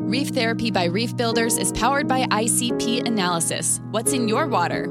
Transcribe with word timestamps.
Reef 0.00 0.28
Therapy 0.28 0.70
by 0.70 0.84
Reef 0.84 1.16
Builders 1.16 1.58
is 1.58 1.72
powered 1.72 2.06
by 2.06 2.22
ICP 2.26 3.04
Analysis. 3.04 3.80
What's 3.90 4.12
in 4.12 4.28
your 4.28 4.46
water? 4.46 4.84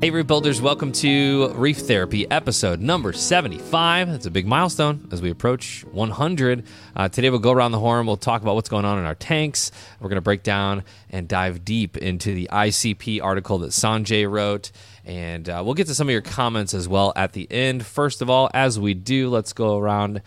Hey, 0.00 0.08
Reef 0.10 0.26
Builders, 0.26 0.62
welcome 0.62 0.92
to 0.92 1.52
Reef 1.54 1.76
Therapy 1.76 2.28
episode 2.30 2.80
number 2.80 3.12
75. 3.12 4.08
That's 4.10 4.24
a 4.24 4.30
big 4.30 4.46
milestone 4.46 5.06
as 5.12 5.20
we 5.20 5.30
approach 5.30 5.84
100. 5.92 6.64
Uh, 6.96 7.10
today, 7.10 7.28
we'll 7.28 7.38
go 7.38 7.52
around 7.52 7.72
the 7.72 7.78
horn. 7.78 8.06
We'll 8.06 8.16
talk 8.16 8.40
about 8.40 8.54
what's 8.54 8.70
going 8.70 8.86
on 8.86 8.98
in 8.98 9.04
our 9.04 9.14
tanks. 9.14 9.70
We're 10.00 10.08
going 10.08 10.16
to 10.16 10.22
break 10.22 10.42
down 10.42 10.82
and 11.10 11.28
dive 11.28 11.62
deep 11.62 11.98
into 11.98 12.34
the 12.34 12.48
ICP 12.50 13.22
article 13.22 13.58
that 13.58 13.72
Sanjay 13.72 14.28
wrote. 14.28 14.72
And 15.04 15.46
uh, 15.50 15.62
we'll 15.62 15.74
get 15.74 15.86
to 15.88 15.94
some 15.94 16.08
of 16.08 16.12
your 16.12 16.22
comments 16.22 16.72
as 16.72 16.88
well 16.88 17.12
at 17.14 17.34
the 17.34 17.46
end. 17.52 17.84
First 17.84 18.22
of 18.22 18.30
all, 18.30 18.50
as 18.54 18.80
we 18.80 18.94
do, 18.94 19.28
let's 19.28 19.52
go 19.52 19.76
around. 19.76 20.22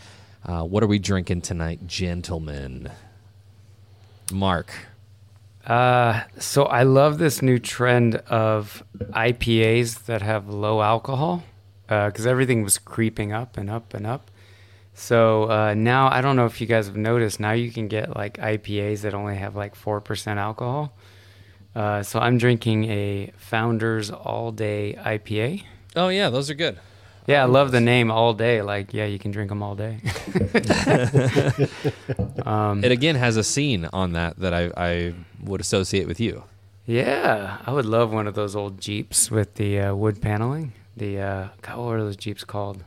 Uh, 0.46 0.64
what 0.64 0.84
are 0.84 0.88
we 0.88 1.00
drinking 1.00 1.42
tonight, 1.42 1.88
gentlemen? 1.88 2.92
Mark. 4.32 4.71
Uh, 5.66 6.22
so 6.38 6.63
I 6.66 6.84
love 6.84 7.18
this 7.18 7.41
new 7.41 7.58
trend 7.58 8.16
of 8.16 8.84
IPAs 9.12 10.05
that 10.05 10.22
have 10.22 10.49
low 10.49 10.82
alcohol 10.82 11.44
because 11.88 12.26
uh, 12.26 12.30
everything 12.30 12.63
was 12.63 12.77
creeping 12.77 13.32
up 13.32 13.58
and 13.58 13.70
up 13.70 13.94
and 13.94 14.05
up. 14.05 14.30
So 14.94 15.49
uh, 15.49 15.73
now 15.73 16.09
I 16.09 16.22
don't 16.22 16.36
know 16.36 16.46
if 16.46 16.59
you 16.62 16.68
guys 16.68 16.88
have 16.88 16.98
noticed. 16.98 17.40
Now 17.40 17.54
you 17.54 17.72
can 17.72 17.88
get 17.88 18.16
like 18.16 18.38
IPAs 18.38 19.02
that 19.02 19.13
only 19.13 19.36
have 19.36 19.55
like 19.55 19.76
four 19.76 20.02
percent 20.02 20.40
alcohol. 20.40 20.94
Uh, 21.76 22.04
so 22.04 22.20
I'm 22.20 22.38
drinking 22.38 22.85
a 22.85 23.32
Founders 23.38 24.12
All 24.12 24.52
Day 24.52 24.96
IPA. 24.99 25.63
Oh 25.96 26.10
yeah, 26.10 26.30
those 26.30 26.49
are 26.49 26.55
good. 26.55 26.77
Yeah, 27.26 27.44
I 27.44 27.45
love 27.45 27.72
the 27.72 27.80
name 27.80 28.12
all 28.12 28.34
day. 28.34 28.62
Like, 28.62 28.94
yeah, 28.94 29.05
you 29.05 29.18
can 29.18 29.32
drink 29.32 29.50
them 29.50 29.63
all 29.63 29.76
day. 29.76 30.00
um, 32.46 32.84
it 32.84 32.91
again 32.91 33.16
has 33.16 33.38
a 33.38 33.44
scene 33.44 33.88
on 33.94 34.13
that 34.13 34.38
that 34.40 34.54
I, 34.54 34.72
I 34.76 35.13
would 35.41 35.62
associate 35.62 36.08
with 36.08 36.20
you. 36.20 36.44
Yeah, 36.86 37.60
I 37.66 37.71
would 37.71 37.85
love 37.85 38.12
one 38.12 38.27
of 38.27 38.35
those 38.35 38.55
old 38.55 38.82
Jeeps 38.82 39.32
with 39.32 39.55
the 39.55 39.79
uh, 39.79 39.96
wood 39.96 40.21
paneling. 40.21 40.74
The 40.98 41.20
uh, 41.20 41.48
God, 41.62 41.77
what 41.77 41.96
are 41.96 42.04
those 42.04 42.18
Jeeps 42.18 42.44
called? 42.44 42.84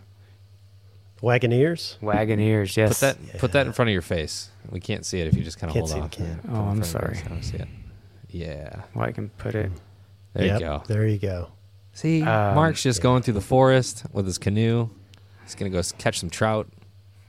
Wagoneers. 1.23 1.99
Wagoneers. 2.01 2.77
Yes. 2.77 3.01
Put 3.01 3.01
that 3.01 3.17
yeah. 3.27 3.41
put 3.41 3.53
that 3.53 3.67
in 3.67 3.73
front 3.73 3.89
of 3.89 3.93
your 3.93 4.03
face. 4.03 4.51
We 4.71 4.81
can't 4.81 5.07
see 5.07 5.21
it 5.21 5.29
if 5.29 5.35
you 5.35 5.43
just 5.43 5.59
kind 5.59 5.71
of 5.71 5.77
hold 5.77 5.93
off. 5.93 6.11
Can. 6.11 6.41
Oh, 6.53 6.61
I'm 6.61 6.85
sorry. 6.85 7.19
I 7.25 7.29
don't 7.29 7.43
see 7.43 7.57
it. 7.57 7.69
Yeah. 8.29 8.83
Well, 8.95 9.07
I 9.07 9.13
can 9.13 9.31
put 9.31 9.55
it. 9.55 9.73
There 10.35 10.45
yep, 10.45 10.61
you 10.61 10.67
go. 10.67 10.83
There 10.87 11.07
you 11.07 11.19
go. 11.19 11.49
See, 11.97 12.23
um, 12.23 12.55
Mark's 12.55 12.83
just 12.83 12.99
yeah. 12.99 13.05
going 13.05 13.23
through 13.23 13.35
the 13.35 13.41
forest 13.41 14.05
with 14.13 14.27
his 14.27 14.37
canoe. 14.37 14.91
He's 15.45 15.55
gonna 15.55 15.71
go 15.71 15.81
catch 15.97 16.21
some 16.21 16.29
trout. 16.29 16.69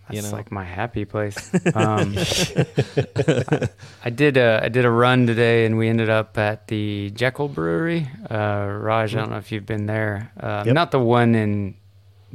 That's 0.10 0.16
you 0.18 0.22
know? 0.24 0.36
like 0.36 0.52
my 0.52 0.66
happy 0.66 1.06
place. 1.06 1.38
Um, 1.74 2.16
I, 2.18 3.70
I, 4.04 4.10
did 4.10 4.36
a 4.36 4.60
I 4.64 4.68
did 4.68 4.84
a 4.84 4.90
run 4.90 5.26
today, 5.26 5.66
and 5.66 5.78
we 5.78 5.88
ended 5.88 6.10
up 6.10 6.38
at 6.38 6.68
the 6.68 7.12
Jekyll 7.12 7.48
Brewery. 7.48 8.10
Uh, 8.30 8.68
Raj, 8.82 9.16
I 9.16 9.20
don't 9.20 9.30
know 9.30 9.38
if 9.38 9.54
you've 9.54 9.66
been 9.66 9.86
there. 9.86 10.34
Uh, 10.38 10.64
yep. 10.66 10.74
Not 10.74 10.92
the 10.92 11.00
one 11.00 11.34
in 11.34 11.76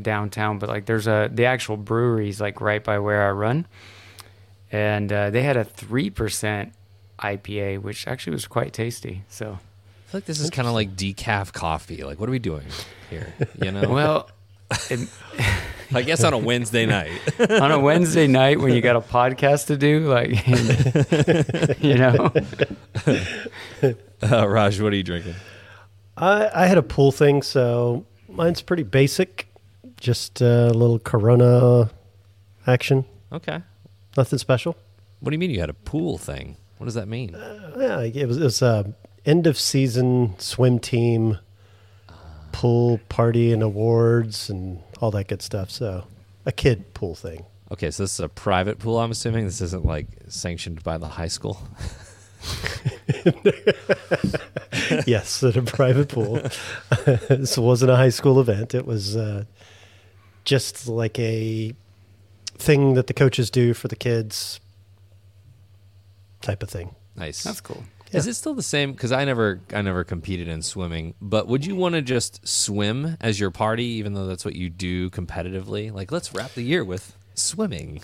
downtown, 0.00 0.58
but 0.58 0.70
like 0.70 0.86
there's 0.86 1.06
a 1.06 1.28
the 1.30 1.44
actual 1.44 1.77
breweries 1.77 2.41
like 2.41 2.62
right 2.62 2.83
by 2.83 2.98
where 2.98 3.28
I 3.28 3.33
run, 3.33 3.66
and 4.70 5.12
uh, 5.12 5.28
they 5.28 5.42
had 5.42 5.58
a 5.58 5.64
three 5.64 6.08
percent 6.08 6.72
IPA, 7.19 7.83
which 7.83 8.08
actually 8.08 8.33
was 8.33 8.47
quite 8.47 8.72
tasty. 8.72 9.25
So 9.28 9.58
feel 10.13 10.19
like 10.19 10.27
this 10.27 10.41
is 10.41 10.51
kind 10.51 10.69
of 10.69 10.75
like 10.75 10.95
decaf 10.95 11.55
coffee. 11.55 12.05
Like, 12.05 12.21
what 12.21 12.29
are 12.29 12.33
we 12.33 12.39
doing 12.39 12.67
here? 13.09 13.33
You 13.63 13.71
know? 13.71 13.89
well, 13.89 14.31
it, 14.91 15.09
I 15.95 16.03
guess 16.03 16.23
on 16.23 16.35
a 16.35 16.39
Wednesday 16.39 16.85
night. 16.85 17.13
on 17.51 17.73
a 17.73 17.79
Wednesday 17.79 18.27
night 18.27 18.61
when 18.61 18.75
you 18.75 18.83
got 18.83 18.97
a 18.97 19.01
podcast 19.01 19.69
to 19.69 19.79
do, 19.79 20.01
like, 20.09 20.47
you 21.83 21.95
know. 21.95 22.31
Uh, 24.23 24.47
Raj, 24.47 24.81
what 24.83 24.93
are 24.93 24.97
you 24.97 25.03
drinking? 25.03 25.35
I, 26.19 26.51
I 26.55 26.67
had 26.67 26.77
a 26.77 26.83
pool 26.83 27.11
thing, 27.11 27.41
so 27.41 28.05
mine's 28.29 28.61
pretty 28.61 28.83
basic. 28.83 29.49
Just 29.99 30.43
a 30.43 30.72
little 30.72 30.99
Corona 30.99 31.91
action. 32.67 33.06
Okay. 33.33 33.61
Nothing 34.15 34.39
special. 34.39 34.77
What 35.21 35.31
do 35.31 35.34
you 35.34 35.39
mean 35.39 35.51
you 35.51 35.61
had 35.61 35.71
a 35.71 35.75
pool 35.75 36.19
thing? 36.19 36.59
What 36.77 36.84
does 36.84 36.95
that 36.95 37.09
mean? 37.09 37.34
Uh, 37.34 37.77
yeah, 37.78 38.22
it 38.22 38.27
was, 38.27 38.37
it 38.37 38.45
was 38.45 38.61
uh, 38.61 38.84
end 39.25 39.47
of 39.47 39.59
season 39.59 40.38
swim 40.38 40.78
team 40.78 41.38
pool 42.53 43.00
party 43.09 43.53
and 43.53 43.62
awards 43.62 44.50
and 44.50 44.81
all 45.00 45.10
that 45.10 45.28
good 45.28 45.43
stuff. 45.43 45.71
So 45.71 46.05
a 46.47 46.53
kid 46.53 46.94
pool 46.94 47.15
thing. 47.15 47.44
Okay, 47.71 47.91
so 47.91 48.03
this 48.03 48.15
is 48.15 48.21
a 48.21 48.28
private 48.28 48.78
pool. 48.78 48.99
I'm 48.99 49.10
assuming 49.10 49.47
this 49.47 49.62
isn't 49.62 49.84
like 49.84 50.06
sanctioned 50.28 50.83
by 50.83 50.99
the 50.99 51.09
high 51.09 51.28
school. 51.28 51.62
yes, 55.06 55.43
at 55.43 55.56
a 55.56 55.62
private 55.62 56.09
pool. 56.09 56.34
this 57.28 57.56
wasn't 57.56 57.91
a 57.91 57.97
high 57.97 58.10
school 58.10 58.41
event. 58.41 58.75
It 58.75 58.87
was 58.87 59.16
uh, 59.16 59.44
just 60.44 60.87
like 60.87 61.19
a 61.19 61.75
thing 62.59 62.94
that 62.94 63.06
the 63.06 63.15
coaches 63.15 63.50
do 63.50 63.72
for 63.72 63.89
the 63.89 63.97
kids, 63.97 64.60
type 66.43 66.62
of 66.62 66.69
thing. 66.69 66.94
Nice. 67.16 67.43
That's 67.43 67.62
cool. 67.62 67.84
Yeah. 68.12 68.19
Is 68.19 68.27
it 68.27 68.34
still 68.34 68.55
the 68.55 68.62
same? 68.62 68.93
Because 68.93 69.11
I 69.11 69.25
never, 69.25 69.61
I 69.73 69.83
never 69.83 70.05
competed 70.05 70.47
in 70.47 70.62
swimming. 70.62 71.15
But 71.21 71.49
would 71.49 71.65
you 71.65 71.75
want 71.75 71.95
to 71.95 72.03
just 72.03 72.47
swim 72.47 73.17
as 73.21 73.41
your 73.41 73.50
party, 73.50 73.84
even 73.84 74.15
though 74.15 74.27
that's 74.27 74.45
what 74.45 74.55
you 74.55 74.69
do 74.69 75.11
competitively? 75.11 75.93
Like, 75.93 76.12
let's 76.12 76.34
wrap 76.34 76.53
the 76.53 76.62
year 76.62 76.84
with 76.84 77.17
swimming. 77.34 78.03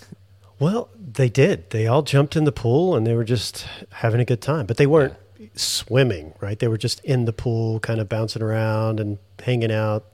Well, 0.59 0.89
they 0.99 1.29
did. 1.29 1.69
They 1.69 1.87
all 1.87 2.01
jumped 2.01 2.35
in 2.35 2.43
the 2.43 2.51
pool 2.51 2.95
and 2.95 3.07
they 3.07 3.13
were 3.13 3.23
just 3.23 3.65
having 3.91 4.19
a 4.19 4.25
good 4.25 4.41
time. 4.41 4.65
But 4.65 4.77
they 4.77 4.87
weren't 4.87 5.13
yeah. 5.37 5.47
swimming, 5.55 6.33
right? 6.41 6.59
They 6.59 6.67
were 6.67 6.77
just 6.77 7.03
in 7.05 7.25
the 7.25 7.33
pool, 7.33 7.79
kind 7.79 8.01
of 8.01 8.09
bouncing 8.09 8.41
around 8.41 8.99
and 8.99 9.19
hanging 9.41 9.71
out. 9.71 10.05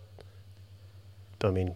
I 1.43 1.49
mean, 1.49 1.75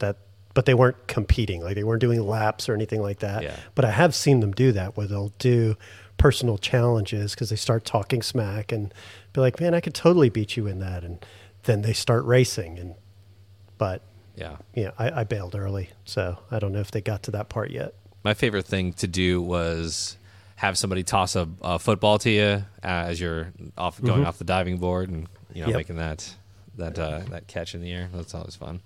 that. 0.00 0.16
But 0.54 0.64
they 0.64 0.72
weren't 0.72 1.06
competing. 1.06 1.60
Like 1.60 1.74
they 1.74 1.84
weren't 1.84 2.00
doing 2.00 2.26
laps 2.26 2.70
or 2.70 2.74
anything 2.74 3.02
like 3.02 3.18
that. 3.18 3.42
Yeah. 3.42 3.56
But 3.74 3.84
I 3.84 3.90
have 3.90 4.14
seen 4.14 4.40
them 4.40 4.52
do 4.52 4.72
that, 4.72 4.96
where 4.96 5.06
they'll 5.06 5.34
do 5.38 5.76
personal 6.18 6.58
challenges 6.58 7.34
because 7.34 7.50
they 7.50 7.56
start 7.56 7.84
talking 7.84 8.22
smack 8.22 8.72
and 8.72 8.92
be 9.32 9.40
like, 9.40 9.60
"Man, 9.60 9.74
I 9.74 9.80
could 9.80 9.94
totally 9.94 10.28
beat 10.28 10.56
you 10.56 10.66
in 10.66 10.78
that," 10.80 11.04
and 11.04 11.24
then 11.64 11.82
they 11.82 11.92
start 11.92 12.24
racing. 12.24 12.78
And 12.78 12.94
but 13.78 14.02
yeah, 14.34 14.56
yeah, 14.74 14.90
I, 14.98 15.20
I 15.20 15.24
bailed 15.24 15.54
early, 15.54 15.90
so 16.04 16.38
I 16.50 16.58
don't 16.58 16.72
know 16.72 16.80
if 16.80 16.90
they 16.90 17.00
got 17.00 17.22
to 17.24 17.30
that 17.32 17.48
part 17.48 17.70
yet. 17.70 17.94
My 18.22 18.34
favorite 18.34 18.66
thing 18.66 18.92
to 18.94 19.06
do 19.06 19.40
was 19.40 20.16
have 20.56 20.78
somebody 20.78 21.02
toss 21.02 21.36
a, 21.36 21.48
a 21.62 21.78
football 21.78 22.18
to 22.18 22.30
you 22.30 22.42
uh, 22.42 22.64
as 22.82 23.20
you're 23.20 23.52
off 23.76 24.00
going 24.00 24.20
mm-hmm. 24.20 24.26
off 24.26 24.38
the 24.38 24.44
diving 24.44 24.78
board 24.78 25.10
and 25.10 25.28
you 25.52 25.62
know 25.62 25.68
yep. 25.68 25.76
making 25.76 25.96
that 25.96 26.34
that 26.76 26.98
uh, 26.98 27.20
that 27.30 27.46
catch 27.46 27.74
in 27.74 27.80
the 27.80 27.92
air. 27.92 28.08
That's 28.12 28.34
always 28.34 28.56
fun. 28.56 28.80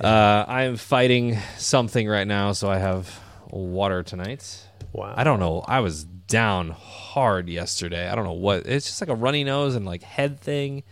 Uh, 0.00 0.44
I'm 0.48 0.76
fighting 0.76 1.38
something 1.58 2.08
right 2.08 2.26
now, 2.26 2.52
so 2.52 2.70
I 2.70 2.78
have 2.78 3.20
water 3.50 4.02
tonight. 4.02 4.66
Wow. 4.92 5.14
I 5.16 5.24
don't 5.24 5.38
know. 5.38 5.64
I 5.66 5.80
was 5.80 6.04
down 6.32 6.70
hard 6.70 7.50
yesterday. 7.50 8.08
I 8.08 8.14
don't 8.14 8.24
know 8.24 8.32
what. 8.32 8.64
It's 8.64 8.86
just 8.86 9.02
like 9.02 9.10
a 9.10 9.14
runny 9.14 9.44
nose 9.44 9.74
and 9.74 9.84
like 9.84 10.02
head 10.02 10.40
thing, 10.40 10.82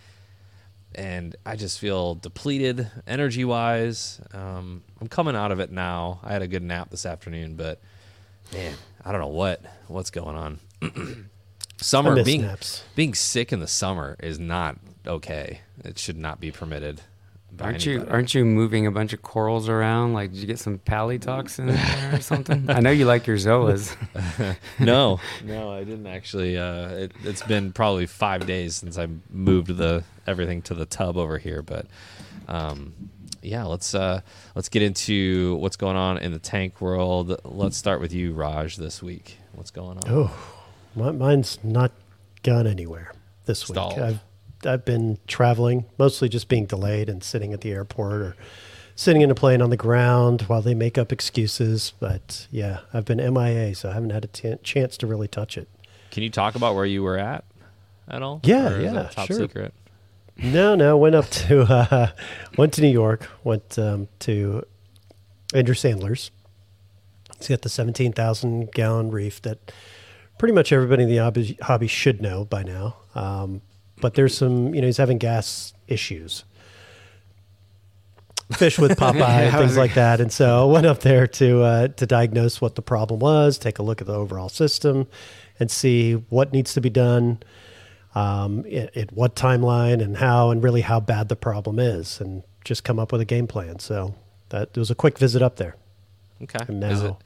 and 0.94 1.34
I 1.46 1.56
just 1.56 1.78
feel 1.78 2.14
depleted 2.14 2.90
energy 3.06 3.46
wise. 3.46 4.20
Um, 4.34 4.82
I'm 5.00 5.08
coming 5.08 5.34
out 5.34 5.50
of 5.50 5.58
it 5.58 5.72
now. 5.72 6.20
I 6.22 6.34
had 6.34 6.42
a 6.42 6.46
good 6.46 6.62
nap 6.62 6.90
this 6.90 7.06
afternoon, 7.06 7.56
but 7.56 7.80
man, 8.52 8.74
I 9.02 9.12
don't 9.12 9.20
know 9.22 9.28
what 9.28 9.64
what's 9.88 10.10
going 10.10 10.36
on. 10.36 10.60
summer 11.78 12.22
being 12.22 12.42
naps. 12.42 12.84
being 12.94 13.14
sick 13.14 13.50
in 13.50 13.60
the 13.60 13.66
summer 13.66 14.16
is 14.20 14.38
not 14.38 14.76
okay. 15.06 15.62
It 15.82 15.98
should 15.98 16.18
not 16.18 16.38
be 16.38 16.50
permitted. 16.50 17.00
Aren't 17.58 17.86
anybody. 17.86 18.06
you 18.06 18.12
aren't 18.12 18.34
you 18.34 18.44
moving 18.44 18.86
a 18.86 18.90
bunch 18.90 19.12
of 19.12 19.22
corals 19.22 19.68
around? 19.68 20.12
Like, 20.12 20.32
did 20.32 20.40
you 20.40 20.46
get 20.46 20.58
some 20.58 20.78
palitox 20.78 21.58
in 21.58 21.66
there 21.66 22.14
or 22.14 22.20
something? 22.20 22.66
I 22.70 22.80
know 22.80 22.90
you 22.90 23.04
like 23.04 23.26
your 23.26 23.36
zoas. 23.36 23.96
no, 24.78 25.20
no, 25.44 25.72
I 25.72 25.84
didn't 25.84 26.06
actually. 26.06 26.56
Uh, 26.56 26.88
it, 26.90 27.12
has 27.24 27.42
been 27.42 27.72
probably 27.72 28.06
five 28.06 28.46
days 28.46 28.76
since 28.76 28.98
I 28.98 29.08
moved 29.30 29.76
the 29.76 30.04
everything 30.26 30.62
to 30.62 30.74
the 30.74 30.86
tub 30.86 31.16
over 31.16 31.38
here, 31.38 31.62
but 31.62 31.86
um, 32.48 33.10
yeah, 33.42 33.64
let's 33.64 33.94
uh, 33.94 34.20
let's 34.54 34.68
get 34.68 34.82
into 34.82 35.56
what's 35.56 35.76
going 35.76 35.96
on 35.96 36.18
in 36.18 36.32
the 36.32 36.38
tank 36.38 36.80
world. 36.80 37.40
Let's 37.44 37.76
start 37.76 38.00
with 38.00 38.12
you, 38.12 38.32
Raj, 38.32 38.76
this 38.76 39.02
week. 39.02 39.38
What's 39.52 39.70
going 39.70 39.98
on? 39.98 40.02
Oh, 40.06 40.56
my, 40.94 41.10
mine's 41.12 41.58
not 41.62 41.92
gone 42.42 42.66
anywhere 42.66 43.12
this 43.44 43.60
Stalled. 43.60 43.96
week. 43.96 44.04
I've 44.04 44.20
I've 44.64 44.84
been 44.84 45.18
traveling, 45.26 45.86
mostly 45.98 46.28
just 46.28 46.48
being 46.48 46.66
delayed 46.66 47.08
and 47.08 47.22
sitting 47.24 47.52
at 47.52 47.60
the 47.60 47.72
airport 47.72 48.22
or 48.22 48.36
sitting 48.94 49.22
in 49.22 49.30
a 49.30 49.34
plane 49.34 49.62
on 49.62 49.70
the 49.70 49.76
ground 49.76 50.42
while 50.42 50.62
they 50.62 50.74
make 50.74 50.98
up 50.98 51.12
excuses. 51.12 51.92
But 51.98 52.46
yeah, 52.50 52.80
I've 52.92 53.04
been 53.04 53.18
MIA, 53.18 53.74
so 53.74 53.90
I 53.90 53.94
haven't 53.94 54.10
had 54.10 54.24
a 54.24 54.28
t- 54.28 54.56
chance 54.62 54.96
to 54.98 55.06
really 55.06 55.28
touch 55.28 55.56
it. 55.56 55.68
Can 56.10 56.22
you 56.22 56.30
talk 56.30 56.54
about 56.54 56.74
where 56.74 56.86
you 56.86 57.02
were 57.02 57.18
at 57.18 57.44
at 58.08 58.22
all? 58.22 58.40
Yeah, 58.42 58.78
yeah, 58.78 59.08
top 59.10 59.26
sure. 59.26 59.38
secret. 59.38 59.72
No, 60.36 60.74
no. 60.74 60.96
Went 60.96 61.14
up 61.14 61.28
to 61.30 61.62
uh, 61.72 62.10
went 62.56 62.72
to 62.74 62.82
New 62.82 62.88
York. 62.88 63.28
Went 63.44 63.78
um, 63.78 64.08
to 64.20 64.64
Andrew 65.54 65.74
Sandler's, 65.74 66.30
He's 67.40 67.48
got 67.48 67.62
the 67.62 67.68
17,000 67.70 68.70
gallon 68.72 69.10
reef 69.10 69.40
that 69.42 69.72
pretty 70.38 70.52
much 70.52 70.72
everybody 70.72 71.04
in 71.04 71.08
the 71.08 71.16
hobby, 71.16 71.58
hobby 71.62 71.86
should 71.86 72.20
know 72.20 72.44
by 72.44 72.62
now. 72.62 72.96
Um, 73.14 73.62
but 74.00 74.14
there's 74.14 74.36
some, 74.36 74.74
you 74.74 74.80
know, 74.80 74.86
he's 74.86 74.96
having 74.96 75.18
gas 75.18 75.72
issues. 75.88 76.44
Fish 78.52 78.78
with 78.78 78.92
Popeye 78.98 79.20
and 79.48 79.56
things 79.56 79.76
like 79.76 79.94
that, 79.94 80.20
and 80.20 80.32
so 80.32 80.68
I 80.68 80.72
went 80.72 80.84
up 80.86 81.00
there 81.00 81.26
to 81.28 81.62
uh, 81.62 81.88
to 81.88 82.06
diagnose 82.06 82.60
what 82.60 82.74
the 82.74 82.82
problem 82.82 83.20
was, 83.20 83.58
take 83.58 83.78
a 83.78 83.82
look 83.82 84.00
at 84.00 84.08
the 84.08 84.14
overall 84.14 84.48
system, 84.48 85.06
and 85.60 85.70
see 85.70 86.14
what 86.14 86.52
needs 86.52 86.74
to 86.74 86.80
be 86.80 86.90
done, 86.90 87.38
um, 88.16 88.64
at, 88.66 88.96
at 88.96 89.12
what 89.12 89.36
timeline 89.36 90.02
and 90.02 90.16
how, 90.16 90.50
and 90.50 90.64
really 90.64 90.80
how 90.80 90.98
bad 90.98 91.28
the 91.28 91.36
problem 91.36 91.78
is, 91.78 92.20
and 92.20 92.42
just 92.64 92.82
come 92.82 92.98
up 92.98 93.12
with 93.12 93.20
a 93.20 93.24
game 93.24 93.46
plan. 93.46 93.78
So 93.78 94.16
that 94.48 94.70
it 94.74 94.78
was 94.78 94.90
a 94.90 94.96
quick 94.96 95.16
visit 95.16 95.42
up 95.42 95.54
there. 95.56 95.76
Okay. 96.42 96.58
And 96.66 96.82
Is 96.82 97.02
it, 97.02 97.04
now- 97.04 97.18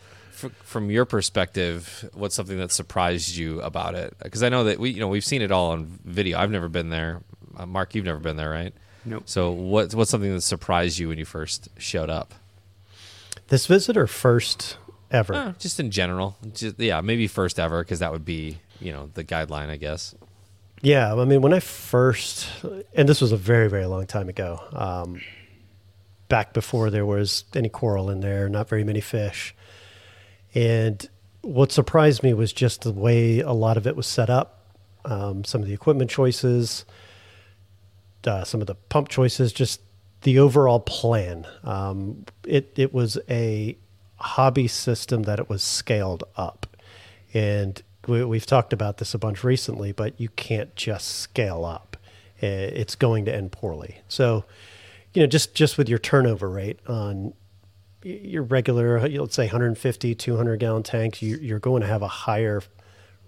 fr- 0.49 0.65
from 0.65 0.91
your 0.91 1.05
perspective, 1.05 2.09
what's 2.15 2.35
something 2.35 2.59
that 2.59 2.71
surprised 2.71 3.37
you 3.37 3.61
about 3.61 3.95
it? 3.95 4.15
Because 4.23 4.43
I 4.43 4.49
know 4.49 4.65
that 4.65 4.79
we, 4.79 4.91
you 4.91 5.01
know, 5.01 5.09
we've 5.09 5.25
seen 5.25 5.43
it 5.43 5.51
all 5.51 5.73
on 5.73 5.99
video. 6.05 6.39
I've 6.39 6.51
never 6.51 6.69
been 6.69 6.91
there. 6.91 7.23
Uh, 7.57 7.67
Mark, 7.67 7.95
you've 7.95 8.05
never 8.05 8.19
been 8.19 8.37
there, 8.37 8.51
right? 8.51 8.75
Nope. 9.05 9.25
So 9.27 9.51
what, 9.51 9.95
what's 9.95 10.11
something 10.11 10.33
that 10.33 10.41
surprised 10.41 10.99
you 10.99 11.09
when 11.09 11.19
you 11.19 11.25
first 11.25 11.69
showed 11.79 12.11
up? 12.11 12.35
This 13.49 13.67
visit 13.67 13.97
or 13.97 14.07
first 14.07 14.79
ever? 15.11 15.35
Uh, 15.35 15.53
just 15.59 15.79
in 15.79 15.91
general, 15.91 16.37
just, 16.55 16.79
yeah, 16.79 17.01
maybe 17.01 17.27
first 17.27 17.59
ever 17.59 17.83
because 17.83 17.99
that 17.99 18.13
would 18.13 18.25
be, 18.25 18.59
you 18.81 18.93
know, 18.93 19.11
the 19.15 19.25
guideline, 19.25 19.69
I 19.69 19.77
guess. 19.77 20.15
Yeah, 20.81 21.15
I 21.15 21.25
mean, 21.25 21.41
when 21.41 21.55
I 21.55 21.61
first, 21.61 22.49
and 22.95 23.09
this 23.09 23.21
was 23.21 23.33
a 23.33 23.37
very, 23.37 23.69
very 23.71 23.87
long 23.87 24.07
time 24.07 24.29
ago, 24.29 24.61
um, 24.73 25.21
back 26.29 26.53
before 26.53 26.91
there 26.91 27.07
was 27.07 27.45
any 27.55 27.69
coral 27.69 28.11
in 28.11 28.21
there, 28.21 28.49
not 28.49 28.69
very 28.69 28.85
many 28.85 29.01
fish. 29.01 29.54
And 30.55 31.09
what 31.43 31.73
surprised 31.73 32.23
me 32.23 32.33
was 32.33 32.53
just 32.53 32.83
the 32.83 32.93
way 32.93 33.41
a 33.41 33.53
lot 33.53 33.77
of 33.77 33.87
it 33.87 33.97
was 33.97 34.07
set 34.07 34.31
up, 34.31 34.61
um, 35.05 35.45
some 35.45 35.61
of 35.61 35.69
the 35.69 35.75
equipment 35.75 36.11
choices, 36.11 36.85
uh, 38.27 38.45
some 38.45 38.61
of 38.61 38.67
the 38.67 38.75
pump 38.75 39.09
choices, 39.09 39.53
just 39.53 39.81
the 40.23 40.39
overall 40.39 40.81
plan. 40.81 41.47
Um, 41.63 42.25
it 42.47 42.73
it 42.77 42.95
was 42.95 43.19
a 43.29 43.77
hobby 44.17 44.69
system 44.69 45.25
that 45.25 45.39
it 45.39 45.49
was 45.49 45.63
scaled 45.63 46.25
up, 46.37 46.67
and 47.35 47.83
we, 48.07 48.25
we've 48.25 48.47
talked 48.47 48.73
about 48.73 48.99
this 48.99 49.13
a 49.15 49.19
bunch 49.19 49.45
recently. 49.45 49.93
But 49.93 50.19
you 50.19 50.31
can't 50.31 50.75
just 50.77 51.09
scale 51.09 51.65
up; 51.65 51.97
it's 52.39 52.95
going 52.95 53.27
to 53.27 53.35
end 53.35 53.53
poorly. 53.53 53.99
So, 54.09 54.45
you 55.13 55.21
know, 55.21 55.27
just 55.27 55.55
just 55.55 55.77
with 55.77 55.89
your 55.89 55.99
turnover 55.99 56.49
rate 56.49 56.79
on 56.87 57.35
your 58.05 58.43
regular, 58.43 59.01
let's 59.09 59.35
say 59.35 59.45
150, 59.45 60.15
200 60.15 60.61
gallon 60.61 60.83
tank, 60.83 61.23
you, 61.23 61.37
you're 61.37 61.59
going 61.59 61.81
to 61.81 61.89
have 61.89 62.03
a 62.03 62.09
higher 62.09 62.63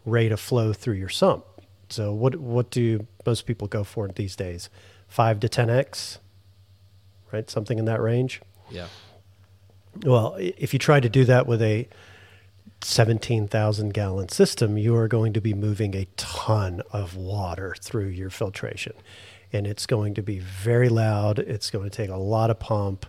rate 0.04 0.32
of 0.32 0.38
flow 0.38 0.72
through 0.72 0.94
your 0.94 1.08
sump. 1.08 1.44
So 1.88 2.12
what 2.12 2.36
what 2.36 2.70
do 2.70 3.06
most 3.24 3.46
people 3.46 3.68
go 3.68 3.84
for 3.84 4.08
these 4.08 4.36
days? 4.36 4.68
Five 5.08 5.40
to 5.40 5.48
ten 5.48 5.70
x, 5.70 6.18
right? 7.32 7.48
Something 7.48 7.78
in 7.78 7.84
that 7.84 8.00
range. 8.00 8.40
Yeah. 8.70 8.88
Well, 10.04 10.36
if 10.38 10.72
you 10.72 10.78
try 10.78 11.00
to 11.00 11.08
do 11.08 11.24
that 11.26 11.46
with 11.46 11.62
a 11.62 11.88
seventeen 12.82 13.46
thousand 13.46 13.94
gallon 13.94 14.28
system, 14.28 14.76
you 14.76 14.96
are 14.96 15.08
going 15.08 15.32
to 15.34 15.40
be 15.40 15.54
moving 15.54 15.94
a 15.94 16.06
ton 16.16 16.82
of 16.92 17.16
water 17.16 17.76
through 17.80 18.08
your 18.08 18.30
filtration, 18.30 18.94
and 19.52 19.66
it's 19.66 19.86
going 19.86 20.14
to 20.14 20.22
be 20.22 20.40
very 20.40 20.88
loud. 20.88 21.38
It's 21.38 21.70
going 21.70 21.88
to 21.88 21.96
take 21.96 22.10
a 22.10 22.16
lot 22.16 22.50
of 22.50 22.58
pump, 22.58 23.06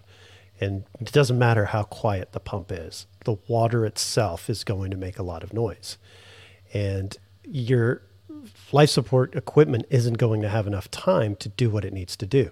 and 0.60 0.84
it 1.00 1.12
doesn't 1.12 1.38
matter 1.38 1.66
how 1.66 1.84
quiet 1.84 2.32
the 2.32 2.40
pump 2.40 2.72
is. 2.72 3.06
The 3.26 3.38
water 3.48 3.86
itself 3.86 4.50
is 4.50 4.64
going 4.64 4.92
to 4.92 4.98
make 4.98 5.20
a 5.20 5.24
lot 5.24 5.44
of 5.44 5.54
noise, 5.54 5.98
and 6.74 7.18
your 7.44 8.02
life 8.72 8.90
support 8.90 9.36
equipment 9.36 9.86
isn't 9.90 10.18
going 10.18 10.42
to 10.42 10.50
have 10.50 10.68
enough 10.68 10.90
time 10.92 11.36
to 11.38 11.50
do 11.50 11.70
what 11.70 11.86
it 11.86 11.94
needs 11.94 12.16
to 12.18 12.26
do. 12.26 12.52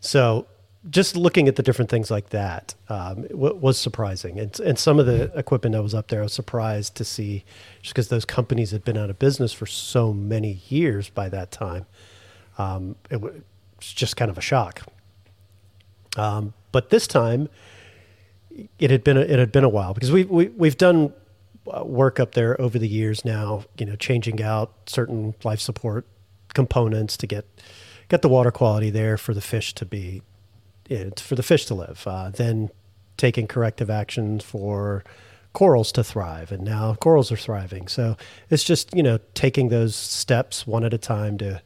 So, 0.00 0.46
just 0.90 1.16
looking 1.16 1.48
at 1.48 1.56
the 1.56 1.62
different 1.62 1.90
things 1.90 2.10
like 2.10 2.28
that 2.28 2.74
um, 2.90 3.26
was 3.30 3.78
surprising. 3.78 4.38
And, 4.38 4.60
and 4.60 4.78
some 4.78 4.98
of 4.98 5.06
the 5.06 5.32
equipment 5.34 5.72
that 5.72 5.82
was 5.82 5.94
up 5.94 6.08
there, 6.08 6.20
I 6.20 6.24
was 6.24 6.34
surprised 6.34 6.94
to 6.96 7.04
see, 7.04 7.44
just 7.80 7.94
because 7.94 8.08
those 8.08 8.26
companies 8.26 8.70
had 8.70 8.84
been 8.84 8.98
out 8.98 9.08
of 9.08 9.18
business 9.18 9.54
for 9.54 9.64
so 9.64 10.12
many 10.12 10.60
years 10.68 11.08
by 11.08 11.30
that 11.30 11.50
time. 11.50 11.86
Um, 12.58 12.96
it 13.08 13.18
was 13.18 13.32
just 13.80 14.18
kind 14.18 14.30
of 14.30 14.36
a 14.36 14.42
shock. 14.42 14.82
Um, 16.18 16.52
but 16.74 16.90
this 16.90 17.06
time, 17.06 17.48
it 18.80 18.90
had 18.90 19.04
been 19.04 19.16
a, 19.16 19.20
it 19.20 19.38
had 19.38 19.52
been 19.52 19.62
a 19.62 19.68
while 19.68 19.94
because 19.94 20.10
we, 20.10 20.24
we 20.24 20.48
we've 20.48 20.76
done 20.76 21.12
uh, 21.72 21.84
work 21.84 22.18
up 22.18 22.32
there 22.32 22.60
over 22.60 22.80
the 22.80 22.88
years 22.88 23.24
now. 23.24 23.64
You 23.78 23.86
know, 23.86 23.94
changing 23.94 24.42
out 24.42 24.72
certain 24.86 25.36
life 25.44 25.60
support 25.60 26.04
components 26.52 27.16
to 27.18 27.28
get 27.28 27.46
get 28.08 28.22
the 28.22 28.28
water 28.28 28.50
quality 28.50 28.90
there 28.90 29.16
for 29.16 29.34
the 29.34 29.40
fish 29.40 29.72
to 29.74 29.86
be 29.86 30.22
for 31.16 31.36
the 31.36 31.44
fish 31.44 31.64
to 31.66 31.74
live. 31.76 32.02
Uh, 32.08 32.30
then 32.30 32.70
taking 33.16 33.46
corrective 33.46 33.88
actions 33.88 34.42
for 34.42 35.04
corals 35.52 35.92
to 35.92 36.02
thrive, 36.02 36.50
and 36.50 36.64
now 36.64 36.96
corals 36.96 37.30
are 37.30 37.36
thriving. 37.36 37.86
So 37.86 38.16
it's 38.50 38.64
just 38.64 38.92
you 38.92 39.02
know 39.04 39.20
taking 39.34 39.68
those 39.68 39.94
steps 39.94 40.66
one 40.66 40.82
at 40.82 40.92
a 40.92 40.98
time 40.98 41.38
to 41.38 41.62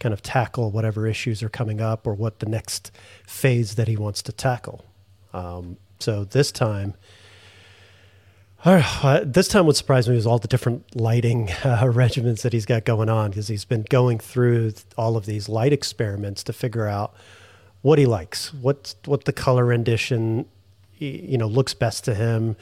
kind 0.00 0.12
of 0.12 0.22
tackle 0.22 0.70
whatever 0.70 1.06
issues 1.06 1.42
are 1.42 1.48
coming 1.48 1.80
up 1.80 2.06
or 2.06 2.14
what 2.14 2.40
the 2.40 2.46
next 2.46 2.90
phase 3.26 3.76
that 3.76 3.86
he 3.86 3.96
wants 3.96 4.22
to 4.22 4.32
tackle. 4.32 4.84
Um, 5.32 5.76
so 6.00 6.24
this 6.24 6.50
time. 6.50 6.94
Uh, 8.62 9.22
this 9.24 9.48
time, 9.48 9.64
what 9.64 9.74
surprised 9.74 10.06
me 10.06 10.14
was 10.14 10.26
all 10.26 10.38
the 10.38 10.48
different 10.48 10.94
lighting 10.94 11.48
uh, 11.64 11.84
regimens 11.84 12.42
that 12.42 12.52
he's 12.52 12.66
got 12.66 12.84
going 12.84 13.08
on 13.08 13.30
because 13.30 13.48
he's 13.48 13.64
been 13.64 13.86
going 13.88 14.18
through 14.18 14.72
all 14.98 15.16
of 15.16 15.24
these 15.24 15.48
light 15.48 15.72
experiments 15.72 16.42
to 16.42 16.52
figure 16.52 16.86
out 16.86 17.14
what 17.80 17.98
he 17.98 18.04
likes, 18.04 18.52
what 18.52 18.94
what 19.06 19.24
the 19.24 19.32
color 19.32 19.64
rendition, 19.64 20.44
you 20.98 21.38
know, 21.38 21.46
looks 21.46 21.72
best 21.72 22.04
to 22.04 22.14
him, 22.14 22.54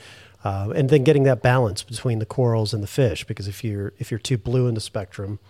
uh, 0.44 0.72
and 0.76 0.88
then 0.88 1.02
getting 1.02 1.24
that 1.24 1.42
balance 1.42 1.82
between 1.82 2.20
the 2.20 2.26
corals 2.26 2.72
and 2.72 2.80
the 2.80 2.88
fish. 2.88 3.24
Because 3.24 3.48
if 3.48 3.64
you're 3.64 3.92
if 3.98 4.12
you're 4.12 4.20
too 4.20 4.38
blue 4.38 4.68
in 4.68 4.74
the 4.74 4.80
spectrum, 4.80 5.40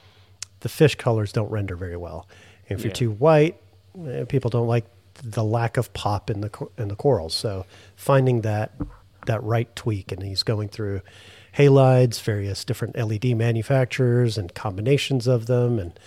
the 0.61 0.69
fish 0.69 0.95
colors 0.95 1.33
don't 1.33 1.51
render 1.51 1.77
very 1.77 1.97
well. 1.97 2.29
And 2.69 2.79
if 2.79 2.85
you're 2.85 2.93
too 2.93 3.11
white, 3.11 3.61
eh, 4.07 4.25
people 4.25 4.51
don't 4.51 4.67
like 4.67 4.87
the 5.23 5.45
lack 5.45 5.77
of 5.77 5.93
pop 5.93 6.31
in 6.31 6.41
the 6.41 6.69
in 6.77 6.89
the 6.89 6.97
corals. 6.97 7.35
So 7.35 7.67
finding 7.97 8.43
that 8.43 8.73
that 9.27 9.43
right 9.43 9.75
tweak, 9.77 10.13
and 10.13 10.23
he's 10.23 10.43
going 10.43 10.69
through 10.69 11.03
halides, 11.57 12.21
various 12.21 12.65
different 12.65 12.97
LED 12.97 13.37
manufacturers, 13.37 14.39
and 14.39 14.55
combinations 14.55 15.27
of 15.27 15.47
them, 15.47 15.79
and 15.79 15.99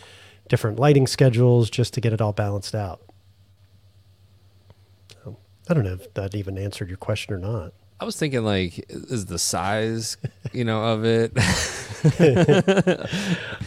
different 0.48 0.80
lighting 0.80 1.08
schedules 1.08 1.70
just 1.70 1.94
to 1.94 2.02
get 2.02 2.14
it 2.14 2.22
all 2.22 2.34
balanced 2.34 2.76
out. 2.76 3.02
So, 5.24 5.38
I 5.70 5.74
don't 5.74 5.84
know 5.84 5.94
if 5.94 6.14
that 6.14 6.36
even 6.36 6.58
answered 6.58 6.90
your 6.90 6.98
question 6.98 7.34
or 7.34 7.38
not. 7.38 7.74
I 8.02 8.04
was 8.04 8.16
thinking 8.18 8.44
like, 8.44 8.84
is 8.90 9.28
the 9.28 9.38
size, 9.38 10.18
you 10.52 10.64
know, 10.66 10.84
of 10.84 11.06
it? 11.06 11.32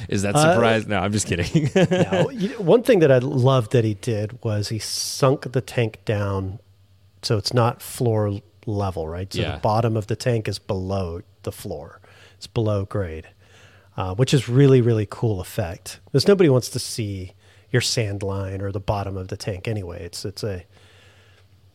is 0.09 0.23
that 0.23 0.35
Uh, 0.35 0.53
surprise? 0.55 0.88
no, 0.88 0.99
I'm 0.99 1.12
just 1.12 1.29
kidding. 1.29 1.71
know, 1.76 2.25
one 2.59 2.83
thing 2.83 2.99
that 2.99 3.12
I 3.12 3.19
loved 3.19 3.71
that 3.73 3.85
he 3.85 3.95
did 3.95 4.43
was 4.43 4.71
he 4.71 4.81
sunk 4.81 5.53
the 5.53 5.61
tank 5.61 6.00
down 6.05 6.59
so 7.23 7.38
it's 7.38 7.55
not 7.55 7.81
floor 7.81 8.41
level, 8.67 9.07
right? 9.09 9.33
So 9.33 9.41
Yeah. 9.41 9.55
the 9.55 9.61
bottom 9.61 9.97
of 9.97 10.09
the 10.09 10.17
tank 10.17 10.49
is 10.49 10.59
below 10.59 11.21
the 11.45 11.53
floor, 11.53 12.00
it's 12.37 12.49
below 12.49 12.85
grade, 12.85 13.29
uh, 13.97 14.14
which 14.17 14.35
is 14.35 14.49
really, 14.49 14.81
really 14.81 15.07
cool 15.09 15.41
effect. 15.41 16.00
Because 16.07 16.26
nobody 16.26 16.50
wants 16.50 16.69
to 16.71 16.79
see 16.81 17.33
your 17.71 17.81
sand 17.83 18.23
line 18.25 18.61
or 18.61 18.73
the 18.73 18.81
bottom 18.81 19.17
of 19.17 19.29
the 19.29 19.37
tank 19.37 19.69
anyway. 19.69 20.03
It's, 20.05 20.25
it's 20.25 20.43
a, 20.43 20.64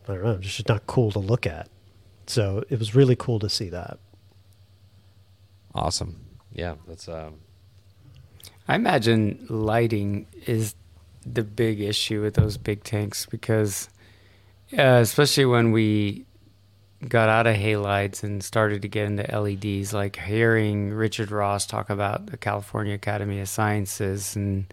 I 0.10 0.14
don't 0.14 0.24
know, 0.24 0.32
it's 0.34 0.56
just 0.58 0.68
not 0.68 0.86
cool 0.88 1.12
to 1.14 1.20
look 1.20 1.48
at. 1.48 1.70
So 2.30 2.64
it 2.70 2.78
was 2.78 2.94
really 2.94 3.16
cool 3.16 3.40
to 3.40 3.50
see 3.50 3.70
that. 3.70 3.98
awesome. 5.74 6.24
Yeah, 6.52 6.76
that's 6.88 7.10
um, 7.10 7.40
I 8.68 8.76
imagine 8.76 9.48
lighting 9.50 10.28
is 10.46 10.76
the 11.26 11.42
big 11.42 11.82
issue 11.82 12.22
with 12.22 12.36
those 12.36 12.56
big 12.56 12.84
tanks 12.84 13.26
because, 13.26 13.90
uh, 14.78 15.02
especially 15.02 15.46
when 15.46 15.72
we 15.72 16.28
got 17.08 17.30
out 17.30 17.48
of 17.48 17.56
halides 17.56 18.22
and 18.22 18.44
started 18.44 18.84
to 18.84 18.88
get 18.88 19.08
into 19.08 19.24
LEDs, 19.24 19.92
like 19.92 20.16
hearing 20.18 20.94
Richard 20.94 21.32
Ross 21.32 21.66
talk 21.66 21.90
about 21.90 22.28
the 22.28 22.38
California 22.38 22.94
Academy 22.94 23.40
of 23.40 23.50
Sciences 23.50 24.36
and 24.36 24.72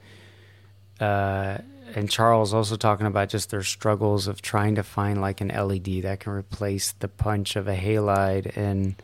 uh, 1.01 1.57
and 1.97 2.11
Charles 2.11 2.53
also 2.53 2.77
talking 2.77 3.07
about 3.07 3.31
just 3.31 3.51
their 3.51 3.63
struggles 3.63 4.29
of 4.29 4.43
trying 4.43 4.75
to 4.75 4.83
find 4.83 5.21
like 5.21 5.41
an 5.41 5.49
LED 5.49 6.03
that 6.03 6.21
can 6.21 6.35
replace 6.35 6.93
the 6.93 7.09
punch 7.09 7.57
of 7.57 7.67
a 7.67 7.77
halide 7.77 8.55
and 8.57 8.95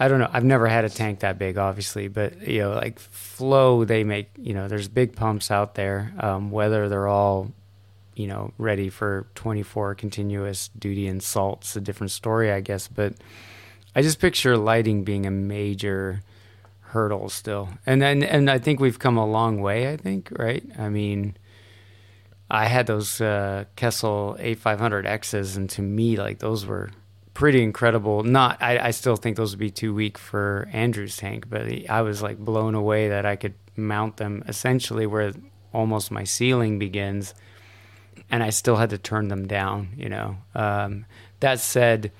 I 0.00 0.06
don't 0.06 0.20
know. 0.20 0.30
I've 0.32 0.44
never 0.44 0.68
had 0.68 0.84
a 0.84 0.88
tank 0.88 1.20
that 1.20 1.38
big, 1.38 1.58
obviously, 1.58 2.06
but 2.08 2.46
you 2.46 2.60
know, 2.60 2.72
like 2.72 2.98
flow, 2.98 3.84
they 3.84 4.04
make 4.04 4.30
you 4.36 4.54
know, 4.54 4.68
there's 4.68 4.88
big 4.88 5.16
pumps 5.16 5.50
out 5.50 5.74
there. 5.74 6.12
Um, 6.20 6.50
whether 6.50 6.88
they're 6.88 7.08
all, 7.08 7.52
you 8.14 8.28
know, 8.28 8.52
ready 8.58 8.90
for 8.90 9.26
24 9.34 9.96
continuous 9.96 10.70
duty 10.78 11.08
and 11.08 11.22
salt's 11.22 11.74
a 11.74 11.80
different 11.80 12.12
story, 12.12 12.52
I 12.52 12.60
guess. 12.60 12.86
But 12.86 13.14
I 13.94 14.02
just 14.02 14.20
picture 14.20 14.56
lighting 14.56 15.02
being 15.02 15.26
a 15.26 15.32
major 15.32 16.22
hurdle 16.80 17.28
still, 17.28 17.68
and 17.84 18.00
then 18.00 18.22
and 18.22 18.48
I 18.48 18.58
think 18.58 18.78
we've 18.78 18.98
come 19.00 19.16
a 19.16 19.26
long 19.26 19.60
way. 19.60 19.92
I 19.92 19.96
think 19.96 20.28
right. 20.38 20.64
I 20.78 20.88
mean, 20.90 21.36
I 22.50 22.66
had 22.66 22.86
those 22.86 23.20
uh, 23.20 23.64
Kessil 23.76 24.40
A500Xs, 24.40 25.56
and 25.56 25.68
to 25.70 25.82
me, 25.82 26.16
like 26.16 26.38
those 26.38 26.64
were 26.64 26.90
pretty 27.34 27.62
incredible. 27.62 28.22
Not, 28.22 28.62
I, 28.62 28.78
I 28.78 28.90
still 28.90 29.16
think 29.16 29.36
those 29.36 29.52
would 29.52 29.60
be 29.60 29.70
too 29.70 29.94
weak 29.94 30.16
for 30.18 30.68
Andrew's 30.72 31.16
tank, 31.16 31.48
but 31.48 31.68
I 31.88 32.02
was 32.02 32.22
like 32.22 32.38
blown 32.38 32.74
away 32.74 33.08
that 33.08 33.26
I 33.26 33.36
could 33.36 33.54
mount 33.76 34.16
them 34.16 34.42
essentially 34.48 35.06
where 35.06 35.32
almost 35.72 36.10
my 36.10 36.24
ceiling 36.24 36.78
begins, 36.78 37.34
and 38.30 38.42
I 38.42 38.50
still 38.50 38.76
had 38.76 38.90
to 38.90 38.98
turn 38.98 39.28
them 39.28 39.46
down. 39.46 39.90
You 39.96 40.08
know, 40.08 40.36
um, 40.54 41.04
that 41.40 41.60
said, 41.60 42.12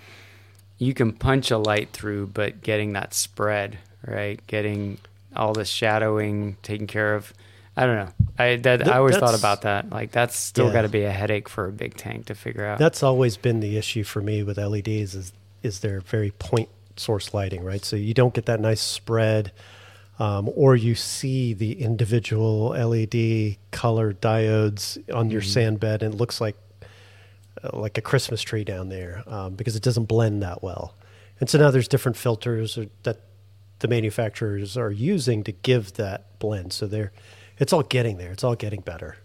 you 0.77 0.95
can 0.95 1.13
punch 1.13 1.51
a 1.51 1.59
light 1.59 1.91
through, 1.91 2.29
but 2.29 2.63
getting 2.63 2.93
that 2.93 3.15
spread 3.15 3.79
right, 4.07 4.45
getting 4.47 4.99
all 5.35 5.53
the 5.53 5.65
shadowing 5.65 6.57
taken 6.63 6.87
care 6.87 7.15
of 7.15 7.33
I 7.79 7.87
don't 7.87 7.97
know. 7.97 8.13
I 8.41 8.57
that 8.57 8.89
I 8.89 8.99
always 8.99 9.17
thought 9.17 9.39
about 9.39 9.63
that. 9.63 9.91
Like 9.91 10.11
that's 10.11 10.37
still 10.37 10.67
yeah. 10.67 10.73
got 10.73 10.83
to 10.83 10.89
be 10.89 11.05
a 11.05 11.13
headache 11.13 11.49
for 11.49 11.69
a 11.69 11.73
big 11.73 11.97
tank 11.97 12.27
to 12.27 12.35
figure 12.35 12.67
out. 12.67 12.81
That's 12.81 13.05
always 13.05 13.37
been 13.37 13.61
the 13.61 13.77
issue 13.77 14.03
for 14.03 14.21
me 14.21 14.43
with 14.43 14.59
LEDs 14.59 15.15
is 15.15 15.33
is 15.63 15.79
their 15.79 16.01
very 16.01 16.33
point 16.33 16.69
source 16.97 17.33
lighting, 17.33 17.63
right? 17.63 17.85
So 17.85 17.95
you 17.95 18.15
don't 18.15 18.35
get 18.35 18.47
that 18.47 18.59
nice 18.59 18.81
spread, 18.81 19.53
um, 20.19 20.51
or 20.57 20.75
you 20.75 20.97
see 20.97 21.55
the 21.55 21.81
individual 21.81 22.71
LED 22.71 23.59
color 23.71 24.13
diodes 24.13 24.99
on 25.15 25.31
your 25.31 25.41
mm-hmm. 25.41 25.51
sand 25.51 25.81
bed, 25.81 26.03
and 26.03 26.15
it 26.15 26.17
looks 26.17 26.41
like 26.41 26.57
uh, 27.63 27.77
like 27.79 27.97
a 27.97 28.03
Christmas 28.03 28.43
tree 28.43 28.65
down 28.65 28.89
there 28.89 29.23
um, 29.29 29.55
because 29.55 29.77
it 29.77 29.85
doesn't 29.85 30.07
blend 30.07 30.43
that 30.43 30.65
well. 30.65 30.95
And 31.39 31.49
so 31.49 31.59
now 31.59 31.71
there's 31.71 31.87
different 31.87 32.17
filters 32.17 32.77
that 33.05 33.21
the 33.79 33.87
manufacturers 33.87 34.77
are 34.77 34.91
using 34.91 35.45
to 35.45 35.53
give 35.53 35.93
that 35.95 36.37
blend. 36.41 36.73
So 36.73 36.89
they're 36.89 37.13
it's 37.59 37.73
all 37.73 37.83
getting 37.83 38.19
there. 38.19 38.33
It's 38.33 38.45
all 38.45 38.55
getting 38.55 38.81
better. 38.81 39.17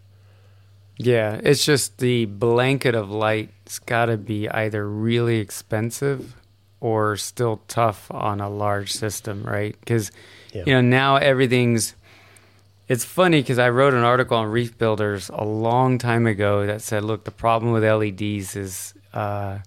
Yeah, 0.97 1.39
it's 1.43 1.65
just 1.65 1.97
the 1.97 2.25
blanket 2.25 2.95
of 2.95 3.09
light. 3.09 3.49
It's 3.65 3.79
got 3.79 4.05
to 4.05 4.17
be 4.17 4.49
either 4.49 4.87
really 4.87 5.39
expensive 5.39 6.35
or 6.79 7.15
still 7.17 7.61
tough 7.67 8.11
on 8.11 8.39
a 8.41 8.49
large 8.49 8.91
system, 8.91 9.43
right? 9.43 9.75
Because 9.79 10.11
yeah. 10.53 10.63
you 10.65 10.73
know 10.73 10.81
now 10.81 11.15
everything's. 11.15 11.95
It's 12.89 13.05
funny 13.05 13.41
because 13.41 13.59
I 13.59 13.69
wrote 13.69 13.93
an 13.93 14.03
article 14.03 14.37
on 14.37 14.47
Reef 14.47 14.77
Builders 14.77 15.31
a 15.33 15.45
long 15.45 15.97
time 15.97 16.27
ago 16.27 16.65
that 16.67 16.81
said, 16.81 17.05
look, 17.05 17.23
the 17.23 17.31
problem 17.31 17.71
with 17.71 17.83
LEDs 17.83 18.57
is 18.57 18.93
uh, 19.13 19.59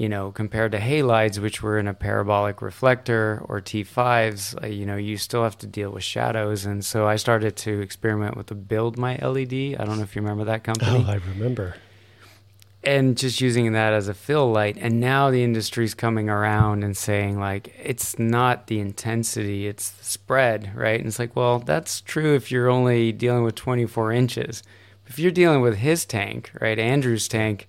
you 0.00 0.08
know, 0.08 0.32
compared 0.32 0.72
to 0.72 0.78
halides, 0.78 1.38
which 1.38 1.62
were 1.62 1.78
in 1.78 1.86
a 1.86 1.92
parabolic 1.92 2.62
reflector 2.62 3.44
or 3.44 3.60
T5s, 3.60 4.64
uh, 4.64 4.66
you 4.66 4.86
know, 4.86 4.96
you 4.96 5.18
still 5.18 5.42
have 5.42 5.58
to 5.58 5.66
deal 5.66 5.90
with 5.90 6.02
shadows. 6.02 6.64
And 6.64 6.82
so 6.82 7.06
I 7.06 7.16
started 7.16 7.54
to 7.56 7.82
experiment 7.82 8.34
with 8.34 8.46
the 8.46 8.54
Build 8.54 8.96
My 8.96 9.16
LED. 9.16 9.52
I 9.78 9.84
don't 9.84 9.98
know 9.98 10.02
if 10.02 10.16
you 10.16 10.22
remember 10.22 10.44
that 10.44 10.64
company. 10.64 11.04
Oh, 11.06 11.10
I 11.10 11.16
remember. 11.16 11.76
And 12.82 13.18
just 13.18 13.42
using 13.42 13.74
that 13.74 13.92
as 13.92 14.08
a 14.08 14.14
fill 14.14 14.50
light. 14.50 14.78
And 14.80 15.00
now 15.00 15.30
the 15.30 15.44
industry's 15.44 15.92
coming 15.92 16.30
around 16.30 16.82
and 16.82 16.96
saying, 16.96 17.38
like, 17.38 17.70
it's 17.78 18.18
not 18.18 18.68
the 18.68 18.80
intensity, 18.80 19.66
it's 19.66 19.90
the 19.90 20.04
spread, 20.04 20.74
right? 20.74 20.98
And 20.98 21.08
it's 21.08 21.18
like, 21.18 21.36
well, 21.36 21.58
that's 21.58 22.00
true 22.00 22.34
if 22.34 22.50
you're 22.50 22.70
only 22.70 23.12
dealing 23.12 23.44
with 23.44 23.54
24 23.54 24.12
inches. 24.12 24.62
If 25.06 25.18
you're 25.18 25.30
dealing 25.30 25.60
with 25.60 25.76
his 25.76 26.06
tank, 26.06 26.52
right, 26.58 26.78
Andrew's 26.78 27.28
tank, 27.28 27.66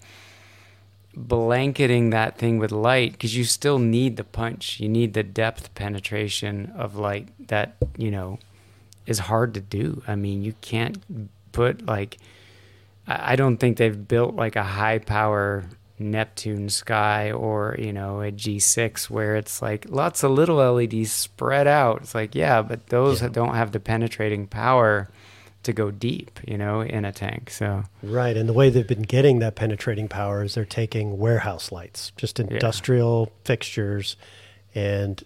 blanketing 1.16 2.10
that 2.12 2.38
thing 2.38 2.58
with 2.58 2.72
light 2.72 3.14
because 3.14 3.36
you 3.36 3.44
still 3.44 3.80
need 3.80 4.18
the 4.18 4.24
punch. 4.24 4.80
You 4.80 4.90
need 4.90 5.14
the 5.14 5.24
depth 5.24 5.74
penetration 5.76 6.72
of 6.76 6.96
light 6.96 7.30
that, 7.48 7.76
you 7.98 8.12
know, 8.12 8.40
is 9.06 9.20
hard 9.20 9.54
to 9.56 9.60
do. 9.62 10.04
I 10.08 10.16
mean, 10.16 10.42
you 10.44 10.54
can't 10.62 10.98
put 11.52 11.86
like, 11.86 12.18
I 13.08 13.36
don't 13.36 13.58
think 13.58 13.78
they've 13.78 14.08
built 14.08 14.36
like 14.36 14.56
a 14.56 14.64
high 14.64 15.00
power 15.00 15.66
Neptune 16.00 16.70
sky 16.70 17.32
or, 17.32 17.76
you 17.78 17.94
know, 17.94 18.22
a 18.22 18.32
G6 18.32 19.10
where 19.10 19.36
it's 19.36 19.62
like 19.62 19.86
lots 19.90 20.24
of 20.24 20.32
little 20.32 20.58
LEDs 20.58 21.12
spread 21.12 21.68
out. 21.68 22.02
It's 22.02 22.16
like, 22.16 22.36
yeah, 22.36 22.62
but 22.62 22.88
those 22.88 23.22
yeah. 23.22 23.30
don't 23.30 23.56
have 23.56 23.72
the 23.72 23.80
penetrating 23.80 24.48
power 24.48 25.10
to 25.64 25.74
go 25.74 25.92
deep, 25.92 26.40
you 26.48 26.58
know, 26.58 26.82
in 26.82 27.06
a 27.06 27.12
tank. 27.12 27.50
So 27.50 27.84
right, 28.02 28.36
and 28.36 28.50
the 28.50 28.54
way 28.54 28.70
they've 28.70 28.88
been 28.88 29.04
getting 29.04 29.40
that 29.40 29.56
penetrating 29.56 30.08
power 30.08 30.44
is 30.44 30.56
they're 30.56 30.66
taking 30.66 31.18
warehouse 31.18 31.72
lights, 31.72 32.12
just 32.18 32.40
industrial 32.40 33.28
yeah. 33.28 33.42
fixtures, 33.46 34.16
and 34.74 35.24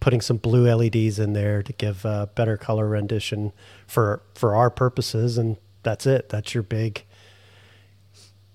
putting 0.00 0.20
some 0.20 0.38
blue 0.38 0.72
LEDs 0.72 1.18
in 1.18 1.34
there 1.34 1.62
to 1.62 1.72
give 1.74 2.04
a 2.04 2.30
better 2.34 2.56
color 2.56 2.88
rendition 2.88 3.52
for 3.86 4.22
for 4.34 4.56
our 4.56 4.70
purposes, 4.70 5.36
and 5.36 5.56
that's 5.82 6.06
it. 6.06 6.28
That's 6.30 6.54
your 6.54 6.62
big 6.62 7.04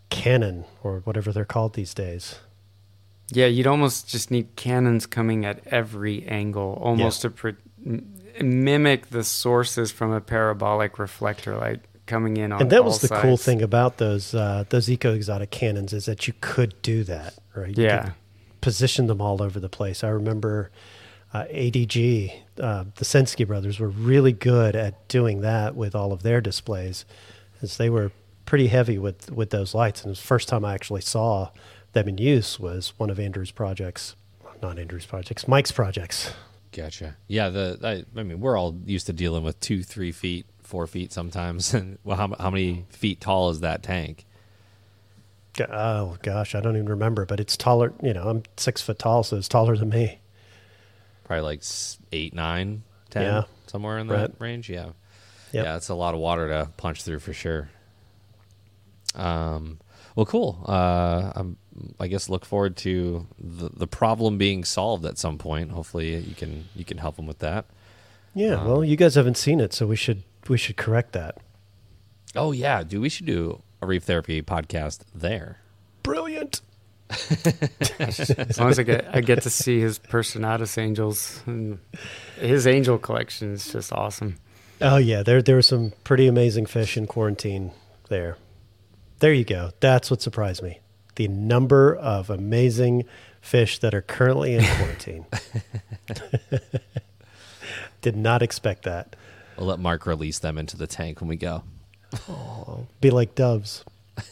cannon 0.10 0.66
or 0.84 1.00
whatever 1.02 1.32
they're 1.32 1.46
called 1.46 1.74
these 1.74 1.94
days. 1.94 2.40
Yeah, 3.32 3.48
you'd 3.48 3.68
almost 3.68 4.08
just 4.08 4.30
need 4.30 4.56
cannons 4.56 5.06
coming 5.08 5.46
at 5.46 5.66
every 5.68 6.26
angle, 6.26 6.80
almost 6.82 7.24
yeah. 7.24 7.30
to. 7.30 7.36
Pre- 7.36 8.02
mimic 8.42 9.08
the 9.08 9.24
sources 9.24 9.92
from 9.92 10.12
a 10.12 10.22
parabolic 10.22 11.00
reflector 11.00 11.56
light 11.56 11.82
coming 12.06 12.38
in 12.38 12.52
on 12.52 12.62
and 12.62 12.70
that 12.70 12.86
was 12.86 13.02
the 13.02 13.08
sides. 13.08 13.22
cool 13.22 13.38
thing 13.38 13.62
about 13.62 13.98
those 13.98 14.36
uh, 14.36 14.64
those 14.70 14.88
Ecoxotic 14.88 15.50
cannons 15.50 15.94
is 15.94 16.06
that 16.06 16.28
you 16.28 16.34
could 16.42 16.80
do 16.82 17.04
that 17.04 17.36
right? 17.56 17.78
You 17.78 17.86
yeah. 17.86 18.12
position 18.62 19.08
them 19.08 19.22
all 19.22 19.42
over 19.42 19.60
the 19.60 19.70
place. 19.70 20.04
I 20.04 20.10
remember 20.10 20.72
uh, 21.34 21.46
adg 21.46 22.34
uh, 22.60 22.86
the 22.96 23.06
Sensky 23.06 23.46
brothers 23.46 23.80
were 23.80 23.90
really 23.90 24.32
good 24.32 24.76
at 24.76 25.08
doing 25.08 25.42
that 25.42 25.76
with 25.76 25.96
all 25.96 26.14
of 26.14 26.24
their 26.24 26.42
displays 26.42 27.06
as 27.62 27.78
they 27.78 27.90
were 27.90 28.12
pretty 28.46 28.68
heavy 28.68 28.98
with 28.98 29.32
with 29.32 29.50
those 29.50 29.74
lights. 29.74 30.04
And 30.04 30.16
the 30.16 30.20
first 30.20 30.48
time 30.48 30.64
i 30.64 30.74
actually 30.74 31.02
saw 31.02 31.50
them 31.94 32.08
in 32.08 32.18
use 32.18 32.60
was 32.60 32.94
one 32.98 33.10
of 33.10 33.20
andrew's 33.20 33.52
projects 33.52 34.16
not 34.62 34.78
andrew's 34.78 35.06
projects 35.06 35.48
mike's 35.48 35.72
projects 35.72 36.34
Gotcha. 36.76 37.16
Yeah, 37.30 37.50
the 37.50 37.80
I, 37.82 38.20
I, 38.20 38.24
mean, 38.24 38.42
we're 38.42 38.58
all 38.58 38.78
used 38.86 39.06
to 39.06 39.14
dealing 39.14 39.44
with 39.44 39.58
two, 39.62 39.82
three 39.82 40.12
feet, 40.12 40.46
four 40.62 40.88
feet 40.88 41.14
sometimes. 41.14 41.74
And 41.74 41.98
well, 42.04 42.18
how 42.18 42.36
how 42.38 42.50
many 42.50 42.86
feet 42.90 43.22
tall 43.22 43.50
is 43.50 43.62
that 43.62 43.82
tank? 43.82 44.26
Oh 45.70 46.18
gosh, 46.22 46.54
I 46.54 46.60
don't 46.60 46.76
even 46.76 46.90
remember, 46.90 47.26
but 47.26 47.40
it's 47.40 47.56
taller. 47.56 47.94
You 48.04 48.14
know, 48.14 48.28
I'm 48.28 48.44
six 48.58 48.82
foot 48.82 49.00
tall, 49.00 49.24
so 49.24 49.38
it's 49.38 49.48
taller 49.48 49.78
than 49.78 49.88
me. 49.88 50.20
Probably 51.24 51.44
like 51.44 51.64
eight, 52.12 52.34
nine, 52.34 52.84
ten, 53.10 53.24
yeah. 53.24 53.44
somewhere 53.68 53.98
in 53.98 54.08
that 54.08 54.32
right. 54.32 54.36
range. 54.40 54.70
Yeah, 54.70 54.88
yep. 55.54 55.66
yeah, 55.66 55.76
it's 55.78 55.88
a 55.88 55.96
lot 55.96 56.14
of 56.14 56.20
water 56.20 56.50
to 56.50 56.70
punch 56.76 57.04
through 57.04 57.20
for 57.20 57.32
sure. 57.32 57.70
Um, 59.16 59.80
well, 60.18 60.26
cool. 60.26 60.62
Uh, 60.68 61.32
I'm 61.36 61.58
I 62.00 62.08
guess 62.08 62.30
look 62.30 62.46
forward 62.46 62.78
to 62.78 63.28
the, 63.38 63.70
the 63.70 63.88
problem 63.88 64.38
being 64.38 64.64
solved 64.64 65.06
at 65.06 65.18
some 65.18 65.38
point. 65.38 65.72
Hopefully, 65.72 66.16
you 66.16 66.36
can 66.36 66.66
you 66.76 66.86
can 66.86 66.98
help 66.98 67.16
them 67.18 67.28
with 67.28 67.40
that. 67.40 67.66
Yeah, 68.34 68.56
um, 68.56 68.68
well, 68.68 68.84
you 68.84 68.96
guys 68.96 69.16
haven't 69.16 69.38
seen 69.38 69.60
it, 69.60 69.74
so 69.74 69.86
we 69.88 69.96
should 69.96 70.24
we 70.48 70.58
should 70.58 70.78
correct 70.78 71.14
that. 71.14 71.38
Oh 72.36 72.52
yeah, 72.52 72.84
dude, 72.84 73.02
we 73.02 73.10
should 73.10 73.26
do 73.26 73.62
a 73.82 73.88
reef 73.88 74.04
therapy 74.04 74.42
podcast 74.42 75.02
there. 75.14 75.60
Brilliant. 76.04 76.62
as 78.00 78.58
long 78.60 78.70
as 78.70 78.80
I 78.80 78.84
get 78.84 79.08
I 79.14 79.22
get 79.22 79.44
to 79.44 79.50
see 79.50 79.80
his 79.80 80.00
Personatus 80.00 80.78
angels 80.78 81.44
and 81.46 81.78
his 82.40 82.66
angel 82.66 82.98
collection 82.98 83.54
is 83.54 83.72
just 83.72 83.94
awesome. 83.94 84.38
Oh 84.82 84.98
yeah, 84.98 85.24
there 85.24 85.42
there 85.42 85.56
were 85.56 85.62
some 85.62 85.94
pretty 86.04 86.28
amazing 86.28 86.66
fish 86.66 86.98
in 86.98 87.06
quarantine 87.06 87.72
there. 88.10 88.38
There 89.20 89.34
you 89.34 89.46
go. 89.46 89.72
That's 89.80 90.10
what 90.10 90.22
surprised 90.22 90.64
me 90.64 90.80
the 91.16 91.28
number 91.28 91.96
of 91.96 92.30
amazing 92.30 93.06
fish 93.42 93.80
that 93.80 93.94
are 93.94 94.02
currently 94.02 94.56
in 94.56 94.66
quarantine. 94.66 95.26
Did 98.02 98.16
not 98.16 98.42
expect 98.42 98.84
that. 98.84 99.16
We'll 99.58 99.68
let 99.68 99.80
Mark 99.80 100.06
release 100.06 100.40
them 100.40 100.58
into 100.58 100.78
the 100.78 100.88
tank 100.88 101.22
when 101.22 101.28
we 101.28 101.38
go. 101.38 101.64
Oh, 102.30 102.86
be 103.02 103.10
like 103.10 103.36
doves. 103.36 103.84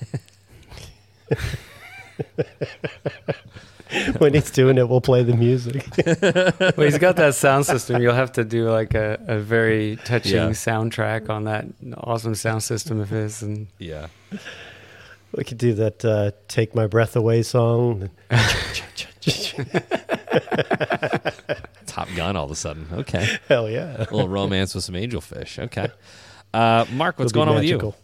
when 4.17 4.33
he's 4.33 4.51
doing 4.51 4.77
it, 4.77 4.89
we'll 4.89 5.01
play 5.01 5.23
the 5.23 5.35
music. 5.35 5.85
well, 6.77 6.85
he's 6.85 6.97
got 6.97 7.15
that 7.17 7.35
sound 7.35 7.65
system. 7.65 8.01
You'll 8.01 8.13
have 8.13 8.31
to 8.33 8.43
do 8.43 8.69
like 8.69 8.93
a, 8.93 9.19
a 9.27 9.39
very 9.39 9.97
touching 10.05 10.35
yeah. 10.35 10.49
soundtrack 10.49 11.29
on 11.29 11.45
that 11.45 11.65
awesome 11.97 12.35
sound 12.35 12.63
system 12.63 12.99
of 12.99 13.09
his. 13.09 13.41
And 13.41 13.67
yeah, 13.77 14.07
we 15.35 15.43
could 15.43 15.57
do 15.57 15.73
that 15.75 16.03
uh, 16.05 16.31
"Take 16.47 16.75
My 16.75 16.87
Breath 16.87 17.15
Away" 17.15 17.43
song. 17.43 18.09
Top 21.85 22.07
Gun 22.15 22.35
all 22.35 22.45
of 22.45 22.51
a 22.51 22.55
sudden. 22.55 22.87
Okay. 22.91 23.37
Hell 23.47 23.69
yeah. 23.69 23.95
a 23.97 24.07
little 24.13 24.27
romance 24.27 24.75
with 24.75 24.83
some 24.83 24.95
angelfish. 24.95 25.59
Okay. 25.59 25.87
Uh, 26.53 26.85
Mark, 26.91 27.17
what's 27.17 27.31
going 27.31 27.49
on 27.49 27.55
magical. 27.55 27.89
with 27.89 27.95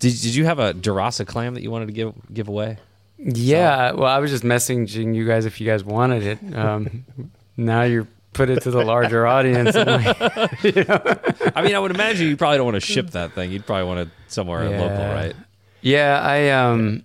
you? 0.00 0.10
Did, 0.10 0.22
did 0.22 0.34
you 0.34 0.46
have 0.46 0.58
a 0.58 0.72
Derasa 0.72 1.26
clam 1.26 1.52
that 1.52 1.62
you 1.62 1.70
wanted 1.70 1.88
to 1.88 1.92
give 1.92 2.14
give 2.32 2.48
away? 2.48 2.78
Yeah, 3.18 3.92
well, 3.92 4.06
I 4.06 4.18
was 4.18 4.30
just 4.30 4.44
messaging 4.44 5.14
you 5.14 5.26
guys 5.26 5.44
if 5.44 5.60
you 5.60 5.66
guys 5.66 5.84
wanted 5.84 6.22
it. 6.22 6.56
Um, 6.56 7.04
now 7.58 7.82
you're 7.82 8.08
put 8.32 8.48
it 8.48 8.62
to 8.62 8.70
the 8.70 8.82
larger 8.82 9.26
audience. 9.26 9.76
I'm 9.76 10.02
like, 10.02 10.62
you 10.64 10.84
know? 10.84 11.02
I 11.54 11.60
mean, 11.60 11.74
I 11.74 11.78
would 11.78 11.90
imagine 11.90 12.28
you 12.28 12.36
probably 12.38 12.56
don't 12.56 12.64
want 12.64 12.76
to 12.76 12.80
ship 12.80 13.10
that 13.10 13.34
thing. 13.34 13.52
You'd 13.52 13.66
probably 13.66 13.84
want 13.86 14.00
it 14.00 14.08
somewhere 14.28 14.70
Yeah. 14.70 14.80
local, 14.80 15.04
right? 15.04 15.36
Yeah, 15.80 16.20
I 16.20 16.50
um, 16.50 17.04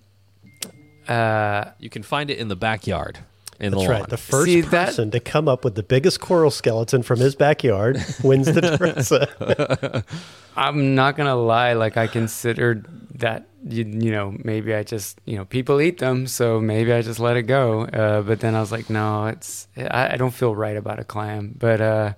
uh, 1.08 1.66
You 1.78 1.90
can 1.90 2.02
find 2.02 2.30
it 2.30 2.38
in 2.38 2.48
the 2.48 2.56
backyard 2.56 3.18
in 3.60 3.70
That's 3.70 3.84
the 3.84 3.88
lawn. 3.90 4.00
right. 4.00 4.08
The 4.10 4.16
first 4.16 4.46
See, 4.46 4.60
that- 4.62 4.86
person 4.88 5.10
to 5.12 5.20
come 5.20 5.48
up 5.48 5.64
with 5.64 5.74
the 5.76 5.82
biggest 5.82 6.20
coral 6.20 6.50
skeleton 6.50 7.02
from 7.02 7.20
his 7.20 7.34
backyard 7.36 7.98
wins 8.22 8.46
the 8.52 8.60
Teresa. 8.76 10.04
I'm 10.56 10.94
not 10.94 11.16
gonna 11.16 11.36
lie. 11.36 11.72
Like 11.74 11.96
I 11.96 12.06
considered 12.06 12.86
that 13.18 13.46
you, 13.66 13.84
you 13.84 14.10
know 14.12 14.36
maybe 14.44 14.74
I 14.74 14.82
just 14.82 15.20
you 15.24 15.36
know 15.36 15.44
people 15.44 15.80
eat 15.80 15.98
them, 15.98 16.26
so 16.26 16.60
maybe 16.60 16.92
I 16.92 17.02
just 17.02 17.18
let 17.20 17.36
it 17.36 17.42
go. 17.44 17.82
Uh, 17.86 18.22
but 18.22 18.40
then 18.40 18.54
I 18.54 18.60
was 18.60 18.70
like, 18.72 18.88
no, 18.90 19.26
it's 19.26 19.66
I, 19.76 20.14
I 20.14 20.16
don't 20.16 20.32
feel 20.34 20.54
right 20.54 20.76
about 20.76 20.98
a 21.00 21.04
clam. 21.04 21.54
But 21.58 21.80
uh, 21.80 22.12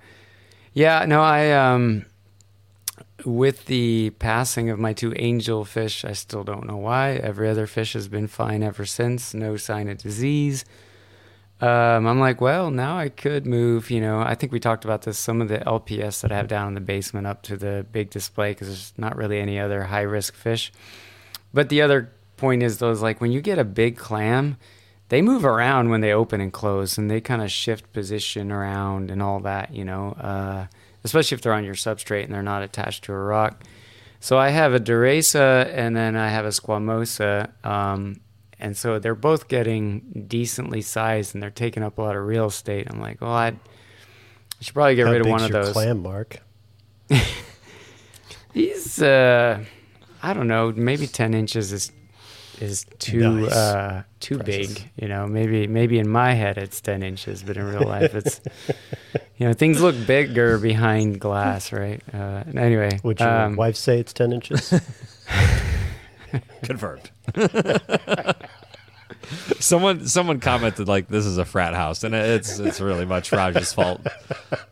yeah, 0.74 1.04
no, 1.06 1.22
I 1.22 1.52
um 1.52 2.04
with 3.24 3.66
the 3.66 4.10
passing 4.18 4.70
of 4.70 4.78
my 4.78 4.92
two 4.92 5.12
angel 5.16 5.64
fish, 5.64 6.04
I 6.04 6.12
still 6.12 6.44
don't 6.44 6.66
know 6.66 6.76
why. 6.76 7.12
Every 7.12 7.48
other 7.48 7.66
fish 7.66 7.94
has 7.94 8.08
been 8.08 8.26
fine 8.26 8.62
ever 8.62 8.84
since. 8.84 9.32
No 9.32 9.56
sign 9.56 9.88
of 9.88 9.98
disease. 9.98 10.64
Um, 11.60 12.06
I'm 12.06 12.20
like, 12.20 12.42
well, 12.42 12.70
now 12.70 12.98
I 12.98 13.08
could 13.08 13.46
move. 13.46 13.90
You 13.90 14.00
know, 14.00 14.20
I 14.20 14.34
think 14.34 14.52
we 14.52 14.60
talked 14.60 14.84
about 14.84 15.02
this. 15.02 15.18
Some 15.18 15.40
of 15.40 15.48
the 15.48 15.58
LPS 15.58 16.20
that 16.20 16.30
I 16.30 16.36
have 16.36 16.48
down 16.48 16.68
in 16.68 16.74
the 16.74 16.80
basement 16.80 17.26
up 17.26 17.42
to 17.42 17.56
the 17.56 17.86
big 17.90 18.10
display 18.10 18.50
because 18.50 18.68
there's 18.68 18.92
not 18.98 19.16
really 19.16 19.40
any 19.40 19.58
other 19.58 19.84
high 19.84 20.02
risk 20.02 20.34
fish. 20.34 20.70
But 21.54 21.70
the 21.70 21.80
other 21.80 22.12
point 22.36 22.62
is, 22.62 22.78
though, 22.78 22.90
is 22.90 23.00
like 23.00 23.22
when 23.22 23.32
you 23.32 23.40
get 23.40 23.58
a 23.58 23.64
big 23.64 23.96
clam, 23.96 24.58
they 25.08 25.22
move 25.22 25.44
around 25.46 25.88
when 25.88 26.02
they 26.02 26.12
open 26.12 26.42
and 26.42 26.52
close, 26.52 26.98
and 26.98 27.10
they 27.10 27.22
kind 27.22 27.40
of 27.40 27.50
shift 27.50 27.90
position 27.94 28.52
around 28.52 29.10
and 29.10 29.22
all 29.22 29.40
that. 29.40 29.72
You 29.72 29.86
know, 29.86 30.12
uh, 30.20 30.66
especially 31.06 31.36
if 31.36 31.42
they're 31.42 31.52
on 31.54 31.64
your 31.64 31.74
substrate 31.74 32.24
and 32.24 32.34
they're 32.34 32.42
not 32.42 32.62
attached 32.62 33.04
to 33.04 33.12
a 33.12 33.18
rock. 33.18 33.62
So 34.20 34.38
I 34.38 34.48
have 34.48 34.74
a 34.74 34.80
Derasa 34.80 35.70
and 35.72 35.94
then 35.96 36.16
I 36.16 36.28
have 36.28 36.44
a 36.44 36.48
Squamosa. 36.50 37.50
Um, 37.64 38.20
and 38.58 38.76
so 38.76 38.98
they're 38.98 39.14
both 39.14 39.48
getting 39.48 40.24
decently 40.26 40.82
sized 40.82 41.34
and 41.34 41.42
they're 41.42 41.50
taking 41.50 41.82
up 41.82 41.98
a 41.98 42.02
lot 42.02 42.16
of 42.16 42.24
real 42.24 42.46
estate. 42.46 42.86
I'm 42.90 43.00
like, 43.00 43.20
well, 43.20 43.32
I'd, 43.32 43.54
I 43.54 44.62
should 44.64 44.74
probably 44.74 44.94
get 44.96 45.06
How 45.06 45.12
rid 45.12 45.20
of 45.20 45.28
one 45.28 45.42
of 45.42 45.50
your 45.50 45.62
those. 45.62 45.72
clam, 45.72 46.02
Mark? 46.02 46.42
He's, 48.54 49.00
uh, 49.02 49.62
I 50.22 50.32
don't 50.32 50.48
know, 50.48 50.72
maybe 50.74 51.06
10 51.06 51.34
inches 51.34 51.72
is 51.72 51.92
is 52.60 52.86
too 52.98 53.42
Nice. 53.42 53.52
uh, 53.52 54.02
too 54.20 54.38
Precious. 54.38 54.74
big. 54.74 54.90
You 54.96 55.08
know, 55.08 55.26
maybe 55.26 55.66
maybe 55.66 55.98
in 55.98 56.08
my 56.08 56.32
head 56.34 56.58
it's 56.58 56.80
10 56.80 57.02
inches, 57.02 57.42
but 57.42 57.56
in 57.56 57.64
real 57.66 57.86
life 57.86 58.14
it's, 58.14 58.40
you 59.36 59.46
know, 59.46 59.52
things 59.52 59.80
look 59.80 59.94
bigger 60.06 60.58
behind 60.58 61.20
glass, 61.20 61.72
right? 61.72 62.00
Uh, 62.14 62.44
anyway, 62.56 62.98
Would 63.02 63.20
your 63.20 63.28
um, 63.28 63.56
wife 63.56 63.76
say 63.76 63.98
it's 64.00 64.12
10 64.12 64.32
inches? 64.32 64.72
Confirmed. 66.62 67.10
someone 69.58 70.06
someone 70.06 70.40
commented 70.40 70.88
like 70.88 71.08
this 71.08 71.26
is 71.26 71.38
a 71.38 71.44
frat 71.44 71.74
house, 71.74 72.04
and 72.04 72.14
it's 72.14 72.58
it's 72.58 72.80
really 72.80 73.04
much 73.04 73.32
Raj's 73.32 73.72
fault. 73.72 74.06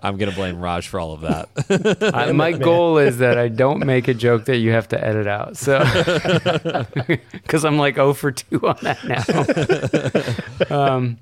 I'm 0.00 0.16
gonna 0.16 0.32
blame 0.32 0.60
Raj 0.60 0.88
for 0.88 1.00
all 1.00 1.12
of 1.12 1.22
that. 1.22 2.10
I, 2.14 2.32
my 2.32 2.52
goal 2.52 2.98
is 2.98 3.18
that 3.18 3.38
I 3.38 3.48
don't 3.48 3.84
make 3.84 4.08
a 4.08 4.14
joke 4.14 4.44
that 4.46 4.58
you 4.58 4.70
have 4.72 4.88
to 4.88 5.04
edit 5.04 5.26
out. 5.26 5.56
So, 5.56 5.78
because 7.32 7.64
I'm 7.64 7.78
like 7.78 7.96
0 7.96 8.14
for 8.14 8.32
2 8.32 8.68
on 8.68 8.78
that 8.82 10.68
now. 10.68 10.76
um, 10.76 11.18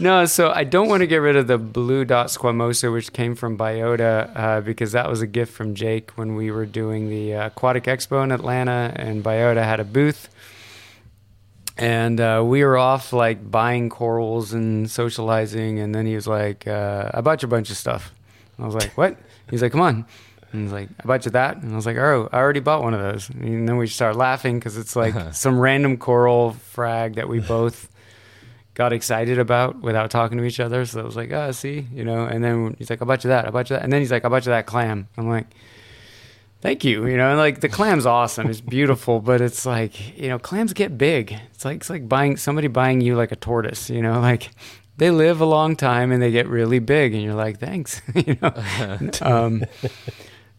no, 0.00 0.26
so 0.26 0.50
I 0.50 0.64
don't 0.64 0.88
want 0.88 1.02
to 1.02 1.06
get 1.06 1.18
rid 1.18 1.36
of 1.36 1.46
the 1.46 1.58
blue 1.58 2.04
dot 2.04 2.28
squamosa, 2.28 2.92
which 2.92 3.12
came 3.12 3.34
from 3.34 3.56
Biota, 3.56 4.30
uh, 4.36 4.60
because 4.60 4.92
that 4.92 5.08
was 5.08 5.20
a 5.20 5.26
gift 5.26 5.52
from 5.52 5.74
Jake 5.74 6.10
when 6.12 6.34
we 6.34 6.50
were 6.50 6.66
doing 6.66 7.08
the 7.08 7.34
uh, 7.34 7.46
Aquatic 7.46 7.84
Expo 7.84 8.24
in 8.24 8.32
Atlanta, 8.32 8.92
and 8.96 9.22
Biota 9.22 9.62
had 9.62 9.80
a 9.80 9.84
booth. 9.84 10.28
And 11.82 12.20
uh, 12.20 12.44
we 12.46 12.62
were 12.62 12.78
off 12.78 13.12
like 13.12 13.50
buying 13.50 13.88
corals 13.90 14.52
and 14.52 14.88
socializing, 14.88 15.80
and 15.80 15.92
then 15.92 16.06
he 16.06 16.14
was 16.14 16.28
like, 16.28 16.68
uh, 16.68 17.10
"I 17.12 17.20
bought 17.22 17.42
you 17.42 17.48
a 17.48 17.50
bunch 17.50 17.70
of 17.70 17.76
stuff." 17.76 18.14
I 18.56 18.64
was 18.64 18.76
like, 18.76 18.96
"What?" 18.96 19.16
He's 19.50 19.62
like, 19.62 19.72
"Come 19.72 19.80
on." 19.80 20.06
And 20.52 20.62
he's 20.62 20.72
like, 20.72 20.90
"I 21.00 21.06
bought 21.06 21.24
you 21.24 21.32
that," 21.32 21.56
and 21.56 21.72
I 21.72 21.74
was 21.74 21.84
like, 21.84 21.96
"Oh, 21.96 22.28
I 22.30 22.38
already 22.38 22.60
bought 22.60 22.84
one 22.84 22.94
of 22.94 23.00
those." 23.00 23.28
And 23.30 23.68
then 23.68 23.78
we 23.78 23.88
start 23.88 24.14
laughing 24.14 24.60
because 24.60 24.76
it's 24.76 24.94
like 24.94 25.34
some 25.34 25.58
random 25.58 25.96
coral 25.96 26.52
frag 26.52 27.16
that 27.16 27.28
we 27.28 27.40
both 27.40 27.88
got 28.74 28.92
excited 28.92 29.40
about 29.40 29.80
without 29.80 30.08
talking 30.12 30.38
to 30.38 30.44
each 30.44 30.60
other. 30.60 30.84
So 30.86 31.00
I 31.00 31.04
was 31.04 31.16
like, 31.16 31.32
"Ah, 31.32 31.50
see," 31.50 31.88
you 31.92 32.04
know. 32.04 32.26
And 32.26 32.44
then 32.44 32.76
he's 32.78 32.90
like, 32.90 33.02
"I 33.02 33.04
bought 33.06 33.24
you 33.24 33.28
that. 33.30 33.44
I 33.44 33.50
bought 33.50 33.70
you 33.70 33.74
that." 33.74 33.82
And 33.82 33.92
then 33.92 34.00
he's 34.00 34.12
like, 34.12 34.24
"I 34.24 34.28
bought 34.28 34.46
you 34.46 34.50
that 34.52 34.66
clam." 34.66 35.08
I'm 35.16 35.28
like. 35.28 35.46
Thank 36.62 36.84
you. 36.84 37.06
You 37.06 37.16
know, 37.16 37.30
and 37.30 37.38
like 37.38 37.60
the 37.60 37.68
clam's 37.68 38.06
awesome. 38.06 38.48
It's 38.48 38.60
beautiful, 38.60 39.18
but 39.18 39.40
it's 39.40 39.66
like, 39.66 40.16
you 40.16 40.28
know, 40.28 40.38
clams 40.38 40.72
get 40.72 40.96
big. 40.96 41.36
It's 41.52 41.64
like 41.64 41.78
it's 41.78 41.90
like 41.90 42.08
buying 42.08 42.36
somebody 42.36 42.68
buying 42.68 43.00
you 43.00 43.16
like 43.16 43.32
a 43.32 43.36
tortoise, 43.36 43.90
you 43.90 44.00
know, 44.00 44.20
like 44.20 44.50
they 44.96 45.10
live 45.10 45.40
a 45.40 45.44
long 45.44 45.74
time 45.74 46.12
and 46.12 46.22
they 46.22 46.30
get 46.30 46.46
really 46.46 46.78
big 46.78 47.14
and 47.14 47.22
you're 47.22 47.34
like, 47.34 47.58
"Thanks." 47.58 48.00
you 48.14 48.38
know. 48.40 49.10
um 49.22 49.64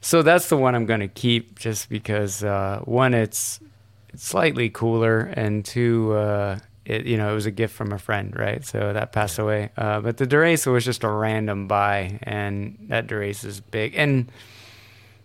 so 0.02 0.22
that's 0.22 0.50
the 0.50 0.58
one 0.58 0.76
I'm 0.76 0.86
going 0.86 1.00
to 1.00 1.08
keep 1.08 1.58
just 1.58 1.88
because 1.88 2.44
uh 2.44 2.82
one 2.84 3.13
it's 3.13 3.62
it's 4.10 4.26
slightly 4.28 4.70
cooler 4.70 5.22
and 5.22 5.63
two 5.63 6.12
uh 6.12 6.60
it, 6.86 7.06
you 7.06 7.16
know, 7.16 7.32
it 7.32 7.34
was 7.36 7.46
a 7.46 7.52
gift 7.52 7.74
from 7.74 7.94
a 7.94 7.98
friend, 7.98 8.36
right? 8.36 8.66
So 8.66 8.92
that 8.92 9.13
passed 9.13 9.39
away. 9.39 9.70
Uh, 9.78 10.02
but 10.02 10.18
the 10.18 10.28
Derasa 10.28 10.70
was 10.70 10.84
just 10.84 11.06
a 11.06 11.10
random 11.10 11.66
buy, 11.66 12.20
and 12.24 12.78
that 12.89 13.08
Derasa 13.08 13.46
is 13.46 13.62
big. 13.62 13.94
And 13.96 14.30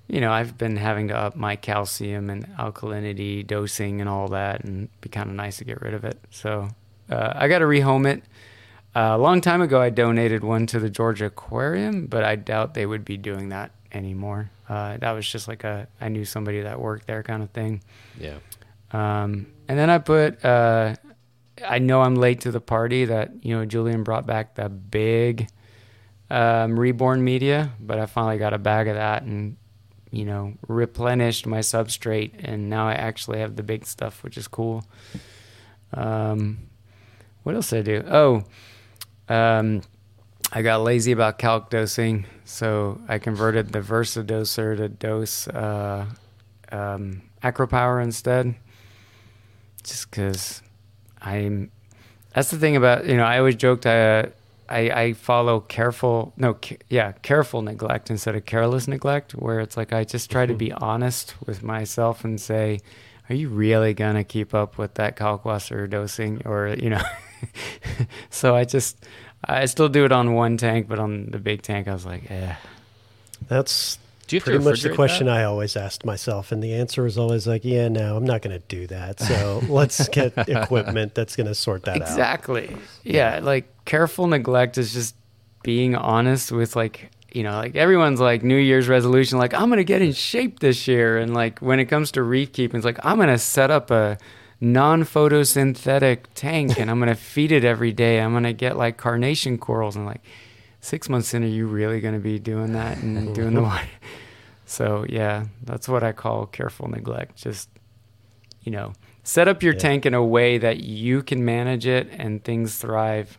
you 0.08 0.20
know, 0.20 0.32
I've 0.32 0.56
been 0.56 0.76
having 0.76 1.08
to 1.08 1.16
up 1.16 1.36
my 1.36 1.56
calcium 1.56 2.30
and 2.30 2.48
alkalinity 2.56 3.46
dosing 3.46 4.00
and 4.00 4.08
all 4.08 4.28
that, 4.28 4.64
and 4.64 4.84
it'd 4.84 5.00
be 5.02 5.08
kind 5.10 5.28
of 5.28 5.36
nice 5.36 5.58
to 5.58 5.64
get 5.64 5.82
rid 5.82 5.94
of 5.94 6.04
it. 6.04 6.18
So 6.30 6.68
uh, 7.10 7.32
I 7.36 7.46
got 7.48 7.58
to 7.58 7.66
rehome 7.66 8.06
it. 8.06 8.22
Uh, 8.96 9.14
a 9.14 9.18
long 9.18 9.40
time 9.42 9.60
ago, 9.60 9.80
I 9.80 9.90
donated 9.90 10.42
one 10.42 10.66
to 10.68 10.80
the 10.80 10.88
Georgia 10.88 11.26
Aquarium, 11.26 12.06
but 12.06 12.24
I 12.24 12.36
doubt 12.36 12.72
they 12.74 12.86
would 12.86 13.04
be 13.04 13.18
doing 13.18 13.50
that 13.50 13.70
anymore. 13.92 14.50
Uh, 14.68 14.96
that 14.96 15.12
was 15.12 15.30
just 15.30 15.46
like 15.46 15.62
a 15.64 15.86
I 16.00 16.08
knew 16.08 16.24
somebody 16.24 16.62
that 16.62 16.80
worked 16.80 17.06
there 17.06 17.22
kind 17.22 17.42
of 17.42 17.50
thing. 17.50 17.82
yeah. 18.18 18.38
Um, 18.90 19.46
and 19.68 19.78
then 19.78 19.90
I 19.90 19.98
put, 19.98 20.42
uh, 20.42 20.94
I 21.66 21.78
know 21.78 22.00
I'm 22.00 22.14
late 22.14 22.40
to 22.42 22.50
the 22.50 22.60
party 22.60 23.04
that, 23.04 23.44
you 23.44 23.54
know, 23.54 23.66
Julian 23.66 24.02
brought 24.02 24.26
back 24.26 24.54
the 24.54 24.70
big 24.70 25.48
um, 26.30 26.80
reborn 26.80 27.22
media, 27.22 27.72
but 27.78 27.98
I 27.98 28.06
finally 28.06 28.38
got 28.38 28.54
a 28.54 28.58
bag 28.58 28.88
of 28.88 28.94
that 28.94 29.24
and, 29.24 29.58
you 30.10 30.24
know, 30.24 30.54
replenished 30.66 31.46
my 31.46 31.58
substrate. 31.58 32.32
And 32.38 32.70
now 32.70 32.88
I 32.88 32.94
actually 32.94 33.40
have 33.40 33.56
the 33.56 33.62
big 33.62 33.86
stuff, 33.86 34.22
which 34.22 34.36
is 34.36 34.48
cool. 34.48 34.84
Um, 35.92 36.58
what 37.42 37.54
else 37.54 37.70
did 37.70 37.80
I 37.80 37.82
do? 37.82 38.04
Oh, 38.08 38.44
um, 39.28 39.82
I 40.52 40.62
got 40.62 40.82
lazy 40.82 41.12
about 41.12 41.38
calc 41.38 41.70
dosing. 41.70 42.26
So 42.44 43.00
I 43.08 43.18
converted 43.18 43.72
the 43.72 43.80
Versa 43.80 44.22
doser 44.22 44.76
to 44.76 44.88
dose 44.88 45.48
uh, 45.48 46.06
um, 46.72 47.22
Acropower 47.42 48.02
instead 48.02 48.54
just 49.82 50.10
because 50.10 50.62
I'm. 51.20 51.70
That's 52.34 52.50
the 52.50 52.58
thing 52.58 52.76
about 52.76 53.06
you 53.06 53.16
know. 53.16 53.24
I 53.24 53.38
always 53.38 53.56
joked 53.56 53.86
I 53.86 54.20
uh, 54.20 54.26
I, 54.68 54.90
I 54.90 55.12
follow 55.14 55.60
careful 55.60 56.32
no 56.36 56.54
ca- 56.54 56.78
yeah 56.88 57.12
careful 57.12 57.62
neglect 57.62 58.10
instead 58.10 58.34
of 58.36 58.44
careless 58.44 58.86
neglect 58.86 59.32
where 59.32 59.60
it's 59.60 59.76
like 59.76 59.92
I 59.92 60.04
just 60.04 60.30
try 60.30 60.46
to 60.46 60.54
be 60.54 60.72
honest 60.72 61.34
with 61.46 61.62
myself 61.62 62.24
and 62.24 62.40
say, 62.40 62.80
are 63.28 63.34
you 63.34 63.48
really 63.48 63.94
gonna 63.94 64.24
keep 64.24 64.54
up 64.54 64.78
with 64.78 64.94
that 64.94 65.16
Kalkwasser 65.16 65.88
dosing 65.88 66.42
or 66.44 66.68
you 66.68 66.90
know? 66.90 67.02
so 68.30 68.54
I 68.54 68.64
just 68.64 69.04
I 69.44 69.66
still 69.66 69.88
do 69.88 70.04
it 70.04 70.12
on 70.12 70.34
one 70.34 70.56
tank, 70.56 70.88
but 70.88 70.98
on 70.98 71.30
the 71.30 71.38
big 71.38 71.62
tank 71.62 71.88
I 71.88 71.92
was 71.92 72.04
like, 72.06 72.30
eh. 72.30 72.54
That's 73.48 73.98
Do 74.28 74.36
you 74.36 74.40
to 74.40 74.44
pretty 74.44 74.64
much 74.64 74.82
the 74.82 74.94
question 74.94 75.26
that? 75.26 75.38
I 75.38 75.44
always 75.44 75.76
asked 75.76 76.04
myself. 76.04 76.52
And 76.52 76.62
the 76.62 76.74
answer 76.74 77.06
is 77.06 77.18
always 77.18 77.46
like, 77.46 77.64
yeah, 77.64 77.88
no, 77.88 78.16
I'm 78.16 78.24
not 78.24 78.42
going 78.42 78.58
to 78.58 78.64
do 78.68 78.86
that. 78.86 79.18
So 79.20 79.62
let's 79.68 80.08
get 80.08 80.32
equipment 80.48 81.14
that's 81.14 81.34
going 81.34 81.46
to 81.48 81.54
sort 81.54 81.84
that 81.84 81.96
out. 81.96 82.08
Exactly. 82.08 82.76
Yeah, 83.02 83.40
like 83.42 83.66
careful 83.84 84.26
neglect 84.26 84.78
is 84.78 84.92
just 84.92 85.16
being 85.62 85.94
honest 85.96 86.52
with 86.52 86.76
like 86.76 87.10
you 87.32 87.42
know 87.42 87.52
like 87.52 87.74
everyone's 87.76 88.20
like 88.20 88.42
New 88.42 88.56
Year's 88.56 88.88
resolution 88.88 89.38
like 89.38 89.54
I'm 89.54 89.68
gonna 89.68 89.84
get 89.84 90.02
in 90.02 90.12
shape 90.12 90.60
this 90.60 90.86
year 90.86 91.18
and 91.18 91.34
like 91.34 91.58
when 91.58 91.80
it 91.80 91.86
comes 91.86 92.12
to 92.12 92.22
reef 92.22 92.52
keeping 92.52 92.78
it's 92.78 92.84
like 92.84 93.04
I'm 93.04 93.18
gonna 93.18 93.38
set 93.38 93.70
up 93.70 93.90
a 93.90 94.18
non 94.60 95.02
photosynthetic 95.02 96.20
tank 96.34 96.78
and 96.78 96.90
I'm 96.90 96.98
gonna 96.98 97.14
feed 97.14 97.52
it 97.52 97.64
every 97.64 97.92
day 97.92 98.20
I'm 98.20 98.32
gonna 98.32 98.52
get 98.52 98.76
like 98.76 98.96
carnation 98.96 99.58
corals 99.58 99.96
and 99.96 100.06
like 100.06 100.22
six 100.80 101.08
months 101.08 101.34
in 101.34 101.42
are 101.42 101.46
you 101.46 101.66
really 101.66 102.00
gonna 102.00 102.18
be 102.18 102.38
doing 102.38 102.72
that 102.72 102.98
and 102.98 103.34
doing 103.34 103.54
the 103.54 103.62
water 103.62 103.88
so 104.66 105.04
yeah 105.08 105.46
that's 105.64 105.88
what 105.88 106.02
I 106.02 106.12
call 106.12 106.46
careful 106.46 106.88
neglect 106.88 107.36
just 107.36 107.68
you 108.62 108.72
know 108.72 108.92
set 109.22 109.48
up 109.48 109.62
your 109.62 109.74
Yeah. 109.74 109.80
tank 109.80 110.06
in 110.06 110.14
a 110.14 110.24
way 110.24 110.56
that 110.58 110.78
you 110.80 111.22
can 111.22 111.44
manage 111.44 111.86
it 111.86 112.08
and 112.12 112.42
things 112.42 112.78
thrive, 112.78 113.36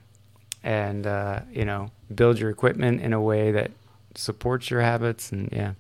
and 0.63 1.08
uh, 1.08 1.39
you 1.52 1.65
know, 1.65 1.89
build 2.13 2.38
your 2.38 2.52
equipment 2.52 3.02
in 3.02 3.12
a 3.12 3.19
way 3.19 3.52
that 3.52 3.71
supports 4.13 4.69
your 4.69 4.82
habits. 4.82 5.32
And 5.32 5.49
yeah, 5.52 5.73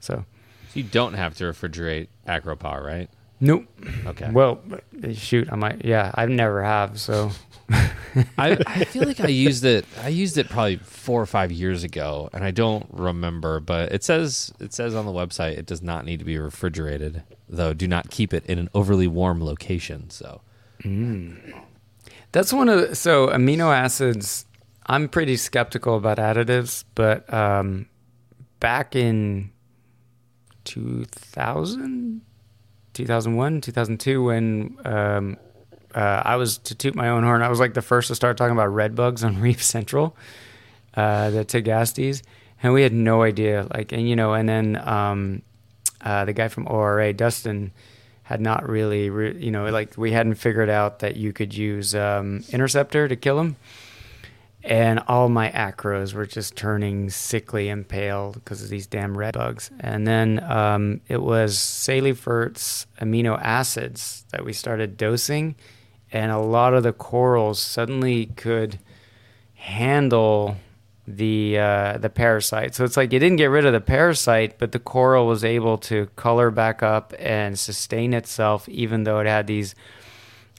so 0.00 0.24
You 0.72 0.82
don't 0.82 1.14
have 1.14 1.36
to 1.36 1.44
refrigerate 1.44 2.08
Acro 2.26 2.56
Power, 2.56 2.82
right? 2.82 3.08
nope. 3.38 3.66
Okay. 4.06 4.28
Well, 4.32 4.60
shoot, 5.12 5.46
I 5.52 5.54
might. 5.56 5.84
Yeah, 5.84 6.10
I 6.16 6.26
never 6.26 6.64
have. 6.64 6.98
So 6.98 7.30
I, 8.38 8.58
I 8.66 8.84
feel 8.84 9.04
like 9.04 9.20
I 9.20 9.26
used 9.46 9.64
it. 9.64 9.84
I 10.02 10.08
used 10.08 10.38
it 10.38 10.48
probably 10.48 10.76
four 10.76 11.20
or 11.20 11.26
five 11.26 11.50
years 11.50 11.82
ago, 11.82 12.30
and 12.32 12.44
I 12.44 12.50
don't 12.50 12.86
remember. 12.92 13.60
But 13.60 13.92
it 13.92 14.04
says 14.04 14.52
it 14.60 14.72
says 14.72 14.94
on 14.94 15.06
the 15.06 15.12
website 15.12 15.58
it 15.58 15.66
does 15.66 15.82
not 15.82 16.04
need 16.04 16.18
to 16.18 16.24
be 16.24 16.38
refrigerated. 16.38 17.22
Though, 17.48 17.72
do 17.72 17.88
not 17.88 18.10
keep 18.10 18.32
it 18.32 18.44
in 18.46 18.58
an 18.58 18.68
overly 18.74 19.06
warm 19.06 19.42
location. 19.44 20.10
So, 20.10 20.40
That's 22.32 22.52
one 22.52 22.68
of 22.68 22.80
the, 22.88 22.94
so 22.96 23.28
amino 23.28 23.74
acids. 23.74 24.46
I'm 24.86 25.08
pretty 25.08 25.36
skeptical 25.36 25.96
about 25.96 26.18
additives, 26.18 26.84
but 26.94 27.32
um, 27.32 27.86
back 28.60 28.94
in 28.94 29.50
2000, 30.64 32.20
2001, 32.92 33.60
2002, 33.62 34.22
when 34.22 34.76
um, 34.84 35.36
uh, 35.94 36.22
I 36.24 36.36
was 36.36 36.58
to 36.58 36.74
toot 36.74 36.94
my 36.94 37.08
own 37.08 37.22
horn, 37.22 37.42
I 37.42 37.48
was 37.48 37.60
like 37.60 37.74
the 37.74 37.82
first 37.82 38.08
to 38.08 38.14
start 38.14 38.36
talking 38.36 38.52
about 38.52 38.68
red 38.68 38.94
bugs 38.94 39.24
on 39.24 39.40
Reef 39.40 39.62
Central, 39.62 40.16
uh, 40.94 41.30
the 41.30 41.44
Tegastes, 41.44 42.22
and 42.62 42.72
we 42.72 42.82
had 42.82 42.92
no 42.92 43.22
idea. 43.22 43.66
Like, 43.72 43.92
and 43.92 44.08
you 44.08 44.16
know, 44.16 44.34
and 44.34 44.48
then 44.48 44.76
um, 44.88 45.42
uh, 46.00 46.24
the 46.24 46.32
guy 46.32 46.48
from 46.48 46.66
ORA, 46.68 47.12
Dustin, 47.12 47.72
had 48.24 48.40
not 48.40 48.68
really, 48.68 49.10
re- 49.10 49.36
you 49.38 49.50
know, 49.50 49.66
like 49.66 49.96
we 49.96 50.12
hadn't 50.12 50.34
figured 50.34 50.70
out 50.70 51.00
that 51.00 51.16
you 51.16 51.32
could 51.32 51.54
use 51.54 51.94
um, 51.94 52.42
interceptor 52.50 53.06
to 53.06 53.16
kill 53.16 53.36
them. 53.36 53.56
And 54.62 55.00
all 55.08 55.28
my 55.28 55.50
acros 55.50 56.14
were 56.14 56.24
just 56.24 56.56
turning 56.56 57.10
sickly 57.10 57.68
and 57.68 57.86
pale 57.86 58.32
because 58.32 58.62
of 58.62 58.70
these 58.70 58.86
damn 58.86 59.16
red 59.16 59.34
bugs. 59.34 59.70
And 59.78 60.06
then 60.06 60.42
um, 60.42 61.02
it 61.06 61.20
was 61.20 61.58
Salifert's 61.58 62.86
amino 62.98 63.38
acids 63.42 64.24
that 64.32 64.42
we 64.42 64.54
started 64.54 64.96
dosing, 64.96 65.54
and 66.14 66.30
a 66.30 66.38
lot 66.38 66.72
of 66.72 66.84
the 66.84 66.92
corals 66.92 67.58
suddenly 67.58 68.26
could 68.26 68.78
handle 69.54 70.56
the 71.08 71.58
uh, 71.58 71.98
the 71.98 72.08
parasite. 72.08 72.74
So 72.74 72.84
it's 72.84 72.96
like 72.96 73.12
you 73.12 73.18
didn't 73.18 73.36
get 73.36 73.46
rid 73.46 73.66
of 73.66 73.72
the 73.72 73.80
parasite, 73.80 74.58
but 74.58 74.70
the 74.70 74.78
coral 74.78 75.26
was 75.26 75.44
able 75.44 75.76
to 75.78 76.06
color 76.14 76.52
back 76.52 76.84
up 76.84 77.12
and 77.18 77.58
sustain 77.58 78.14
itself, 78.14 78.68
even 78.68 79.02
though 79.02 79.18
it 79.18 79.26
had 79.26 79.48
these 79.48 79.74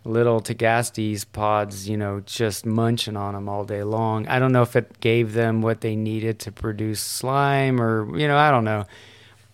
little 0.03 0.41
Tegastes 0.41 1.25
pods, 1.31 1.87
you 1.89 1.97
know, 1.97 2.19
just 2.25 2.65
munching 2.65 3.15
on 3.15 3.33
them 3.33 3.47
all 3.47 3.63
day 3.63 3.81
long. 3.81 4.27
I 4.27 4.39
don't 4.39 4.51
know 4.51 4.61
if 4.61 4.75
it 4.75 4.99
gave 4.99 5.33
them 5.33 5.61
what 5.61 5.79
they 5.79 5.95
needed 5.95 6.37
to 6.39 6.51
produce 6.51 6.99
slime, 6.99 7.79
or 7.81 8.15
you 8.17 8.27
know, 8.27 8.37
I 8.37 8.51
don't 8.51 8.65
know. 8.65 8.83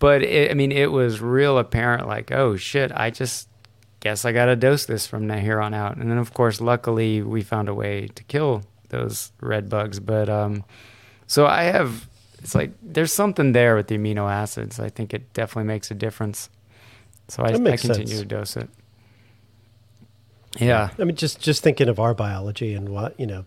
But 0.00 0.24
it, 0.24 0.50
I 0.50 0.54
mean, 0.54 0.72
it 0.72 0.90
was 0.90 1.20
real 1.20 1.58
apparent. 1.58 2.08
Like, 2.08 2.32
oh 2.32 2.56
shit, 2.56 2.90
I 2.90 3.10
just 3.10 3.48
guess 4.02 4.24
I 4.24 4.32
got 4.32 4.46
to 4.46 4.56
dose 4.56 4.84
this 4.84 5.06
from 5.06 5.28
now 5.28 5.38
here 5.38 5.60
on 5.60 5.72
out. 5.72 5.96
And 5.96 6.10
then, 6.10 6.18
of 6.18 6.34
course, 6.34 6.60
luckily 6.60 7.22
we 7.22 7.42
found 7.42 7.68
a 7.68 7.74
way 7.74 8.08
to 8.08 8.24
kill 8.24 8.64
those 8.88 9.30
red 9.40 9.68
bugs. 9.68 10.00
But 10.00 10.28
um, 10.28 10.64
so 11.28 11.46
I 11.46 11.62
have, 11.62 12.08
it's 12.40 12.54
like 12.54 12.72
there's 12.82 13.12
something 13.12 13.52
there 13.52 13.76
with 13.76 13.86
the 13.86 13.96
amino 13.96 14.28
acids. 14.30 14.80
I 14.80 14.88
think 14.88 15.14
it 15.14 15.32
definitely 15.32 15.68
makes 15.68 15.90
a 15.92 15.94
difference. 15.94 16.50
So 17.28 17.44
I, 17.44 17.50
I 17.50 17.52
continue 17.52 18.06
sense. 18.06 18.18
to 18.18 18.24
dose 18.24 18.56
it. 18.56 18.68
Yeah. 20.58 20.90
I 20.98 21.04
mean, 21.04 21.16
just 21.16 21.40
just 21.40 21.62
thinking 21.62 21.88
of 21.88 21.98
our 22.00 22.12
biology 22.12 22.74
and 22.74 22.88
what 22.88 23.18
you 23.18 23.26
know. 23.26 23.44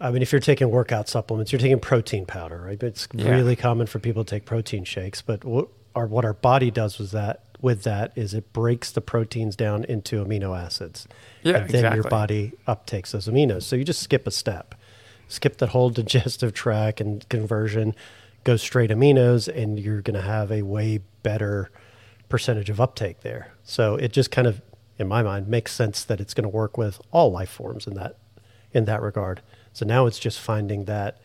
I 0.00 0.10
mean, 0.10 0.22
if 0.22 0.30
you're 0.32 0.40
taking 0.40 0.70
workout 0.70 1.08
supplements, 1.08 1.52
you're 1.52 1.60
taking 1.60 1.80
protein 1.80 2.26
powder, 2.26 2.60
right? 2.60 2.78
But 2.78 2.86
it's 2.88 3.08
Yeah. 3.14 3.30
really 3.30 3.56
common 3.56 3.86
for 3.86 3.98
people 3.98 4.24
to 4.24 4.30
take 4.30 4.44
protein 4.44 4.84
shakes. 4.84 5.22
But 5.22 5.44
what 5.44 5.68
our 5.94 6.06
what 6.06 6.24
our 6.24 6.34
body 6.34 6.70
does 6.70 6.98
with 6.98 7.12
that 7.12 7.44
with 7.60 7.82
that 7.82 8.12
is 8.16 8.34
it 8.34 8.52
breaks 8.52 8.90
the 8.90 9.00
proteins 9.00 9.56
down 9.56 9.84
into 9.84 10.24
amino 10.24 10.58
acids. 10.58 11.08
Yeah, 11.42 11.58
and 11.58 11.70
then 11.70 11.94
your 11.94 12.04
body 12.04 12.52
uptakes 12.66 13.10
those 13.10 13.28
aminos. 13.28 13.62
So 13.62 13.76
you 13.76 13.84
just 13.84 14.02
skip 14.02 14.26
a 14.26 14.30
step, 14.30 14.74
skip 15.28 15.58
that 15.58 15.70
whole 15.70 15.90
digestive 16.00 16.52
tract 16.52 17.00
and 17.00 17.28
conversion, 17.28 17.94
go 18.44 18.56
straight 18.56 18.90
aminos, 18.90 19.48
and 19.48 19.78
you're 19.78 20.02
going 20.02 20.14
to 20.14 20.22
have 20.22 20.52
a 20.52 20.62
way 20.62 21.00
better 21.22 21.70
percentage 22.28 22.70
of 22.70 22.80
uptake 22.80 23.20
there. 23.20 23.52
So 23.64 23.96
it 23.96 24.12
just 24.12 24.30
kind 24.30 24.46
of, 24.46 24.60
in 24.98 25.08
my 25.08 25.22
mind, 25.22 25.48
makes 25.48 25.72
sense 25.72 26.04
that 26.04 26.20
it's 26.20 26.34
going 26.34 26.44
to 26.44 26.48
work 26.48 26.76
with 26.76 27.00
all 27.10 27.30
life 27.32 27.50
forms 27.50 27.86
in 27.86 27.94
that 27.94 28.16
in 28.72 28.84
that 28.84 29.00
regard. 29.00 29.40
So 29.72 29.86
now 29.86 30.06
it's 30.06 30.18
just 30.18 30.38
finding 30.38 30.84
that 30.84 31.18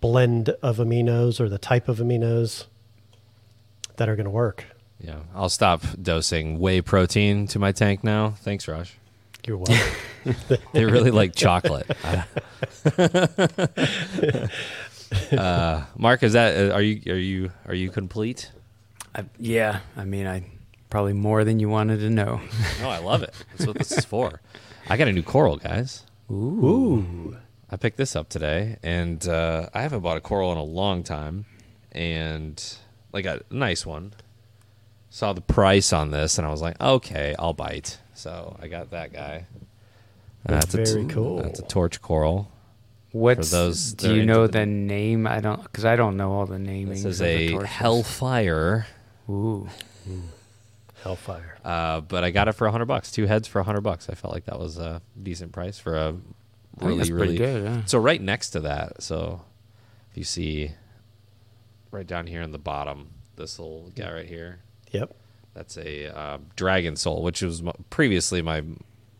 blend 0.00 0.48
of 0.62 0.78
aminos 0.78 1.40
or 1.40 1.48
the 1.48 1.58
type 1.58 1.88
of 1.88 1.98
aminos 1.98 2.64
that 3.96 4.08
are 4.08 4.16
going 4.16 4.24
to 4.24 4.30
work. 4.30 4.64
Yeah, 5.00 5.20
I'll 5.34 5.48
stop 5.48 5.82
dosing 6.00 6.58
whey 6.58 6.80
protein 6.80 7.46
to 7.48 7.58
my 7.58 7.72
tank 7.72 8.04
now. 8.04 8.30
Thanks, 8.38 8.68
Raj. 8.68 8.96
You're 9.46 9.56
welcome. 9.56 9.76
They 10.74 10.84
really 10.84 11.10
like 11.10 11.34
chocolate. 11.34 11.90
uh, 15.32 15.84
Mark, 15.96 16.22
is 16.22 16.34
that 16.34 16.70
are 16.72 16.82
you 16.82 17.00
are 17.10 17.16
you 17.16 17.50
are 17.66 17.74
you 17.74 17.88
complete? 17.88 18.52
I, 19.14 19.24
yeah. 19.38 19.80
I 19.96 20.04
mean, 20.04 20.26
I 20.26 20.44
probably 20.90 21.14
more 21.14 21.44
than 21.44 21.58
you 21.58 21.70
wanted 21.70 22.00
to 22.00 22.10
know. 22.10 22.40
No, 22.82 22.90
I 22.90 22.98
love 22.98 23.22
it. 23.22 23.32
That's 23.52 23.66
what 23.66 23.78
this 23.78 23.92
is 23.92 24.04
for. 24.04 24.42
I 24.90 24.98
got 24.98 25.08
a 25.08 25.12
new 25.12 25.22
coral, 25.22 25.56
guys. 25.56 26.04
Ooh. 26.30 27.38
I 27.70 27.76
picked 27.76 27.96
this 27.96 28.14
up 28.14 28.28
today, 28.28 28.76
and 28.82 29.26
uh, 29.26 29.68
I 29.72 29.82
haven't 29.82 30.00
bought 30.00 30.16
a 30.16 30.20
coral 30.20 30.52
in 30.52 30.58
a 30.58 30.62
long 30.62 31.02
time, 31.02 31.46
and 31.92 32.62
like 33.12 33.24
a 33.24 33.40
nice 33.50 33.86
one. 33.86 34.12
Saw 35.10 35.32
the 35.32 35.40
price 35.40 35.92
on 35.92 36.10
this, 36.12 36.38
and 36.38 36.46
I 36.46 36.50
was 36.50 36.62
like, 36.62 36.80
okay, 36.80 37.34
I'll 37.38 37.52
bite. 37.52 37.98
So 38.14 38.56
I 38.62 38.68
got 38.68 38.90
that 38.90 39.12
guy. 39.12 39.46
That's 40.44 40.72
a 40.74 40.84
very 40.84 41.04
cool. 41.06 41.42
That's 41.42 41.58
a 41.58 41.64
torch 41.64 42.00
coral. 42.00 42.50
What's 43.12 43.50
those 43.50 43.92
do 43.94 44.14
you 44.14 44.24
know 44.24 44.46
the- 44.46 44.60
the 44.60 44.66
name? 44.66 45.26
I 45.26 45.40
don't 45.40 45.62
because 45.64 45.84
I 45.84 45.96
don't 45.96 46.16
know 46.16 46.32
all 46.32 46.46
the 46.46 46.58
naming. 46.60 47.02
This 47.02 47.04
is 47.04 47.22
a 47.22 47.64
hellfire, 47.66 48.86
Ooh, 49.28 49.68
Hellfire. 51.02 51.58
uh, 51.64 52.02
but 52.02 52.22
I 52.24 52.30
got 52.30 52.46
it 52.48 52.52
for 52.52 52.66
a 52.66 52.70
hundred 52.70 52.86
bucks. 52.86 53.10
Two 53.10 53.26
heads 53.26 53.48
for 53.48 53.58
a 53.58 53.64
hundred 53.64 53.80
bucks. 53.80 54.08
I 54.08 54.14
felt 54.14 54.32
like 54.32 54.44
that 54.44 54.58
was 54.60 54.78
a 54.78 55.02
decent 55.20 55.50
price 55.52 55.78
for 55.78 55.96
a 55.96 56.14
really, 56.80 56.98
that's 56.98 57.10
really 57.10 57.36
good. 57.36 57.64
Yeah. 57.64 57.84
So 57.86 57.98
right 57.98 58.20
next 58.20 58.50
to 58.50 58.60
that, 58.60 59.02
so 59.02 59.40
if 60.12 60.16
you 60.18 60.24
see 60.24 60.70
right 61.90 62.06
down 62.06 62.28
here 62.28 62.42
in 62.42 62.52
the 62.52 62.58
bottom, 62.58 63.08
this 63.36 63.58
little 63.58 63.90
guy 63.96 64.12
right 64.12 64.26
here, 64.26 64.60
Yep. 64.90 65.14
that's 65.54 65.76
a 65.76 66.14
uh, 66.16 66.38
dragon 66.56 66.96
soul, 66.96 67.22
which 67.22 67.42
was 67.42 67.62
previously 67.90 68.42
my 68.42 68.62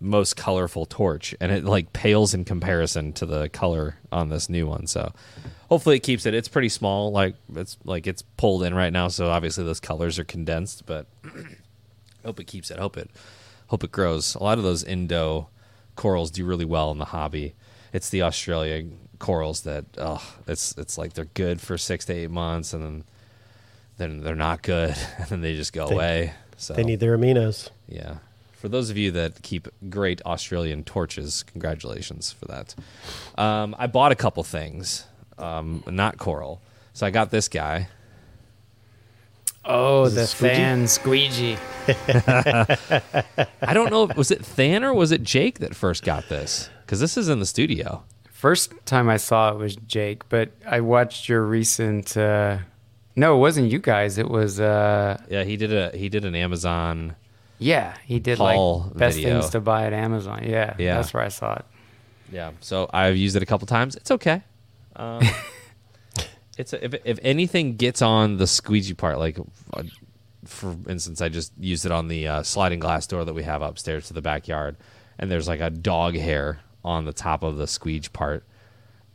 most 0.00 0.34
colorful 0.36 0.86
torch, 0.86 1.34
and 1.40 1.52
it 1.52 1.64
like 1.64 1.92
pales 1.92 2.32
in 2.32 2.44
comparison 2.44 3.12
to 3.12 3.26
the 3.26 3.48
color 3.50 3.96
on 4.10 4.30
this 4.30 4.48
new 4.48 4.66
one. 4.66 4.86
So 4.86 5.12
hopefully 5.68 5.96
it 5.96 6.00
keeps 6.00 6.24
it. 6.26 6.34
It's 6.34 6.48
pretty 6.48 6.70
small, 6.70 7.12
like 7.12 7.36
it's 7.54 7.76
like 7.84 8.06
it's 8.06 8.22
pulled 8.22 8.62
in 8.62 8.74
right 8.74 8.92
now, 8.92 9.08
so 9.08 9.28
obviously 9.28 9.64
those 9.64 9.80
colors 9.80 10.18
are 10.18 10.24
condensed, 10.24 10.86
but 10.86 11.06
hope 12.24 12.40
it 12.40 12.46
keeps 12.46 12.70
it. 12.70 12.78
Hope 12.78 12.96
it 12.96 13.10
hope 13.68 13.84
it 13.84 13.92
grows. 13.92 14.34
A 14.34 14.42
lot 14.42 14.58
of 14.58 14.64
those 14.64 14.82
Indo 14.82 15.48
corals 15.96 16.30
do 16.30 16.44
really 16.44 16.64
well 16.64 16.90
in 16.90 16.98
the 16.98 17.06
hobby. 17.06 17.54
It's 17.92 18.08
the 18.08 18.22
Australia 18.22 18.86
corals 19.18 19.62
that 19.62 19.84
oh, 19.98 20.36
it's 20.46 20.76
it's 20.78 20.96
like 20.96 21.12
they're 21.12 21.26
good 21.26 21.60
for 21.60 21.76
six 21.76 22.06
to 22.06 22.14
eight 22.14 22.30
months, 22.30 22.72
and 22.72 22.82
then 22.82 23.04
then 24.00 24.20
they're 24.22 24.34
not 24.34 24.62
good, 24.62 24.96
and 25.18 25.26
then 25.28 25.40
they 25.42 25.54
just 25.54 25.72
go 25.72 25.86
They- 25.88 25.94
away. 25.94 26.32
So 26.56 26.74
They 26.74 26.82
need 26.84 27.00
their 27.00 27.16
aminos. 27.16 27.70
yeah. 27.88 28.16
For 28.52 28.68
those 28.68 28.90
of 28.90 28.98
you 28.98 29.10
that 29.12 29.40
keep 29.42 29.68
great 29.88 30.20
Australian 30.26 30.84
torches, 30.84 31.42
congratulations 31.44 32.30
for 32.32 32.44
that. 32.46 32.74
Um, 33.38 33.74
I 33.78 33.86
bought 33.86 34.12
a 34.12 34.14
couple 34.14 34.42
things, 34.44 35.06
um, 35.38 35.82
not 35.86 36.18
coral. 36.18 36.60
So 36.92 37.06
I 37.06 37.10
got 37.10 37.30
this 37.30 37.48
guy. 37.48 37.88
Oh, 39.64 40.04
Is 40.04 40.12
it 40.12 40.16
the 40.16 40.26
squeegee? 40.26 40.54
fan 40.54 40.86
squeegee. 40.88 41.56
I 43.62 43.72
don't 43.74 43.90
know, 43.90 44.10
was 44.16 44.30
it 44.30 44.42
Than 44.42 44.84
or 44.84 44.92
was 44.94 45.12
it 45.12 45.22
Jake 45.22 45.58
that 45.60 45.74
first 45.74 46.02
got 46.04 46.28
this? 46.28 46.68
Because 46.84 47.00
this 47.00 47.16
is 47.16 47.28
in 47.30 47.40
the 47.40 47.46
studio. 47.46 48.02
First 48.30 48.72
time 48.86 49.08
I 49.08 49.16
saw 49.16 49.50
it 49.52 49.56
was 49.56 49.76
Jake, 49.76 50.28
but 50.28 50.50
I 50.66 50.80
watched 50.80 51.28
your 51.28 51.42
recent. 51.44 52.16
Uh, 52.16 52.58
no, 53.20 53.36
it 53.36 53.38
wasn't 53.38 53.70
you 53.70 53.78
guys. 53.78 54.18
It 54.18 54.28
was. 54.28 54.58
Uh, 54.60 55.16
Yeah, 55.28 55.44
he 55.44 55.56
did 55.56 55.72
a 55.72 55.84
he 55.96 56.08
did 56.08 56.24
an 56.24 56.34
Amazon. 56.34 57.14
yeah, 57.58 57.94
he 58.10 58.18
did 58.18 58.38
Haul 58.38 58.84
like 58.88 58.96
best 58.96 59.16
video. 59.16 59.30
things 59.40 59.50
to 59.50 59.60
buy 59.60 59.80
at 59.86 59.92
Amazon. 59.92 60.38
Yeah, 60.44 60.74
Yeah. 60.78 60.94
that's 60.96 61.12
where 61.14 61.22
I 61.22 61.28
saw 61.28 61.54
it. 61.60 61.64
Yeah, 62.32 62.50
so 62.60 62.88
I've 62.92 63.16
used 63.16 63.36
it 63.36 63.42
a 63.42 63.46
couple 63.46 63.66
times. 63.66 63.96
It's 63.96 64.10
okay. 64.10 64.42
Um, 64.96 65.20
it's 66.58 66.72
a, 66.72 66.84
if 66.84 66.94
if 67.04 67.18
anything 67.22 67.76
gets 67.76 68.02
on 68.02 68.36
the 68.38 68.46
squeegee 68.46 68.94
part, 68.94 69.18
like 69.18 69.38
uh, 69.74 69.82
for 70.44 70.74
instance, 70.88 71.20
I 71.20 71.28
just 71.28 71.52
used 71.58 71.84
it 71.86 71.92
on 71.92 72.08
the 72.08 72.26
uh, 72.28 72.42
sliding 72.42 72.80
glass 72.80 73.06
door 73.06 73.24
that 73.24 73.34
we 73.34 73.42
have 73.44 73.62
upstairs 73.62 74.06
to 74.08 74.14
the 74.14 74.22
backyard, 74.22 74.76
and 75.18 75.30
there's 75.30 75.48
like 75.48 75.60
a 75.60 75.70
dog 75.70 76.14
hair 76.16 76.60
on 76.84 77.04
the 77.04 77.12
top 77.12 77.42
of 77.42 77.56
the 77.56 77.66
squeege 77.66 78.12
part, 78.12 78.44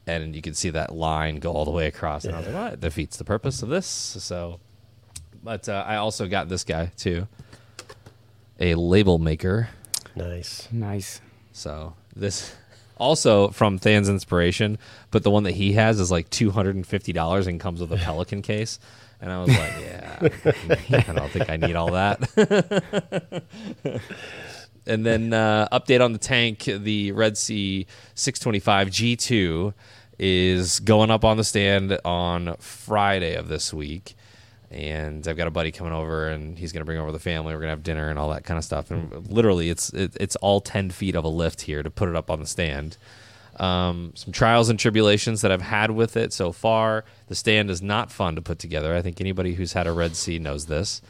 and 0.08 0.36
you 0.36 0.42
can 0.42 0.54
see 0.54 0.70
that 0.72 0.94
line 0.94 1.38
go 1.38 1.52
all 1.52 1.66
the 1.66 1.72
way 1.72 1.88
across. 1.88 2.26
And 2.26 2.36
I 2.36 2.40
was 2.40 2.48
like, 2.48 2.56
well, 2.56 2.74
it 2.74 2.80
defeats 2.80 3.18
the 3.18 3.24
purpose 3.24 3.64
of 3.64 3.70
this. 3.70 3.86
So, 3.86 4.60
but 5.44 5.68
uh, 5.68 5.84
I 5.86 5.98
also 5.98 6.28
got 6.28 6.50
this 6.50 6.64
guy 6.64 6.92
too, 6.98 7.28
a 8.60 8.76
label 8.76 9.18
maker. 9.18 9.70
Nice. 10.16 10.68
Nice. 10.72 11.22
So 11.52 11.96
this 12.16 12.56
also 12.98 13.50
from 13.50 13.78
Than's 13.78 14.10
inspiration, 14.10 14.78
but 15.12 15.24
the 15.24 15.32
one 15.32 15.44
that 15.44 15.54
he 15.54 15.74
has 15.74 16.00
is 16.00 16.12
like 16.12 16.30
two 16.30 16.52
hundred 16.52 16.76
and 16.76 16.86
fifty 16.86 17.14
dollars 17.14 17.48
and 17.48 17.60
comes 17.60 17.82
with 17.82 17.92
a 17.92 17.98
Pelican 17.98 18.42
case. 18.44 18.80
And 19.22 19.32
I 19.32 19.40
was 19.42 19.50
like, 19.50 19.74
yeah, 19.80 21.08
I 21.08 21.14
don't 21.14 21.32
think 21.32 21.50
I 21.50 21.56
need 21.56 21.76
all 21.76 21.92
that. 21.92 22.20
and 24.86 25.06
then 25.06 25.34
uh, 25.34 25.68
update 25.72 26.04
on 26.04 26.12
the 26.12 26.20
tank: 26.20 26.66
the 26.66 27.12
Red 27.14 27.38
Sea 27.38 27.88
625 28.16 28.90
G2 28.90 29.74
is 30.18 30.80
going 30.80 31.12
up 31.12 31.26
on 31.26 31.38
the 31.38 31.44
stand 31.44 32.00
on 32.06 32.56
Friday 32.60 33.36
of 33.36 33.48
this 33.48 33.74
week. 33.74 34.16
And 34.72 35.26
I've 35.28 35.38
got 35.38 35.48
a 35.48 35.52
buddy 35.52 35.72
coming 35.72 35.94
over, 35.94 36.28
and 36.28 36.58
he's 36.58 36.74
going 36.74 36.82
to 36.82 36.86
bring 36.86 36.98
over 36.98 37.12
the 37.12 37.20
family. 37.20 37.54
We're 37.54 37.60
going 37.60 37.70
to 37.70 37.76
have 37.78 37.84
dinner 37.84 38.10
and 38.10 38.20
all 38.20 38.32
that 38.32 38.44
kind 38.44 38.58
of 38.58 38.64
stuff. 38.64 38.92
And 38.92 39.28
literally, 39.32 39.70
it's 39.70 39.94
it, 39.94 40.18
it's 40.20 40.36
all 40.38 40.60
ten 40.60 40.90
feet 40.90 41.16
of 41.16 41.24
a 41.24 41.30
lift 41.30 41.62
here 41.62 41.84
to 41.84 41.90
put 41.90 42.10
it 42.10 42.16
up 42.16 42.30
on 42.30 42.40
the 42.40 42.48
stand. 42.48 42.98
Um, 43.58 44.12
some 44.16 44.34
trials 44.34 44.68
and 44.68 44.78
tribulations 44.78 45.42
that 45.42 45.52
I've 45.52 45.62
had 45.62 45.92
with 45.92 46.18
it 46.18 46.34
so 46.34 46.52
far. 46.52 47.06
The 47.28 47.36
stand 47.36 47.70
is 47.70 47.82
not 47.82 48.12
fun 48.12 48.36
to 48.36 48.42
put 48.42 48.60
together. 48.60 48.94
I 48.94 49.02
think 49.02 49.22
anybody 49.22 49.54
who's 49.54 49.74
had 49.74 49.88
a 49.88 49.94
Red 49.94 50.16
Sea 50.18 50.40
knows 50.40 50.66
this. 50.66 51.02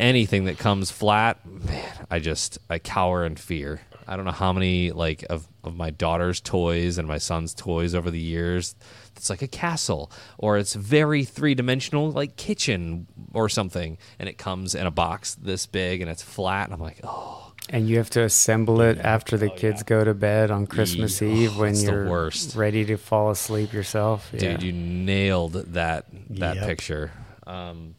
Anything 0.00 0.46
that 0.46 0.58
comes 0.58 0.90
flat, 0.90 1.38
man, 1.46 2.06
I 2.10 2.18
just 2.18 2.58
I 2.68 2.78
cower 2.80 3.24
in 3.24 3.36
fear. 3.36 3.82
I 4.06 4.16
don't 4.16 4.24
know 4.24 4.30
how 4.30 4.52
many 4.52 4.92
like 4.92 5.24
of, 5.28 5.48
of 5.64 5.74
my 5.74 5.90
daughter's 5.90 6.40
toys 6.40 6.96
and 6.98 7.08
my 7.08 7.18
son's 7.18 7.52
toys 7.54 7.94
over 7.94 8.10
the 8.10 8.20
years. 8.20 8.74
It's 9.16 9.30
like 9.30 9.42
a 9.42 9.48
castle, 9.48 10.12
or 10.38 10.58
it's 10.58 10.74
very 10.74 11.24
three 11.24 11.54
dimensional, 11.54 12.10
like 12.10 12.36
kitchen 12.36 13.06
or 13.32 13.48
something, 13.48 13.98
and 14.18 14.28
it 14.28 14.36
comes 14.38 14.74
in 14.74 14.86
a 14.86 14.90
box 14.90 15.34
this 15.34 15.66
big 15.66 16.02
and 16.02 16.10
it's 16.10 16.22
flat. 16.22 16.66
And 16.66 16.74
I'm 16.74 16.80
like, 16.80 17.00
oh, 17.02 17.52
And 17.70 17.88
you 17.88 17.96
have 17.96 18.10
to 18.10 18.22
assemble 18.22 18.80
it 18.80 18.98
after 18.98 19.36
the 19.36 19.50
kids 19.50 19.82
go 19.82 20.04
to 20.04 20.14
bed 20.14 20.52
on 20.52 20.66
Christmas 20.68 21.20
Yeah. 21.20 21.28
Eve 21.30 21.52
Oh, 21.56 21.60
when 21.62 21.74
you're 21.74 22.08
worst. 22.08 22.54
ready 22.54 22.84
to 22.84 22.96
fall 22.96 23.30
asleep 23.30 23.72
yourself. 23.72 24.30
dude 24.36 24.62
you 24.62 24.72
nailed 24.72 25.54
that 25.54 26.04
that 26.30 26.56
Yep. 26.56 26.66
picture 26.66 27.10
um, 27.44 27.95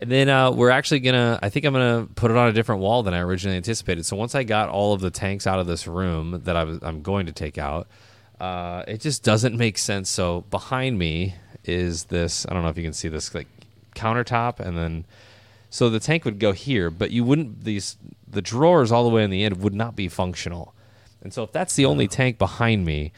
and 0.00 0.10
then 0.10 0.28
uh, 0.28 0.50
we're 0.50 0.70
actually 0.70 1.00
gonna 1.00 1.38
i 1.42 1.48
think 1.48 1.64
i'm 1.64 1.72
gonna 1.72 2.08
put 2.14 2.30
it 2.30 2.36
on 2.36 2.48
a 2.48 2.52
different 2.52 2.80
wall 2.80 3.02
than 3.02 3.14
i 3.14 3.20
originally 3.20 3.56
anticipated. 3.56 4.04
So 4.04 4.16
once 4.16 4.34
i 4.34 4.42
got 4.42 4.68
all 4.68 4.92
of 4.92 5.00
the 5.00 5.10
tanks 5.10 5.46
out 5.46 5.58
of 5.58 5.66
this 5.66 5.86
room 5.86 6.40
that 6.44 6.56
I 6.56 6.64
was, 6.64 6.78
i'm 6.82 7.02
going 7.02 7.26
to 7.26 7.32
take 7.32 7.58
out 7.58 7.86
uh, 8.40 8.84
it 8.88 9.02
just 9.02 9.22
doesn't 9.22 9.54
make 9.54 9.76
sense. 9.76 10.08
So 10.08 10.46
behind 10.50 10.98
me 10.98 11.34
is 11.64 12.04
this 12.04 12.46
i 12.48 12.54
don't 12.54 12.62
know 12.62 12.70
if 12.70 12.78
you 12.78 12.84
can 12.84 12.94
see 12.94 13.08
this 13.08 13.34
like 13.34 13.48
countertop 13.94 14.60
and 14.60 14.78
then 14.78 15.04
so 15.68 15.90
the 15.90 16.00
tank 16.00 16.24
would 16.24 16.38
go 16.38 16.52
here 16.52 16.90
but 16.90 17.10
you 17.10 17.22
wouldn't 17.22 17.64
these 17.64 17.96
the 18.30 18.42
drawers 18.42 18.92
all 18.92 19.04
the 19.04 19.10
way 19.10 19.24
in 19.24 19.30
the 19.30 19.44
end 19.44 19.60
would 19.62 19.74
not 19.74 19.96
be 19.96 20.08
functional. 20.08 20.74
And 21.22 21.34
so 21.34 21.42
if 21.42 21.52
that's 21.52 21.76
the 21.76 21.84
only 21.84 22.08
tank 22.08 22.38
behind 22.38 22.84
me 22.84 23.12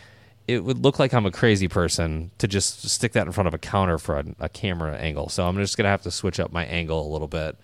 it 0.48 0.64
would 0.64 0.78
look 0.78 0.98
like 0.98 1.12
I'm 1.14 1.26
a 1.26 1.30
crazy 1.30 1.68
person 1.68 2.30
to 2.38 2.48
just 2.48 2.88
stick 2.88 3.12
that 3.12 3.26
in 3.26 3.32
front 3.32 3.48
of 3.48 3.54
a 3.54 3.58
counter 3.58 3.98
for 3.98 4.18
a, 4.18 4.24
a 4.40 4.48
camera 4.48 4.96
angle. 4.96 5.28
So 5.28 5.46
I'm 5.46 5.56
just 5.56 5.76
gonna 5.76 5.88
have 5.88 6.02
to 6.02 6.10
switch 6.10 6.40
up 6.40 6.52
my 6.52 6.64
angle 6.66 7.06
a 7.06 7.10
little 7.12 7.28
bit, 7.28 7.56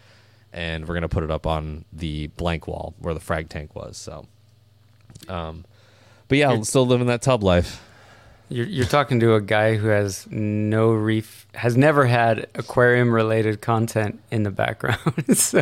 and 0.53 0.87
we're 0.87 0.95
gonna 0.95 1.09
put 1.09 1.25
it 1.25 1.31
up 1.31 1.47
on 1.47 1.85
the 1.93 2.29
blank 2.29 2.67
wall 2.69 2.95
where 2.99 3.15
the 3.15 3.21
frag 3.21 3.49
tank 3.49 3.75
was. 3.75 3.97
So, 3.97 4.27
um, 5.29 5.65
but 6.29 6.39
yeah, 6.39 6.51
I'm 6.51 6.65
still 6.65 6.87
living 6.87 7.07
that 7.09 7.23
tub 7.23 7.43
life. 7.43 7.83
You're, 8.51 8.67
you're 8.67 8.87
talking 8.87 9.21
to 9.21 9.35
a 9.35 9.43
guy 9.43 9.77
who 9.77 9.89
has 9.89 10.27
no 10.31 10.89
reef, 10.93 11.47
has 11.53 11.77
never 11.77 12.07
had 12.07 12.47
aquarium 12.55 13.13
related 13.15 13.61
content 13.61 14.23
in 14.31 14.43
the 14.43 14.51
background. 14.51 14.99
So- 15.37 15.61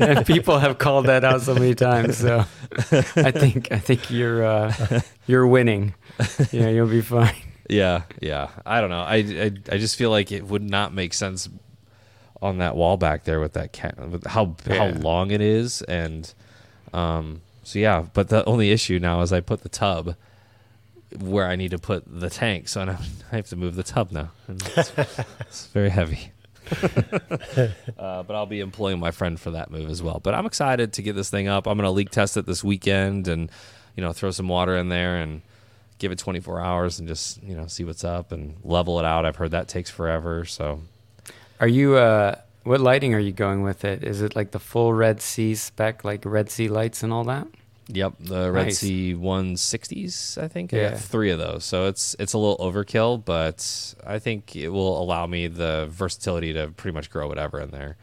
and 0.00 0.26
people 0.26 0.58
have 0.58 0.78
called 0.78 1.06
that 1.06 1.22
out 1.22 1.42
so 1.42 1.54
many 1.54 1.76
times. 1.76 2.18
So 2.18 2.38
I 2.90 3.30
think 3.30 3.70
I 3.70 3.78
think 3.78 4.10
you're 4.10 4.44
uh, 4.44 5.00
you're 5.28 5.46
winning. 5.46 5.94
Yeah, 6.52 6.68
you'll 6.68 6.88
be 6.88 7.02
fine. 7.02 7.34
Yeah, 7.68 8.02
yeah. 8.20 8.48
I 8.64 8.80
don't 8.80 8.90
know. 8.90 9.00
I, 9.02 9.16
I 9.16 9.52
I 9.72 9.78
just 9.78 9.96
feel 9.96 10.10
like 10.10 10.30
it 10.32 10.44
would 10.46 10.62
not 10.62 10.94
make 10.94 11.12
sense 11.14 11.48
on 12.40 12.58
that 12.58 12.76
wall 12.76 12.96
back 12.96 13.24
there 13.24 13.40
with 13.40 13.54
that 13.54 13.72
cat, 13.72 13.98
with 14.08 14.26
how 14.26 14.54
how 14.68 14.88
long 14.88 15.30
it 15.30 15.40
is, 15.40 15.82
and 15.82 16.32
um. 16.92 17.42
So 17.64 17.80
yeah, 17.80 18.06
but 18.12 18.28
the 18.28 18.44
only 18.44 18.70
issue 18.70 19.00
now 19.00 19.22
is 19.22 19.32
I 19.32 19.40
put 19.40 19.62
the 19.62 19.68
tub 19.68 20.14
where 21.18 21.48
I 21.48 21.56
need 21.56 21.72
to 21.72 21.78
put 21.78 22.04
the 22.06 22.30
tank, 22.30 22.68
so 22.68 22.84
now 22.84 22.98
I 23.32 23.36
have 23.36 23.48
to 23.48 23.56
move 23.56 23.74
the 23.74 23.82
tub 23.82 24.12
now. 24.12 24.30
It's, 24.48 24.92
it's 25.40 25.66
very 25.66 25.90
heavy. 25.90 26.30
uh, 27.98 28.22
but 28.22 28.30
I'll 28.30 28.46
be 28.46 28.60
employing 28.60 28.98
my 28.98 29.10
friend 29.10 29.38
for 29.38 29.50
that 29.52 29.70
move 29.70 29.88
as 29.90 30.02
well. 30.02 30.20
But 30.22 30.34
I'm 30.34 30.46
excited 30.46 30.92
to 30.94 31.02
get 31.02 31.14
this 31.14 31.30
thing 31.30 31.48
up. 31.48 31.66
I'm 31.66 31.76
going 31.76 31.84
to 31.84 31.90
leak 31.90 32.10
test 32.10 32.36
it 32.36 32.46
this 32.46 32.62
weekend, 32.62 33.28
and 33.28 33.50
you 33.96 34.02
know, 34.02 34.12
throw 34.12 34.30
some 34.30 34.48
water 34.48 34.76
in 34.76 34.88
there 34.88 35.16
and 35.16 35.42
give 35.98 36.12
it 36.12 36.18
24 36.18 36.60
hours 36.60 36.98
and 36.98 37.08
just 37.08 37.42
you 37.42 37.54
know 37.56 37.66
see 37.66 37.84
what's 37.84 38.04
up 38.04 38.32
and 38.32 38.56
level 38.62 38.98
it 38.98 39.04
out. 39.04 39.24
I've 39.24 39.36
heard 39.36 39.50
that 39.52 39.68
takes 39.68 39.90
forever, 39.90 40.44
so 40.44 40.80
Are 41.60 41.68
you 41.68 41.96
uh 41.96 42.36
what 42.64 42.80
lighting 42.80 43.14
are 43.14 43.20
you 43.20 43.32
going 43.32 43.62
with 43.62 43.84
it? 43.84 44.02
Is 44.02 44.20
it 44.22 44.34
like 44.34 44.50
the 44.50 44.58
full 44.58 44.92
Red 44.92 45.20
Sea 45.22 45.54
spec, 45.54 46.02
like 46.04 46.24
Red 46.24 46.50
Sea 46.50 46.68
lights 46.68 47.02
and 47.04 47.12
all 47.12 47.22
that? 47.24 47.46
Yep, 47.88 48.14
the 48.18 48.50
Red 48.50 48.64
Nice. 48.66 48.78
Sea 48.80 49.14
160s. 49.14 50.36
I 50.42 50.48
think 50.48 50.74
I 50.74 50.76
Yeah. 50.78 50.90
got 50.90 51.00
three 51.00 51.30
of 51.30 51.38
those, 51.38 51.64
so 51.64 51.86
it's 51.86 52.16
it's 52.18 52.32
a 52.32 52.38
little 52.38 52.58
overkill, 52.58 53.24
but 53.24 53.94
I 54.04 54.18
think 54.18 54.56
it 54.56 54.68
will 54.70 55.00
allow 55.00 55.26
me 55.26 55.46
the 55.46 55.86
versatility 55.90 56.52
to 56.54 56.68
pretty 56.76 56.94
much 56.94 57.10
grow 57.10 57.28
whatever 57.28 57.60
in 57.60 57.70
there. 57.70 57.96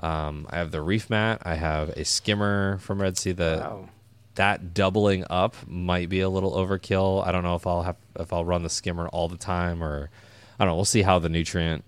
Um, 0.00 0.46
I 0.50 0.56
have 0.56 0.70
the 0.72 0.80
reef 0.82 1.10
mat. 1.10 1.42
I 1.44 1.54
have 1.54 1.90
a 1.90 2.04
skimmer 2.04 2.78
from 2.78 3.00
Red 3.00 3.16
Sea. 3.18 3.32
The 3.32 3.58
Wow. 3.60 3.88
That 4.36 4.74
doubling 4.74 5.24
up 5.28 5.56
might 5.66 6.08
be 6.08 6.20
a 6.20 6.28
little 6.28 6.52
overkill. 6.52 7.26
I 7.26 7.32
don't 7.32 7.42
know 7.42 7.56
if 7.56 7.66
I'll 7.66 7.82
have 7.82 7.96
if 8.18 8.32
I'll 8.32 8.44
run 8.44 8.62
the 8.62 8.70
skimmer 8.70 9.08
all 9.08 9.28
the 9.28 9.36
time 9.36 9.82
or 9.82 10.10
I 10.58 10.64
don't 10.64 10.72
know. 10.72 10.76
We'll 10.76 10.84
see 10.84 11.02
how 11.02 11.18
the 11.18 11.28
nutrient 11.28 11.84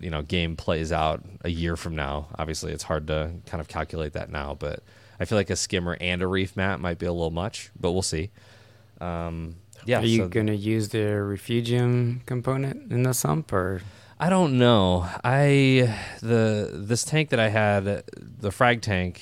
you 0.00 0.10
know 0.10 0.22
game 0.22 0.56
plays 0.56 0.92
out 0.92 1.24
a 1.42 1.48
year 1.50 1.76
from 1.76 1.96
now. 1.96 2.28
Obviously, 2.38 2.72
it's 2.72 2.84
hard 2.84 3.06
to 3.08 3.30
kind 3.46 3.60
of 3.60 3.68
calculate 3.68 4.12
that 4.12 4.30
now, 4.30 4.54
but 4.58 4.82
I 5.18 5.24
feel 5.24 5.36
like 5.38 5.50
a 5.50 5.56
skimmer 5.56 5.96
and 6.00 6.22
a 6.22 6.26
reef 6.26 6.56
mat 6.56 6.78
might 6.80 6.98
be 6.98 7.06
a 7.06 7.12
little 7.12 7.30
much, 7.30 7.70
but 7.80 7.92
we'll 7.92 8.02
see. 8.02 8.30
Um, 9.00 9.56
yeah, 9.84 10.00
Are 10.00 10.04
you 10.04 10.18
so- 10.24 10.28
going 10.28 10.46
to 10.48 10.56
use 10.56 10.88
the 10.90 11.22
refugium 11.22 12.22
component 12.26 12.92
in 12.92 13.02
the 13.04 13.14
sump 13.14 13.52
or? 13.52 13.80
I 14.20 14.30
don't 14.30 14.58
know. 14.58 15.08
I 15.22 15.96
the 16.20 16.70
this 16.74 17.04
tank 17.04 17.30
that 17.30 17.38
I 17.38 17.48
had, 17.50 18.02
the 18.16 18.50
frag 18.50 18.82
tank, 18.82 19.20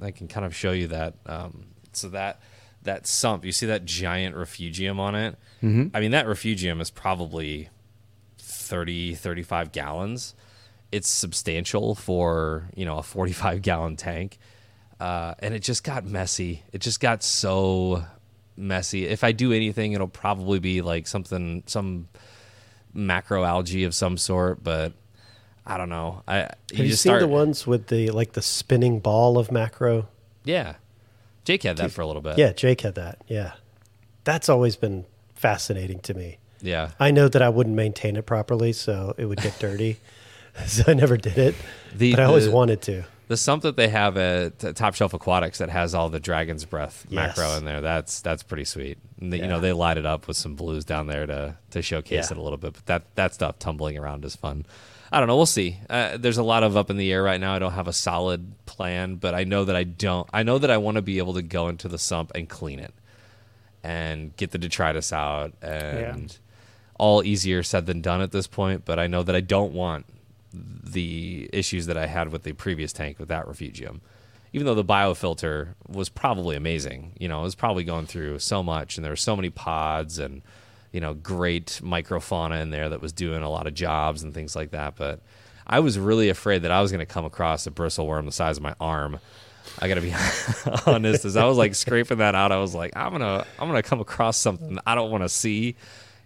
I 0.00 0.12
can 0.12 0.28
kind 0.28 0.46
of 0.46 0.54
show 0.54 0.70
you 0.70 0.86
that. 0.88 1.14
Um, 1.26 1.64
so 1.96 2.08
that 2.10 2.40
that 2.82 3.06
sump, 3.06 3.44
you 3.44 3.52
see 3.52 3.66
that 3.66 3.84
giant 3.84 4.34
refugium 4.34 4.98
on 4.98 5.14
it. 5.14 5.36
Mhm. 5.62 5.90
I 5.94 6.00
mean, 6.00 6.10
that 6.10 6.26
refugium 6.26 6.80
is 6.80 6.90
probably 6.90 7.68
30, 8.38 9.14
35 9.14 9.70
gallons. 9.72 10.34
It's 10.90 11.08
substantial 11.08 11.94
for 11.94 12.68
you 12.74 12.84
know 12.84 12.98
a 12.98 13.02
forty-five 13.02 13.62
gallon 13.68 13.96
tank, 13.96 14.38
uh, 15.00 15.34
and 15.38 15.54
it 15.54 15.60
just 15.62 15.84
got 15.84 16.04
messy. 16.04 16.64
It 16.72 16.80
just 16.82 17.00
got 17.00 17.22
so 17.22 18.04
messy. 18.56 19.06
If 19.06 19.24
I 19.24 19.32
do 19.32 19.52
anything, 19.52 19.92
it'll 19.92 20.06
probably 20.08 20.58
be 20.58 20.82
like 20.82 21.06
something 21.06 21.62
some 21.66 22.08
macro 22.92 23.42
algae 23.44 23.84
of 23.84 23.94
some 23.94 24.18
sort, 24.18 24.62
but 24.62 24.92
I 25.64 25.78
don't 25.78 25.88
know. 25.88 26.22
I 26.28 26.36
Have 26.36 26.56
you, 26.72 26.88
just 26.88 27.02
seen 27.02 27.10
start, 27.12 27.20
the 27.22 27.28
ones 27.28 27.66
with 27.66 27.86
the 27.86 28.10
like 28.10 28.32
the 28.32 28.42
spinning 28.42 29.00
ball 29.00 29.38
of 29.38 29.50
macro? 29.50 30.08
Yeah, 30.44 30.74
Jake 31.44 31.62
had 31.62 31.76
that 31.78 31.90
for 31.92 32.02
a 32.02 32.06
little 32.06 32.22
bit. 32.22 32.38
Yeah, 32.38 32.52
Jake 32.52 32.80
had 32.82 32.94
that. 32.96 33.18
Yeah, 33.28 33.52
that's 34.24 34.48
always 34.48 34.76
been 34.76 35.04
fascinating 35.34 36.00
to 36.00 36.14
me. 36.14 36.38
yeah. 36.60 36.90
I 37.00 37.10
know 37.10 37.28
that 37.28 37.42
I 37.42 37.48
wouldn't 37.48 37.74
maintain 37.76 38.16
it 38.16 38.26
properly, 38.26 38.72
so 38.72 39.14
it 39.18 39.26
would 39.26 39.40
get 39.40 39.58
dirty. 39.58 39.98
so 40.66 40.84
I 40.86 40.92
never 40.94 41.16
did 41.16 41.38
it, 41.38 41.54
The- 41.94 42.10
but 42.12 42.20
I 42.20 42.24
always 42.24 42.44
the- 42.46 42.50
wanted 42.52 42.82
to. 42.82 43.04
The 43.28 43.36
sump 43.38 43.62
that 43.62 43.76
they 43.76 43.88
have 43.88 44.18
at 44.18 44.58
Top 44.76 44.94
Shelf 44.94 45.14
Aquatics 45.14 45.56
that 45.58 45.70
has 45.70 45.94
all 45.94 46.10
the 46.10 46.20
Dragon's 46.20 46.66
Breath 46.66 47.06
Yes. 47.08 47.34
macro 47.38 47.56
in 47.56 47.64
there, 47.64 47.80
that's 47.80 48.20
that's 48.20 48.42
pretty 48.42 48.64
sweet. 48.66 48.98
And 49.20 49.32
they, 49.32 49.38
You 49.38 49.46
know, 49.46 49.58
they 49.58 49.72
light 49.72 49.96
it 49.96 50.04
up 50.04 50.28
with 50.28 50.36
some 50.36 50.54
blues 50.54 50.84
down 50.84 51.06
there 51.06 51.24
to 51.24 51.56
to 51.70 51.80
showcase 51.80 52.26
Yeah. 52.30 52.36
it 52.36 52.38
a 52.38 52.42
little 52.42 52.58
bit. 52.58 52.74
But 52.74 52.86
that 52.86 53.14
that 53.14 53.32
stuff 53.32 53.58
tumbling 53.58 53.96
around 53.96 54.26
is 54.26 54.36
fun. 54.36 54.66
I 55.12 55.18
don't 55.18 55.28
know. 55.28 55.36
We'll 55.36 55.44
see. 55.44 55.78
Uh, 55.90 56.16
there's 56.16 56.38
a 56.38 56.42
lot 56.42 56.62
of 56.62 56.74
up 56.74 56.88
in 56.88 56.96
the 56.96 57.12
air 57.12 57.22
right 57.22 57.38
now. 57.38 57.54
I 57.54 57.58
don't 57.58 57.72
have 57.72 57.86
a 57.86 57.92
solid 57.92 58.54
plan, 58.64 59.16
but 59.16 59.34
I 59.34 59.44
know 59.44 59.66
that 59.66 59.76
I 59.76 59.84
don't. 59.84 60.26
I 60.32 60.42
know 60.42 60.56
that 60.56 60.70
I 60.70 60.78
want 60.78 60.94
to 60.94 61.02
be 61.02 61.18
able 61.18 61.34
to 61.34 61.42
go 61.42 61.68
into 61.68 61.86
the 61.86 61.98
sump 61.98 62.32
and 62.34 62.48
clean 62.48 62.78
it 62.78 62.94
and 63.84 64.34
get 64.36 64.52
the 64.52 64.58
detritus 64.58 65.12
out 65.12 65.52
and 65.60 66.38
all 66.98 67.22
easier 67.22 67.62
said 67.62 67.84
than 67.84 68.00
done 68.00 68.22
at 68.22 68.32
this 68.32 68.46
point. 68.46 68.86
But 68.86 68.98
I 68.98 69.06
know 69.06 69.22
that 69.22 69.36
I 69.36 69.40
don't 69.40 69.74
want 69.74 70.06
the 70.54 71.50
issues 71.52 71.86
that 71.86 71.98
I 71.98 72.06
had 72.06 72.32
with 72.32 72.44
the 72.44 72.52
previous 72.52 72.92
tank 72.94 73.18
with 73.18 73.28
that 73.28 73.46
refugium. 73.46 74.00
Even 74.54 74.66
though 74.66 74.74
the 74.74 74.84
biofilter 74.84 75.74
was 75.88 76.08
probably 76.08 76.56
amazing, 76.56 77.12
you 77.18 77.28
know, 77.28 77.40
it 77.40 77.44
was 77.44 77.54
probably 77.54 77.84
going 77.84 78.06
through 78.06 78.38
so 78.38 78.62
much, 78.62 78.96
and 78.96 79.04
there 79.04 79.12
were 79.12 79.16
so 79.16 79.36
many 79.36 79.50
pods 79.50 80.18
and 80.18 80.42
you 80.92 81.00
know 81.00 81.14
great 81.14 81.80
microfauna 81.82 82.60
in 82.62 82.70
there 82.70 82.88
that 82.90 83.00
was 83.00 83.12
doing 83.12 83.42
a 83.42 83.50
lot 83.50 83.66
of 83.66 83.74
jobs 83.74 84.22
and 84.22 84.32
things 84.32 84.54
like 84.54 84.70
that. 84.70 84.96
But 84.96 85.20
I 85.66 85.80
was 85.80 85.98
really 85.98 86.28
afraid 86.28 86.62
that 86.62 86.70
I 86.70 86.80
was 86.82 86.92
going 86.92 87.04
to 87.04 87.06
come 87.06 87.24
across 87.24 87.66
a 87.66 87.70
bristle 87.70 88.06
worm 88.06 88.26
the 88.26 88.32
size 88.32 88.58
of 88.58 88.62
my 88.62 88.74
arm. 88.80 89.18
I 89.78 89.88
got 89.88 89.94
to 89.94 90.00
be 90.00 90.14
honest, 90.86 91.24
as 91.24 91.36
I 91.36 91.44
was 91.44 91.56
like 91.56 91.74
scraping 91.74 92.18
that 92.18 92.34
out, 92.34 92.52
I 92.52 92.58
was 92.58 92.74
like, 92.74 92.92
I'm 92.96 93.12
gonna 93.12 93.46
I'm 93.58 93.68
gonna 93.68 93.82
come 93.82 94.00
across 94.00 94.36
something 94.36 94.78
I 94.86 94.94
don't 94.94 95.10
want 95.10 95.24
to 95.24 95.28
see 95.28 95.76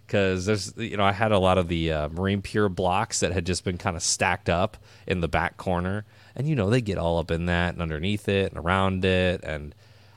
because 0.05 0.45
there's 0.45 0.73
you 0.77 0.97
know 0.97 1.03
I 1.03 1.11
had 1.11 1.31
a 1.31 1.39
lot 1.39 1.57
of 1.57 1.67
the 1.67 1.91
uh, 1.91 2.09
marine 2.09 2.41
pure 2.41 2.69
blocks 2.69 3.19
that 3.19 3.31
had 3.31 3.45
just 3.45 3.63
been 3.63 3.77
kind 3.77 3.95
of 3.95 4.01
stacked 4.01 4.49
up 4.49 4.77
in 5.05 5.21
the 5.21 5.27
back 5.27 5.57
corner, 5.57 6.05
and 6.35 6.47
you 6.47 6.55
know 6.55 6.69
they 6.69 6.81
get 6.81 6.97
all 6.97 7.19
up 7.19 7.29
in 7.29 7.45
that 7.45 7.73
and 7.73 7.81
underneath 7.81 8.27
it 8.27 8.51
and 8.51 8.65
around 8.65 9.05
it, 9.05 9.43
and 9.43 9.75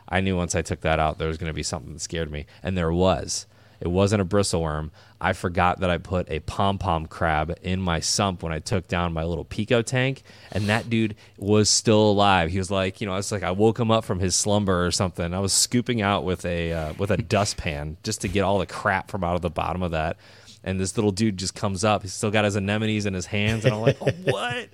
I 0.09 0.21
knew 0.21 0.37
once 0.37 0.55
I 0.55 0.63
took 0.63 0.81
that 0.81 0.99
out 0.99 1.19
there 1.19 1.29
was 1.29 1.39
going 1.39 1.51
to 1.51 1.55
be 1.55 1.63
something 1.63 1.93
that 1.93 2.01
scared 2.01 2.31
me, 2.31 2.47
and 2.63 2.77
there 2.77 2.93
was. 2.93 3.47
It 3.81 3.89
wasn't 3.89 4.23
a 4.23 4.25
bristleworm. 4.25 4.91
I 5.21 5.33
forgot 5.33 5.81
that 5.81 5.91
I 5.91 5.99
put 5.99 6.31
a 6.31 6.41
pom 6.41 6.79
pom 6.79 7.07
crab 7.07 7.57
in 7.63 7.81
my 7.81 8.01
sump 8.01 8.43
when 8.43 8.53
I 8.53 8.59
took 8.59 8.89
down 8.89 9.13
my 9.13 9.25
little 9.25 9.45
pico 9.45 9.83
tank, 9.83 10.23
and 10.53 10.69
that 10.69 10.91
dude 10.91 11.15
was 11.39 11.71
still 11.71 12.11
alive. 12.11 12.51
He 12.51 12.59
was 12.59 12.71
like, 12.71 13.01
you 13.01 13.07
know, 13.07 13.17
it's 13.17 13.33
like 13.33 13.43
I 13.43 13.51
woke 13.51 13.79
him 13.79 13.91
up 13.91 14.05
from 14.05 14.19
his 14.19 14.35
slumber 14.35 14.85
or 14.85 14.91
something. 14.91 15.33
I 15.33 15.41
was 15.41 15.53
scooping 15.53 16.03
out 16.03 16.25
with 16.25 16.45
a 16.45 16.73
uh, 16.73 16.93
with 16.95 17.11
a 17.11 17.17
dustpan 17.17 17.97
just 18.03 18.21
to 18.23 18.29
get 18.29 18.43
all 18.43 18.59
the 18.59 18.67
crap 18.67 19.11
from 19.11 19.25
out 19.25 19.35
of 19.35 19.43
the 19.43 19.51
bottom 19.51 19.83
of 19.83 19.93
that. 19.93 20.17
And 20.63 20.79
this 20.79 20.97
little 20.97 21.13
dude 21.13 21.39
just 21.39 21.55
comes 21.55 21.85
up. 21.85 22.03
He's 22.03 22.13
still 22.13 22.31
got 22.31 22.45
his 22.45 22.57
anemones 22.57 23.07
in 23.07 23.15
his 23.15 23.27
hands, 23.27 23.65
and 23.65 23.75
I'm 23.75 23.81
like, 23.81 23.97
oh, 24.01 24.11
what? 24.25 24.69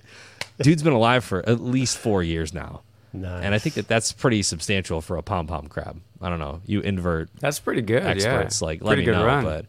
Dude's 0.59 0.83
been 0.83 0.93
alive 0.93 1.23
for 1.23 1.47
at 1.47 1.61
least 1.61 1.97
four 1.97 2.23
years 2.23 2.53
now. 2.53 2.81
Nice. 3.13 3.43
And 3.43 3.55
I 3.55 3.59
think 3.59 3.75
that 3.75 3.87
that's 3.87 4.11
pretty 4.11 4.43
substantial 4.43 5.01
for 5.01 5.17
a 5.17 5.23
pom 5.23 5.47
pom 5.47 5.67
crab. 5.67 5.99
I 6.21 6.29
don't 6.29 6.39
know. 6.39 6.61
You 6.65 6.81
invert 6.81 7.29
That's 7.39 7.59
pretty 7.59 7.81
good. 7.81 8.03
experts 8.03 8.61
yeah. 8.61 8.65
like 8.65 8.83
let 8.83 8.97
me 8.97 9.05
know. 9.05 9.25
run. 9.25 9.43
But 9.43 9.65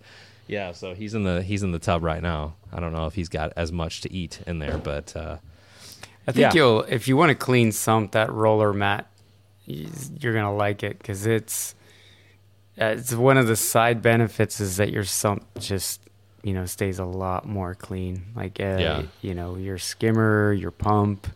yeah, 0.47 0.73
so 0.73 0.95
he's 0.95 1.15
in 1.15 1.23
the 1.25 1.43
he's 1.43 1.63
in 1.63 1.71
the 1.73 1.79
tub 1.79 2.03
right 2.03 2.23
now. 2.23 2.55
I 2.73 2.81
don't 2.81 2.93
know 2.93 3.07
if 3.07 3.15
he's 3.15 3.29
got 3.29 3.53
as 3.57 3.71
much 3.71 4.01
to 4.03 4.13
eat 4.13 4.41
in 4.47 4.59
there, 4.59 4.79
but 4.79 5.15
uh, 5.17 5.37
I 6.27 6.33
think 6.33 6.39
Yeah. 6.39 6.53
you'll 6.55 6.83
if 6.83 7.07
you 7.09 7.17
want 7.17 7.31
to 7.31 7.35
clean 7.35 7.71
sump 7.73 8.13
that 8.13 8.33
roller 8.33 8.73
mat, 8.73 9.07
you're 9.67 10.35
gonna 10.35 10.55
like 10.55 10.83
it 10.83 10.99
because 10.99 11.27
it's 11.27 11.75
it's 12.77 13.13
one 13.15 13.37
of 13.37 13.47
the 13.47 13.57
side 13.57 14.03
benefits 14.03 14.61
is 14.61 14.77
that 14.79 14.91
your 14.91 15.05
sump 15.05 15.45
just 15.59 16.01
you 16.43 16.55
know 16.55 16.65
stays 16.67 16.99
a 16.99 17.05
lot 17.05 17.47
more 17.47 17.75
clean. 17.75 18.25
Like 18.35 18.59
uh, 18.61 18.77
Yeah. 18.79 19.03
you 19.21 19.35
know 19.35 19.57
your 19.57 19.79
skimmer, 19.79 20.53
your 20.53 20.71
pump, 20.71 21.27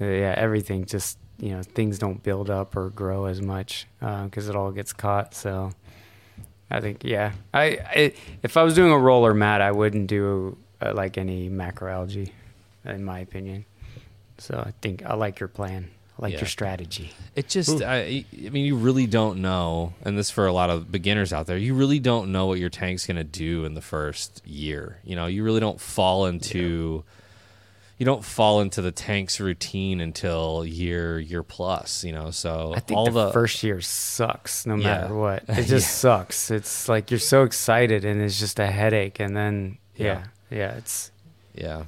uh, 0.00 0.04
yeah, 0.04 0.34
everything 0.36 0.84
just 0.84 1.18
you 1.42 1.50
know 1.50 1.62
things 1.62 1.98
don't 1.98 2.22
build 2.22 2.48
up 2.48 2.76
or 2.76 2.88
grow 2.90 3.24
as 3.24 3.42
much 3.42 3.86
because 4.00 4.48
it 4.48 4.54
all 4.54 4.70
gets 4.70 4.92
caught. 4.92 5.34
So 5.34 5.72
I 6.70 6.80
think 6.80 7.02
yeah, 7.04 7.32
I, 7.52 7.64
I 7.84 8.12
if 8.44 8.56
I 8.56 8.62
was 8.62 8.74
doing 8.74 8.92
a 8.92 8.98
roller 8.98 9.34
mat, 9.34 9.60
I 9.60 9.72
wouldn't 9.72 10.06
do 10.06 10.56
uh, 10.80 10.94
like 10.94 11.18
any 11.18 11.50
macroalgae, 11.50 12.30
in 12.84 13.04
my 13.04 13.18
opinion. 13.18 13.64
So 14.38 14.54
I 14.64 14.72
think 14.80 15.04
I 15.04 15.14
like 15.14 15.40
your 15.40 15.48
plan. 15.48 15.90
I 16.18 16.22
like 16.22 16.32
Yeah. 16.34 16.40
your 16.40 16.48
strategy. 16.48 17.10
it 17.34 17.48
just 17.48 17.82
I, 17.82 18.24
I 18.46 18.48
mean 18.50 18.64
you 18.64 18.76
really 18.76 19.06
don't 19.08 19.42
know, 19.42 19.94
and 20.04 20.16
this 20.16 20.30
for 20.30 20.46
a 20.46 20.52
lot 20.52 20.70
of 20.70 20.92
beginners 20.92 21.32
out 21.32 21.46
there, 21.46 21.56
you 21.58 21.74
really 21.74 21.98
don't 21.98 22.30
know 22.30 22.46
what 22.46 22.58
your 22.60 22.70
tank's 22.70 23.04
gonna 23.06 23.24
do 23.24 23.64
in 23.64 23.74
the 23.74 23.80
first 23.82 24.42
year. 24.46 24.98
You 25.04 25.16
know, 25.16 25.26
you 25.26 25.42
really 25.42 25.60
don't 25.60 25.80
fall 25.80 26.26
into. 26.26 27.02
You 28.02 28.06
don't 28.06 28.24
fall 28.24 28.62
into 28.62 28.82
the 28.82 28.90
tank's 28.90 29.38
routine 29.38 30.00
until 30.00 30.66
year 30.66 31.20
year 31.20 31.44
plus, 31.44 32.02
you 32.02 32.10
know. 32.10 32.32
So 32.32 32.72
I 32.74 32.80
think 32.80 32.98
all 32.98 33.04
the, 33.12 33.26
the 33.26 33.32
first 33.32 33.62
year 33.62 33.80
sucks 33.80 34.66
no 34.66 34.74
Yeah. 34.74 35.02
matter 35.02 35.14
what. 35.14 35.44
It 35.48 35.66
just 35.66 35.98
sucks. 35.98 36.50
It's 36.50 36.88
like 36.88 37.12
you're 37.12 37.20
so 37.20 37.44
excited 37.44 38.04
and 38.04 38.20
it's 38.20 38.40
just 38.40 38.58
a 38.58 38.66
headache, 38.66 39.20
and 39.20 39.36
then 39.36 39.78
yeah, 39.94 40.24
yeah, 40.50 40.72
it's 40.78 41.12
yeah 41.54 41.84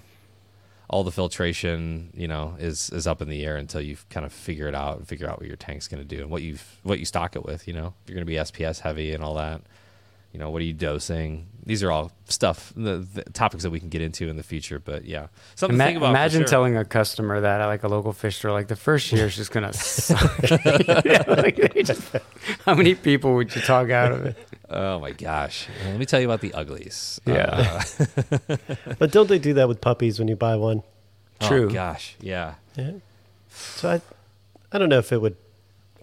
all 0.89 1.03
the 1.03 1.11
filtration 1.11 2.11
you 2.15 2.29
know 2.29 2.55
is 2.61 2.91
is 2.91 3.09
up 3.09 3.21
in 3.21 3.29
the 3.29 3.45
air 3.45 3.57
until 3.57 3.81
you 3.81 3.97
kind 4.09 4.25
of 4.25 4.33
figure 4.33 4.69
it 4.69 4.75
out 4.77 4.99
and 4.99 5.09
figure 5.09 5.29
out 5.29 5.41
what 5.41 5.49
your 5.49 5.57
tank's 5.57 5.89
going 5.89 6.01
to 6.01 6.17
do 6.17 6.23
and 6.23 6.31
what 6.31 6.43
you 6.43 6.57
what 6.85 7.01
you 7.01 7.05
stock 7.05 7.35
it 7.35 7.45
with 7.45 7.67
you 7.67 7.75
know 7.75 7.93
if 8.05 8.09
you're 8.09 8.15
going 8.15 8.25
to 8.25 8.31
be 8.31 8.37
sps 8.37 8.79
heavy 8.79 9.13
and 9.15 9.25
all 9.25 9.35
that 9.35 9.63
you 10.35 10.41
know 10.41 10.51
what 10.51 10.61
are 10.61 10.65
you 10.65 10.73
dosing 10.75 11.47
these 11.65 11.83
are 11.83 11.91
all 11.91 12.11
stuff 12.29 12.73
the, 12.77 12.99
the 13.15 13.23
topics 13.33 13.63
that 13.63 13.71
we 13.71 13.79
can 13.81 13.89
get 13.89 14.03
into 14.03 14.29
in 14.29 14.37
the 14.37 14.43
future 14.43 14.79
but 14.81 15.05
yeah 15.07 15.29
something 15.55 15.77
Ima- 15.77 15.85
to 15.85 15.89
think 15.89 15.97
about 15.99 16.07
for 16.09 16.11
imagine 16.11 16.41
sure. 16.43 16.49
telling 16.49 16.77
a 16.77 16.85
customer 16.85 17.41
that 17.41 17.61
at 17.61 17.67
like 17.67 17.85
a 17.85 17.89
local 17.89 18.13
fish 18.13 18.37
store, 18.39 18.51
like 18.53 18.67
the 18.69 18.77
first 18.77 19.11
year 19.13 19.27
is 19.27 19.37
just 19.37 19.53
gonna 19.53 19.73
suck. 19.73 20.21
Yeah, 21.07 21.23
like, 21.29 21.57
they 21.73 21.83
just- 21.85 22.03
how 22.67 22.75
many 22.75 22.95
people 22.97 23.35
would 23.37 23.55
you 23.55 23.63
talk 23.63 23.89
out 23.91 24.11
of 24.13 24.27
it? 24.27 24.37
oh 24.69 24.99
my 24.99 25.13
gosh 25.13 25.69
let 25.87 25.99
me 25.99 26.05
tell 26.05 26.21
you 26.21 26.27
about 26.27 26.41
the 26.41 26.53
uglies 26.53 27.21
Yeah. 27.25 27.83
Uh, 28.51 28.57
But 28.99 29.13
don't 29.13 29.29
they 29.29 29.39
do 29.39 29.55
that 29.55 29.69
with 29.69 29.81
puppies 29.81 30.19
when 30.19 30.27
you 30.29 30.37
buy 30.37 30.57
one? 30.57 30.83
oh 31.43 31.49
True. 31.49 31.71
gosh 31.71 32.17
yeah 32.21 32.55
Yeah. 32.77 32.93
So 33.51 33.89
I, 33.89 34.01
I 34.73 34.79
don't 34.79 34.89
know 34.89 34.99
if 34.99 35.13
it 35.13 35.21
would 35.23 35.37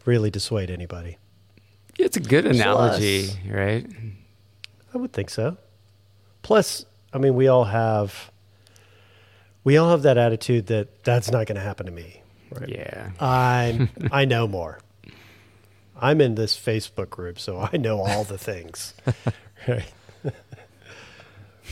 really 0.06 0.32
dissuade 0.32 0.72
anybody. 0.72 1.18
It's 2.00 2.16
a 2.18 2.22
good 2.22 2.46
Plus- 2.46 2.56
analogy, 2.56 3.30
right? 3.50 3.86
I 4.94 4.98
would 4.98 5.14
think 5.14 5.30
so. 5.30 5.58
Plus, 6.42 6.86
I 7.14 7.18
mean, 7.18 7.36
we 7.36 7.48
all 7.48 7.66
have, 7.66 8.32
we 9.64 9.78
all 9.78 9.90
have 9.92 10.02
that 10.04 10.18
attitude 10.18 10.68
that 10.68 11.04
that's 11.04 11.32
not 11.32 11.46
going 11.48 11.56
to 11.56 11.62
happen 11.62 11.86
to 11.86 11.92
me. 11.92 12.22
Right? 12.52 12.70
Yeah. 12.70 13.12
I'm, 13.20 13.90
I 14.12 14.26
know 14.26 14.48
more. 14.48 14.80
I'm 16.00 16.20
in 16.20 16.36
this 16.36 16.58
Facebook 16.60 17.10
group, 17.10 17.40
so 17.40 17.60
I 17.72 17.78
know 17.78 18.00
all 18.02 18.24
the 18.24 18.38
things. 18.38 18.94
right. 19.68 19.86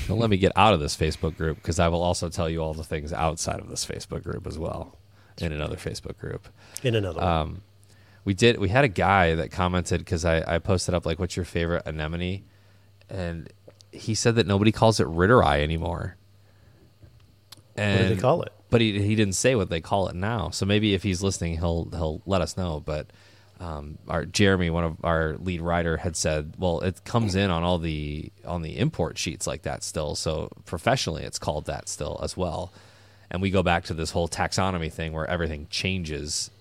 don't 0.08 0.20
let 0.20 0.30
me 0.30 0.38
get 0.38 0.52
out 0.56 0.74
of 0.74 0.80
this 0.80 0.96
facebook 0.96 1.36
group 1.36 1.58
because 1.58 1.78
i 1.78 1.88
will 1.88 2.02
also 2.02 2.30
tell 2.30 2.50
you 2.50 2.62
all 2.64 2.74
the 2.74 2.84
things 2.86 3.12
outside 3.12 3.60
of 3.60 3.68
this 3.68 3.86
facebook 3.86 4.24
group 4.24 4.48
as 4.48 4.58
well 4.58 4.98
in 5.40 5.52
another 5.52 5.76
facebook 5.76 6.18
group 6.18 6.48
In 6.84 6.96
another 6.96 7.20
one. 7.20 7.28
um, 7.28 7.62
we 8.24 8.34
did 8.34 8.58
we 8.60 8.70
had 8.70 8.86
a 8.86 8.90
guy 8.90 9.36
that 9.36 9.52
commented 9.52 10.00
because 10.00 10.24
I, 10.24 10.56
I 10.56 10.60
posted 10.60 10.96
up 10.96 11.06
like 11.06 11.20
what's 11.20 11.36
your 11.36 11.44
favorite 11.46 11.84
anemone 11.86 12.44
and 13.10 13.52
he 13.92 14.14
said 14.14 14.36
that 14.36 14.48
nobody 14.48 14.72
calls 14.72 15.00
it 15.00 15.08
ritteri 15.08 15.62
anymore 15.62 16.16
What 17.76 17.98
do 17.98 18.16
they 18.16 18.22
call 18.22 18.44
it? 18.44 18.54
but 18.70 18.82
he, 18.82 19.02
he 19.02 19.16
didn't 19.16 19.36
say 19.36 19.56
what 19.56 19.70
they 19.70 19.82
call 19.82 20.08
it 20.10 20.16
now 20.16 20.50
so 20.50 20.66
maybe 20.66 20.94
if 20.94 21.04
he's 21.04 21.24
listening 21.24 21.58
he'll 21.58 21.90
he'll 21.92 22.22
let 22.26 22.42
us 22.42 22.56
know 22.58 22.80
but 22.80 23.08
um, 23.60 23.98
our 24.08 24.26
Jeremy, 24.26 24.70
one 24.70 24.86
of 24.86 25.04
our 25.04 25.36
lead 25.38 25.60
writer, 25.62 25.98
had 25.98 26.16
said, 26.16 26.54
"Well, 26.58 26.80
it 26.80 27.04
comes 27.04 27.36
in 27.36 27.50
on 27.52 27.64
all 27.64 27.78
the 27.78 28.32
on 28.46 28.62
the 28.62 28.78
import 28.80 29.18
sheets 29.18 29.46
like 29.46 29.64
that 29.64 29.84
still. 29.84 30.16
So 30.16 30.50
professionally, 30.66 31.24
it's 31.24 31.40
called 31.40 31.66
that 31.66 31.90
still 31.90 32.20
as 32.24 32.38
well." 32.38 32.72
And 33.30 33.42
we 33.42 33.52
go 33.52 33.62
back 33.62 33.84
to 33.86 33.94
this 33.94 34.12
whole 34.12 34.30
taxonomy 34.30 34.92
thing 34.92 35.12
where 35.12 35.30
everything 35.30 35.68
changes. 35.70 36.52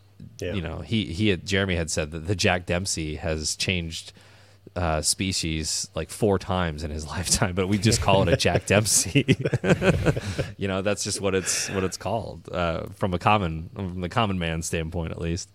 Yeah. 0.41 0.55
You 0.55 0.61
know, 0.61 0.79
he 0.81 1.05
he 1.13 1.29
had, 1.29 1.47
Jeremy 1.47 1.77
had 1.77 1.89
said 1.89 2.11
that 2.11 2.27
the 2.27 2.35
Jack 2.35 2.67
Dempsey 2.67 3.15
has 3.15 3.55
changed 3.55 4.13
uh, 4.77 5.03
species 5.03 5.89
like 5.95 6.11
four 6.11 6.39
times 6.39 6.85
in 6.85 6.91
his 6.91 7.07
lifetime, 7.15 7.55
but 7.55 7.69
we 7.69 7.79
just 7.89 8.01
call 8.01 8.23
it 8.23 8.33
a 8.33 8.37
Jack 8.37 8.67
Dempsey. 8.67 9.37
you 10.57 10.69
know, 10.69 10.83
that's 10.83 11.05
just 11.05 11.21
what 11.21 11.35
it's 11.35 11.71
what 11.71 11.85
it's 11.85 11.97
called 11.97 12.49
uh, 12.53 12.87
from 12.95 13.15
a 13.15 13.19
common 13.19 13.71
from 13.75 14.01
the 14.01 14.09
common 14.09 14.39
man 14.39 14.63
standpoint, 14.63 15.13
at 15.13 15.21
least. 15.21 15.51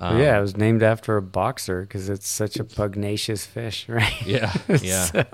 Um, 0.00 0.18
yeah, 0.18 0.38
it 0.38 0.40
was 0.40 0.56
named 0.56 0.82
after 0.82 1.16
a 1.18 1.22
boxer 1.22 1.82
because 1.82 2.08
it's 2.08 2.26
such 2.26 2.56
a 2.56 2.64
pugnacious 2.64 3.44
fish, 3.44 3.86
right? 3.88 4.26
Yeah, 4.26 4.52
yeah. 4.80 5.24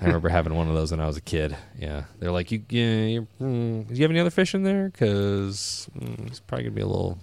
I 0.00 0.04
remember 0.04 0.28
having 0.28 0.54
one 0.54 0.68
of 0.68 0.74
those 0.74 0.92
when 0.92 1.00
I 1.00 1.06
was 1.06 1.16
a 1.16 1.20
kid. 1.20 1.56
Yeah, 1.76 2.04
they're 2.18 2.30
like, 2.30 2.52
"You, 2.52 2.62
yeah, 2.68 3.04
you're, 3.06 3.26
mm, 3.40 3.88
do 3.88 3.94
you 3.94 4.02
have 4.02 4.10
any 4.10 4.20
other 4.20 4.30
fish 4.30 4.54
in 4.54 4.62
there? 4.62 4.90
Because 4.90 5.88
mm, 5.98 6.26
it's 6.28 6.40
probably 6.40 6.64
gonna 6.64 6.74
be 6.76 6.82
a 6.82 6.86
little." 6.86 7.18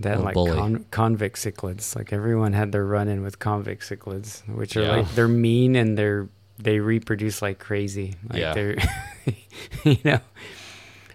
That 0.00 0.20
like 0.22 0.34
con- 0.34 0.84
convict 0.90 1.36
cichlids. 1.36 1.94
Like 1.94 2.12
everyone 2.12 2.52
had 2.52 2.72
their 2.72 2.84
run 2.84 3.08
in 3.08 3.22
with 3.22 3.38
convict 3.38 3.82
cichlids, 3.88 4.46
which 4.48 4.76
are 4.76 4.82
Yeah. 4.82 4.96
like 4.96 5.14
they're 5.14 5.28
mean 5.28 5.76
and 5.76 5.96
they're 5.96 6.28
they 6.58 6.78
reproduce 6.78 7.40
like 7.42 7.58
crazy. 7.58 8.14
Like 8.28 8.40
Yeah. 8.40 8.54
they're 8.54 8.76
you 9.84 9.98
know. 10.04 10.20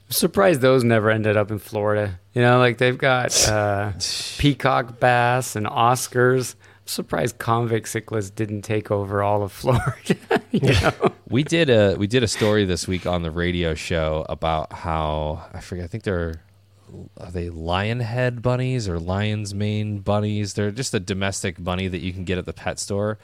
I'm 0.07 0.11
surprised 0.11 0.61
those 0.61 0.83
never 0.83 1.09
ended 1.09 1.35
up 1.35 1.49
in 1.49 1.57
Florida. 1.59 2.19
You 2.33 2.41
know, 2.43 2.59
like 2.59 2.77
they've 2.77 2.97
got 2.97 3.47
uh, 3.49 3.93
peacock 4.37 4.99
bass 4.99 5.55
and 5.55 5.65
Oscars. 5.65 6.53
I'm 6.55 6.87
surprised 6.87 7.39
convict 7.39 7.87
cichlids 7.87 8.33
didn't 8.33 8.61
take 8.61 8.91
over 8.91 9.23
all 9.23 9.41
of 9.41 9.51
Florida. 9.61 10.15
you 10.51 10.61
know? 10.61 10.91
We 11.27 11.43
did 11.43 11.71
a 11.71 11.95
we 11.97 12.05
did 12.05 12.21
a 12.21 12.27
story 12.27 12.65
this 12.65 12.87
week 12.87 13.07
on 13.07 13.23
the 13.23 13.31
radio 13.31 13.73
show 13.73 14.25
about 14.29 14.71
how 14.73 15.43
I 15.53 15.59
forget. 15.61 15.85
I 15.85 15.87
think 15.87 16.03
they're 16.03 16.35
are 17.19 17.31
they 17.31 17.49
lion 17.49 17.99
head 17.99 18.41
bunnies 18.41 18.87
or 18.89 18.99
lion's 18.99 19.53
mane 19.53 19.99
bunnies? 19.99 20.53
They're 20.53 20.71
just 20.71 20.93
a 20.93 20.99
domestic 20.99 21.61
bunny 21.63 21.87
that 21.87 21.99
you 21.99 22.13
can 22.13 22.23
get 22.23 22.37
at 22.37 22.45
the 22.45 22.53
pet 22.53 22.79
store. 22.79 23.17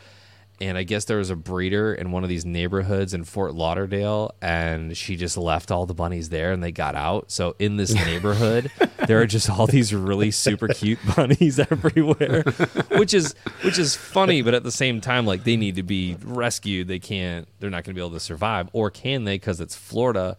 and 0.59 0.77
I 0.77 0.83
guess 0.83 1.05
there 1.05 1.17
was 1.17 1.31
a 1.31 1.35
breeder 1.35 1.91
in 1.91 2.11
one 2.11 2.21
of 2.23 2.29
these 2.29 2.45
neighborhoods 2.45 3.15
in 3.15 3.23
Fort 3.23 3.55
Lauderdale, 3.55 4.35
and 4.43 4.95
she 4.95 5.15
just 5.15 5.35
left 5.35 5.71
all 5.71 5.87
the 5.87 5.95
bunnies 5.95 6.29
there, 6.29 6.51
and 6.51 6.61
they 6.63 6.71
got 6.71 6.93
out. 6.95 7.31
So 7.31 7.55
in 7.57 7.77
this 7.77 7.93
neighborhood, 8.05 8.69
there 9.07 9.19
are 9.21 9.25
just 9.25 9.49
all 9.49 9.65
these 9.65 9.91
really 9.91 10.29
super 10.29 10.67
cute 10.67 10.99
bunnies 11.15 11.57
everywhere, 11.57 12.43
which 12.97 13.13
is 13.15 13.33
which 13.63 13.79
is 13.79 13.95
funny, 13.95 14.43
but 14.43 14.53
at 14.53 14.63
the 14.63 14.71
same 14.71 15.01
time, 15.01 15.25
like 15.25 15.43
they 15.45 15.57
need 15.57 15.75
to 15.77 15.83
be 15.83 16.15
rescued. 16.23 16.87
They 16.87 16.99
can't. 16.99 17.47
They're 17.59 17.71
not 17.71 17.83
going 17.83 17.95
to 17.95 17.99
be 17.99 18.05
able 18.05 18.11
to 18.11 18.19
survive, 18.19 18.69
or 18.71 18.91
can 18.91 19.23
they? 19.23 19.35
Because 19.35 19.59
it's 19.61 19.75
Florida. 19.75 20.37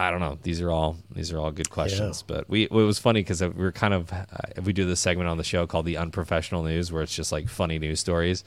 I 0.00 0.10
don't 0.10 0.20
know. 0.20 0.38
These 0.42 0.62
are 0.62 0.70
all 0.70 0.96
these 1.14 1.30
are 1.30 1.38
all 1.38 1.50
good 1.50 1.68
questions, 1.68 2.22
but 2.26 2.48
we 2.48 2.64
it 2.64 2.70
was 2.70 2.98
funny 2.98 3.20
because 3.20 3.42
we 3.42 3.48
were 3.50 3.70
kind 3.70 3.92
of 3.92 4.10
uh, 4.10 4.24
we 4.64 4.72
do 4.72 4.86
this 4.86 4.98
segment 4.98 5.28
on 5.28 5.36
the 5.36 5.44
show 5.44 5.66
called 5.66 5.84
the 5.84 5.98
unprofessional 5.98 6.62
news, 6.62 6.90
where 6.90 7.02
it's 7.02 7.14
just 7.14 7.32
like 7.32 7.50
funny 7.50 7.78
news 7.78 8.00
stories, 8.00 8.42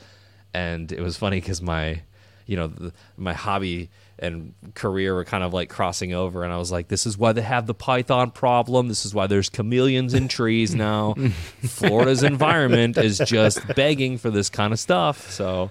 and 0.56 0.91
it 0.91 0.99
was 0.99 1.16
funny 1.16 1.39
because 1.39 1.62
my 1.62 2.01
you 2.47 2.58
know 2.58 2.68
the, 2.68 2.91
my 3.18 3.34
hobby 3.34 3.91
and 4.18 4.56
career 4.74 5.14
were 5.14 5.26
kind 5.26 5.43
of 5.43 5.54
like 5.54 5.70
crossing 5.70 6.12
over, 6.12 6.43
and 6.43 6.51
I 6.51 6.58
was 6.58 6.72
like, 6.72 6.88
this 6.88 7.06
is 7.06 7.20
why 7.20 7.34
they 7.34 7.41
have 7.41 7.68
the 7.68 7.76
python 7.76 8.32
problem. 8.32 8.88
This 8.88 9.06
is 9.06 9.14
why 9.14 9.28
there's 9.28 9.49
chameleons 9.49 10.16
in 10.16 10.28
trees 10.28 10.74
now. 10.89 11.14
Florida's 11.62 12.24
environment 12.24 12.97
is 12.97 13.20
just 13.20 13.60
begging 13.76 14.18
for 14.18 14.32
this 14.32 14.49
kind 14.49 14.74
of 14.74 14.80
stuff. 14.80 15.30
So. 15.32 15.70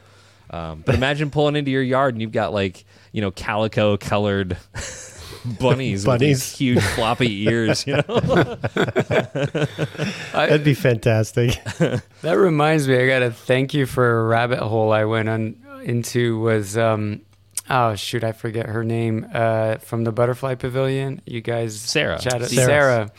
Um, 0.50 0.82
but 0.84 0.94
imagine 0.94 1.30
pulling 1.30 1.56
into 1.56 1.70
your 1.70 1.82
yard 1.82 2.14
and 2.14 2.20
you've 2.20 2.30
got 2.30 2.52
like 2.52 2.84
you 3.10 3.22
know 3.22 3.30
calico 3.30 3.96
colored 3.96 4.58
bunnies, 5.58 6.06
with 6.06 6.20
these 6.20 6.40
Bunnies. 6.40 6.56
huge 6.56 6.82
floppy 6.82 7.42
ears. 7.48 7.86
You 7.86 7.94
know, 7.96 8.02
That'd 10.32 10.64
be 10.64 10.74
fantastic. 10.74 11.58
That 12.22 12.34
reminds 12.34 12.86
me, 12.86 12.96
I 13.02 13.06
got 13.08 13.18
to 13.20 13.32
thank 13.32 13.74
you 13.74 13.84
for 13.84 14.20
a 14.20 14.24
rabbit 14.24 14.60
hole 14.60 14.92
I 14.92 15.04
went 15.04 15.28
on 15.28 15.56
into 15.82 16.38
was 16.38 16.78
um 16.78 17.22
oh 17.68 17.96
shoot, 17.96 18.22
I 18.22 18.30
forget 18.32 18.66
her 18.66 18.84
name 18.84 19.26
uh 19.34 19.78
from 19.78 20.04
the 20.04 20.12
butterfly 20.12 20.54
pavilion. 20.54 21.20
You 21.26 21.40
guys 21.40 21.80
Sarah. 21.80 22.18
chatted 22.20 22.48
Sarah. 22.50 22.66
Sarah. 22.66 23.12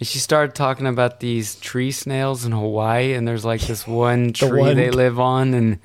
And 0.00 0.08
she 0.08 0.18
started 0.18 0.56
talking 0.56 0.88
about 0.88 1.20
these 1.20 1.54
tree 1.56 1.92
snails 1.92 2.44
in 2.44 2.50
Hawaii 2.50 3.12
and 3.14 3.28
there's 3.28 3.44
like 3.44 3.60
this 3.60 3.86
one 3.86 4.32
tree 4.32 4.60
one- 4.60 4.76
they 4.76 4.90
live 4.90 5.20
on 5.20 5.54
and 5.54 5.78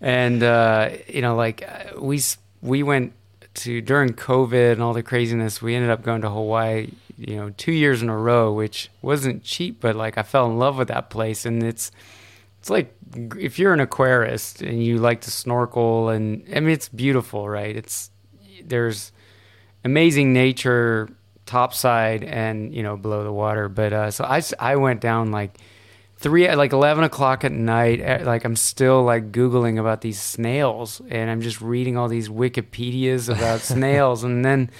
and 0.00 0.42
uh 0.42 0.90
you 1.08 1.20
know 1.20 1.36
like 1.36 1.62
uh, 1.68 2.00
we 2.00 2.20
we 2.62 2.82
went 2.82 3.12
to 3.56 3.80
during 3.80 4.10
COVID 4.10 4.72
and 4.72 4.82
all 4.82 4.92
the 4.92 5.02
craziness, 5.02 5.60
we 5.60 5.74
ended 5.74 5.90
up 5.90 6.02
going 6.02 6.22
to 6.22 6.30
Hawaii, 6.30 6.90
you 7.16 7.36
know, 7.36 7.50
two 7.50 7.72
years 7.72 8.02
in 8.02 8.08
a 8.08 8.16
row, 8.16 8.52
which 8.52 8.90
wasn't 9.02 9.42
cheap, 9.42 9.80
but 9.80 9.96
like 9.96 10.16
I 10.18 10.22
fell 10.22 10.46
in 10.46 10.58
love 10.58 10.78
with 10.78 10.88
that 10.88 11.10
place. 11.10 11.44
And 11.44 11.62
it's, 11.62 11.90
it's 12.58 12.70
like 12.70 12.94
if 13.36 13.58
you're 13.58 13.72
an 13.72 13.80
aquarist 13.80 14.66
and 14.66 14.82
you 14.84 14.98
like 14.98 15.22
to 15.22 15.30
snorkel, 15.30 16.08
and 16.08 16.44
I 16.54 16.60
mean, 16.60 16.70
it's 16.70 16.88
beautiful, 16.88 17.48
right? 17.48 17.76
It's, 17.76 18.10
there's 18.64 19.12
amazing 19.84 20.32
nature 20.32 21.08
topside 21.46 22.24
and, 22.24 22.74
you 22.74 22.82
know, 22.82 22.96
below 22.96 23.24
the 23.24 23.32
water. 23.32 23.68
But 23.68 23.92
uh, 23.92 24.10
so 24.10 24.24
I, 24.24 24.42
I 24.58 24.76
went 24.76 25.00
down 25.00 25.30
like, 25.30 25.58
three 26.18 26.52
like 26.54 26.72
11 26.72 27.04
o'clock 27.04 27.44
at 27.44 27.52
night 27.52 28.00
eh, 28.00 28.22
like 28.24 28.44
i'm 28.44 28.56
still 28.56 29.02
like 29.02 29.32
googling 29.32 29.78
about 29.78 30.00
these 30.00 30.20
snails 30.20 31.00
and 31.10 31.30
i'm 31.30 31.40
just 31.42 31.60
reading 31.60 31.96
all 31.96 32.08
these 32.08 32.28
wikipedias 32.28 33.28
about 33.28 33.60
snails 33.74 34.24
and 34.24 34.44
then 34.44 34.70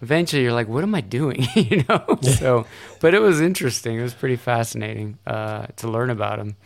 eventually 0.00 0.42
you're 0.42 0.52
like 0.54 0.68
what 0.68 0.82
am 0.82 0.94
i 0.94 1.00
doing? 1.02 1.46
You 1.54 1.84
know? 1.88 2.18
So 2.22 2.66
but 3.00 3.14
it 3.14 3.20
was 3.20 3.40
interesting. 3.40 3.98
It 3.98 4.02
was 4.02 4.14
pretty 4.14 4.36
fascinating 4.36 5.18
uh, 5.26 5.66
to 5.76 5.88
learn 5.88 6.08
about 6.10 6.38
them 6.38 6.56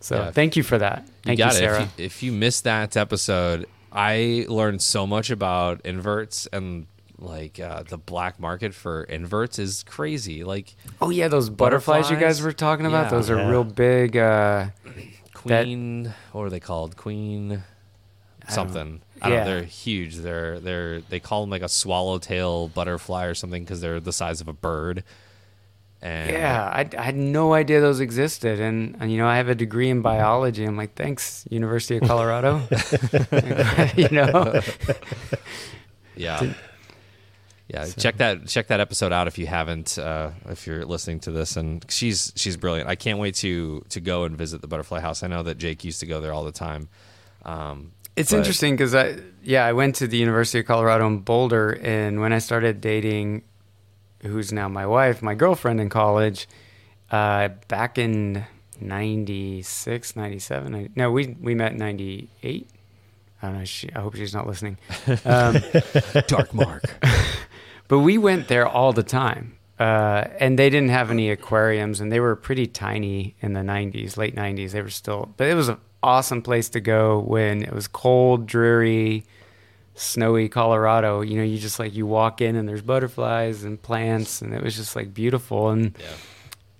so 0.00 0.16
Yeah. 0.16 0.30
thank 0.32 0.56
you 0.56 0.62
for 0.62 0.78
that. 0.78 1.06
Thank 1.24 1.38
you, 1.38 1.44
got 1.44 1.54
it. 1.54 1.58
sarah. 1.58 1.82
If 1.82 1.98
you, 1.98 2.04
if 2.04 2.22
you 2.22 2.32
missed 2.32 2.64
that 2.64 2.96
episode, 2.96 3.66
I 3.92 4.44
learned 4.48 4.82
so 4.82 5.06
much 5.06 5.30
about 5.30 5.80
inverts 5.84 6.46
and 6.52 6.86
like 7.18 7.58
uh, 7.60 7.82
the 7.82 7.96
black 7.98 8.38
market 8.38 8.74
for 8.74 9.02
inverts 9.04 9.58
is 9.58 9.82
crazy. 9.84 10.44
Like 10.44 10.74
oh 11.00 11.10
yeah 11.10 11.28
those 11.28 11.48
butterflies, 11.50 12.10
you 12.10 12.16
guys 12.16 12.42
were 12.42 12.52
talking 12.52 12.86
about 12.86 13.04
Yeah. 13.04 13.10
those 13.10 13.30
are 13.30 13.36
Yeah. 13.36 13.48
real 13.50 13.64
big 13.64 14.16
uh, 14.16 14.66
That- 15.46 15.64
queen, 15.64 16.12
what 16.32 16.42
are 16.42 16.50
they 16.50 16.60
called? 16.60 16.96
Queen 16.96 17.48
don't- 17.48 17.62
something. 18.50 19.00
I 19.22 19.28
don't, 19.30 19.38
yeah. 19.38 19.44
know. 19.44 19.50
They're 19.50 19.62
huge. 19.64 20.16
They're 20.16 20.60
they're 20.60 21.00
they 21.00 21.20
call 21.20 21.40
them 21.42 21.50
like 21.50 21.62
a 21.62 21.68
swallowtail 21.70 22.68
butterfly 22.68 23.24
or 23.24 23.34
something 23.34 23.64
because 23.64 23.80
they're 23.80 23.98
the 24.00 24.12
size 24.12 24.40
of 24.42 24.48
a 24.48 24.52
bird. 24.52 25.02
And 26.02 26.30
Yeah, 26.30 26.62
I, 26.62 26.86
I 26.98 27.02
had 27.02 27.16
no 27.16 27.54
idea 27.54 27.80
those 27.80 28.00
existed, 28.00 28.60
and, 28.60 28.94
and 29.00 29.10
you 29.10 29.16
know 29.16 29.26
I 29.26 29.38
have 29.38 29.48
a 29.48 29.54
degree 29.54 29.88
in 29.88 30.02
biology. 30.02 30.62
I'm 30.66 30.76
like, 30.76 30.94
thanks, 30.94 31.46
University 31.48 31.96
of 31.96 32.02
Colorado. 32.06 32.60
you 33.96 34.08
know, 34.10 34.60
Yeah. 36.14 36.52
Yeah, 37.68 37.84
check 37.86 38.18
that 38.18 38.46
check 38.46 38.68
that 38.68 38.78
episode 38.78 39.12
out 39.12 39.26
if 39.26 39.38
you 39.38 39.46
haven't 39.46 39.98
uh, 39.98 40.30
if 40.48 40.66
you're 40.68 40.84
listening 40.84 41.18
to 41.20 41.32
this 41.32 41.56
and 41.56 41.84
she's 41.88 42.32
she's 42.36 42.56
brilliant. 42.56 42.88
I 42.88 42.94
can't 42.94 43.18
wait 43.18 43.34
to 43.36 43.84
to 43.88 44.00
go 44.00 44.22
and 44.24 44.36
visit 44.38 44.60
the 44.60 44.68
butterfly 44.68 45.00
house. 45.00 45.24
I 45.24 45.26
know 45.26 45.42
that 45.42 45.58
Jake 45.58 45.82
used 45.84 45.98
to 46.00 46.06
go 46.06 46.20
there 46.20 46.32
all 46.32 46.44
the 46.44 46.52
time. 46.52 46.88
Um, 47.44 47.90
it's 48.14 48.30
but- 48.30 48.38
interesting 48.38 48.74
because 48.74 48.94
I 48.94 49.16
yeah 49.42 49.64
I 49.66 49.72
went 49.72 49.96
to 49.96 50.06
the 50.06 50.16
University 50.16 50.60
of 50.60 50.66
Colorado 50.66 51.06
in 51.08 51.18
Boulder, 51.18 51.72
and 51.82 52.20
when 52.20 52.32
I 52.32 52.38
started 52.38 52.80
dating, 52.80 53.42
who's 54.22 54.52
now 54.52 54.68
my 54.68 54.86
wife, 54.86 55.20
my 55.20 55.34
girlfriend 55.34 55.80
in 55.80 55.88
college, 55.88 56.48
uh, 57.10 57.48
back 57.66 57.98
in 57.98 58.44
96, 58.80 60.14
97. 60.16 60.74
I, 60.74 60.88
no, 60.94 61.10
we 61.10 61.36
we 61.40 61.54
met 61.56 61.72
in 61.72 61.78
98. 61.78 62.70
I 63.42 63.46
don't 63.46 63.58
know. 63.58 63.64
She, 63.64 63.92
I 63.92 64.00
hope 64.00 64.14
she's 64.14 64.32
not 64.34 64.46
listening. 64.46 64.78
Um, 65.24 65.58
Dark 66.28 66.54
Mark. 66.54 66.84
But 67.88 68.00
we 68.00 68.18
went 68.18 68.48
there 68.48 68.66
all 68.66 68.92
the 68.92 69.02
time. 69.02 69.56
Uh, 69.78 70.26
and 70.40 70.58
they 70.58 70.70
didn't 70.70 70.88
have 70.88 71.10
any 71.10 71.30
aquariums, 71.30 72.00
and 72.00 72.10
they 72.10 72.20
were 72.20 72.34
pretty 72.34 72.66
tiny 72.66 73.36
in 73.40 73.52
the 73.52 73.60
90s, 73.60 74.16
late 74.16 74.34
90s. 74.34 74.70
They 74.70 74.80
were 74.80 74.88
still, 74.88 75.34
but 75.36 75.48
it 75.48 75.54
was 75.54 75.68
an 75.68 75.76
awesome 76.02 76.40
place 76.40 76.70
to 76.70 76.80
go 76.80 77.18
when 77.20 77.62
it 77.62 77.72
was 77.72 77.86
cold, 77.86 78.46
dreary, 78.46 79.24
snowy 79.94 80.48
Colorado. 80.48 81.20
You 81.20 81.36
know, 81.36 81.42
you 81.42 81.58
just 81.58 81.78
like, 81.78 81.94
you 81.94 82.06
walk 82.06 82.40
in 82.40 82.56
and 82.56 82.66
there's 82.66 82.80
butterflies 82.80 83.64
and 83.64 83.80
plants, 83.80 84.40
and 84.40 84.54
it 84.54 84.62
was 84.62 84.76
just 84.76 84.96
like 84.96 85.12
beautiful. 85.12 85.68
And, 85.68 85.94
yeah. 85.98 86.06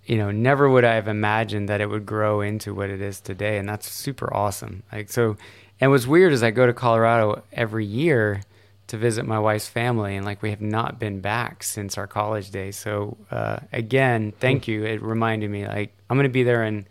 you 0.06 0.16
know, 0.16 0.30
never 0.30 0.66
would 0.70 0.84
I 0.84 0.94
have 0.94 1.08
imagined 1.08 1.68
that 1.68 1.82
it 1.82 1.90
would 1.90 2.06
grow 2.06 2.40
into 2.40 2.74
what 2.74 2.88
it 2.88 3.02
is 3.02 3.20
today. 3.20 3.58
And 3.58 3.68
that's 3.68 3.90
super 3.90 4.34
awesome. 4.34 4.84
Like, 4.90 5.10
so, 5.10 5.36
and 5.82 5.90
what's 5.90 6.06
weird 6.06 6.32
is 6.32 6.42
I 6.42 6.50
go 6.50 6.66
to 6.66 6.72
Colorado 6.72 7.42
every 7.52 7.84
year 7.84 8.40
to 8.88 8.96
visit 8.96 9.26
my 9.26 9.38
wife's 9.38 9.68
family, 9.68 10.16
and 10.16 10.24
like 10.24 10.42
we 10.42 10.50
have 10.50 10.60
not 10.60 10.98
been 10.98 11.20
back 11.20 11.62
since 11.62 11.98
our 11.98 12.06
college 12.06 12.50
days. 12.50 12.76
So, 12.76 13.16
uh, 13.30 13.58
again, 13.72 14.32
thank 14.38 14.68
you. 14.68 14.84
It 14.84 15.02
reminded 15.02 15.50
me, 15.50 15.66
like, 15.66 15.92
I'm 16.08 16.16
going 16.16 16.24
to 16.28 16.32
be 16.32 16.44
there 16.44 16.62
in 16.64 16.86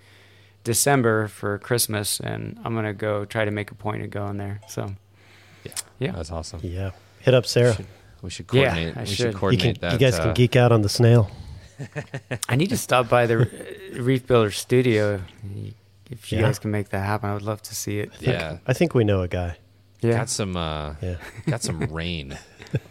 December 0.64 1.28
for 1.28 1.58
Christmas, 1.60 2.20
and 2.20 2.60
I'm 2.66 2.74
going 2.74 2.86
to 2.86 2.93
go 2.93 3.24
try 3.26 3.46
to 3.46 3.52
make 3.52 3.72
a 3.72 3.76
point 3.76 4.04
of 4.04 4.10
going 4.10 4.38
there. 4.38 4.60
So, 4.68 4.93
Yeah. 5.64 5.72
Yeah. 6.00 6.12
That's 6.12 6.32
awesome. 6.32 6.60
Yeah. 6.64 6.91
Hit 7.22 7.34
up 7.34 7.46
Sarah. 7.46 7.78
We 8.22 8.30
should 8.30 8.48
Yeah, 8.52 8.70
coordinate. 8.72 8.98
I 8.98 9.00
we 9.02 9.06
should. 9.08 9.16
should 9.34 9.41
You 9.41 9.50
You, 9.52 9.58
can, 9.58 9.74
that. 9.82 9.91
you 9.93 9.98
guys 10.00 10.20
uh, 10.20 10.24
can 10.24 10.34
geek 10.34 10.56
out 10.56 10.72
on 10.72 10.82
the 10.82 10.89
snail. 10.89 11.30
I 12.50 12.56
need 12.56 12.70
to 12.70 12.78
stop 12.78 13.08
by 13.10 13.26
the 13.26 13.38
Reef 13.93 14.26
Builder 14.28 14.52
studio. 14.52 15.22
If 16.10 16.32
you 16.32 16.39
Yeah. 16.39 16.46
guys 16.46 16.60
can 16.60 16.72
make 16.72 16.89
that 16.89 17.06
happen, 17.06 17.30
I 17.30 17.34
would 17.34 17.41
love 17.43 17.62
to 17.64 17.76
see 17.76 18.00
it. 18.00 18.12
Yeah. 18.20 18.58
I 18.68 18.74
think 18.74 18.93
we 18.96 19.04
know 19.04 19.22
a 19.22 19.28
guy. 19.28 19.58
Yeah. 20.02 20.18
Got 20.18 20.30
some 20.30 20.56
uh, 20.58 20.96
Yeah. 21.02 21.16
got 21.48 21.62
some 21.64 21.80
rain. 21.91 22.38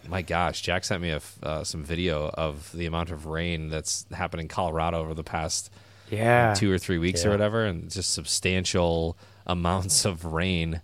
My 0.08 0.22
gosh, 0.22 0.62
Jack 0.62 0.84
sent 0.84 1.02
me 1.02 1.10
a 1.10 1.16
f 1.16 1.38
uh, 1.42 1.64
some 1.64 1.84
video 1.84 2.28
of 2.30 2.70
the 2.72 2.86
amount 2.86 3.10
of 3.10 3.26
rain 3.26 3.68
that's 3.68 4.06
happened 4.12 4.40
in 4.40 4.48
Colorado 4.48 5.00
over 5.00 5.14
the 5.14 5.24
past 5.24 5.70
Yeah. 6.10 6.54
two 6.54 6.72
or 6.72 6.78
three 6.78 6.98
weeks 6.98 7.24
or 7.26 7.30
whatever, 7.30 7.64
and 7.66 7.90
just 7.90 8.12
substantial 8.12 9.16
amounts 9.46 10.04
of 10.04 10.24
rain. 10.24 10.80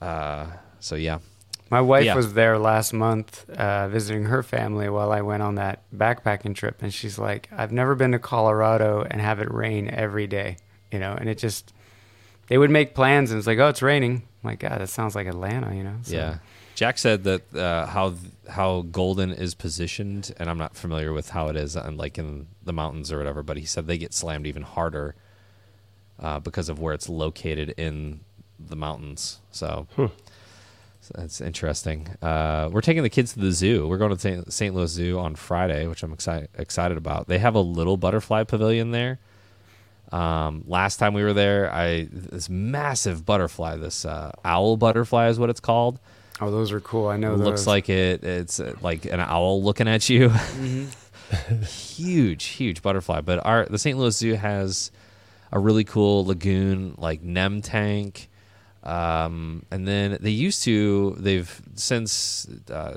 Uh, 0.00 0.46
so 0.80 0.94
yeah, 0.96 1.18
My 1.70 1.80
wife 1.82 2.04
Yeah. 2.04 2.16
was 2.16 2.32
there 2.34 2.58
last 2.58 2.92
month 2.92 3.48
uh, 3.50 3.86
visiting 3.88 4.24
her 4.24 4.42
family 4.42 4.88
while 4.88 5.12
I 5.12 5.20
went 5.20 5.42
on 5.42 5.54
that 5.56 5.82
backpacking 5.94 6.54
trip, 6.56 6.82
and 6.82 6.92
she's 6.92 7.16
like, 7.18 7.48
"I've 7.56 7.70
never 7.70 7.94
been 7.94 8.10
to 8.12 8.18
Colorado 8.18 9.06
and 9.08 9.20
have 9.20 9.38
it 9.40 9.52
rain 9.52 9.88
every 9.90 10.26
day, 10.26 10.56
you 10.90 10.98
know." 10.98 11.12
And 11.12 11.28
it 11.28 11.38
just 11.38 11.72
they 12.48 12.58
would 12.58 12.70
make 12.70 12.94
plans, 12.94 13.30
and 13.30 13.38
it's 13.38 13.46
like, 13.46 13.58
"Oh, 13.58 13.68
it's 13.68 13.82
raining." 13.82 14.22
I'm 14.42 14.56
God, 14.56 14.80
that 14.80 14.88
sounds 14.88 15.14
like 15.14 15.26
Atlanta, 15.26 15.74
you 15.74 15.84
know? 15.84 15.96
So- 16.02 16.14
yeah. 16.14 16.38
Jack 16.76 16.96
said 16.96 17.24
that 17.24 17.54
uh, 17.54 17.84
how 17.86 18.14
how 18.48 18.82
Golden 18.82 19.32
is 19.32 19.54
positioned, 19.54 20.32
and 20.38 20.48
I'm 20.48 20.56
not 20.56 20.74
familiar 20.74 21.12
with 21.12 21.28
how 21.28 21.48
it 21.48 21.56
is, 21.56 21.76
and 21.76 21.98
like 21.98 22.16
in 22.16 22.46
the 22.64 22.72
mountains 22.72 23.12
or 23.12 23.18
whatever. 23.18 23.42
But 23.42 23.58
he 23.58 23.66
said 23.66 23.86
they 23.86 23.98
get 23.98 24.14
slammed 24.14 24.46
even 24.46 24.62
harder 24.62 25.14
uh, 26.18 26.38
because 26.38 26.70
of 26.70 26.78
where 26.78 26.94
it's 26.94 27.06
located 27.08 27.74
in 27.76 28.20
the 28.58 28.76
mountains. 28.76 29.40
So, 29.50 29.88
so 29.96 30.10
that's 31.14 31.42
interesting. 31.42 32.08
Uh, 32.22 32.70
we're 32.72 32.80
taking 32.80 33.02
the 33.02 33.10
kids 33.10 33.34
to 33.34 33.40
the 33.40 33.52
zoo. 33.52 33.86
We're 33.86 33.98
going 33.98 34.14
to 34.14 34.18
St. 34.18 34.50
St. 34.50 34.74
Louis 34.74 34.90
Zoo 34.90 35.18
on 35.18 35.34
Friday, 35.34 35.86
which 35.86 36.02
I'm 36.02 36.14
excited 36.14 36.48
excited 36.56 36.96
about. 36.96 37.28
They 37.28 37.38
have 37.40 37.54
a 37.56 37.60
little 37.60 37.98
butterfly 37.98 38.44
pavilion 38.44 38.92
there. 38.92 39.18
Um, 40.12 40.64
last 40.66 40.96
time 40.96 41.14
we 41.14 41.22
were 41.22 41.32
there, 41.32 41.72
I 41.72 42.08
this 42.10 42.48
massive 42.48 43.24
butterfly, 43.24 43.76
this 43.76 44.04
uh, 44.04 44.32
owl 44.44 44.76
butterfly 44.76 45.28
is 45.28 45.38
what 45.38 45.50
it's 45.50 45.60
called. 45.60 45.98
Oh, 46.40 46.50
those 46.50 46.72
are 46.72 46.80
cool. 46.80 47.08
I 47.08 47.16
know. 47.16 47.34
It 47.34 47.38
looks 47.38 47.60
those. 47.62 47.66
like 47.66 47.88
it. 47.88 48.24
It's 48.24 48.60
uh, 48.60 48.74
like 48.80 49.04
an 49.04 49.20
owl 49.20 49.62
looking 49.62 49.86
at 49.86 50.08
you. 50.08 50.30
huge, 51.62 52.44
huge 52.44 52.82
butterfly. 52.82 53.20
But 53.20 53.44
our 53.44 53.66
the 53.66 53.78
St. 53.78 53.98
Louis 53.98 54.16
Zoo 54.16 54.34
has 54.34 54.90
a 55.52 55.58
really 55.58 55.84
cool 55.84 56.24
lagoon, 56.24 56.94
like 56.98 57.22
Nem 57.22 57.60
tank. 57.60 58.28
Um, 58.82 59.66
and 59.70 59.86
then 59.86 60.16
they 60.20 60.30
used 60.30 60.64
to. 60.64 61.14
They've 61.18 61.62
since 61.74 62.48
uh, 62.70 62.96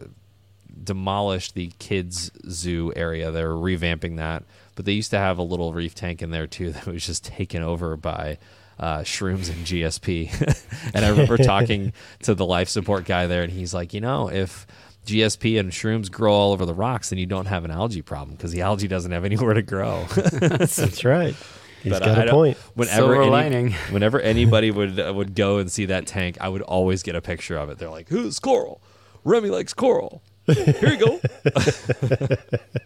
demolished 0.81 1.55
the 1.55 1.71
kids 1.79 2.31
zoo 2.49 2.93
area. 2.95 3.31
They're 3.31 3.49
revamping 3.49 4.17
that, 4.17 4.43
but 4.75 4.85
they 4.85 4.93
used 4.93 5.11
to 5.11 5.17
have 5.17 5.37
a 5.37 5.43
little 5.43 5.73
reef 5.73 5.95
tank 5.95 6.21
in 6.21 6.31
there 6.31 6.47
too 6.47 6.71
that 6.73 6.85
was 6.85 7.05
just 7.05 7.23
taken 7.23 7.61
over 7.61 7.95
by 7.97 8.37
uh, 8.79 8.99
shrooms 8.99 9.49
and 9.49 9.65
GSP. 9.65 10.91
and 10.93 11.05
I 11.05 11.09
remember 11.09 11.37
talking 11.43 11.93
to 12.23 12.33
the 12.33 12.45
life 12.45 12.69
support 12.69 13.05
guy 13.05 13.27
there, 13.27 13.43
and 13.43 13.51
he's 13.51 13.73
like, 13.73 13.93
you 13.93 14.01
know, 14.01 14.29
if 14.29 14.65
GSP 15.05 15.59
and 15.59 15.71
shrooms 15.71 16.09
grow 16.11 16.33
all 16.33 16.53
over 16.53 16.65
the 16.65 16.73
rocks, 16.73 17.09
then 17.09 17.19
you 17.19 17.25
don't 17.25 17.45
have 17.45 17.65
an 17.65 17.71
algae 17.71 18.01
problem 18.01 18.35
because 18.35 18.51
the 18.51 18.61
algae 18.61 18.87
doesn't 18.87 19.11
have 19.11 19.25
anywhere 19.25 19.53
to 19.53 19.61
grow. 19.61 20.05
That's 20.05 21.03
right. 21.03 21.35
He's 21.83 21.91
But 21.91 22.03
got 22.03 22.17
I 22.17 22.21
a 22.21 22.25
don't- 22.27 22.33
point. 22.33 22.57
Whenever 22.75 22.95
Silver 22.97 23.21
any- 23.21 23.29
lining. 23.31 23.71
whenever 23.91 24.21
anybody 24.21 24.71
would 24.71 24.97
uh, 24.99 25.11
would 25.13 25.35
go 25.35 25.57
and 25.57 25.69
see 25.69 25.85
that 25.87 26.07
tank, 26.07 26.37
I 26.39 26.47
would 26.47 26.61
always 26.61 27.03
get 27.03 27.15
a 27.15 27.21
picture 27.21 27.57
of 27.57 27.69
it. 27.69 27.77
They're 27.77 27.89
like, 27.89 28.07
"Who's 28.07 28.39
coral? 28.39 28.81
Remy 29.25 29.49
likes 29.49 29.73
coral. 29.73 30.23
Here 30.47 30.89
you 30.93 30.97
go." 30.97 31.19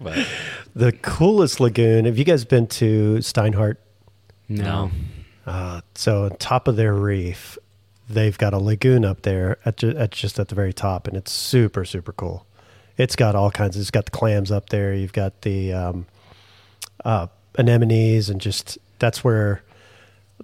but, 0.01 0.28
The 0.76 0.91
coolest 1.01 1.60
lagoon. 1.60 2.05
Have 2.05 2.18
you 2.18 2.24
guys 2.24 2.45
been 2.45 2.68
to 2.68 3.18
Steinhart? 3.22 3.78
no. 4.49 4.91
Uh, 5.45 5.80
so 5.95 6.26
on 6.26 6.32
top 6.38 6.68
of 6.68 6.76
their 6.76 6.93
reef, 6.93 7.58
they've 8.10 8.38
got 8.38 8.53
a 8.53 8.58
lagoon 8.58 9.05
up 9.05 9.22
there 9.22 9.58
at, 9.64 9.78
ju- 9.78 9.95
at 9.97 10.12
just 10.12 10.39
at 10.39 10.49
the 10.49 10.55
very 10.55 10.74
top, 10.74 11.08
and 11.08 11.16
it's 11.16 11.32
super 11.32 11.86
super 11.86 12.12
cool. 12.12 12.45
It's 12.97 13.16
got 13.16 13.34
all 13.34 13.49
kinds. 13.49 13.78
Of, 13.78 13.82
it's 13.82 13.91
got 13.91 14.05
the 14.05 14.12
clams 14.12 14.51
up 14.51 14.68
there. 14.70 14.93
You've 14.93 15.14
got 15.14 15.43
the 15.43 15.72
um, 15.72 16.05
uh, 17.05 17.28
anemones, 17.58 18.30
and 18.30 18.41
just 18.41 18.78
that's 18.99 19.24
where 19.24 19.64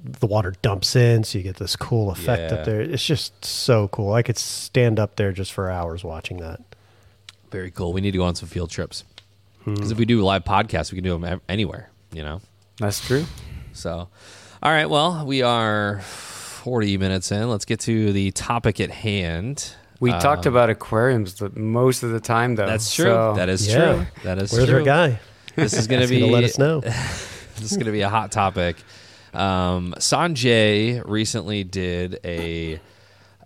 the 0.01 0.25
water 0.25 0.53
dumps 0.61 0.95
in, 0.95 1.25
so 1.25 1.37
you 1.37 1.43
get 1.43 1.57
this 1.57 1.75
cool 1.75 2.09
effect 2.09 2.51
Yeah. 2.53 2.59
up 2.59 2.65
there. 2.65 2.79
It's 2.79 3.05
just 3.05 3.43
so 3.43 3.89
cool. 3.89 4.13
I 4.13 4.21
could 4.23 4.37
stand 4.37 4.99
up 4.99 5.17
there 5.17 5.33
just 5.33 5.51
for 5.51 5.69
hours 5.69 6.05
watching 6.05 6.37
that. 6.37 6.61
Very 7.53 7.71
cool. 7.71 7.93
We 7.93 8.01
need 8.01 8.11
to 8.11 8.17
go 8.17 8.25
on 8.25 8.35
some 8.35 8.49
field 8.49 8.69
trips 8.69 9.05
because 9.63 9.91
if 9.91 9.97
we 9.97 10.03
do 10.03 10.21
live 10.21 10.43
podcasts, 10.43 10.91
we 10.91 10.97
can 10.97 11.05
do 11.05 11.17
them 11.17 11.39
anywhere. 11.47 11.89
You 12.11 12.23
know. 12.23 12.41
That's 12.79 12.99
true. 12.99 13.25
So, 13.71 14.09
all 14.61 14.71
right. 14.71 14.89
Well, 14.89 15.25
we 15.25 15.41
are 15.41 16.01
forty 16.01 16.97
minutes 16.97 17.31
in. 17.31 17.49
Let's 17.49 17.63
get 17.65 17.79
to 17.81 18.11
the 18.11 18.31
topic 18.31 18.81
at 18.81 18.89
hand. 18.91 19.73
We 19.99 20.11
Um, 20.11 20.19
talked 20.19 20.45
about 20.45 20.69
aquariums 20.69 21.35
the, 21.35 21.49
most 21.57 22.03
of 22.03 22.11
the 22.11 22.19
time, 22.19 22.55
though. 22.55 22.65
That's 22.65 22.93
true. 22.93 23.05
so- 23.05 23.33
that 23.37 23.47
is 23.47 23.67
Yeah. 23.67 23.75
true. 23.75 24.05
That 24.23 24.37
is 24.41 24.51
Where's 24.51 24.65
true. 24.67 24.79
our 24.79 24.83
guy? 24.83 25.19
This 25.55 25.73
is 25.73 25.87
going 25.87 26.01
to 26.01 26.07
be 26.09 26.19
gonna 26.19 26.31
let 26.33 26.43
us 26.43 26.57
know. 26.57 26.79
this 26.81 27.61
is 27.71 27.73
going 27.77 27.85
to 27.85 27.91
be 27.93 28.01
a 28.01 28.09
hot 28.09 28.31
topic. 28.31 28.75
Um, 29.33 29.93
Sanjay 29.99 31.01
recently 31.07 31.63
did 31.63 32.19
a, 32.25 32.79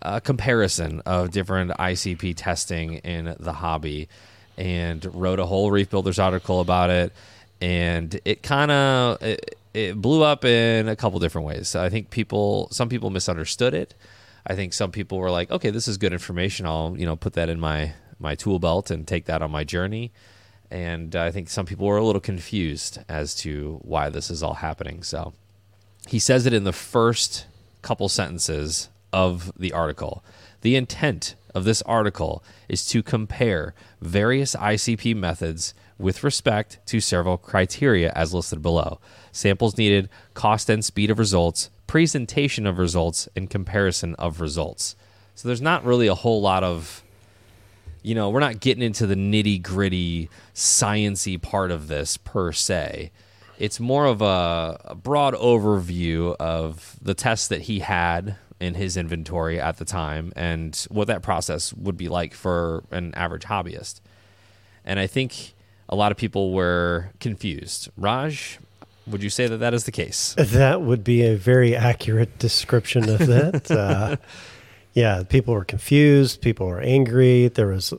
a 0.01 0.21
comparison 0.21 1.01
of 1.05 1.31
different 1.31 1.71
ICP 1.71 2.33
testing 2.35 2.95
in 2.95 3.35
the 3.39 3.53
hobby 3.53 4.09
and 4.57 5.05
wrote 5.13 5.39
a 5.39 5.45
whole 5.45 5.71
Reef 5.71 5.89
Builders 5.89 6.19
article 6.19 6.59
about 6.61 6.89
it. 6.89 7.13
And 7.61 8.19
it 8.25 8.43
kind 8.43 8.71
of 8.71 9.21
it, 9.21 9.57
it 9.73 10.01
blew 10.01 10.23
up 10.23 10.45
in 10.45 10.87
a 10.87 10.95
couple 10.95 11.19
different 11.19 11.47
ways. 11.47 11.67
So 11.67 11.83
I 11.83 11.89
think 11.89 12.09
people, 12.09 12.67
some 12.71 12.89
people 12.89 13.09
misunderstood 13.09 13.73
it. 13.73 13.93
I 14.45 14.55
think 14.55 14.73
some 14.73 14.91
people 14.91 15.17
were 15.17 15.31
like, 15.31 15.51
"Okay, 15.51 15.71
this 15.71 15.87
is 15.87 15.97
good 15.97 16.13
information. 16.13 16.65
I'll 16.65 16.95
you 16.97 17.05
know 17.05 17.15
put 17.15 17.33
that 17.33 17.49
in 17.49 17.59
my 17.59 17.93
my 18.19 18.33
tool 18.35 18.59
belt 18.59 18.89
and 18.89 19.07
take 19.07 19.25
that 19.25 19.41
on 19.41 19.51
my 19.51 19.63
journey." 19.63 20.11
And 20.71 21.15
I 21.15 21.31
think 21.31 21.49
some 21.49 21.65
people 21.65 21.85
were 21.85 21.97
a 21.97 22.03
little 22.03 22.21
confused 22.21 22.99
as 23.09 23.35
to 23.35 23.79
why 23.83 24.09
this 24.09 24.29
is 24.29 24.43
all 24.43 24.55
happening. 24.55 25.03
So 25.03 25.33
he 26.07 26.19
says 26.19 26.45
it 26.45 26.53
in 26.53 26.63
the 26.63 26.73
first 26.73 27.45
couple 27.81 28.09
sentences 28.09 28.89
of 29.11 29.51
the 29.57 29.73
article. 29.73 30.23
The 30.61 30.75
intent 30.75 31.35
of 31.53 31.63
this 31.63 31.81
article 31.83 32.43
is 32.67 32.85
to 32.87 33.01
compare 33.01 33.73
various 34.01 34.55
ICP 34.55 35.15
methods 35.15 35.73
with 35.97 36.23
respect 36.23 36.79
to 36.85 36.99
several 36.99 37.37
criteria 37.37 38.11
as 38.15 38.33
listed 38.33 38.61
below 38.61 38.99
samples 39.31 39.77
needed, 39.77 40.09
cost 40.33 40.69
and 40.69 40.83
speed 40.83 41.11
of 41.11 41.19
results, 41.19 41.69
presentation 41.85 42.65
of 42.65 42.79
results, 42.79 43.29
and 43.35 43.49
comparison 43.49 44.15
of 44.15 44.41
results. 44.41 44.95
So 45.35 45.47
there's 45.47 45.61
not 45.61 45.85
really 45.85 46.07
a 46.07 46.15
whole 46.15 46.41
lot 46.41 46.63
of 46.63 47.03
you 48.03 48.15
know, 48.15 48.29
we're 48.29 48.39
not 48.39 48.61
getting 48.61 48.83
into 48.83 49.05
the 49.05 49.15
nitty 49.15 49.61
gritty 49.61 50.29
sciency 50.53 51.41
part 51.41 51.71
of 51.71 51.89
this 51.89 52.15
per 52.15 52.53
se. 52.53 53.11
It's 53.59 53.81
more 53.81 54.05
of 54.05 54.21
a, 54.21 54.79
a 54.85 54.95
broad 54.95 55.33
overview 55.33 56.35
of 56.37 56.95
the 57.01 57.13
tests 57.13 57.49
that 57.49 57.63
he 57.63 57.79
had 57.79 58.37
in 58.59 58.73
his 58.73 58.97
inventory 58.97 59.59
at 59.59 59.77
the 59.77 59.85
time 59.85 60.33
and 60.35 60.87
what 60.89 61.07
that 61.07 61.21
process 61.21 61.73
would 61.73 61.97
be 61.97 62.09
like 62.09 62.33
for 62.33 62.83
an 62.91 63.13
average 63.15 63.43
hobbyist. 63.43 64.01
And 64.83 64.99
I 64.99 65.07
think 65.07 65.53
a 65.89 65.95
lot 65.95 66.11
of 66.11 66.17
people 66.17 66.53
were 66.53 67.11
confused. 67.19 67.89
Raj, 67.97 68.59
would 69.05 69.23
you 69.23 69.29
say 69.29 69.47
that 69.47 69.57
that 69.57 69.73
is 69.73 69.85
the 69.85 69.91
case? 69.91 70.35
That 70.37 70.81
would 70.81 71.03
be 71.03 71.23
a 71.23 71.35
very 71.35 71.75
accurate 71.75 72.39
description 72.39 73.09
of 73.09 73.19
that. 73.27 73.71
uh, 73.71 74.17
yeah, 74.93 75.23
people 75.23 75.53
were 75.53 75.65
confused. 75.65 76.41
People 76.41 76.67
were 76.67 76.81
angry. 76.81 77.47
There 77.47 77.67
was 77.67 77.93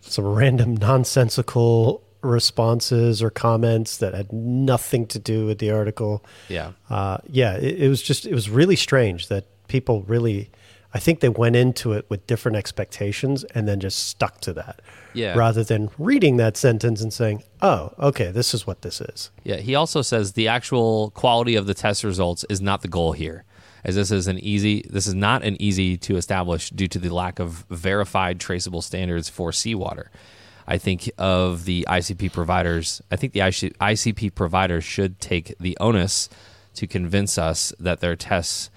some 0.00 0.24
random 0.24 0.76
nonsensical 0.76 2.02
responses 2.22 3.22
or 3.22 3.30
comments 3.30 3.96
that 3.98 4.14
had 4.14 4.32
nothing 4.32 5.06
to 5.06 5.18
do 5.18 5.46
with 5.46 5.58
the 5.58 5.70
article. 5.70 6.24
Yeah. 6.48 6.72
Uh, 6.88 7.18
yeah, 7.26 7.56
it, 7.56 7.82
it 7.82 7.88
was 7.88 8.02
just 8.02 8.26
it 8.26 8.34
was 8.34 8.48
really 8.48 8.76
strange 8.76 9.28
that 9.28 9.46
people 9.70 10.02
really. 10.02 10.50
I 10.92 10.98
think 10.98 11.20
they 11.20 11.28
went 11.28 11.54
into 11.54 11.92
it 11.92 12.04
with 12.08 12.26
different 12.26 12.56
expectations 12.56 13.44
and 13.54 13.68
then 13.68 13.78
just 13.78 14.08
stuck 14.08 14.40
to 14.40 14.52
that. 14.54 14.82
Yeah. 15.14 15.36
Rather 15.38 15.62
than 15.62 15.88
reading 15.98 16.36
that 16.38 16.56
sentence 16.56 17.00
and 17.00 17.12
saying, 17.12 17.44
"Oh, 17.62 17.92
okay, 18.00 18.32
this 18.32 18.52
is 18.52 18.66
what 18.66 18.82
this 18.82 19.00
is." 19.00 19.30
Yeah, 19.44 19.58
he 19.58 19.76
also 19.76 20.02
says 20.02 20.32
the 20.32 20.48
actual 20.48 21.10
quality 21.10 21.54
of 21.54 21.66
the 21.66 21.74
test 21.74 22.02
results 22.02 22.44
is 22.50 22.60
not 22.60 22.82
the 22.82 22.88
goal 22.88 23.12
here, 23.12 23.44
as 23.84 23.94
this 23.94 24.10
is 24.10 24.26
an 24.26 24.40
easy 24.40 24.84
this 24.90 25.06
is 25.06 25.14
not 25.14 25.44
an 25.44 25.56
easy 25.62 25.96
to 25.98 26.16
establish 26.16 26.70
due 26.70 26.88
to 26.88 26.98
the 26.98 27.14
lack 27.14 27.38
of 27.38 27.64
verified 27.70 28.40
traceable 28.40 28.82
standards 28.82 29.28
for 29.28 29.52
seawater. 29.52 30.10
I 30.66 30.78
think 30.78 31.10
of 31.18 31.64
the 31.64 31.86
ICP 31.88 32.32
providers. 32.32 33.00
I 33.10 33.16
think 33.16 33.32
the 33.32 33.40
ICP 33.40 34.34
providers 34.34 34.84
should 34.84 35.20
take 35.20 35.54
the 35.58 35.76
onus 35.80 36.28
to 36.74 36.86
convince 36.86 37.38
us 37.38 37.72
that 37.80 38.00
their 38.00 38.16
tests 38.16 38.69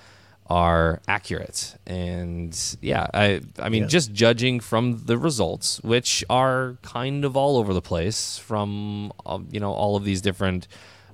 are 0.48 1.02
accurate. 1.08 1.76
And 1.88 2.58
yeah, 2.82 3.08
I 3.14 3.42
I 3.60 3.70
mean 3.70 3.84
Yeah. 3.84 3.88
just 3.88 4.14
judging 4.14 4.60
from 4.60 5.06
the 5.06 5.18
results, 5.18 5.80
which 5.84 6.24
are 6.30 6.78
kind 6.82 7.24
of 7.26 7.38
all 7.38 7.58
over 7.58 7.74
the 7.74 7.82
place 7.82 8.38
from 8.38 9.12
uh, 9.26 9.40
you 9.52 9.60
know 9.60 9.72
all 9.72 9.96
of 9.96 10.04
these 10.04 10.22
different 10.22 10.68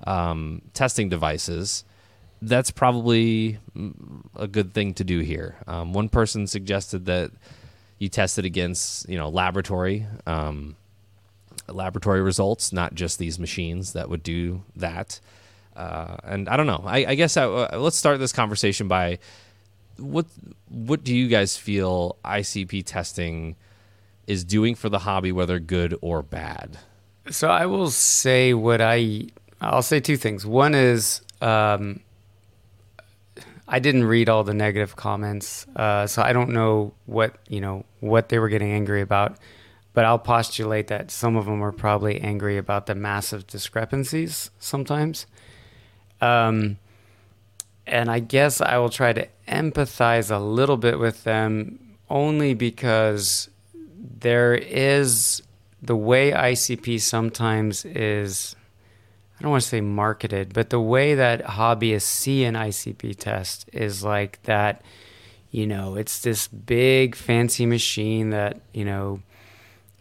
um, 0.07 0.61
testing 0.73 1.09
devices. 1.09 1.83
That's 2.41 2.71
probably 2.71 3.59
a 4.35 4.47
good 4.47 4.73
thing 4.73 4.93
to 4.95 5.03
do 5.03 5.19
here. 5.19 5.57
Um, 5.67 5.91
one 5.93 6.07
person 6.09 6.47
suggested 6.47 7.05
that 7.05 7.31
you 7.97 8.07
test 8.07 8.39
it 8.39 8.45
against 8.45 9.07
you 9.09 9.17
know 9.17 9.29
laboratory 9.29 10.07
um, 10.25 10.75
laboratory 11.67 12.21
results, 12.21 12.71
not 12.73 12.95
just 12.95 13.19
these 13.19 13.37
machines 13.39 13.93
that 13.93 14.09
would 14.09 14.23
do 14.23 14.63
that. 14.75 15.19
Uh, 15.79 16.17
and 16.25 16.49
I 16.49 16.57
don't 16.57 16.67
know. 16.67 16.83
I, 16.85 17.05
I 17.05 17.15
guess 17.15 17.37
I, 17.37 17.45
uh, 17.45 17.77
let's 17.79 17.95
start 17.95 18.19
this 18.19 18.33
conversation 18.33 18.89
by 18.89 19.19
what 19.95 20.25
what 20.67 21.05
do 21.05 21.15
you 21.15 21.29
guys 21.29 21.55
feel 21.55 22.17
ICP 22.25 22.85
testing 22.85 23.55
is 24.27 24.43
doing 24.43 24.75
for 24.75 24.89
the 24.89 24.99
hobby, 24.99 25.31
whether 25.31 25.57
good 25.57 25.95
or 26.01 26.21
bad? 26.21 26.77
So 27.29 27.47
I 27.47 27.65
will 27.65 27.89
say 27.89 28.53
what 28.53 28.81
I 28.81 29.27
I'll 29.61 29.81
say 29.81 30.01
two 30.01 30.17
things. 30.17 30.45
One 30.45 30.75
is 30.75 31.21
um, 31.41 32.01
I 33.65 33.79
didn't 33.79 34.03
read 34.03 34.27
all 34.27 34.43
the 34.43 34.53
negative 34.53 34.97
comments, 34.97 35.65
uh, 35.77 36.07
so 36.07 36.21
I 36.21 36.33
don't 36.33 36.49
know 36.49 36.93
what 37.05 37.35
you 37.47 37.61
know 37.61 37.85
what 38.01 38.27
they 38.27 38.37
were 38.37 38.49
getting 38.49 38.71
angry 38.73 39.01
about. 39.01 39.37
But 39.93 40.03
I'll 40.03 40.19
postulate 40.19 40.87
that 40.87 41.09
some 41.09 41.37
of 41.37 41.45
them 41.45 41.61
were 41.61 41.71
probably 41.71 42.19
angry 42.19 42.57
about 42.57 42.85
the 42.85 42.95
massive 42.95 43.47
discrepancies 43.47 44.51
sometimes. 44.59 45.25
Um, 46.21 46.77
and 47.87 48.09
I 48.09 48.19
guess 48.19 48.61
I 48.61 48.77
will 48.77 48.89
try 48.89 49.13
to 49.13 49.27
empathize 49.47 50.29
a 50.33 50.39
little 50.39 50.77
bit 50.77 50.99
with 50.99 51.23
them 51.23 51.79
only 52.09 52.53
because 52.53 53.49
there 54.19 54.53
is 54.55 55.41
the 55.81 55.95
way 55.95 56.31
ICP 56.31 57.01
sometimes 57.01 57.85
is 57.85 58.55
I 59.39 59.43
don't 59.43 59.51
want 59.51 59.63
to 59.63 59.69
say 59.69 59.79
marketed, 59.79 60.53
but 60.53 60.69
the 60.69 60.81
way 60.81 61.15
that 61.15 61.45
hobbyists 61.45 62.01
see 62.01 62.43
an 62.43 62.55
ICP 62.55 63.15
test 63.15 63.69
is 63.71 64.03
like 64.03 64.43
that, 64.43 64.81
you 65.49 65.65
know, 65.65 65.95
it's 65.95 66.19
this 66.19 66.49
big 66.49 67.15
fancy 67.15 67.65
machine 67.65 68.31
that, 68.31 68.59
you 68.73 68.83
know, 68.83 69.21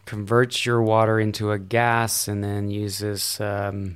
converts 0.03 0.65
your 0.65 0.81
water 0.81 1.21
into 1.21 1.53
a 1.53 1.59
gas 1.59 2.27
and 2.27 2.43
then 2.43 2.69
uses, 2.69 3.39
um, 3.39 3.95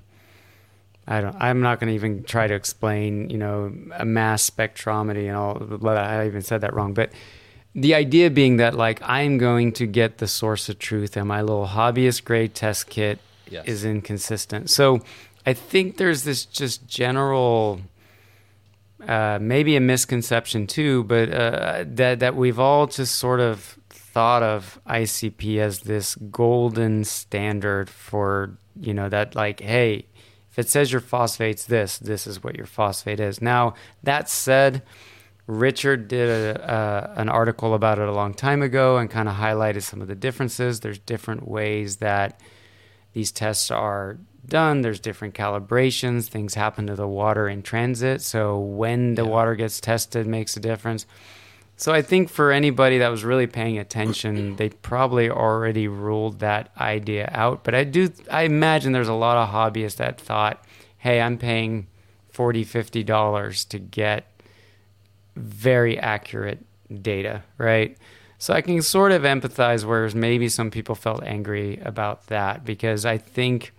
I 1.08 1.22
don't, 1.22 1.36
I'm 1.40 1.62
not 1.62 1.80
going 1.80 1.90
to 1.90 1.96
even 1.96 2.24
try 2.24 2.48
to 2.48 2.54
explain, 2.54 3.30
you 3.30 3.38
know, 3.38 3.74
a 3.94 4.06
mass 4.06 4.50
spectrometry 4.50 5.28
and 5.28 5.36
all, 5.36 5.88
I 5.88 6.26
even 6.26 6.42
said 6.42 6.62
that 6.62 6.74
wrong, 6.74 6.94
but 6.94 7.12
the 7.76 7.96
idea 7.96 8.30
being 8.30 8.58
that 8.58 8.76
like 8.76 9.02
I'm 9.04 9.38
going 9.38 9.72
to 9.74 9.88
get 9.88 10.20
the 10.20 10.28
source 10.28 10.70
of 10.70 10.80
truth 10.80 11.18
and 11.18 11.28
my 11.28 11.42
little 11.42 11.68
hobbyist 11.68 12.24
grade 12.24 12.54
test 12.54 12.90
kit 12.90 13.20
yes. 13.50 13.66
is 13.66 13.86
inconsistent. 13.86 14.70
So 14.70 15.02
I 15.46 15.54
think 15.54 15.98
there's 15.98 16.24
this 16.24 16.46
just 16.46 16.88
general, 16.88 17.82
uh, 19.08 19.40
maybe 19.42 19.76
a 19.76 19.82
misconception 19.82 20.68
too, 20.68 21.04
but 21.06 21.34
uh, 21.34 21.86
that 21.88 22.20
that 22.20 22.36
we've 22.36 22.60
all 22.60 22.88
just 22.88 23.16
sort 23.16 23.40
of 23.40 23.78
thought 23.90 24.44
of 24.44 24.80
ICP 24.88 25.58
as 25.58 25.82
this 25.82 26.16
golden 26.16 27.04
standard 27.04 27.90
for 27.90 28.56
you 28.80 28.94
know 28.94 29.10
that 29.10 29.36
like 29.36 29.60
hey, 29.60 30.06
if 30.54 30.60
it 30.60 30.70
says 30.70 30.92
your 30.94 31.02
phosphate's 31.02 31.66
this, 31.66 31.98
this 31.98 32.26
is 32.26 32.42
what 32.42 32.56
your 32.56 32.66
phosphate 32.66 33.20
is. 33.20 33.42
Now 33.42 33.74
that 34.04 34.30
said. 34.30 34.84
Richard 35.46 36.08
did 36.08 36.30
a, 36.30 36.72
uh, 36.72 37.14
an 37.18 37.28
article 37.28 37.74
about 37.74 38.00
it 38.00 38.08
a 38.08 38.14
long 38.14 38.34
time 38.34 38.62
ago 38.62 38.98
and 38.98 39.10
kind 39.12 39.28
of 39.28 39.36
highlighted 39.36 39.84
some 39.84 40.02
of 40.02 40.08
the 40.08 40.16
differences. 40.16 40.80
There's 40.80 41.00
different 41.00 41.46
ways 41.46 41.98
that 41.98 42.40
these 43.12 43.30
tests 43.30 43.70
are 43.70 44.20
done. 44.46 44.82
There's 44.82 45.00
different 45.00 45.34
calibrations. 45.34 46.28
Things 46.28 46.54
happen 46.54 46.88
to 46.88 46.96
the 46.96 47.08
water 47.08 47.48
in 47.48 47.62
transit. 47.62 48.22
So 48.22 48.60
when 48.60 49.16
the 49.16 49.24
yeah. 49.24 49.30
water 49.30 49.56
gets 49.56 49.80
tested 49.80 50.28
makes 50.28 50.58
a 50.58 50.60
difference. 50.60 51.06
So 51.76 51.92
I 51.92 52.02
think 52.02 52.30
for 52.30 52.52
anybody 52.52 53.00
that 53.00 53.10
was 53.10 53.24
really 53.24 53.48
paying 53.48 53.78
attention, 53.78 54.56
they 54.58 54.70
probably 54.70 55.30
already 55.30 55.88
ruled 55.88 56.40
that 56.40 56.72
idea 56.80 57.30
out. 57.34 57.64
But 57.64 57.76
I 57.76 57.84
do 57.84 58.10
I 58.32 58.44
imagine 58.44 58.92
there's 58.92 59.08
a 59.08 59.14
lot 59.14 59.38
of 59.38 59.50
hobbyists 59.50 59.98
that 59.98 60.20
thought, 60.20 60.64
"Hey, 60.98 61.20
I'm 61.20 61.38
paying 61.38 61.88
40, 62.30 62.64
50 62.64 63.04
dollars 63.04 63.66
to 63.66 63.80
get 63.80 64.28
very 65.36 65.98
accurate 65.98 66.64
data, 67.02 67.44
right?" 67.58 67.98
So 68.38 68.54
I 68.54 68.62
can 68.62 68.82
sort 68.82 69.12
of 69.12 69.24
empathize 69.24 69.84
whereas 69.86 70.14
maybe 70.14 70.50
some 70.50 70.70
people 70.70 70.96
felt 70.96 71.24
angry 71.24 71.80
about 71.84 72.28
that 72.28 72.66
because 72.66 73.06
I 73.06 73.18
think 73.18 73.74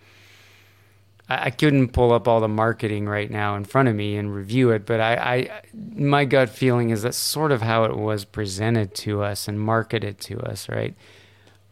I, 1.28 1.50
couldn't 1.50 1.88
pull 1.88 2.12
up 2.12 2.28
all 2.28 2.40
the 2.40 2.48
marketing 2.48 3.06
right 3.06 3.30
now 3.30 3.56
in 3.56 3.64
front 3.64 3.88
of 3.88 3.94
me 3.94 4.16
and 4.16 4.34
review 4.34 4.70
it, 4.70 4.84
but 4.84 5.00
I, 5.00 5.14
I, 5.14 5.62
my 5.72 6.26
gut 6.26 6.50
feeling 6.50 6.90
is 6.90 7.02
that's 7.02 7.16
sort 7.16 7.50
of 7.50 7.62
how 7.62 7.84
it 7.84 7.96
was 7.96 8.26
presented 8.26 8.94
to 8.96 9.22
us 9.22 9.48
and 9.48 9.58
marketed 9.58 10.20
to 10.20 10.38
us, 10.40 10.68
right? 10.68 10.94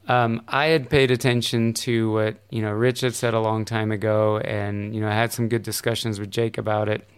Um, 0.09 0.43
I 0.49 0.67
had 0.67 0.89
paid 0.89 1.11
attention 1.11 1.75
to 1.75 2.13
what 2.13 2.37
you 2.51 2.61
know 2.61 2.73
Rich 2.73 3.03
had 3.03 3.15
said 3.15 3.35
a 3.35 3.41
long 3.41 3.65
time 3.65 3.93
ago, 3.93 4.39
and 4.39 4.95
you 4.95 5.01
know 5.01 5.09
I 5.09 5.15
had 5.15 5.33
some 5.33 5.49
good 5.49 5.63
discussions 5.63 6.19
with 6.19 6.31
Jake 6.31 6.59
about 6.59 6.89
it. 6.89 7.09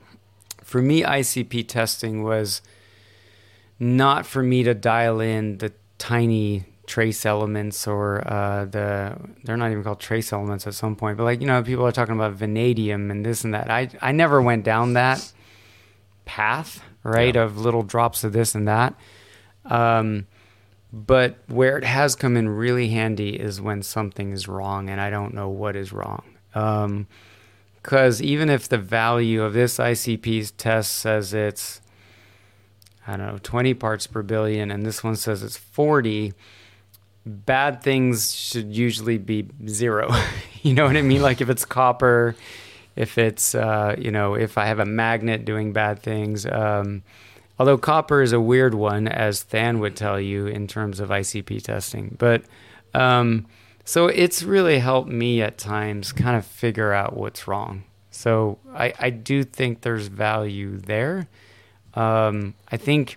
For 0.63 0.83
me, 0.83 1.03
ICP 1.03 1.67
testing 1.69 2.25
was 2.25 2.61
not 3.79 4.27
for 4.27 4.43
me 4.43 4.63
to 4.65 4.75
dial 4.75 5.21
in 5.21 5.59
the 5.59 5.73
tiny 5.99 6.65
trace 6.87 7.25
elements 7.25 7.87
or 7.87 8.27
uh, 8.31 8.65
the 8.67 9.17
they're 9.45 9.57
not 9.57 9.71
even 9.71 9.83
called 9.83 10.01
trace 10.01 10.33
elements 10.33 10.67
at 10.67 10.75
some 10.75 10.95
point 10.97 11.17
but 11.17 11.25
like 11.25 11.41
you 11.41 11.47
know 11.47 11.63
people 11.63 11.87
are 11.87 11.93
talking 11.93 12.15
about 12.15 12.33
vanadium 12.33 13.11
and 13.11 13.25
this 13.25 13.45
and 13.45 13.55
that. 13.55 13.71
I 13.71 13.89
i 14.01 14.13
never 14.13 14.41
went 14.43 14.65
down 14.65 14.95
that 14.95 15.33
path 16.25 16.83
right 17.03 17.35
yeah. 17.35 17.43
of 17.43 17.59
little 17.59 17.83
drops 17.83 18.25
of 18.25 18.33
this 18.33 18.55
and 18.55 18.69
that. 18.69 18.95
Um, 19.65 20.27
but 20.93 21.39
where 21.49 21.77
it 21.77 21.85
has 21.85 22.15
come 22.15 22.37
in 22.37 22.49
really 22.49 22.89
handy 22.89 23.41
is 23.41 23.61
when 23.61 23.83
something 23.83 24.31
is 24.33 24.47
wrong 24.47 24.89
and 24.89 25.01
i 25.01 25.11
don't 25.11 25.35
know 25.35 25.49
what 25.49 25.77
is 25.77 25.93
wrong. 25.93 26.23
Because 27.83 28.21
um, 28.21 28.27
even 28.27 28.49
if 28.51 28.69
the 28.69 28.79
value 28.79 29.43
of 29.43 29.55
this 29.55 29.79
icp's 29.79 30.51
test 30.53 30.93
says 30.93 31.35
it's 31.35 31.81
i 33.07 33.17
don't 33.17 33.27
know 33.27 33.39
20 33.43 33.75
parts 33.75 34.07
per 34.07 34.23
billion 34.23 34.71
and 34.71 34.85
this 34.85 35.03
one 35.03 35.17
says 35.17 35.43
it's 35.43 35.57
40 35.57 36.33
bad 37.27 37.83
things 37.83 38.35
should 38.35 38.75
usually 38.75 39.19
be 39.19 39.49
zero. 39.67 40.11
you 40.63 40.75
know 40.75 40.87
what 40.87 40.97
I 40.97 41.03
mean? 41.03 41.23
Like 41.23 41.41
if 41.41 41.49
it's 41.49 41.65
copper, 41.65 42.37
if 42.97 43.19
it's 43.19 43.55
uh, 43.55 43.97
you 43.99 44.11
know, 44.11 44.35
if 44.35 44.59
I 44.59 44.67
have 44.67 44.79
a 44.79 44.85
magnet 44.85 45.45
doing 45.45 45.73
bad 45.73 46.01
things. 46.01 46.47
Um, 46.47 47.03
although 47.59 47.79
copper 47.79 48.23
is 48.23 48.33
a 48.33 48.41
weird 48.41 48.75
one, 48.75 49.09
as 49.09 49.45
Than 49.45 49.81
would 49.81 49.97
tell 49.97 50.21
you 50.21 50.47
in 50.47 50.67
terms 50.67 51.01
of 51.01 51.09
ICP 51.09 51.63
testing, 51.63 52.17
but 52.19 52.43
um, 52.95 53.47
so 53.85 54.07
it's 54.07 54.43
really 54.43 54.79
helped 54.79 55.11
me 55.11 55.43
at 55.43 55.59
times 55.59 56.13
kind 56.13 56.37
of 56.37 56.47
figure 56.47 56.93
out 56.93 57.17
what's 57.17 57.47
wrong. 57.47 57.85
So 58.11 58.59
I, 58.73 58.95
I 58.99 59.11
do 59.11 59.43
think 59.45 59.81
there's 59.81 60.07
value 60.07 60.79
there. 60.79 61.27
Um, 61.95 62.55
I 62.71 62.77
think 62.77 63.17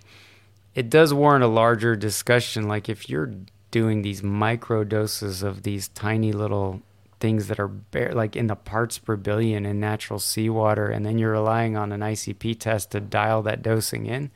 it 0.74 0.90
does 0.90 1.14
warrant 1.14 1.44
a 1.44 1.48
larger 1.48 1.96
discussion. 1.96 2.68
Like 2.68 2.88
if 2.88 3.08
you're 3.08 3.32
doing 3.70 4.02
these 4.02 4.22
micro 4.22 4.84
doses 4.84 5.42
of 5.42 5.62
these 5.62 5.88
tiny 5.88 6.32
little 6.32 6.82
things 7.20 7.48
that 7.48 7.58
are 7.58 7.68
bare, 7.68 8.12
like 8.12 8.36
in 8.36 8.46
the 8.46 8.56
parts 8.56 8.98
per 8.98 9.16
billion 9.16 9.66
in 9.66 9.80
natural 9.80 10.18
seawater, 10.18 10.86
and 10.88 11.04
then 11.04 11.18
you're 11.18 11.32
relying 11.32 11.76
on 11.76 11.92
an 11.92 12.00
ICP 12.00 12.58
test 12.58 12.90
to 12.92 13.00
dial 13.00 13.42
that 13.42 13.62
dosing 13.62 14.06
in. 14.06 14.30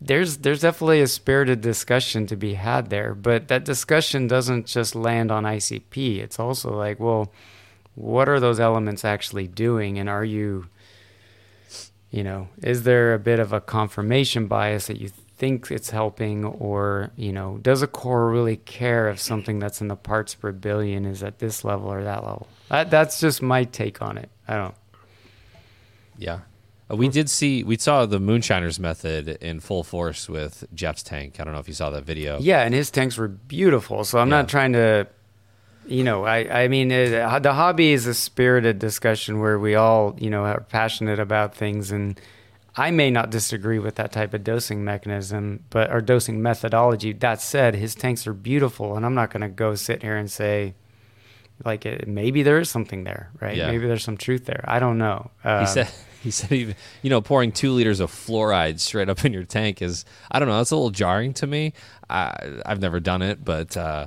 There's 0.00 0.38
there's 0.38 0.60
definitely 0.60 1.00
a 1.00 1.06
spirited 1.06 1.60
discussion 1.60 2.26
to 2.26 2.36
be 2.36 2.54
had 2.54 2.90
there, 2.90 3.14
but 3.14 3.48
that 3.48 3.64
discussion 3.64 4.26
doesn't 4.26 4.66
just 4.66 4.94
land 4.94 5.30
on 5.30 5.44
ICP. 5.44 6.18
It's 6.18 6.40
also 6.40 6.74
like, 6.74 6.98
well, 6.98 7.32
what 7.94 8.28
are 8.28 8.40
those 8.40 8.58
elements 8.58 9.04
actually 9.04 9.46
doing, 9.46 9.98
and 9.98 10.08
are 10.08 10.24
you, 10.24 10.66
you 12.10 12.24
know, 12.24 12.48
is 12.62 12.82
there 12.82 13.14
a 13.14 13.18
bit 13.18 13.38
of 13.38 13.52
a 13.52 13.60
confirmation 13.60 14.46
bias 14.46 14.88
that 14.88 15.00
you 15.00 15.10
think 15.36 15.70
it's 15.70 15.90
helping 15.90 16.44
or 16.44 17.10
you 17.16 17.32
know 17.32 17.58
does 17.58 17.82
a 17.82 17.86
core 17.86 18.30
really 18.30 18.56
care 18.56 19.08
if 19.08 19.20
something 19.20 19.58
that's 19.58 19.80
in 19.80 19.88
the 19.88 19.96
parts 19.96 20.34
per 20.34 20.52
billion 20.52 21.04
is 21.04 21.22
at 21.22 21.38
this 21.38 21.64
level 21.64 21.92
or 21.92 22.04
that 22.04 22.22
level? 22.24 22.46
That, 22.68 22.90
that's 22.90 23.20
just 23.20 23.42
my 23.42 23.64
take 23.64 24.00
on 24.00 24.18
it. 24.18 24.30
I 24.46 24.56
don't 24.56 24.74
yeah. 26.16 26.40
Uh, 26.90 26.96
we 26.96 27.08
did 27.08 27.28
see 27.28 27.64
we 27.64 27.76
saw 27.78 28.06
the 28.06 28.20
moonshiners 28.20 28.78
method 28.78 29.28
in 29.40 29.58
full 29.58 29.82
force 29.82 30.28
with 30.28 30.64
jeff's 30.74 31.02
tank. 31.02 31.40
I 31.40 31.44
don't 31.44 31.52
know 31.52 31.60
if 31.60 31.68
you 31.68 31.74
saw 31.74 31.90
that 31.90 32.04
video. 32.04 32.38
Yeah 32.38 32.62
and 32.62 32.72
his 32.72 32.90
tanks 32.90 33.16
were 33.16 33.28
beautiful 33.28 34.04
so 34.04 34.18
i'm 34.18 34.28
yeah. 34.28 34.36
not 34.36 34.48
trying 34.48 34.74
to 34.74 35.06
you 35.86 36.04
know 36.04 36.24
i 36.24 36.62
i 36.62 36.68
mean 36.68 36.90
it, 36.90 37.10
the 37.42 37.52
hobby 37.52 37.92
is 37.92 38.06
a 38.06 38.14
spirited 38.14 38.78
discussion 38.78 39.40
where 39.40 39.58
we 39.58 39.74
all 39.74 40.16
you 40.18 40.30
know 40.30 40.44
are 40.44 40.60
passionate 40.60 41.18
about 41.18 41.54
things 41.54 41.90
and 41.90 42.20
I 42.76 42.90
may 42.90 43.10
not 43.10 43.30
disagree 43.30 43.78
with 43.78 43.96
that 43.96 44.10
type 44.10 44.34
of 44.34 44.42
dosing 44.42 44.84
mechanism, 44.84 45.64
but 45.70 45.92
or 45.92 46.00
dosing 46.00 46.42
methodology. 46.42 47.12
That 47.12 47.40
said, 47.40 47.74
his 47.74 47.94
tanks 47.94 48.26
are 48.26 48.34
beautiful, 48.34 48.96
and 48.96 49.06
I'm 49.06 49.14
not 49.14 49.30
going 49.30 49.42
to 49.42 49.48
go 49.48 49.74
sit 49.76 50.02
here 50.02 50.16
and 50.16 50.30
say, 50.30 50.74
like, 51.64 51.86
it, 51.86 52.08
maybe 52.08 52.42
there 52.42 52.58
is 52.58 52.68
something 52.68 53.04
there, 53.04 53.30
right? 53.40 53.56
Yeah. 53.56 53.70
Maybe 53.70 53.86
there's 53.86 54.02
some 54.02 54.16
truth 54.16 54.46
there. 54.46 54.64
I 54.66 54.80
don't 54.80 54.98
know. 54.98 55.30
Um, 55.44 55.60
he 55.60 55.66
said. 55.66 55.90
He 56.24 56.30
said, 56.30 56.52
even, 56.52 56.74
you 57.02 57.10
know, 57.10 57.20
pouring 57.20 57.52
two 57.52 57.72
liters 57.72 58.00
of 58.00 58.10
fluoride 58.10 58.80
straight 58.80 59.10
up 59.10 59.26
in 59.26 59.34
your 59.34 59.44
tank 59.44 59.82
is, 59.82 60.06
I 60.30 60.38
don't 60.38 60.48
know, 60.48 60.56
that's 60.56 60.70
a 60.70 60.74
little 60.74 60.88
jarring 60.88 61.34
to 61.34 61.46
me. 61.46 61.74
I, 62.08 62.62
I've 62.64 62.80
never 62.80 62.98
done 62.98 63.20
it, 63.20 63.44
but 63.44 63.76
uh, 63.76 64.06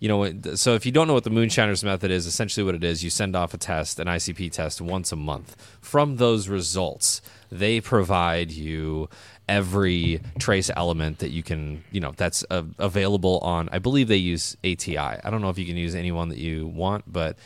you 0.00 0.08
know, 0.08 0.54
so 0.54 0.74
if 0.74 0.86
you 0.86 0.92
don't 0.92 1.08
know 1.08 1.14
what 1.14 1.24
the 1.24 1.30
moonshiners 1.30 1.84
method 1.84 2.10
is, 2.10 2.26
essentially 2.26 2.64
what 2.64 2.74
it 2.74 2.84
is, 2.84 3.04
you 3.04 3.10
send 3.10 3.36
off 3.36 3.52
a 3.52 3.58
test, 3.58 4.00
an 4.00 4.06
ICP 4.06 4.50
test, 4.50 4.80
once 4.80 5.12
a 5.12 5.16
month. 5.16 5.56
From 5.80 6.16
those 6.16 6.48
results, 6.48 7.20
they 7.50 7.80
provide 7.80 8.50
you 8.50 9.08
every 9.48 10.20
trace 10.38 10.70
element 10.76 11.18
that 11.18 11.30
you 11.30 11.42
can, 11.42 11.82
you 11.90 12.00
know, 12.00 12.12
that's 12.16 12.44
uh, 12.50 12.62
available 12.78 13.38
on. 13.38 13.68
I 13.72 13.78
believe 13.78 14.08
they 14.08 14.16
use 14.16 14.56
ATI. 14.64 14.98
I 14.98 15.30
don't 15.30 15.40
know 15.40 15.48
if 15.48 15.58
you 15.58 15.66
can 15.66 15.76
use 15.76 15.94
any 15.94 16.12
one 16.12 16.28
that 16.28 16.38
you 16.38 16.66
want, 16.66 17.10
but 17.10 17.36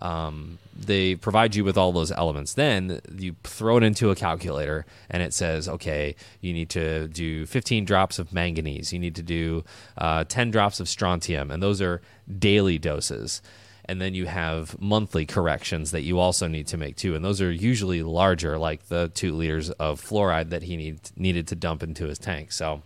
um, 0.00 0.58
they 0.74 1.14
provide 1.14 1.54
you 1.54 1.62
with 1.62 1.76
all 1.76 1.92
those 1.92 2.10
elements. 2.10 2.54
Then 2.54 3.00
you 3.14 3.36
throw 3.44 3.76
it 3.76 3.82
into 3.82 4.10
a 4.10 4.16
calculator, 4.16 4.86
and 5.10 5.22
it 5.22 5.34
says, 5.34 5.68
okay, 5.68 6.16
you 6.40 6.52
need 6.52 6.70
to 6.70 7.08
do 7.08 7.44
15 7.46 7.84
drops 7.84 8.18
of 8.18 8.32
manganese, 8.32 8.92
you 8.92 8.98
need 8.98 9.14
to 9.16 9.22
do 9.22 9.64
uh, 9.98 10.24
10 10.24 10.50
drops 10.50 10.80
of 10.80 10.88
strontium, 10.88 11.50
and 11.50 11.62
those 11.62 11.82
are 11.82 12.00
daily 12.38 12.78
doses. 12.78 13.42
And 13.90 14.00
then 14.00 14.14
you 14.14 14.26
have 14.26 14.80
monthly 14.80 15.26
corrections 15.26 15.90
that 15.90 16.02
you 16.02 16.18
also 16.18 16.46
need 16.46 16.68
to 16.68 16.76
make 16.76 16.96
too, 16.96 17.14
and 17.14 17.24
those 17.24 17.40
are 17.40 17.50
usually 17.50 18.02
larger, 18.02 18.58
like 18.58 18.86
the 18.86 19.10
two 19.12 19.32
liters 19.32 19.70
of 19.70 20.00
fluoride 20.00 20.50
that 20.50 20.62
he 20.62 20.76
need, 20.76 21.00
needed 21.16 21.48
to 21.48 21.56
dump 21.56 21.82
into 21.82 22.06
his 22.06 22.18
tank. 22.18 22.52
So, 22.52 22.82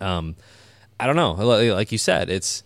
um, 0.00 0.36
I 0.98 1.06
don't 1.06 1.16
know. 1.16 1.32
Like 1.32 1.92
you 1.92 1.98
said, 1.98 2.28
it's 2.28 2.62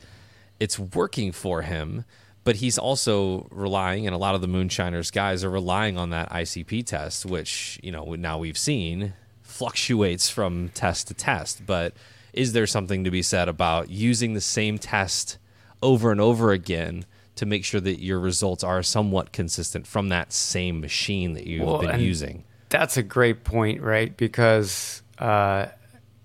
it's 0.59 0.79
working 0.79 1.33
for 1.33 1.63
him 1.63 2.05
but 2.45 2.57
he's 2.57 2.79
also 2.79 3.47
relying, 3.51 4.07
and 4.07 4.15
a 4.15 4.19
lot 4.19 4.35
of 4.35 4.41
the 4.41 4.49
moonshiners 4.49 5.11
guys 5.11 5.45
are 5.45 5.51
relying 5.51 5.99
on 5.99 6.11
that 6.11 6.31
ICP 6.31 6.87
test, 6.87 7.27
which 7.27 7.79
you 7.83 7.93
know 7.93 8.15
now 8.15 8.39
we've 8.39 8.59
seen 8.59 9.13
fluctuates 9.43 10.31
from 10.31 10.71
test 10.71 11.09
to 11.09 11.15
test. 11.15 11.67
But 11.67 11.95
is 12.33 12.53
there 12.53 12.67
something 12.67 13.05
to 13.05 13.11
be 13.11 13.23
said 13.23 13.49
about 13.49 13.91
using 13.91 14.35
the 14.35 14.41
same 14.41 14.79
test 14.79 15.39
over 15.83 16.11
and 16.11 16.21
over 16.21 16.53
again? 16.53 17.05
To 17.41 17.47
make 17.47 17.64
sure 17.64 17.80
that 17.80 18.03
your 18.03 18.20
results 18.20 18.62
are 18.62 18.82
somewhat 18.82 19.32
consistent 19.32 19.86
from 19.86 20.11
that 20.11 20.30
same 20.30 20.78
machine 20.78 21.32
that 21.32 21.47
you've 21.47 21.66
Well, 21.66 21.80
been 21.80 21.99
using. 21.99 22.45
That's 22.68 22.99
a 22.99 23.03
great 23.03 23.45
point, 23.45 23.80
right? 23.80 24.14
Because 24.14 25.01
uh, 25.18 25.68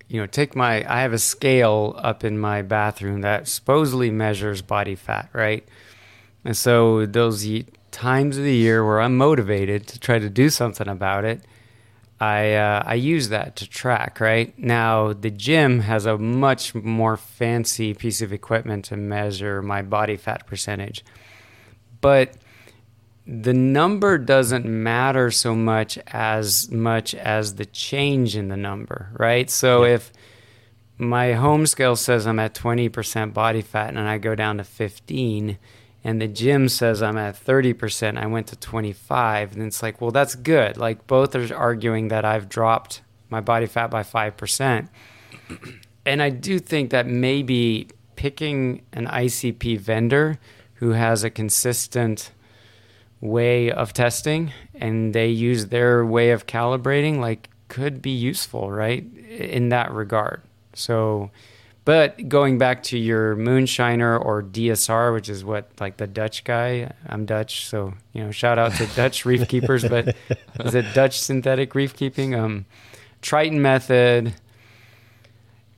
you 0.08 0.20
know, 0.20 0.26
take 0.26 0.54
my 0.54 0.84
I 0.86 1.00
have 1.00 1.14
a 1.14 1.18
scale 1.18 1.94
up 1.96 2.22
in 2.22 2.38
my 2.38 2.60
bathroom 2.60 3.22
that 3.22 3.48
supposedly 3.48 4.10
measures 4.10 4.60
body 4.60 4.94
fat, 4.94 5.30
right? 5.32 5.66
And 6.44 6.54
so 6.54 7.06
those 7.06 7.46
times 7.92 8.36
of 8.36 8.44
the 8.44 8.54
year 8.54 8.84
where 8.84 9.00
I'm 9.00 9.16
motivated 9.16 9.86
to 9.86 9.98
try 9.98 10.18
to 10.18 10.28
do 10.28 10.50
something 10.50 10.86
about 10.86 11.24
it, 11.24 11.40
I 12.20 12.54
uh, 12.54 12.82
I 12.86 12.94
use 12.94 13.28
that 13.28 13.56
to 13.56 13.68
track. 13.68 14.20
Right 14.20 14.58
now, 14.58 15.12
the 15.12 15.30
gym 15.30 15.80
has 15.80 16.06
a 16.06 16.16
much 16.16 16.74
more 16.74 17.16
fancy 17.16 17.92
piece 17.92 18.22
of 18.22 18.32
equipment 18.32 18.86
to 18.86 18.96
measure 18.96 19.60
my 19.62 19.82
body 19.82 20.16
fat 20.16 20.46
percentage, 20.46 21.04
but 22.00 22.34
the 23.26 23.52
number 23.52 24.18
doesn't 24.18 24.64
matter 24.64 25.30
so 25.30 25.54
much 25.54 25.98
as 26.06 26.70
much 26.70 27.14
as 27.14 27.56
the 27.56 27.66
change 27.66 28.36
in 28.36 28.48
the 28.48 28.56
number, 28.56 29.10
right? 29.18 29.50
So 29.50 29.84
if 29.84 30.12
my 30.96 31.32
home 31.32 31.66
scale 31.66 31.96
says 31.96 32.26
I'm 32.26 32.38
at 32.38 32.54
20% 32.54 33.34
body 33.34 33.62
fat 33.62 33.90
and 33.90 33.98
I 33.98 34.18
go 34.18 34.34
down 34.34 34.58
to 34.58 34.64
15 34.64 35.58
and 36.06 36.22
the 36.22 36.28
gym 36.28 36.68
says 36.68 37.02
I'm 37.02 37.18
at 37.18 37.34
30%, 37.34 38.16
I 38.16 38.26
went 38.26 38.46
to 38.46 38.56
25, 38.56 39.54
and 39.54 39.62
it's 39.64 39.82
like, 39.82 40.00
well, 40.00 40.12
that's 40.12 40.36
good. 40.36 40.76
Like 40.76 41.08
both 41.08 41.34
are 41.34 41.52
arguing 41.52 42.08
that 42.08 42.24
I've 42.24 42.48
dropped 42.48 43.02
my 43.28 43.40
body 43.40 43.66
fat 43.66 43.90
by 43.90 44.04
5%. 44.04 44.88
And 46.04 46.22
I 46.22 46.30
do 46.30 46.60
think 46.60 46.90
that 46.90 47.08
maybe 47.08 47.88
picking 48.14 48.82
an 48.92 49.08
ICP 49.08 49.80
vendor 49.80 50.38
who 50.74 50.90
has 50.90 51.24
a 51.24 51.28
consistent 51.28 52.30
way 53.20 53.72
of 53.72 53.92
testing 53.92 54.52
and 54.76 55.12
they 55.12 55.26
use 55.26 55.66
their 55.66 56.06
way 56.06 56.30
of 56.30 56.46
calibrating 56.46 57.18
like 57.18 57.48
could 57.66 58.00
be 58.00 58.10
useful 58.10 58.70
right 58.70 59.04
in 59.28 59.70
that 59.70 59.90
regard 59.90 60.42
so 60.74 61.30
but 61.86 62.28
going 62.28 62.58
back 62.58 62.82
to 62.82 62.98
your 62.98 63.34
moonshiner 63.34 64.22
or 64.22 64.42
dsr 64.42 65.14
which 65.14 65.30
is 65.30 65.42
what 65.42 65.70
like 65.80 65.96
the 65.96 66.06
dutch 66.06 66.44
guy 66.44 66.92
i'm 67.06 67.24
dutch 67.24 67.66
so 67.66 67.94
you 68.12 68.22
know 68.22 68.30
shout 68.30 68.58
out 68.58 68.72
to 68.72 68.86
dutch 68.96 69.24
reef 69.24 69.48
keepers 69.48 69.88
but 69.88 70.14
is 70.60 70.74
it 70.74 70.84
dutch 70.92 71.18
synthetic 71.18 71.74
reef 71.74 71.96
keeping 71.96 72.34
um 72.34 72.66
triton 73.22 73.62
method 73.62 74.34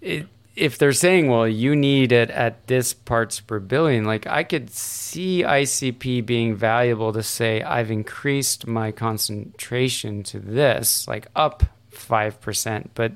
it, 0.01 0.27
if 0.59 0.77
they're 0.77 0.93
saying, 0.93 1.29
well, 1.29 1.47
you 1.47 1.77
need 1.77 2.11
it 2.11 2.31
at 2.31 2.67
this 2.67 2.93
parts 2.93 3.41
per 3.41 3.61
billion, 3.61 4.05
like 4.05 4.27
I 4.27 4.43
could 4.43 4.71
see 4.71 5.43
ICP 5.43 6.27
being 6.27 6.57
valuable 6.57 7.13
to 7.13 7.23
say, 7.23 7.63
I've 7.63 7.91
increased 7.91 8.67
my 8.67 8.91
concentration 8.91 10.25
to 10.25 10.41
this, 10.41 11.07
like 11.07 11.29
up 11.37 11.63
5%. 11.93 12.89
But, 12.95 13.13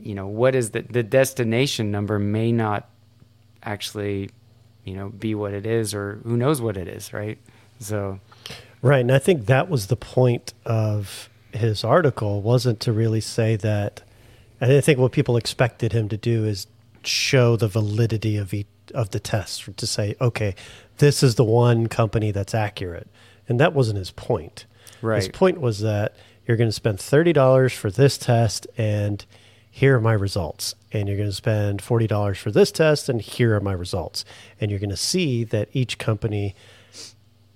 you 0.00 0.14
know, 0.14 0.26
what 0.26 0.54
is 0.54 0.70
the, 0.70 0.82
the 0.82 1.02
destination 1.02 1.90
number 1.90 2.18
may 2.18 2.52
not 2.52 2.88
actually, 3.62 4.30
you 4.84 4.94
know, 4.94 5.08
be 5.08 5.34
what 5.34 5.52
it 5.52 5.66
is, 5.66 5.94
or 5.94 6.20
who 6.24 6.36
knows 6.36 6.60
what 6.60 6.76
it 6.76 6.88
is, 6.88 7.12
right? 7.12 7.38
So, 7.78 8.20
Right. 8.84 9.00
And 9.00 9.12
I 9.12 9.18
think 9.18 9.46
that 9.46 9.70
was 9.70 9.86
the 9.86 9.96
point 9.96 10.52
of 10.66 11.30
his 11.52 11.84
article 11.84 12.42
wasn't 12.42 12.80
to 12.80 12.92
really 12.92 13.22
say 13.22 13.56
that. 13.56 14.02
And 14.60 14.70
I 14.70 14.82
think 14.82 14.98
what 14.98 15.10
people 15.10 15.38
expected 15.38 15.94
him 15.94 16.10
to 16.10 16.18
do 16.18 16.44
is 16.44 16.66
show 17.02 17.56
the 17.56 17.66
validity 17.66 18.36
of 18.36 18.52
each, 18.52 18.66
of 18.92 19.08
the 19.08 19.20
test 19.20 19.74
to 19.74 19.86
say, 19.86 20.16
okay, 20.20 20.54
this 20.98 21.22
is 21.22 21.36
the 21.36 21.44
one 21.44 21.86
company 21.86 22.30
that's 22.30 22.54
accurate. 22.54 23.08
And 23.48 23.58
that 23.58 23.72
wasn't 23.72 23.98
his 23.98 24.10
point. 24.10 24.66
right 25.00 25.16
His 25.16 25.28
point 25.28 25.62
was 25.62 25.80
that 25.80 26.14
you're 26.46 26.58
going 26.58 26.68
to 26.68 26.72
spend 26.72 26.98
$30 26.98 27.74
for 27.74 27.90
this 27.90 28.18
test 28.18 28.66
and 28.76 29.24
here 29.76 29.96
are 29.96 30.00
my 30.00 30.12
results. 30.12 30.76
And 30.92 31.08
you're 31.08 31.16
going 31.16 31.28
to 31.28 31.34
spend 31.34 31.82
$40 31.82 32.36
for 32.36 32.52
this 32.52 32.70
test 32.70 33.08
and 33.08 33.20
here 33.20 33.56
are 33.56 33.60
my 33.60 33.72
results. 33.72 34.24
And 34.60 34.70
you're 34.70 34.78
going 34.78 34.88
to 34.90 34.96
see 34.96 35.42
that 35.42 35.68
each 35.72 35.98
company 35.98 36.54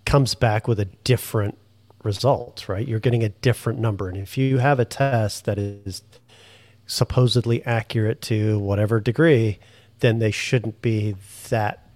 comes 0.05 0.35
back 0.35 0.67
with 0.67 0.81
a 0.81 0.87
different 1.05 1.57
result, 2.03 2.69
right? 2.69 2.89
You're 2.89 2.99
getting 2.99 3.23
a 3.23 3.29
different 3.29 3.79
number. 3.79 4.09
And 4.09 4.19
if 4.19 4.37
you 4.37 4.59
have 4.59 4.81
a 4.81 4.85
test 4.85 5.45
that 5.45 5.59
is 5.59 6.03
supposedly 6.89 7.65
accurate 7.65 8.21
to 8.23 8.59
whatever 8.59 8.99
degree, 8.99 9.61
then 10.01 10.19
they 10.19 10.33
shouldn't 10.33 10.83
be 10.83 11.15
that 11.51 11.89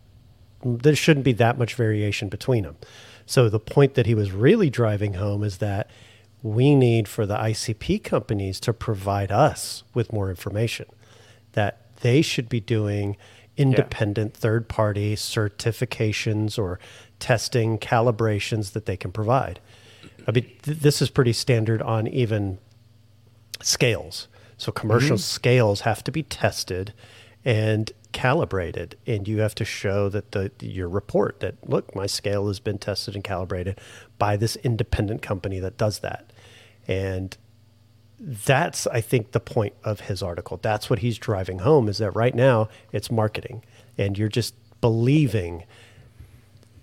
there 0.64 0.94
shouldn't 0.94 1.24
be 1.24 1.32
that 1.32 1.58
much 1.58 1.74
variation 1.74 2.28
between 2.28 2.62
them. 2.62 2.76
So 3.26 3.48
the 3.48 3.58
point 3.58 3.94
that 3.94 4.06
he 4.06 4.14
was 4.14 4.30
really 4.30 4.70
driving 4.70 5.14
home 5.14 5.42
is 5.42 5.58
that 5.58 5.90
we 6.42 6.74
need 6.74 7.08
for 7.08 7.26
the 7.26 7.36
ICP 7.36 8.02
companies 8.02 8.58
to 8.60 8.72
provide 8.72 9.30
us 9.30 9.84
with 9.94 10.12
more 10.12 10.28
information 10.30 10.86
that 11.52 11.96
they 12.00 12.22
should 12.22 12.48
be 12.48 12.60
doing 12.60 13.16
independent 13.56 14.34
third 14.34 14.68
party 14.68 15.14
certifications 15.14 16.58
or 16.58 16.80
testing 17.20 17.78
calibrations 17.78 18.72
that 18.72 18.86
they 18.86 18.96
can 18.96 19.12
provide. 19.12 19.60
I 20.26 20.32
mean, 20.32 20.50
th- 20.62 20.78
this 20.78 21.02
is 21.02 21.10
pretty 21.10 21.32
standard 21.32 21.82
on 21.82 22.06
even 22.08 22.58
scales. 23.60 24.28
So 24.56 24.72
commercial 24.72 25.16
mm-hmm. 25.16 25.22
scales 25.22 25.80
have 25.82 26.02
to 26.04 26.12
be 26.12 26.22
tested 26.22 26.92
and 27.44 27.90
calibrated, 28.12 28.96
and 29.06 29.26
you 29.26 29.40
have 29.40 29.54
to 29.56 29.64
show 29.64 30.08
that 30.08 30.32
the 30.32 30.50
your 30.60 30.88
report 30.88 31.40
that 31.40 31.56
look, 31.68 31.94
my 31.94 32.06
scale 32.06 32.46
has 32.48 32.60
been 32.60 32.78
tested 32.78 33.14
and 33.14 33.24
calibrated 33.24 33.80
by 34.18 34.36
this 34.36 34.56
independent 34.56 35.22
company 35.22 35.58
that 35.58 35.76
does 35.76 36.00
that, 36.00 36.32
and 36.86 37.36
that's 38.20 38.86
I 38.86 39.00
think 39.00 39.32
the 39.32 39.40
point 39.40 39.74
of 39.82 40.00
his 40.00 40.22
article. 40.22 40.58
That's 40.62 40.88
what 40.88 41.00
he's 41.00 41.18
driving 41.18 41.60
home 41.60 41.88
is 41.88 41.98
that 41.98 42.12
right 42.12 42.34
now 42.34 42.68
it's 42.92 43.10
marketing, 43.10 43.64
and 43.98 44.16
you're 44.16 44.28
just 44.28 44.54
believing 44.80 45.64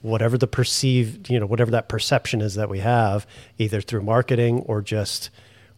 whatever 0.02 0.38
the 0.38 0.48
perceived, 0.48 1.30
you 1.30 1.40
know, 1.40 1.46
whatever 1.46 1.72
that 1.72 1.90
perception 1.90 2.42
is 2.42 2.56
that 2.56 2.70
we 2.70 2.80
have, 2.80 3.28
either 3.58 3.82
through 3.82 4.02
marketing 4.02 4.60
or 4.62 4.82
just 4.82 5.30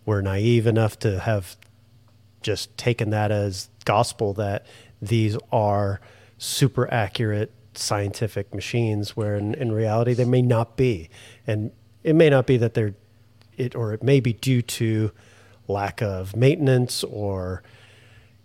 we're 0.05 0.21
naive 0.21 0.67
enough 0.67 0.97
to 0.99 1.19
have 1.19 1.55
just 2.41 2.75
taken 2.77 3.11
that 3.11 3.31
as 3.31 3.69
gospel 3.85 4.33
that 4.33 4.65
these 5.01 5.37
are 5.51 5.99
super 6.37 6.91
accurate 6.93 7.51
scientific 7.73 8.53
machines 8.53 9.15
where 9.15 9.35
in, 9.35 9.53
in 9.55 9.71
reality 9.71 10.13
they 10.13 10.25
may 10.25 10.41
not 10.41 10.75
be. 10.75 11.09
And 11.47 11.71
it 12.03 12.15
may 12.15 12.29
not 12.29 12.47
be 12.47 12.57
that 12.57 12.73
they're 12.73 12.95
it 13.57 13.75
or 13.75 13.93
it 13.93 14.01
may 14.01 14.19
be 14.19 14.33
due 14.33 14.61
to 14.61 15.11
lack 15.67 16.01
of 16.01 16.35
maintenance 16.35 17.03
or 17.03 17.61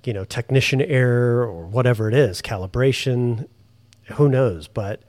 you 0.04 0.12
know 0.12 0.24
technician 0.24 0.82
error 0.82 1.46
or 1.46 1.66
whatever 1.66 2.08
it 2.08 2.14
is 2.14 2.42
calibration 2.42 3.48
who 4.14 4.28
knows? 4.28 4.68
But 4.68 5.02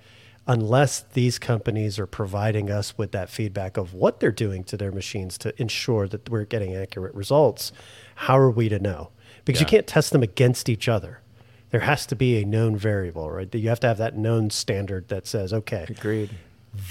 unless 0.48 1.02
these 1.02 1.38
companies 1.38 2.00
are 2.00 2.08
providing 2.08 2.72
us 2.72 2.98
with 2.98 3.12
that 3.12 3.30
feedback 3.30 3.78
of 3.78 3.94
what 3.94 4.20
they're 4.20 4.32
doing 4.32 4.64
to 4.64 4.78
their 4.78 4.92
machines 4.92 5.38
to 5.38 5.62
ensure 5.62 6.08
that 6.08 6.30
we're 6.30 6.46
getting 6.46 6.76
accurate 6.76 7.14
results 7.14 7.72
how 8.16 8.38
are 8.38 8.50
we 8.50 8.70
to 8.70 8.80
know? 8.80 9.12
Because 9.46 9.62
you 9.62 9.68
can't 9.68 9.86
test 9.86 10.12
them 10.12 10.24
against 10.24 10.68
each 10.68 10.90
other 10.90 11.22
there 11.78 11.86
has 11.86 12.06
to 12.06 12.16
be 12.16 12.42
a 12.42 12.46
known 12.46 12.76
variable 12.76 13.30
right 13.30 13.54
you 13.54 13.70
have 13.70 13.80
to 13.80 13.88
have 13.88 13.98
that 13.98 14.18
known 14.18 14.50
standard 14.50 15.08
that 15.08 15.28
says 15.28 15.54
okay 15.54 15.86
agreed. 15.90 16.30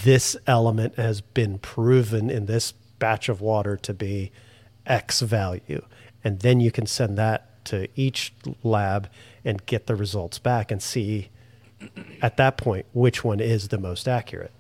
this 0.05 0.37
element 0.47 0.97
has 0.97 1.21
been 1.21 1.59
proven 1.59 2.31
in 2.31 2.47
this 2.47 2.73
batch 2.99 3.29
of 3.29 3.41
water 3.41 3.77
to 3.77 3.95
be 3.95 4.33
X 4.87 5.21
value. 5.21 5.85
And 6.25 6.41
then 6.41 6.61
you 6.61 6.71
can 6.71 6.87
send 6.87 7.19
that 7.19 7.65
to 7.67 7.89
each 7.95 8.33
lab 8.63 9.09
and 9.45 9.65
get 9.67 9.87
the 9.87 9.95
results 9.95 10.39
back 10.39 10.71
and 10.71 10.83
see 10.83 11.29
at 12.23 12.37
that 12.37 12.57
point 12.57 12.87
which 12.93 13.23
one 13.23 13.41
is 13.41 13.69
the 13.69 13.79
most 13.79 14.09
accurate. 14.09 14.53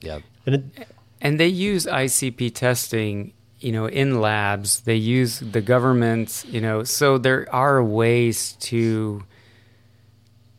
Yeah. 0.00 0.20
And 0.46 0.54
it, 0.56 0.88
And 1.20 1.38
they 1.38 1.48
use 1.48 1.86
ICP 1.86 2.54
testing, 2.54 3.32
you 3.60 3.72
know, 3.72 3.86
in 3.86 4.20
labs. 4.20 4.80
They 4.80 4.96
use 4.96 5.40
the 5.40 5.60
government, 5.60 6.44
you 6.48 6.60
know, 6.60 6.82
so 6.82 7.16
there 7.16 7.46
are 7.54 7.82
ways 7.82 8.52
to 8.60 9.24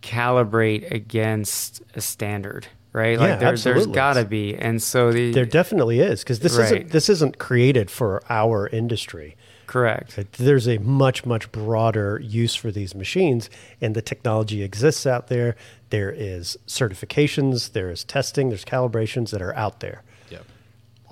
calibrate 0.03 0.91
against 0.91 1.81
a 1.95 2.01
standard, 2.01 2.67
right? 2.91 3.13
Yeah, 3.13 3.19
like 3.19 3.39
there, 3.39 3.49
there's 3.49 3.65
absolutely. 3.65 3.93
got 3.95 4.13
to 4.13 4.25
be. 4.25 4.55
And 4.55 4.81
so 4.83 5.11
the 5.11 5.31
there 5.31 5.45
definitely 5.45 5.99
is 5.99 6.19
because 6.21 6.39
this 6.39 6.55
Right. 6.57 6.65
isn't 6.65 6.91
this 6.91 7.09
isn't 7.09 7.39
created 7.39 7.89
for 7.89 8.21
our 8.29 8.67
industry. 8.67 9.35
Correct. 9.65 10.19
There's 10.33 10.67
a 10.67 10.77
much, 10.77 11.25
much 11.25 11.51
broader 11.51 12.19
use 12.21 12.53
for 12.53 12.69
these 12.69 12.93
machines, 12.93 13.49
and 13.81 13.95
the 13.95 14.01
technology 14.03 14.61
exists 14.61 15.07
out 15.07 15.29
there. 15.29 15.55
There 15.89 16.11
is 16.11 16.57
certifications, 16.67 17.71
there 17.71 17.89
is 17.89 18.03
testing, 18.03 18.49
there's 18.49 18.65
calibrations 18.65 19.31
that 19.31 19.41
are 19.41 19.55
out 19.55 19.79
there. 19.79 20.03
Yep. 20.29 20.45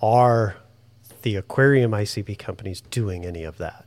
Are 0.01 0.57
the 1.23 1.37
aquarium 1.37 1.91
ICP 1.91 2.37
companies 2.37 2.81
doing 2.81 3.25
any 3.25 3.43
of 3.43 3.57
that? 3.57 3.85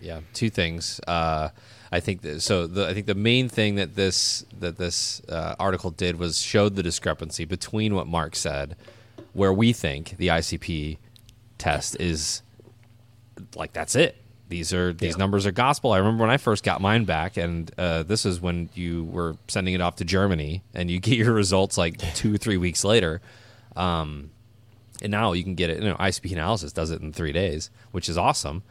Yeah, 0.00 0.20
two 0.32 0.50
things. 0.50 0.98
Uh, 1.06 1.50
I 1.94 2.00
think 2.00 2.22
that, 2.22 2.40
so. 2.40 2.66
The, 2.66 2.88
I 2.88 2.94
think 2.94 3.04
the 3.06 3.14
main 3.14 3.48
thing 3.50 3.74
that 3.74 3.94
this 3.96 4.46
that 4.58 4.78
this 4.78 5.20
uh, 5.28 5.54
article 5.60 5.90
did 5.90 6.18
was 6.18 6.40
showed 6.40 6.74
the 6.74 6.82
discrepancy 6.82 7.44
between 7.44 7.94
what 7.94 8.06
Mark 8.06 8.34
said, 8.34 8.76
where 9.34 9.52
we 9.52 9.74
think 9.74 10.16
the 10.16 10.28
ICP 10.28 10.96
test 11.58 12.00
is 12.00 12.42
like 13.54 13.72
that's 13.74 13.94
it. 13.94 14.16
These 14.48 14.72
are 14.72 14.92
these 14.92 15.12
Yeah. 15.14 15.18
numbers 15.18 15.46
are 15.46 15.50
gospel. 15.52 15.92
I 15.92 15.98
remember 15.98 16.22
when 16.22 16.30
I 16.30 16.36
first 16.38 16.64
got 16.64 16.80
mine 16.80 17.04
back, 17.04 17.36
and 17.36 17.70
uh, 17.78 18.02
this 18.04 18.24
is 18.24 18.40
when 18.40 18.70
you 18.74 19.04
were 19.04 19.36
sending 19.48 19.74
it 19.74 19.80
off 19.82 19.96
to 19.96 20.04
Germany, 20.04 20.62
and 20.74 20.90
you 20.90 20.98
get 20.98 21.18
your 21.18 21.32
results 21.34 21.76
like 21.76 21.98
two 22.14 22.34
or 22.34 22.38
three 22.38 22.56
weeks 22.56 22.84
later. 22.84 23.20
Um, 23.76 24.30
and 25.02 25.10
now 25.10 25.32
you 25.32 25.42
can 25.42 25.54
get 25.54 25.68
it. 25.70 25.78
You 25.82 25.88
know, 25.90 25.96
ICP 25.96 26.32
analysis 26.32 26.72
does 26.72 26.90
it 26.90 27.00
in 27.02 27.12
three 27.12 27.32
days, 27.32 27.70
which 27.90 28.08
is 28.08 28.16
awesome. 28.16 28.62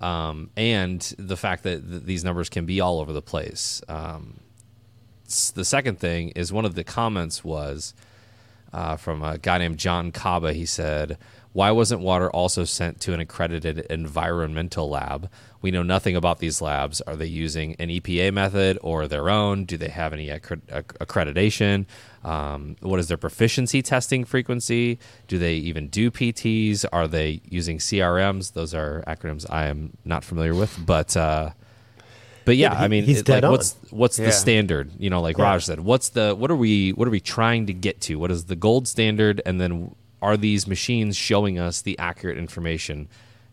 Um, 0.00 0.50
and 0.56 1.00
the 1.18 1.36
fact 1.36 1.62
that 1.64 1.88
th- 1.88 2.02
these 2.04 2.24
numbers 2.24 2.48
can 2.48 2.64
be 2.64 2.80
all 2.80 3.00
over 3.00 3.12
the 3.12 3.22
place. 3.22 3.82
Um, 3.88 4.40
the 5.54 5.64
second 5.64 5.98
thing 5.98 6.30
is 6.30 6.52
one 6.52 6.64
of 6.64 6.74
the 6.74 6.84
comments 6.84 7.44
was 7.44 7.94
uh, 8.72 8.96
from 8.96 9.22
a 9.22 9.38
guy 9.38 9.58
named 9.58 9.78
John 9.78 10.10
Kaba. 10.10 10.52
He 10.52 10.66
said, 10.66 11.18
"Why 11.52 11.70
wasn't 11.70 12.00
water 12.00 12.30
also 12.30 12.64
sent 12.64 13.00
to 13.02 13.12
an 13.12 13.20
accredited 13.20 13.80
environmental 13.90 14.88
lab? 14.88 15.30
We 15.62 15.70
know 15.70 15.82
nothing 15.82 16.16
about 16.16 16.38
these 16.38 16.62
labs. 16.62 17.00
Are 17.02 17.16
they 17.16 17.26
using 17.26 17.76
an 17.78 17.88
EPA 17.90 18.32
method 18.32 18.78
or 18.82 19.06
their 19.06 19.28
own? 19.28 19.64
Do 19.66 19.76
they 19.76 19.88
have 19.88 20.12
any 20.14 20.28
accre- 20.28 20.62
accreditation? 21.00 21.84
Um, 22.24 22.76
what 22.80 22.98
is 22.98 23.08
their 23.08 23.16
proficiency 23.18 23.82
testing 23.82 24.24
frequency? 24.24 24.98
Do 25.28 25.38
they 25.38 25.54
even 25.54 25.88
do 25.88 26.10
PTs? 26.10 26.84
Are 26.92 27.06
they 27.06 27.40
using 27.44 27.78
CRMs? 27.78 28.52
Those 28.54 28.74
are 28.74 29.04
acronyms 29.06 29.44
I 29.50 29.66
am 29.66 29.96
not 30.04 30.24
familiar 30.24 30.54
with, 30.54 30.78
but." 30.84 31.16
Uh, 31.16 31.50
but 32.46 32.56
yeah, 32.56 32.72
I 32.72 32.88
mean, 32.88 33.04
it- 33.08 33.28
like, 33.28 33.44
on. 33.44 33.50
what's 33.52 33.76
what's 33.90 34.18
Yeah. 34.18 34.24
the 34.26 34.32
standard? 34.32 34.90
You 34.98 35.10
know, 35.10 35.20
like 35.20 35.36
Yeah. 35.36 35.44
Raj 35.44 35.64
said, 35.66 35.80
what's 35.80 36.08
the 36.08 36.34
what 36.34 36.50
are 36.50 36.56
we 36.56 36.90
what 36.92 37.06
are 37.06 37.10
we 37.10 37.20
trying 37.20 37.66
to 37.66 37.72
get 37.74 38.00
to? 38.02 38.16
What 38.18 38.30
is 38.30 38.44
the 38.46 38.56
gold 38.56 38.88
standard? 38.88 39.42
And 39.44 39.60
then 39.60 39.94
are 40.22 40.36
these 40.38 40.66
machines 40.66 41.16
showing 41.16 41.58
us 41.58 41.82
the 41.82 41.98
accurate 41.98 42.38
information, 42.38 43.08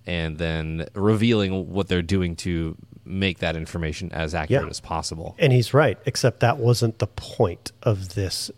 and 0.07 0.37
then 0.39 0.87
revealing 0.95 1.71
what 1.71 1.87
they're 1.89 2.01
doing 2.01 2.35
to 2.37 2.75
make 3.05 3.37
that 3.39 3.55
information 3.55 4.11
as 4.11 4.33
accurate 4.33 4.63
Yeah. 4.63 4.69
as 4.69 4.79
possible? 4.79 5.35
And 5.37 5.53
he's 5.53 5.73
right, 5.73 5.97
except 6.05 6.39
that 6.39 6.57
wasn't 6.57 6.97
the 6.99 7.07
point 7.07 7.71
of 7.83 8.15
this 8.15 8.49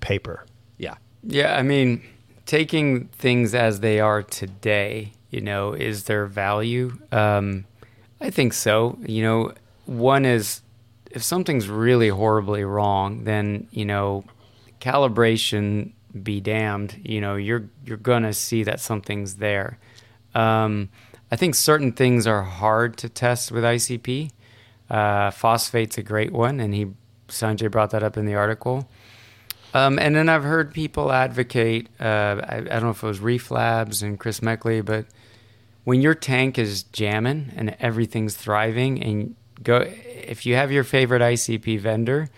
paper. 0.00 0.46
Yeah, 0.78 0.94
Yeah, 1.22 1.56
I 1.56 1.62
mean, 1.62 2.02
taking 2.46 3.06
things 3.08 3.54
as 3.54 3.80
they 3.80 3.98
are 4.00 4.22
today, 4.22 5.12
you 5.30 5.40
know, 5.40 5.72
is 5.72 6.04
there 6.04 6.26
value? 6.26 6.98
Um, 7.12 7.64
I 8.20 8.30
think 8.30 8.52
so. 8.52 8.98
You 9.06 9.22
know, 9.22 9.52
one 9.86 10.24
is 10.24 10.62
if 11.10 11.22
something's 11.22 11.68
really 11.68 12.08
horribly 12.08 12.64
wrong, 12.64 13.24
then 13.24 13.66
you 13.70 13.84
know, 13.84 14.24
calibration 14.80 15.92
be 16.22 16.40
damned. 16.40 17.00
You 17.04 17.20
know, 17.20 17.36
you're 17.36 17.64
you're 17.84 17.96
gonna 17.96 18.32
see 18.32 18.62
that 18.64 18.80
something's 18.80 19.36
there. 19.36 19.78
Um, 20.34 20.88
I 21.30 21.36
think 21.36 21.54
certain 21.54 21.92
things 21.92 22.26
are 22.26 22.42
hard 22.42 22.96
to 22.98 23.08
test 23.08 23.52
with 23.52 23.64
ICP. 23.64 24.30
Uh, 24.88 25.30
phosphate's 25.30 25.98
a 25.98 26.02
great 26.02 26.32
one, 26.32 26.58
and 26.60 26.74
he 26.74 26.88
Sanjay 27.28 27.70
brought 27.70 27.90
that 27.90 28.02
up 28.02 28.16
in 28.16 28.26
the 28.26 28.34
article. 28.34 28.88
Um, 29.72 29.98
and 29.98 30.16
then 30.16 30.28
I've 30.28 30.42
heard 30.42 30.74
people 30.74 31.12
advocate. 31.12 31.88
Uh, 32.00 32.40
I, 32.42 32.56
I 32.56 32.60
don't 32.60 32.82
know 32.82 32.90
if 32.90 33.02
it 33.02 33.06
was 33.06 33.20
Reef 33.20 33.50
Labs 33.50 34.02
and 34.02 34.18
Chris 34.18 34.40
Meckley, 34.40 34.84
but 34.84 35.06
when 35.84 36.00
your 36.00 36.14
tank 36.14 36.58
is 36.58 36.82
jamming 36.84 37.52
and 37.56 37.76
everything's 37.78 38.36
thriving, 38.36 39.02
and 39.02 39.36
go 39.62 39.84
if 39.86 40.44
you 40.44 40.56
have 40.56 40.72
your 40.72 40.84
favorite 40.84 41.22
ICP 41.22 41.78
vendor, 41.78 42.30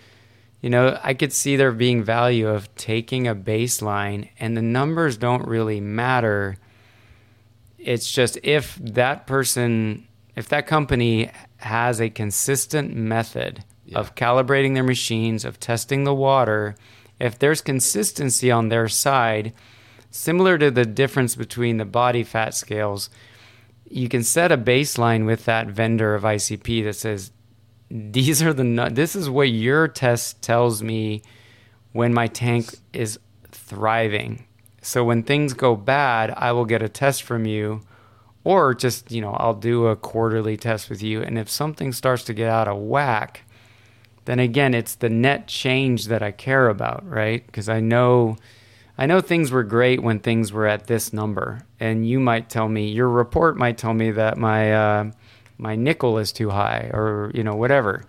you 0.61 0.69
know 0.69 0.99
I 1.03 1.13
could 1.13 1.33
see 1.33 1.55
there 1.55 1.71
being 1.71 2.03
value 2.03 2.47
of 2.47 2.73
taking 2.75 3.27
a 3.27 3.35
baseline, 3.35 4.29
and 4.39 4.55
the 4.55 4.61
numbers 4.61 5.17
don't 5.17 5.47
really 5.47 5.81
matter. 5.81 6.57
It's 7.83 8.11
just 8.11 8.37
if 8.43 8.75
that 8.81 9.27
person, 9.27 10.07
if 10.35 10.47
that 10.49 10.67
company 10.67 11.31
has 11.57 11.99
a 11.99 12.09
consistent 12.09 12.95
method 12.95 13.63
of 13.93 14.15
calibrating 14.15 14.73
their 14.73 14.83
machines, 14.83 15.45
of 15.45 15.59
testing 15.59 16.03
the 16.03 16.13
water, 16.13 16.75
if 17.19 17.37
there's 17.37 17.61
consistency 17.61 18.49
on 18.49 18.69
their 18.69 18.87
side, 18.87 19.53
similar 20.09 20.57
to 20.57 20.71
the 20.71 20.85
difference 20.85 21.35
between 21.35 21.77
the 21.77 21.85
body 21.85 22.23
fat 22.23 22.55
scales, 22.55 23.09
you 23.89 24.09
can 24.09 24.23
set 24.23 24.51
a 24.51 24.57
baseline 24.57 25.25
with 25.25 25.45
that 25.45 25.67
vendor 25.67 26.15
of 26.15 26.23
ICP 26.23 26.83
that 26.85 26.95
says, 26.95 27.31
these 27.91 28.41
are 28.41 28.53
the 28.53 28.89
this 28.91 29.15
is 29.15 29.29
what 29.29 29.49
your 29.49 29.87
test 29.87 30.41
tells 30.41 30.81
me 30.81 31.21
when 31.91 32.11
my 32.13 32.27
tank 32.27 32.75
is 32.91 33.19
thriving. 33.51 34.47
So 34.83 35.03
when 35.03 35.23
things 35.23 35.53
go 35.53 35.75
bad, 35.75 36.33
I 36.35 36.51
will 36.51 36.65
get 36.65 36.81
a 36.81 36.89
test 36.89 37.23
from 37.23 37.45
you 37.45 37.81
or 38.43 38.73
just, 38.73 39.11
you 39.11 39.21
know, 39.21 39.33
I'll 39.33 39.53
do 39.53 39.87
a 39.87 39.95
quarterly 39.95 40.57
test 40.57 40.89
with 40.89 41.01
you 41.01 41.21
and 41.21 41.39
if 41.39 41.49
something 41.49 41.93
starts 41.93 42.23
to 42.25 42.33
get 42.33 42.49
out 42.49 42.67
of 42.67 42.77
whack, 42.77 43.41
then 44.25 44.39
again, 44.39 44.73
it's 44.73 44.95
the 44.95 45.09
net 45.09 45.47
change 45.47 46.07
that 46.07 46.23
I 46.23 46.31
care 46.31 46.69
about, 46.69 47.07
right? 47.07 47.45
Because 47.45 47.69
I 47.69 47.79
know 47.79 48.37
I 48.97 49.07
know 49.07 49.21
things 49.21 49.51
were 49.51 49.63
great 49.63 50.03
when 50.03 50.19
things 50.19 50.53
were 50.53 50.67
at 50.67 50.85
this 50.85 51.13
number, 51.13 51.65
and 51.79 52.07
you 52.07 52.19
might 52.19 52.49
tell 52.49 52.69
me 52.69 52.89
your 52.89 53.09
report 53.09 53.57
might 53.57 53.77
tell 53.77 53.93
me 53.93 54.11
that 54.11 54.37
my 54.37 54.73
uh, 54.73 55.11
my 55.57 55.75
nickel 55.75 56.19
is 56.19 56.31
too 56.31 56.51
high, 56.51 56.91
or 56.93 57.31
you 57.33 57.43
know 57.43 57.55
whatever, 57.55 58.03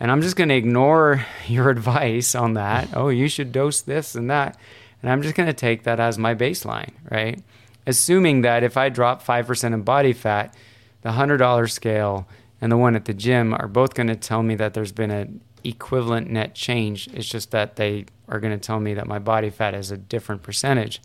and 0.00 0.10
I'm 0.10 0.20
just 0.22 0.34
going 0.34 0.48
to 0.48 0.56
ignore 0.56 1.24
your 1.46 1.70
advice 1.70 2.34
on 2.34 2.54
that. 2.54 2.88
Oh, 2.94 3.10
you 3.10 3.28
should 3.28 3.52
dose 3.52 3.80
this 3.80 4.16
and 4.16 4.28
that, 4.28 4.58
and 5.02 5.10
I'm 5.10 5.22
just 5.22 5.34
going 5.34 5.46
to 5.46 5.52
take 5.52 5.84
that 5.84 6.00
as 6.00 6.18
my 6.18 6.34
baseline, 6.34 6.92
right? 7.10 7.42
Assuming 7.86 8.42
that 8.42 8.62
if 8.62 8.76
I 8.76 8.88
drop 8.88 9.22
five 9.22 9.46
percent 9.46 9.74
in 9.74 9.82
body 9.82 10.12
fat, 10.12 10.54
the 11.02 11.12
hundred 11.12 11.38
dollar 11.38 11.66
scale 11.66 12.28
and 12.60 12.72
the 12.72 12.76
one 12.76 12.96
at 12.96 13.04
the 13.04 13.14
gym 13.14 13.54
are 13.54 13.68
both 13.68 13.94
going 13.94 14.08
to 14.08 14.16
tell 14.16 14.42
me 14.42 14.54
that 14.56 14.74
there's 14.74 14.92
been 14.92 15.10
an 15.10 15.40
equivalent 15.64 16.28
net 16.30 16.54
change. 16.54 17.08
It's 17.08 17.28
just 17.28 17.50
that 17.52 17.76
they 17.76 18.06
are 18.28 18.40
going 18.40 18.58
to 18.58 18.64
tell 18.64 18.80
me 18.80 18.94
that 18.94 19.06
my 19.06 19.18
body 19.18 19.50
fat 19.50 19.74
is 19.74 19.90
a 19.90 19.96
different 19.96 20.42
percentage. 20.42 21.00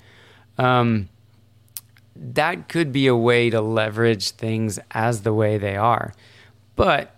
Um, 0.58 1.10
that 2.16 2.70
could 2.70 2.91
be 2.91 3.08
a 3.08 3.16
way 3.16 3.50
to 3.50 3.62
leverage 3.62 4.32
things 4.32 4.80
as 4.91 5.22
the 5.22 5.34
way 5.34 5.58
they 5.58 5.76
are. 5.76 6.14
But 6.76 7.12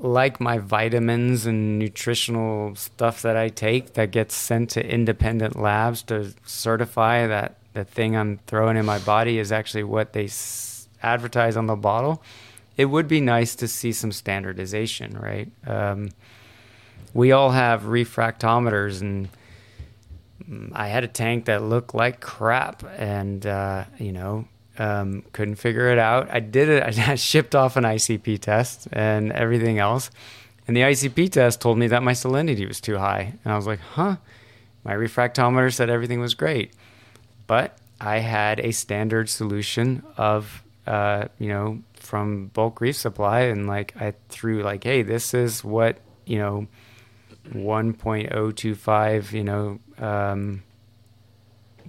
like 0.00 0.40
my 0.40 0.58
vitamins 0.58 1.44
and 1.44 1.78
nutritional 1.78 2.74
stuff 2.76 3.22
that 3.22 3.36
I 3.36 3.48
take 3.48 3.94
that 3.94 4.10
gets 4.12 4.34
sent 4.34 4.70
to 4.70 4.86
independent 4.86 5.56
labs 5.56 6.02
to 6.04 6.34
certify 6.46 7.26
that 7.26 7.56
the 7.74 7.84
thing 7.84 8.16
I'm 8.16 8.38
throwing 8.46 8.76
in 8.76 8.86
my 8.86 8.98
body 9.00 9.38
is 9.38 9.50
actually 9.52 9.84
what 9.84 10.12
they 10.12 10.24
s- 10.24 10.88
advertise 11.02 11.56
on 11.56 11.66
the 11.66 11.76
bottle, 11.76 12.22
it 12.76 12.86
would 12.86 13.08
be 13.08 13.20
nice 13.20 13.54
to 13.56 13.68
see 13.68 13.92
some 13.92 14.12
standardization, 14.12 15.18
right? 15.18 15.50
Um, 15.66 16.10
we 17.12 17.32
all 17.32 17.50
have 17.50 17.82
refractometers 17.82 19.00
and 19.00 19.28
mm, 20.48 20.70
I 20.74 20.88
had 20.88 21.04
a 21.04 21.08
tank 21.08 21.46
that 21.46 21.62
looked 21.62 21.94
like 21.94 22.20
crap 22.20 22.84
and 22.96 23.44
uh, 23.46 23.84
you 23.98 24.12
know 24.12 24.46
um, 24.78 25.24
couldn't 25.32 25.56
figure 25.56 25.90
it 25.90 25.98
out. 25.98 26.28
I 26.30 26.40
did 26.40 26.68
it. 26.68 26.98
I 27.08 27.14
shipped 27.16 27.54
off 27.54 27.76
an 27.76 27.84
ICP 27.84 28.40
test 28.40 28.88
and 28.92 29.32
everything 29.32 29.78
else, 29.78 30.10
and 30.66 30.76
the 30.76 30.82
ICP 30.82 31.30
test 31.32 31.60
told 31.60 31.78
me 31.78 31.88
that 31.88 32.02
my 32.02 32.12
salinity 32.12 32.66
was 32.66 32.80
too 32.80 32.98
high, 32.98 33.34
and 33.44 33.52
I 33.52 33.56
was 33.56 33.66
like, 33.66 33.80
"Huh." 33.80 34.16
My 34.84 34.94
refractometer 34.94 35.72
said 35.72 35.90
everything 35.90 36.20
was 36.20 36.34
great, 36.34 36.72
but 37.46 37.76
I 38.00 38.18
had 38.18 38.60
a 38.60 38.70
standard 38.70 39.28
solution 39.28 40.02
of 40.16 40.62
uh, 40.86 41.28
you 41.38 41.48
know 41.48 41.82
from 41.94 42.46
bulk 42.48 42.80
reef 42.80 42.96
supply, 42.96 43.40
and 43.40 43.66
like 43.66 43.94
I 44.00 44.14
threw 44.28 44.62
like, 44.62 44.84
"Hey, 44.84 45.02
this 45.02 45.34
is 45.34 45.64
what 45.64 45.98
you 46.24 46.38
know." 46.38 46.68
1.025, 47.54 49.32
you 49.32 49.42
know, 49.42 49.80
um, 49.98 50.62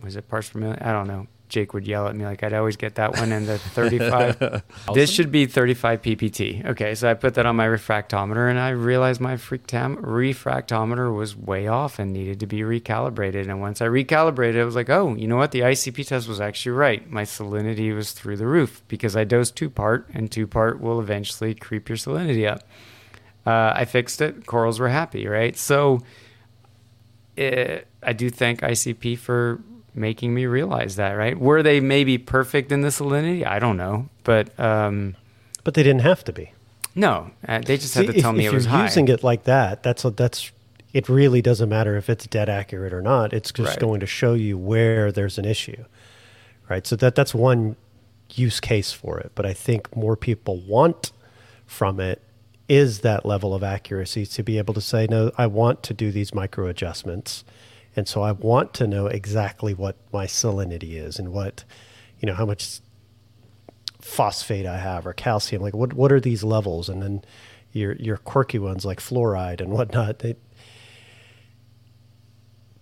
was 0.02 0.16
it 0.16 0.28
parts 0.30 0.50
per 0.50 0.60
million? 0.60 0.80
I 0.82 0.92
don't 0.92 1.08
know. 1.08 1.28
Jake 1.50 1.74
would 1.74 1.88
yell 1.88 2.08
at 2.08 2.16
me 2.16 2.26
like 2.26 2.44
I'd 2.44 2.54
always 2.54 2.78
get 2.78 2.96
that 2.96 3.18
one 3.18 3.32
and 3.32 3.48
the 3.48 3.58
35. 3.76 4.64
This 4.94 5.10
should 5.12 5.32
be 5.32 5.46
35 5.48 6.02
ppt. 6.02 6.66
Okay, 6.66 6.96
so 6.96 7.10
I 7.10 7.16
put 7.16 7.34
that 7.34 7.46
on 7.46 7.56
my 7.56 7.66
refractometer 7.66 8.50
and 8.50 8.60
I 8.60 8.70
realized 8.70 9.20
my 9.20 9.34
freaktam- 9.36 9.98
refractometer 9.98 11.14
was 11.14 11.36
way 11.36 11.68
off 11.68 12.00
and 12.00 12.14
needed 12.14 12.40
to 12.40 12.46
be 12.48 12.60
recalibrated. 12.60 13.50
And 13.50 13.60
once 13.60 13.82
I 13.82 13.88
recalibrated, 13.88 14.62
I 14.62 14.64
was 14.64 14.76
like, 14.76 14.90
oh, 14.90 15.16
you 15.16 15.28
know 15.28 15.38
what? 15.38 15.52
The 15.52 15.62
ICP 15.62 16.08
test 16.08 16.28
was 16.28 16.40
actually 16.40 16.74
right. 16.74 17.10
My 17.10 17.24
salinity 17.24 17.94
was 17.94 18.12
through 18.12 18.38
the 18.38 18.48
roof 18.48 18.84
because 18.88 19.16
I 19.16 19.24
dosed 19.24 19.56
two 19.56 19.70
part, 19.70 20.08
and 20.14 20.32
two 20.32 20.48
part 20.48 20.80
will 20.80 21.00
eventually 21.00 21.56
creep 21.56 21.90
your 21.90 21.98
salinity 21.98 22.48
up. 22.50 22.62
Uh, 23.46 23.74
I 23.76 23.86
fixed 23.86 24.22
it. 24.22 24.46
Corals 24.46 24.80
were 24.80 24.90
happy, 24.90 25.28
right? 25.28 25.58
So 25.58 26.02
it, 27.36 27.88
I 28.04 28.14
do 28.14 28.30
thank 28.30 28.62
ICP 28.62 29.18
for 29.18 29.62
making 29.94 30.34
me 30.34 30.46
realize 30.46 30.96
that, 30.98 31.12
right? 31.14 31.38
Were 31.40 31.62
they 31.64 31.80
maybe 31.80 32.18
perfect 32.18 32.72
in 32.72 32.82
the 32.82 32.90
salinity? 32.90 33.46
I 33.46 33.60
don't 33.60 33.78
know, 33.78 34.10
but 34.24 34.58
um, 34.60 35.16
But 35.64 35.74
they 35.74 35.84
didn't 35.84 36.02
have 36.02 36.24
to 36.26 36.34
be. 36.34 36.52
no, 36.96 37.32
uh, 37.48 37.60
they 37.60 37.78
just 37.78 37.94
had 37.96 38.08
to 38.08 38.14
tell 38.22 38.32
if, 38.32 38.38
me 38.38 38.46
if 38.48 38.52
it 38.52 38.56
was 38.56 38.66
high. 38.66 38.76
If 38.76 38.80
you're 38.80 38.86
using 38.88 39.08
it 39.10 39.24
like 39.24 39.44
that, 39.44 39.84
that's 39.84 40.04
a, 40.06 40.10
that's 40.12 40.52
it. 40.94 41.08
Really 41.10 41.42
doesn't 41.42 41.70
matter 41.70 41.96
if 41.98 42.10
it's 42.10 42.26
dead 42.28 42.50
accurate 42.50 42.94
or 42.94 43.02
not. 43.02 43.34
It's 43.34 43.52
just 43.52 43.70
Right. 43.70 43.80
going 43.80 44.00
to 44.00 44.06
show 44.08 44.34
you 44.34 44.58
where 44.58 45.12
there's 45.12 45.38
an 45.38 45.46
issue, 45.46 45.84
right? 46.70 46.86
So 46.88 46.96
that 46.98 47.16
that's 47.16 47.34
one 47.36 47.76
use 48.34 48.60
case 48.60 48.92
for 48.92 49.20
it. 49.20 49.32
But 49.36 49.46
I 49.46 49.54
think 49.54 49.96
more 49.96 50.16
people 50.16 50.58
want 50.58 51.12
from 51.66 52.00
it 52.00 52.22
is 52.68 53.00
that 53.00 53.26
level 53.26 53.56
of 53.56 53.64
accuracy 53.64 54.26
to 54.28 54.44
be 54.44 54.58
able 54.60 54.74
to 54.76 54.82
say, 54.82 55.08
no, 55.10 55.32
I 55.40 55.48
want 55.48 55.82
to 55.84 55.94
do 55.94 56.12
these 56.12 56.34
micro 56.36 56.68
adjustments, 56.68 57.44
and 57.96 58.08
so 58.08 58.22
I 58.22 58.32
want 58.32 58.74
to 58.76 58.88
know 58.88 59.08
exactly 59.08 59.74
what 59.74 59.98
my 60.12 60.26
salinity 60.26 60.96
is 60.96 61.20
and 61.20 61.32
what, 61.34 61.64
you 62.20 62.28
know, 62.28 62.34
how 62.34 62.46
much 62.46 62.80
phosphate 64.00 64.66
I 64.66 64.78
have 64.78 65.06
or 65.06 65.14
calcium. 65.14 65.62
Like 65.62 65.76
what 65.76 65.94
what 65.94 66.12
are 66.12 66.20
these 66.20 66.44
levels? 66.44 66.90
And 66.90 67.02
then 67.02 67.24
your 67.72 67.94
your 67.96 68.18
quirky 68.18 68.60
ones 68.60 68.86
like 68.86 69.00
fluoride 69.00 69.62
and 69.62 69.72
whatnot. 69.72 70.20
They, 70.20 70.36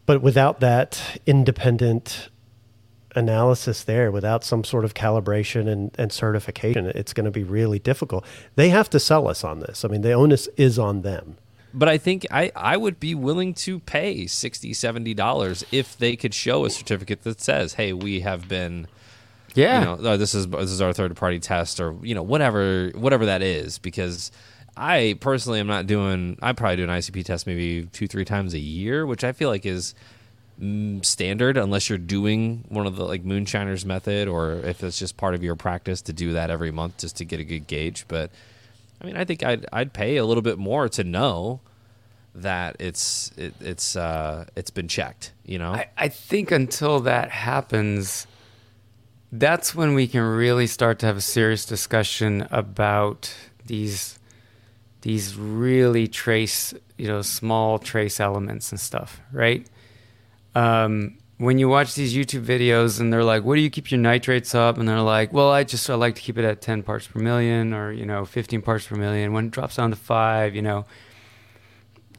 but 0.06 0.22
without 0.22 0.60
that 0.62 1.20
independent 1.26 2.30
analysis 3.16 3.84
there, 3.84 4.12
without 4.12 4.44
some 4.44 4.64
sort 4.64 4.86
of 4.86 4.94
calibration 4.94 5.68
and, 5.68 5.92
and 5.98 6.12
certification, 6.12 6.86
it's 6.86 7.14
going 7.14 7.26
to 7.26 7.32
be 7.32 7.44
really 7.44 7.80
difficult. 7.80 8.24
They 8.56 8.70
have 8.70 8.90
to 8.92 9.00
sell 9.00 9.28
us 9.28 9.44
on 9.44 9.60
this. 9.60 9.84
I 9.84 9.88
mean, 9.88 10.02
the 10.02 10.14
onus 10.14 10.48
is 10.56 10.78
on 10.80 11.02
them. 11.02 11.38
But 11.74 11.90
I 11.90 11.98
think 11.98 12.26
I, 12.32 12.52
I 12.56 12.78
would 12.78 13.00
be 13.00 13.14
willing 13.14 13.54
to 13.56 13.80
pay 13.80 14.24
$60, 14.24 14.72
$70 14.72 15.64
if 15.72 15.98
they 15.98 16.16
could 16.16 16.34
show 16.34 16.66
a 16.66 16.70
certificate 16.70 17.24
that 17.24 17.42
says, 17.42 17.74
hey, 17.76 17.94
we 17.94 18.22
have 18.22 18.48
been 18.48 18.88
yeah, 19.58 19.80
you 19.80 19.86
know, 19.86 19.98
oh, 20.12 20.18
this 20.18 20.36
is 20.36 20.48
this 20.48 20.70
is 20.70 20.82
our 20.82 20.94
third 20.94 21.16
party 21.16 21.40
test 21.40 21.80
or 21.80 21.96
you 22.04 22.14
know 22.14 22.22
whatever 22.22 22.92
whatever 22.94 23.26
that 23.26 23.42
is. 23.42 23.80
Because 23.80 24.32
I 24.76 25.18
personally 25.20 25.60
am 25.60 25.66
not 25.66 25.88
doing 25.88 26.38
I 26.42 26.54
probably 26.54 26.78
do 26.78 26.84
an 26.84 26.90
ICP 26.90 27.26
test 27.26 27.48
maybe 27.48 27.88
two 27.92 28.08
three 28.08 28.26
times 28.26 28.54
a 28.54 28.60
year 28.60 29.06
which 29.06 29.24
I 29.24 29.32
feel 29.32 29.50
like 29.50 29.66
is 29.66 29.96
mm, 30.62 31.04
standard 31.04 31.58
unless 31.58 31.90
you're 31.90 31.98
doing 31.98 32.66
one 32.70 32.86
of 32.86 32.98
the 32.98 33.04
like 33.04 33.26
moonshiners 33.26 33.84
method 33.84 34.28
or 34.28 34.54
if 34.54 34.84
it's 34.84 35.00
just 35.00 35.18
part 35.18 35.34
of 35.34 35.44
your 35.44 35.56
practice 35.56 36.04
to 36.04 36.14
do 36.14 36.34
that 36.34 36.52
every 36.52 36.72
month 36.72 36.98
just 36.98 37.18
to 37.18 37.26
get 37.26 37.40
a 37.40 37.44
good 37.44 37.66
gauge. 37.66 38.06
But 38.08 38.30
I 39.02 39.06
mean 39.06 39.18
I 39.18 39.26
think 39.26 39.44
I'd 39.44 39.66
I'd 39.72 39.94
pay 39.94 40.18
a 40.18 40.26
little 40.26 40.42
bit 40.44 40.58
more 40.58 40.90
to 40.90 41.04
know 41.04 41.62
that 42.36 42.76
it's 42.80 43.32
it, 43.38 43.54
it's 43.60 43.96
uh 43.96 44.46
it's 44.56 44.70
been 44.70 44.88
checked 44.88 45.34
you 45.46 45.58
know 45.58 45.72
I, 45.72 45.90
I 45.98 46.08
think 46.08 46.52
until 46.52 47.00
that 47.02 47.32
happens, 47.32 48.28
that's 49.32 49.74
when 49.74 49.94
we 49.94 50.08
can 50.08 50.22
really 50.22 50.68
start 50.68 51.00
to 51.00 51.06
have 51.06 51.18
a 51.18 51.22
serious 51.22 51.66
discussion 51.66 52.48
about 52.52 53.34
these 53.66 54.18
these 55.02 55.36
really 55.36 56.08
trace, 56.08 56.74
you 56.98 57.08
know, 57.08 57.22
small 57.22 57.80
trace 57.80 58.20
elements 58.20 58.72
and 58.72 58.80
stuff, 58.80 59.22
right? 59.32 59.66
Um, 60.56 61.18
when 61.38 61.60
you 61.60 61.70
watch 61.70 61.94
these 61.94 62.16
YouTube 62.16 62.44
videos 62.44 63.00
and 63.00 63.14
they're 63.14 63.24
like, 63.24 63.44
"What 63.44 63.56
do 63.56 63.62
you 63.62 63.70
keep 63.70 63.92
your 63.92 64.00
nitrates 64.00 64.56
up?" 64.56 64.78
and 64.78 64.88
they're 64.88 65.02
like, 65.02 65.32
"Well, 65.32 65.52
I 65.52 65.64
just 65.64 65.90
I 65.90 65.96
like 65.96 66.16
to 66.16 66.22
keep 66.22 66.38
it 66.38 66.46
at 66.46 66.62
10 66.62 66.84
parts 66.84 67.08
per 67.08 67.20
million 67.20 67.74
or 67.74 67.92
you 67.92 68.06
know 68.06 68.26
15 68.26 68.62
parts 68.62 68.88
per 68.88 68.96
million. 68.96 69.34
When 69.34 69.46
it 69.46 69.52
drops 69.52 69.76
down 69.76 69.92
to 69.92 69.96
five, 69.96 70.56
you 70.56 70.62
know." 70.62 70.86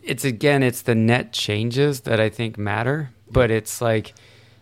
It's 0.02 0.24
again, 0.24 0.62
it's 0.62 0.82
the 0.82 0.94
net 0.94 1.32
changes 1.32 2.00
that 2.02 2.18
I 2.18 2.30
think 2.30 2.56
matter, 2.56 3.10
but 3.30 3.50
it's 3.50 3.82
like 3.82 4.14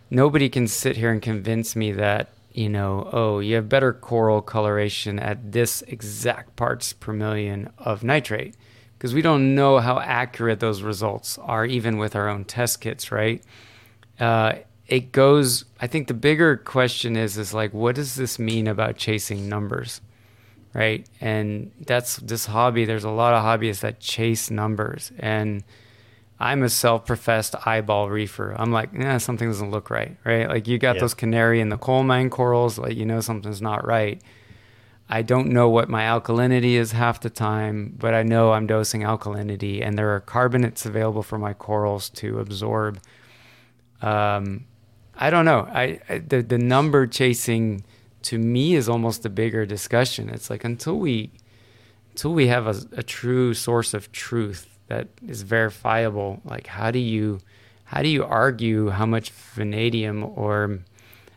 nobody 0.09 0.49
can 0.49 0.67
sit 0.67 0.97
here 0.97 1.11
and 1.11 1.21
convince 1.21 1.75
me 1.75 1.93
that 1.93 2.33
you 2.57 2.69
know, 2.69 3.07
oh, 3.13 3.37
you 3.37 3.53
have 3.53 3.69
better 3.69 3.93
coral 3.93 4.41
coloration 4.41 5.19
at 5.19 5.51
this 5.51 5.83
exact 5.83 6.55
parts 6.55 6.91
per 6.91 7.13
million 7.13 7.69
of 7.77 8.03
nitrate 8.03 8.55
because 8.97 9.13
we 9.13 9.21
don't 9.21 9.53
know 9.53 9.77
how 9.77 9.99
accurate 9.99 10.59
those 10.59 10.81
results 10.81 11.37
are, 11.37 11.67
even 11.67 11.99
with 11.99 12.15
our 12.15 12.27
own 12.27 12.43
test 12.43 12.81
kits, 12.81 13.11
right? 13.11 13.43
Uh, 14.19 14.53
it 14.87 15.11
goes. 15.11 15.65
I 15.79 15.87
think 15.87 16.07
the 16.07 16.13
bigger 16.13 16.57
question 16.57 17.15
is, 17.17 17.37
is 17.37 17.53
like, 17.53 17.73
what 17.73 17.95
does 17.95 18.15
this 18.15 18.39
mean 18.39 18.67
about 18.67 18.95
chasing 18.97 19.49
numbers, 19.49 20.01
right? 20.73 21.05
And 21.19 21.71
that's 21.85 22.17
this 22.17 22.45
hobby. 22.45 22.85
There's 22.85 23.03
a 23.03 23.09
lot 23.11 23.33
of 23.33 23.43
hobbyists 23.43 23.81
that 23.81 23.99
chase 23.99 24.49
numbers, 24.49 25.11
and 25.19 25.63
I'm 26.39 26.63
a 26.63 26.69
self-professed 26.69 27.55
eyeball 27.67 28.09
reefer. 28.09 28.55
I'm 28.57 28.71
like, 28.71 28.93
nah, 28.93 29.17
something 29.17 29.47
doesn't 29.49 29.71
look 29.71 29.89
right, 29.89 30.15
right? 30.23 30.47
Like 30.47 30.67
you 30.67 30.77
got 30.77 30.95
Yeah. 30.95 31.01
those 31.01 31.13
canary 31.13 31.59
in 31.59 31.69
the 31.69 31.77
coal 31.77 32.03
mine 32.03 32.29
corals, 32.29 32.77
like 32.77 32.95
you 32.95 33.05
know 33.05 33.19
something's 33.19 33.61
not 33.61 33.85
right. 33.85 34.21
I 35.09 35.21
don't 35.21 35.49
know 35.49 35.69
what 35.69 35.89
my 35.89 36.03
alkalinity 36.03 36.73
is 36.73 36.91
half 36.91 37.21
the 37.21 37.29
time, 37.29 37.95
but 37.97 38.13
I 38.13 38.23
know 38.23 38.51
I'm 38.51 38.67
dosing 38.67 39.01
alkalinity, 39.01 39.81
and 39.85 39.97
there 39.97 40.13
are 40.15 40.19
carbonates 40.19 40.85
available 40.85 41.23
for 41.23 41.37
my 41.37 41.53
corals 41.53 42.09
to 42.11 42.39
absorb. 42.39 42.99
Um, 44.01 44.65
I 45.15 45.29
don't 45.29 45.45
know. 45.45 45.67
I, 45.71 45.99
I 46.09 46.19
the 46.19 46.41
the 46.41 46.57
number 46.57 47.07
chasing 47.07 47.83
to 48.23 48.37
me 48.37 48.75
is 48.75 48.87
almost 48.87 49.25
a 49.25 49.29
bigger 49.29 49.65
discussion. 49.65 50.29
It's 50.29 50.49
like 50.49 50.63
until 50.63 50.99
we 50.99 51.31
until 52.11 52.33
we 52.33 52.47
have 52.47 52.67
a, 52.67 52.75
a 52.93 53.03
true 53.03 53.53
source 53.53 53.93
of 53.93 54.11
truth 54.11 54.67
that 54.87 55.07
is 55.27 55.41
verifiable, 55.41 56.41
like 56.45 56.67
how 56.67 56.91
do 56.91 56.99
you 56.99 57.39
how 57.85 58.01
do 58.01 58.09
you 58.09 58.23
argue 58.23 58.89
how 58.89 59.05
much 59.05 59.31
vanadium 59.31 60.23
or 60.23 60.79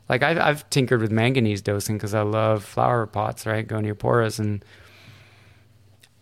like 0.09 0.23
I've, 0.25 0.39
I've 0.39 0.71
tinkered 0.71 1.01
with 1.01 1.13
manganese 1.13 1.63
dosing 1.63 1.97
because 1.97 2.15
I 2.15 2.23
love 2.23 2.65
flower 2.65 3.07
pots, 3.07 3.47
right? 3.47 3.67
Gonioporas, 3.67 4.41
and 4.41 4.65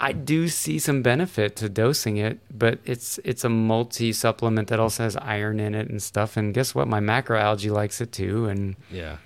I 0.01 0.13
do 0.13 0.49
see 0.49 0.79
some 0.79 1.03
benefit 1.03 1.57
to 1.57 1.69
dosing 1.69 2.19
it, 2.19 2.39
but 2.57 2.79
it's 2.85 3.19
it's 3.25 3.45
a 3.45 3.49
multi 3.49 4.13
supplement 4.13 4.69
that 4.69 4.79
also 4.79 5.03
has 5.03 5.17
iron 5.17 5.59
in 5.59 5.75
it 5.75 5.89
and 5.89 6.01
stuff. 6.03 6.37
And 6.37 6.55
guess 6.55 6.75
what? 6.75 6.87
My 6.87 7.01
macroalgae 7.01 7.71
likes 7.71 8.01
it 8.01 8.13
too. 8.13 8.47
And 8.47 8.77
yeah 8.91 9.17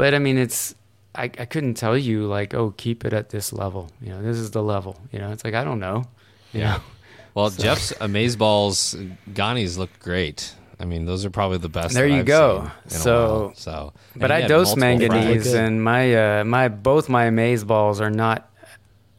but 0.00 0.14
I 0.14 0.18
mean, 0.18 0.38
it's 0.38 0.74
I, 1.14 1.24
I 1.24 1.44
couldn't 1.44 1.74
tell 1.74 1.94
you 1.98 2.24
like, 2.24 2.54
oh, 2.54 2.72
keep 2.78 3.04
it 3.04 3.12
at 3.12 3.28
this 3.28 3.52
level. 3.52 3.90
You 4.00 4.08
know, 4.12 4.22
this 4.22 4.38
is 4.38 4.50
the 4.50 4.62
level. 4.62 4.98
You 5.12 5.18
know, 5.18 5.30
it's 5.30 5.44
like 5.44 5.52
I 5.52 5.62
don't 5.62 5.78
know. 5.78 6.04
Yeah. 6.52 6.76
know? 6.76 6.82
Well, 7.32 7.48
Jeff's 7.50 7.92
Amazeballs 7.92 9.16
Gonis 9.32 9.78
look 9.78 9.90
great. 10.00 10.52
I 10.80 10.84
mean, 10.84 11.04
those 11.04 11.24
are 11.24 11.30
probably 11.30 11.58
the 11.58 11.68
best. 11.68 11.94
There 11.94 12.04
you 12.06 12.20
I've 12.20 12.26
go. 12.26 12.70
So- 12.88 13.52
so, 13.54 13.92
But 14.16 14.32
I 14.32 14.48
dose 14.48 14.74
manganese, 14.74 15.54
and 15.54 15.84
my 15.84 16.40
uh, 16.40 16.44
my 16.44 16.66
both 16.66 17.08
my 17.08 17.26
amaze 17.26 17.62
balls 17.62 18.00
are 18.00 18.10
not 18.10 18.49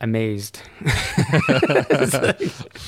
amazed. 0.02 0.60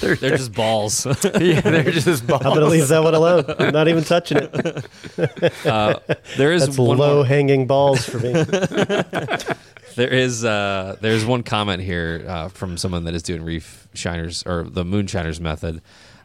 They're 0.02 0.16
just 0.38 0.52
balls. 0.54 1.06
yeah, 1.40 1.62
they're 1.62 1.92
just 1.92 2.28
balls. 2.28 2.42
I'm 2.46 2.50
going 2.54 2.60
to 2.62 2.68
leave 2.68 2.88
that 2.90 3.04
one 3.04 3.14
alone. 3.16 3.46
I'm 3.60 3.72
not 3.74 3.88
even 3.88 4.04
touching 4.04 4.38
it. 4.42 5.66
uh, 5.66 6.00
there 6.38 6.52
is 6.52 6.66
That's 6.66 6.78
one 6.78 6.98
low 6.98 7.16
more- 7.18 7.26
hanging 7.26 7.68
balls 7.68 8.04
for 8.06 8.20
me. 8.20 8.34
There 9.96 10.10
is 10.10 10.44
uh, 10.44 10.98
there's 11.02 11.24
one 11.26 11.44
comment 11.44 11.82
here 11.84 12.26
uh, 12.28 12.48
from 12.50 12.78
someone 12.78 13.04
that 13.06 13.14
is 13.14 13.22
doing 13.22 13.44
reef 13.44 13.88
shiners 13.94 14.44
or 14.48 14.64
the 14.64 14.84
moonshiners 14.84 15.40
method. 15.40 15.82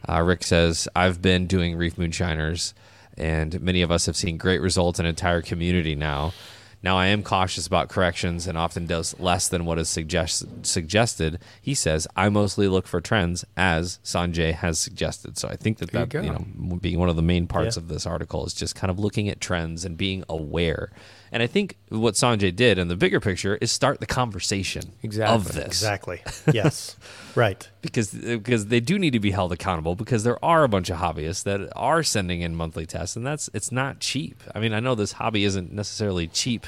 Uh, 0.07 0.21
Rick 0.21 0.43
says, 0.43 0.87
"I've 0.95 1.21
been 1.21 1.45
doing 1.45 1.75
reef 1.75 1.95
moonshiners, 1.97 2.73
and 3.15 3.61
many 3.61 3.83
of 3.83 3.91
us 3.91 4.07
have 4.07 4.15
seen 4.15 4.37
great 4.37 4.59
results 4.59 4.99
in 4.99 5.05
entire 5.05 5.43
community 5.43 5.93
now. 5.95 6.33
Now 6.81 6.97
I 6.97 7.07
am 7.07 7.23
cautious 7.23 7.67
about 7.67 7.89
corrections 7.89 8.47
and 8.47 8.57
often 8.57 8.85
dose 8.85 9.13
less 9.19 9.47
than 9.49 9.65
what 9.65 9.77
is 9.79 9.89
suggest- 9.89 10.45
suggested." 10.63 11.39
He 11.61 11.73
says, 11.73 12.07
"I 12.15 12.29
mostly 12.29 12.67
look 12.67 12.87
for 12.87 13.01
trends, 13.01 13.43
as 13.57 13.99
Sanjay 14.03 14.53
has 14.53 14.79
suggested. 14.79 15.37
So 15.37 15.49
I 15.49 15.55
think 15.57 15.79
that 15.79 15.91
There 15.91 16.01
you 16.01 16.07
that 16.07 16.23
you, 16.23 16.29
go. 16.29 16.37
know 16.69 16.77
being 16.77 16.97
one 16.99 17.09
of 17.09 17.15
the 17.17 17.21
main 17.21 17.47
parts 17.47 17.75
Yeah. 17.75 17.81
of 17.83 17.87
this 17.89 18.05
article 18.05 18.45
is 18.45 18.53
just 18.53 18.75
kind 18.75 18.89
of 18.89 18.97
looking 18.97 19.27
at 19.27 19.41
trends 19.41 19.83
and 19.83 19.97
being 19.97 20.23
aware." 20.29 20.89
And 21.31 21.43
I 21.43 21.47
think 21.47 21.77
what 21.89 22.15
Sanjay 22.15 22.55
did 22.55 22.77
in 22.77 22.87
the 22.87 22.95
bigger 22.95 23.19
picture 23.19 23.55
is 23.57 23.71
start 23.71 23.99
the 23.99 24.05
conversation 24.05 24.93
Exactly. 25.03 25.35
of 25.35 25.53
this. 25.53 25.65
Exactly. 25.65 26.21
Yes. 26.53 26.95
right. 27.35 27.69
because 27.81 28.11
because 28.11 28.67
they 28.67 28.79
do 28.79 28.97
need 28.97 29.11
to 29.13 29.19
be 29.19 29.31
held 29.31 29.51
accountable 29.51 29.95
because 29.95 30.23
there 30.23 30.43
are 30.43 30.63
a 30.63 30.69
bunch 30.69 30.89
of 30.89 30.97
hobbyists 30.97 31.43
that 31.43 31.71
are 31.75 32.01
sending 32.03 32.41
in 32.41 32.55
monthly 32.55 32.85
tests 32.85 33.15
and 33.15 33.25
that's 33.25 33.49
it's 33.53 33.71
not 33.71 33.99
cheap. 33.99 34.41
I 34.55 34.59
mean, 34.59 34.73
I 34.73 34.79
know 34.79 34.95
this 34.95 35.13
hobby 35.13 35.43
isn't 35.43 35.71
necessarily 35.71 36.27
cheap 36.27 36.65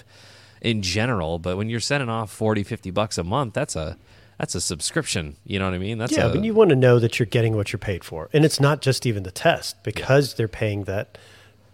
in 0.62 0.82
general, 0.82 1.40
but 1.40 1.58
when 1.58 1.70
you're 1.70 1.80
sending 1.80 2.10
off 2.10 2.32
40 2.32 2.64
50 2.64 2.92
bucks 2.92 3.18
a 3.18 3.24
month, 3.24 3.54
that's 3.54 3.76
a 3.76 3.98
that's 4.38 4.56
a 4.56 4.62
subscription, 4.62 5.36
you 5.46 5.60
know 5.60 5.66
what 5.66 5.76
I 5.76 5.78
mean? 5.78 6.00
That's 6.00 6.14
yeah, 6.14 6.26
a, 6.26 6.32
but 6.34 6.44
you 6.44 6.56
want 6.56 6.72
to 6.72 6.76
know 6.76 6.98
that 6.98 7.20
you're 7.20 7.28
getting 7.28 7.56
what 7.56 7.72
you're 7.72 7.78
paid 7.78 8.04
for. 8.04 8.28
And 8.34 8.44
it's 8.44 8.60
not 8.60 8.82
just 8.82 9.06
even 9.06 9.22
the 9.22 9.30
test 9.32 9.84
because 9.84 10.34
they're 10.34 10.48
paying 10.48 10.86
that 10.86 11.20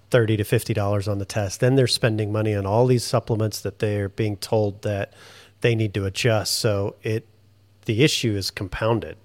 30 0.10 0.38
to 0.38 0.44
50 0.44 0.74
dollars 0.74 1.08
on 1.08 1.18
the 1.20 1.26
test. 1.26 1.60
Then 1.60 1.76
they're 1.76 1.88
spending 1.88 2.32
money 2.32 2.56
on 2.56 2.66
all 2.66 2.86
these 2.86 3.04
supplements 3.04 3.60
that 3.62 3.80
they're 3.80 4.10
being 4.10 4.38
told 4.38 4.82
that 4.84 5.14
they 5.62 5.76
need 5.76 5.94
to 5.96 6.06
adjust. 6.06 6.58
So 6.58 6.96
it 7.04 7.26
the 7.86 8.04
issue 8.04 8.36
is 8.36 8.52
compounded. 8.52 9.18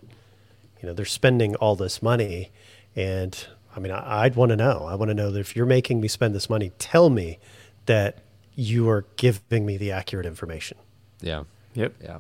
You 0.81 0.89
know, 0.89 0.95
they're 0.95 1.05
spending 1.05 1.55
all 1.57 1.77
this 1.77 2.03
money 2.03 2.51
and 2.97 3.47
I 3.75 3.81
mean, 3.81 3.93
I, 3.93 4.25
I'd 4.25 4.35
want 4.37 4.51
to 4.51 4.57
know. 4.57 4.85
I 4.89 4.95
want 4.97 5.09
to 5.11 5.15
know 5.15 5.31
that 5.31 5.41
if 5.41 5.57
you're 5.57 5.67
making 5.67 6.01
me 6.01 6.09
spend 6.09 6.35
this 6.35 6.51
money, 6.51 6.73
tell 6.79 7.09
me 7.11 7.39
that 7.87 8.19
you 8.55 8.89
are 8.91 9.07
giving 9.17 9.65
me 9.65 9.77
the 9.79 9.91
accurate 9.93 10.27
information. 10.27 10.79
yeah. 11.21 11.45
Yep. 11.75 11.95
Yeah. 12.03 12.19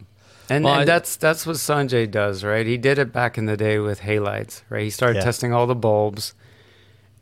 And, 0.48 0.64
Well, 0.64 0.72
and 0.72 0.82
I- 0.82 0.84
that's 0.86 1.16
that's 1.16 1.46
what 1.46 1.56
Sanjay 1.56 2.10
does, 2.10 2.42
right? 2.42 2.66
He 2.66 2.78
did 2.78 2.98
it 2.98 3.12
back 3.12 3.36
in 3.36 3.44
the 3.46 3.56
day 3.56 3.78
with 3.78 4.00
halides, 4.00 4.62
right? 4.70 4.82
He 4.84 4.90
started 4.90 5.16
Yeah. 5.18 5.24
testing 5.24 5.52
all 5.52 5.66
the 5.66 5.74
bulbs, 5.74 6.32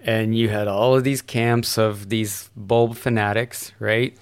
and 0.04 0.36
you 0.36 0.48
had 0.48 0.68
all 0.68 0.96
of 0.96 1.04
these 1.04 1.22
camps 1.22 1.78
of 1.78 2.08
these 2.08 2.50
bulb 2.56 2.96
fanatics, 2.96 3.72
right? 3.78 4.16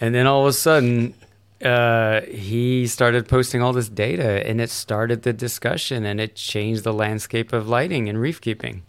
And 0.00 0.14
then 0.14 0.26
all 0.26 0.42
of 0.42 0.48
a 0.48 0.52
sudden, 0.52 1.14
uh, 1.62 2.22
he 2.22 2.86
started 2.86 3.28
posting 3.28 3.62
all 3.62 3.72
this 3.72 3.88
data, 3.88 4.46
and 4.46 4.60
it 4.60 4.70
started 4.70 5.22
the 5.22 5.32
discussion, 5.32 6.04
and 6.04 6.20
it 6.20 6.34
changed 6.34 6.84
the 6.84 6.92
landscape 6.92 7.52
of 7.52 7.68
lighting 7.68 8.08
and 8.08 8.20
reef 8.20 8.40
keeping. 8.40 8.82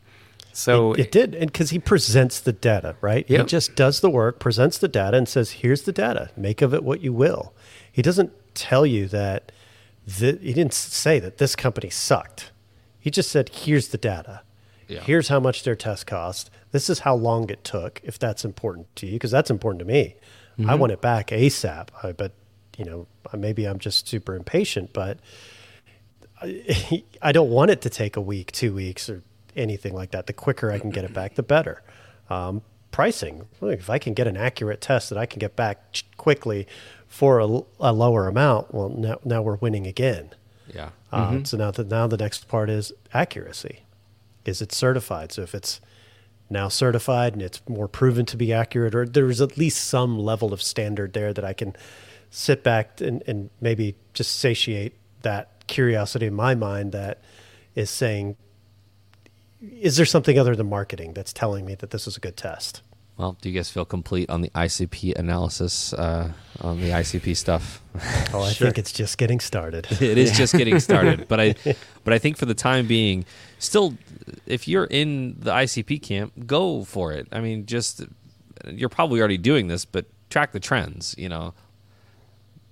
So 0.54 0.94
it, 0.94 1.00
it 1.02 1.12
did, 1.12 1.36
and 1.36 1.52
because 1.52 1.72
he 1.72 1.80
presents 1.80 2.40
the 2.40 2.54
data, 2.54 2.96
right? 3.02 3.26
He 3.28 3.48
just 3.48 3.76
does 3.76 4.02
the 4.02 4.10
work, 4.10 4.40
presents 4.40 4.78
the 4.78 4.88
data, 4.88 5.18
and 5.18 5.28
says, 5.28 5.52
"Here's 5.52 5.84
the 5.84 5.92
data. 5.92 6.30
Make 6.38 6.62
of 6.62 6.74
it 6.74 6.84
what 6.84 7.02
you 7.02 7.12
will." 7.12 7.54
He 7.92 8.02
doesn't 8.02 8.32
tell 8.54 8.86
you 8.86 9.08
that. 9.08 9.52
Th- 10.08 10.40
he 10.42 10.54
didn't 10.54 10.74
say 10.74 11.20
that 11.20 11.38
this 11.38 11.56
company 11.56 11.90
sucked. 11.90 12.52
He 13.00 13.10
just 13.10 13.32
said, 13.32 13.50
"Here's 13.50 13.90
the 13.90 13.98
data. 13.98 14.42
Yeah. 14.94 15.02
Here's 15.02 15.28
how 15.28 15.40
much 15.40 15.64
their 15.64 15.76
test 15.76 16.08
cost. 16.08 16.50
This 16.72 16.90
is 16.90 17.00
how 17.00 17.16
long 17.16 17.50
it 17.50 17.64
took. 17.64 18.00
If 18.04 18.18
that's 18.20 18.46
important 18.46 18.94
to 18.98 19.06
you, 19.06 19.14
because 19.14 19.32
that's 19.32 19.50
important 19.50 19.80
to 19.80 19.86
me. 19.86 20.16
I 20.68 20.76
want 20.76 20.92
it 20.92 21.02
back 21.02 21.28
ASAP. 21.30 21.88
I, 22.04 22.12
but 22.12 22.32
you 22.78 22.86
know, 22.86 23.08
maybe 23.36 23.66
I'm 23.66 23.80
just 23.80 24.08
super 24.08 24.36
impatient, 24.36 24.94
but 24.94 25.20
I, 26.42 27.04
I 27.22 27.32
don't 27.32 27.50
want 27.50 27.72
it 27.72 27.82
to 27.82 27.90
take 27.90 28.16
a 28.18 28.22
week, 28.22 28.52
two 28.52 28.74
weeks, 28.74 29.10
or 29.10 29.24
anything 29.56 29.94
like 29.94 30.12
that. 30.12 30.28
The 30.28 30.34
quicker 30.34 30.72
I 30.72 30.80
can 30.80 30.90
get 30.92 31.06
it 31.06 31.14
back, 31.14 31.36
the 31.36 31.44
better. 31.44 31.82
Um, 32.30 32.62
pricing. 32.92 33.48
If 33.62 33.90
I 33.90 33.98
can 33.98 34.14
get 34.14 34.28
an 34.28 34.38
accurate 34.38 34.80
test 34.80 35.10
that 35.10 35.18
I 35.18 35.26
can 35.26 35.40
get 35.40 35.56
back 35.56 35.96
quickly 36.18 36.68
for 37.08 37.40
a 37.40 37.46
lower 37.92 38.28
amount, 38.28 38.74
well, 38.74 38.90
now, 38.90 39.18
now 39.26 39.42
we're 39.42 39.56
winning 39.56 39.88
again. 39.88 40.30
Yeah. 40.74 40.90
Uh, 41.12 41.44
So 41.44 41.58
now 41.58 41.72
the 41.72 41.84
now 41.84 42.08
the 42.08 42.18
next 42.18 42.48
part 42.48 42.70
is 42.70 42.92
accuracy. 43.14 43.83
Is 44.46 44.62
it 44.62 44.72
certified? 44.72 45.32
So 45.32 45.42
if 45.42 45.56
it's 45.56 45.80
now 46.50 46.68
certified 46.68 47.34
and 47.34 47.42
it's 47.42 47.62
more 47.68 47.88
proven 47.88 48.26
to 48.28 48.38
be 48.38 48.54
accurate, 48.54 48.96
or 48.96 49.06
there's 49.06 49.42
at 49.42 49.58
least 49.58 49.86
some 49.86 50.20
level 50.20 50.54
of 50.54 50.62
standard 50.62 51.14
there 51.14 51.34
that 51.34 51.44
I 51.44 51.54
can 51.54 51.76
sit 52.30 52.64
back 52.64 53.00
and, 53.02 53.24
and 53.28 53.50
maybe 53.62 53.96
just 54.14 54.38
satiate 54.38 54.94
that 55.22 55.68
curiosity 55.68 56.28
in 56.28 56.34
my 56.34 56.56
mind 56.56 56.92
that 56.92 57.22
is 57.76 57.90
saying, 57.90 58.36
is 59.62 59.98
there 59.98 60.06
something 60.06 60.38
other 60.38 60.56
than 60.56 60.70
marketing 60.70 61.14
that's 61.14 61.34
telling 61.34 61.66
me 61.66 61.76
that 61.76 61.92
this 61.92 62.08
is 62.08 62.18
a 62.18 62.20
good 62.20 62.36
test? 62.36 62.82
Well, 63.18 63.38
do 63.42 63.50
you 63.50 63.56
guys 63.56 63.70
feel 63.70 63.86
complete 63.86 64.30
on 64.30 64.42
the 64.42 64.50
ICP 64.50 65.16
analysis 65.16 65.94
uh, 65.94 66.32
on 66.62 66.82
the 66.82 66.90
ICP 66.90 67.38
stuff? 67.38 67.82
Oh, 68.34 68.42
I 68.42 68.50
think 68.54 68.80
it's 68.80 68.92
just 68.92 69.18
getting 69.20 69.40
started. 69.40 69.88
it 70.02 70.18
is 70.18 70.32
just 70.32 70.54
getting 70.56 70.80
started, 70.80 71.28
but 71.30 71.40
I, 71.40 71.56
but 72.04 72.14
I 72.14 72.18
think 72.18 72.38
for 72.38 72.46
the 72.46 72.56
time 72.56 72.88
being, 72.88 73.26
still, 73.64 73.96
if 74.46 74.68
you're 74.68 74.86
in 74.86 75.36
the 75.40 75.52
ICP 75.52 76.02
camp, 76.02 76.34
go 76.46 76.84
for 76.84 77.12
it. 77.12 77.28
I 77.32 77.40
mean, 77.40 77.66
just 77.66 78.04
you're 78.68 78.90
probably 78.90 79.20
already 79.20 79.38
doing 79.38 79.68
this, 79.68 79.86
but 79.86 80.06
track 80.30 80.52
the 80.52 80.60
trends. 80.60 81.16
You 81.18 81.30
know, 81.30 81.54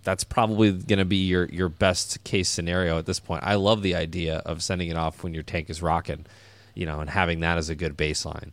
that's 0.04 0.24
probably 0.24 0.72
going 0.72 1.00
to 1.00 1.06
be 1.06 1.26
your 1.26 1.46
your 1.46 1.70
best 1.70 2.24
case 2.24 2.50
scenario 2.50 2.98
at 2.98 3.06
this 3.06 3.20
point. 3.20 3.44
I 3.44 3.56
love 3.56 3.82
the 3.82 3.96
idea 3.96 4.38
of 4.46 4.62
sending 4.62 4.90
it 4.90 4.98
off 4.98 5.24
when 5.24 5.34
your 5.34 5.44
tank 5.44 5.70
is 5.70 5.82
rocking, 5.82 6.26
you 6.76 6.86
know, 6.86 7.00
and 7.00 7.10
having 7.10 7.40
that 7.42 7.58
as 7.58 7.70
a 7.70 7.76
good 7.76 7.98
baseline. 7.98 8.52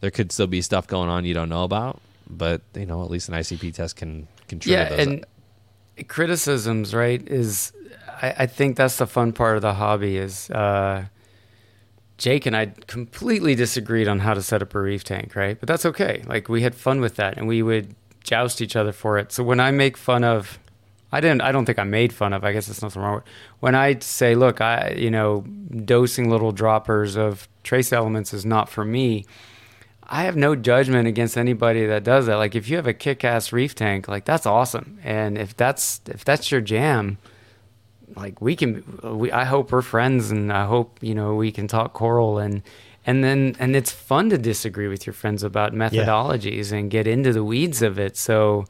There 0.00 0.10
could 0.10 0.32
still 0.32 0.46
be 0.46 0.62
stuff 0.62 0.86
going 0.86 1.10
on 1.10 1.24
you 1.24 1.34
don't 1.34 1.50
know 1.50 1.64
about, 1.64 2.00
but 2.28 2.62
you 2.74 2.86
know, 2.86 3.02
at 3.02 3.10
least 3.10 3.28
an 3.28 3.34
ICP 3.34 3.74
test 3.74 3.96
can 3.96 4.28
can 4.48 4.58
trigger 4.58 4.78
yeah, 4.82 4.88
those. 4.88 5.06
and 5.06 5.26
criticisms, 6.08 6.94
right? 6.94 7.26
Is 7.28 7.72
I, 8.22 8.34
I 8.40 8.46
think 8.46 8.76
that's 8.76 8.96
the 8.96 9.06
fun 9.06 9.32
part 9.32 9.56
of 9.56 9.62
the 9.62 9.74
hobby. 9.74 10.16
Is 10.16 10.50
uh, 10.50 11.04
Jake 12.20 12.44
and 12.44 12.54
I 12.54 12.66
completely 12.86 13.54
disagreed 13.54 14.06
on 14.06 14.18
how 14.18 14.34
to 14.34 14.42
set 14.42 14.60
up 14.60 14.74
a 14.74 14.80
reef 14.80 15.02
tank, 15.02 15.34
right? 15.34 15.58
But 15.58 15.66
that's 15.66 15.86
okay. 15.86 16.22
Like 16.26 16.50
we 16.50 16.60
had 16.60 16.74
fun 16.74 17.00
with 17.00 17.16
that, 17.16 17.38
and 17.38 17.48
we 17.48 17.62
would 17.62 17.94
joust 18.22 18.60
each 18.60 18.76
other 18.76 18.92
for 18.92 19.16
it. 19.16 19.32
So 19.32 19.42
when 19.42 19.58
I 19.58 19.70
make 19.70 19.96
fun 19.96 20.22
of, 20.22 20.58
I 21.10 21.22
didn't. 21.22 21.40
I 21.40 21.50
don't 21.50 21.64
think 21.64 21.78
I 21.78 21.84
made 21.84 22.12
fun 22.12 22.34
of. 22.34 22.44
I 22.44 22.52
guess 22.52 22.66
there's 22.66 22.82
nothing 22.82 23.00
wrong. 23.00 23.22
When 23.60 23.74
I 23.74 23.98
say, 24.00 24.34
look, 24.34 24.60
I 24.60 24.90
you 24.98 25.10
know, 25.10 25.40
dosing 25.40 26.28
little 26.28 26.52
droppers 26.52 27.16
of 27.16 27.48
trace 27.64 27.90
elements 27.90 28.34
is 28.34 28.44
not 28.44 28.68
for 28.68 28.84
me. 28.84 29.24
I 30.04 30.24
have 30.24 30.36
no 30.36 30.54
judgment 30.54 31.08
against 31.08 31.38
anybody 31.38 31.86
that 31.86 32.04
does 32.04 32.26
that. 32.26 32.36
Like 32.36 32.54
if 32.54 32.68
you 32.68 32.76
have 32.76 32.86
a 32.86 32.92
kick-ass 32.92 33.50
reef 33.50 33.74
tank, 33.74 34.08
like 34.08 34.26
that's 34.26 34.44
awesome. 34.44 34.98
And 35.02 35.38
if 35.38 35.56
that's 35.56 36.02
if 36.06 36.22
that's 36.22 36.52
your 36.52 36.60
jam, 36.60 37.16
like 38.16 38.40
we 38.40 38.56
can 38.56 38.82
we 39.02 39.30
I 39.32 39.44
hope 39.44 39.72
we're 39.72 39.82
friends 39.82 40.30
and 40.30 40.52
I 40.52 40.64
hope, 40.66 40.98
you 41.00 41.14
know, 41.14 41.34
we 41.34 41.52
can 41.52 41.68
talk 41.68 41.92
coral 41.92 42.38
and 42.38 42.62
and 43.06 43.24
then 43.24 43.56
and 43.58 43.74
it's 43.74 43.90
fun 43.90 44.30
to 44.30 44.38
disagree 44.38 44.88
with 44.88 45.06
your 45.06 45.14
friends 45.14 45.42
about 45.42 45.72
methodologies 45.72 46.72
and 46.72 46.90
get 46.90 47.06
into 47.06 47.32
the 47.32 47.44
weeds 47.44 47.82
of 47.82 47.98
it. 47.98 48.16
So 48.16 48.66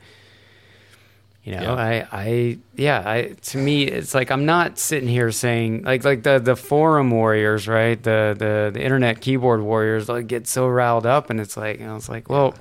you 1.42 1.54
know, 1.54 1.62
Yeah. 1.62 1.72
I, 1.72 2.06
I, 2.12 2.58
yeah, 2.76 3.02
I, 3.06 3.22
to 3.42 3.56
me, 3.58 3.84
it's 3.84 4.14
like 4.14 4.30
I'm 4.30 4.44
not 4.44 4.78
sitting 4.78 5.08
here 5.08 5.30
saying 5.32 5.84
like, 5.84 6.04
like 6.04 6.22
the 6.22 6.38
the 6.38 6.54
forum 6.54 7.10
warriors, 7.10 7.66
right? 7.66 8.00
The 8.00 8.36
the 8.38 8.70
the 8.74 8.82
internet 8.82 9.22
keyboard 9.22 9.62
warriors, 9.62 10.08
like 10.08 10.26
get 10.26 10.46
so 10.46 10.68
riled 10.68 11.06
up, 11.06 11.30
and 11.30 11.40
it's 11.40 11.56
like, 11.56 11.80
you 11.80 11.86
know, 11.86 11.96
it's 11.96 12.10
like, 12.10 12.28
well, 12.28 12.54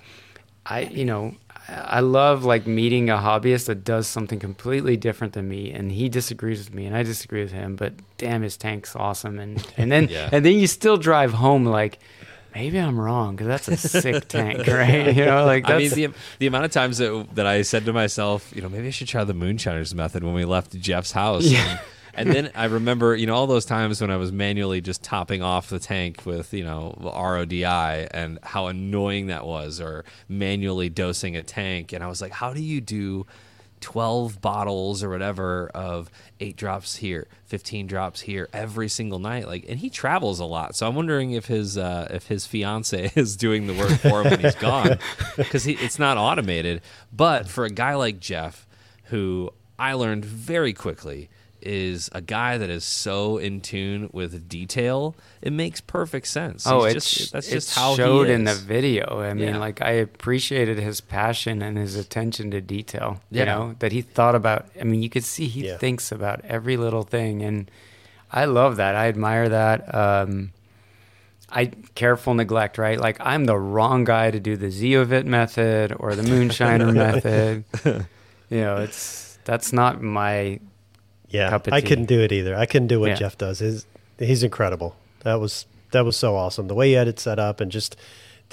I, 0.66 0.82
you 0.84 1.04
know, 1.04 1.36
I 1.72 2.00
love 2.00 2.44
like 2.46 2.66
meeting 2.68 3.10
a 3.10 3.18
hobbyist 3.18 3.66
that 3.68 3.84
does 3.84 4.08
something 4.08 4.40
completely 4.40 4.98
different 4.98 5.34
than 5.34 5.48
me, 5.48 5.72
and 5.72 5.92
he 5.92 6.10
disagrees 6.10 6.60
with 6.60 6.74
me, 6.74 6.86
and 6.86 6.96
I 6.96 7.04
disagree 7.04 7.42
with 7.44 7.52
him, 7.52 7.76
but 7.76 7.94
damn, 8.18 8.42
his 8.42 8.58
tank's 8.58 8.96
awesome, 8.96 9.40
and 9.40 9.66
and 9.78 9.92
then 9.92 10.08
Yeah. 10.10 10.30
and 10.32 10.46
then 10.46 10.58
you 10.58 10.68
still 10.68 10.98
drive 10.98 11.34
home 11.34 11.66
like. 11.66 12.00
Maybe 12.56 12.80
I'm 12.80 13.00
wrong 13.00 13.36
because 13.36 13.46
that's 13.46 13.68
a 13.68 13.78
sick 13.78 14.28
tank, 14.28 14.66
right? 14.66 15.16
You 15.16 15.26
know, 15.26 15.46
like 15.46 15.66
I 15.70 15.78
that's 15.78 15.96
mean, 15.96 16.10
the, 16.10 16.18
the 16.40 16.48
amount 16.48 16.66
of 16.66 16.72
times 16.72 16.98
that, 16.98 17.28
that 17.36 17.46
I 17.46 17.62
said 17.62 17.86
to 17.86 17.94
myself, 17.94 18.52
you 18.56 18.64
know, 18.64 18.70
maybe 18.70 18.88
I 18.88 18.90
should 18.90 19.08
try 19.08 19.24
the 19.24 19.36
moonshiners 19.36 19.94
method 19.94 20.24
when 20.24 20.34
we 20.34 20.46
left 20.46 20.76
Jeff's 20.80 21.12
house. 21.12 21.44
Yeah. 21.46 21.60
And, 21.70 21.80
and 22.14 22.32
then 22.32 22.52
I 22.56 22.66
remember, 22.66 23.16
you 23.16 23.28
know, 23.28 23.36
all 23.36 23.48
those 23.48 23.66
times 23.66 24.02
when 24.02 24.12
I 24.12 24.18
was 24.18 24.32
manually 24.32 24.82
just 24.82 25.04
topping 25.04 25.42
off 25.42 25.70
the 25.70 25.80
tank 25.80 26.26
with, 26.26 26.54
you 26.54 26.64
know, 26.64 26.96
RODI 27.02 28.08
and 28.12 28.40
how 28.44 28.68
annoying 28.68 29.28
that 29.28 29.46
was, 29.46 29.80
or 29.80 30.06
manually 30.28 30.90
dosing 30.90 31.36
a 31.36 31.44
tank. 31.44 31.94
And 31.94 32.04
I 32.04 32.08
was 32.08 32.22
like, 32.22 32.32
how 32.32 32.54
do 32.54 32.62
you 32.62 32.82
do 32.82 33.26
12 33.82 34.42
bottles 34.42 35.04
or 35.04 35.10
whatever 35.10 35.70
of 35.74 36.12
eight 36.42 36.58
drops 36.58 36.98
here 36.98 37.28
15 37.46 37.88
drops 37.88 38.22
here 38.22 38.50
every 38.52 38.90
single 38.90 39.20
night? 39.20 39.48
Like 39.48 39.66
and 39.70 39.80
he 39.80 39.90
travels 39.90 40.40
a 40.40 40.46
lot. 40.46 40.76
So 40.76 40.88
i'm 40.88 40.96
wondering 40.96 41.32
if 41.32 41.46
his 41.46 41.78
uh, 41.78 42.08
if 42.12 42.28
his 42.28 42.46
fiance 42.46 43.12
is 43.16 43.36
doing 43.38 43.68
the 43.68 43.74
work 43.74 43.92
for 43.92 44.24
him 44.24 44.32
when 44.32 44.40
he's 44.42 44.56
gone 44.56 45.00
because 45.38 45.66
it's 45.66 46.00
not 46.00 46.18
automated. 46.18 46.82
But 47.14 47.48
for 47.48 47.66
a 47.66 47.70
guy 47.70 47.96
like 47.96 48.20
jeff 48.20 48.68
who 49.06 49.52
i 49.78 49.94
learned 49.94 50.26
very 50.26 50.74
quickly 50.74 51.30
is 51.62 52.10
a 52.14 52.22
guy 52.22 52.58
that 52.58 52.70
is 52.70 52.84
so 52.84 53.38
in 53.38 53.62
tune 53.62 54.10
with 54.14 54.48
detail 54.50 55.16
it 55.42 55.52
makes 55.54 55.82
perfect 55.82 56.28
sense 56.28 56.66
Oh, 56.68 56.86
He's 56.86 56.96
it's 56.96 57.12
just, 57.12 57.34
that's 57.34 57.48
it 57.48 57.52
just 57.52 57.76
how 57.76 57.96
showed 57.96 58.28
he 58.28 58.34
is. 58.34 58.40
in 58.40 58.44
the 58.46 58.54
video. 58.56 59.22
I 59.22 59.34
mean, 59.34 59.50
Yeah. 59.50 59.58
like 59.58 59.82
I 59.82 59.92
appreciated 59.92 60.78
his 60.80 61.02
passion 61.02 61.62
and 61.62 61.78
his 61.78 61.96
attention 61.96 62.52
to 62.52 62.62
detail. 62.62 63.22
Yeah. 63.32 63.40
You 63.40 63.46
know 63.46 63.76
that 63.80 63.92
he 63.92 64.02
thought 64.02 64.36
about. 64.36 64.68
I 64.80 64.84
mean, 64.84 65.02
you 65.04 65.10
could 65.10 65.24
see 65.24 65.48
he 65.48 65.68
Yeah. 65.68 65.78
thinks 65.78 66.12
about 66.12 66.42
every 66.46 66.78
little 66.78 67.04
thing, 67.04 67.42
and 67.42 67.70
I 68.32 68.46
love 68.46 68.76
that. 68.78 68.96
I 68.96 69.08
admire 69.08 69.50
that. 69.50 69.94
Um, 69.96 70.52
I 71.52 71.72
careful 71.96 72.36
neglect, 72.36 72.78
right? 72.78 73.00
Like 73.00 73.18
I'm 73.20 73.46
the 73.46 73.58
wrong 73.58 74.04
guy 74.04 74.30
to 74.32 74.40
do 74.40 74.56
the 74.56 74.68
Zeovit 74.68 75.26
method 75.26 75.94
or 76.00 76.16
the 76.16 76.22
Moonshiner 76.24 76.94
method. 77.06 77.64
You 78.50 78.62
know, 78.62 78.78
it's 78.78 79.40
that's 79.46 79.74
not 79.74 80.02
my 80.02 80.60
Yeah, 81.30 81.50
cup 81.50 81.68
I 81.72 81.82
couldn't 81.82 82.06
do 82.06 82.20
it 82.22 82.32
either. 82.32 82.56
I 82.56 82.66
couldn't 82.66 82.88
do 82.88 83.00
what 83.00 83.10
Yeah. 83.10 83.16
Jeff 83.16 83.38
does. 83.38 83.60
His, 83.60 83.86
he's 84.18 84.44
incredible. 84.44 84.96
That 85.22 85.40
was 85.40 85.66
that 85.92 86.06
was 86.06 86.16
so 86.16 86.36
awesome. 86.36 86.68
The 86.68 86.76
way 86.76 86.90
he 86.90 86.94
had 86.94 87.08
it 87.08 87.20
set 87.20 87.40
up 87.40 87.60
and 87.60 87.72
just 87.72 87.96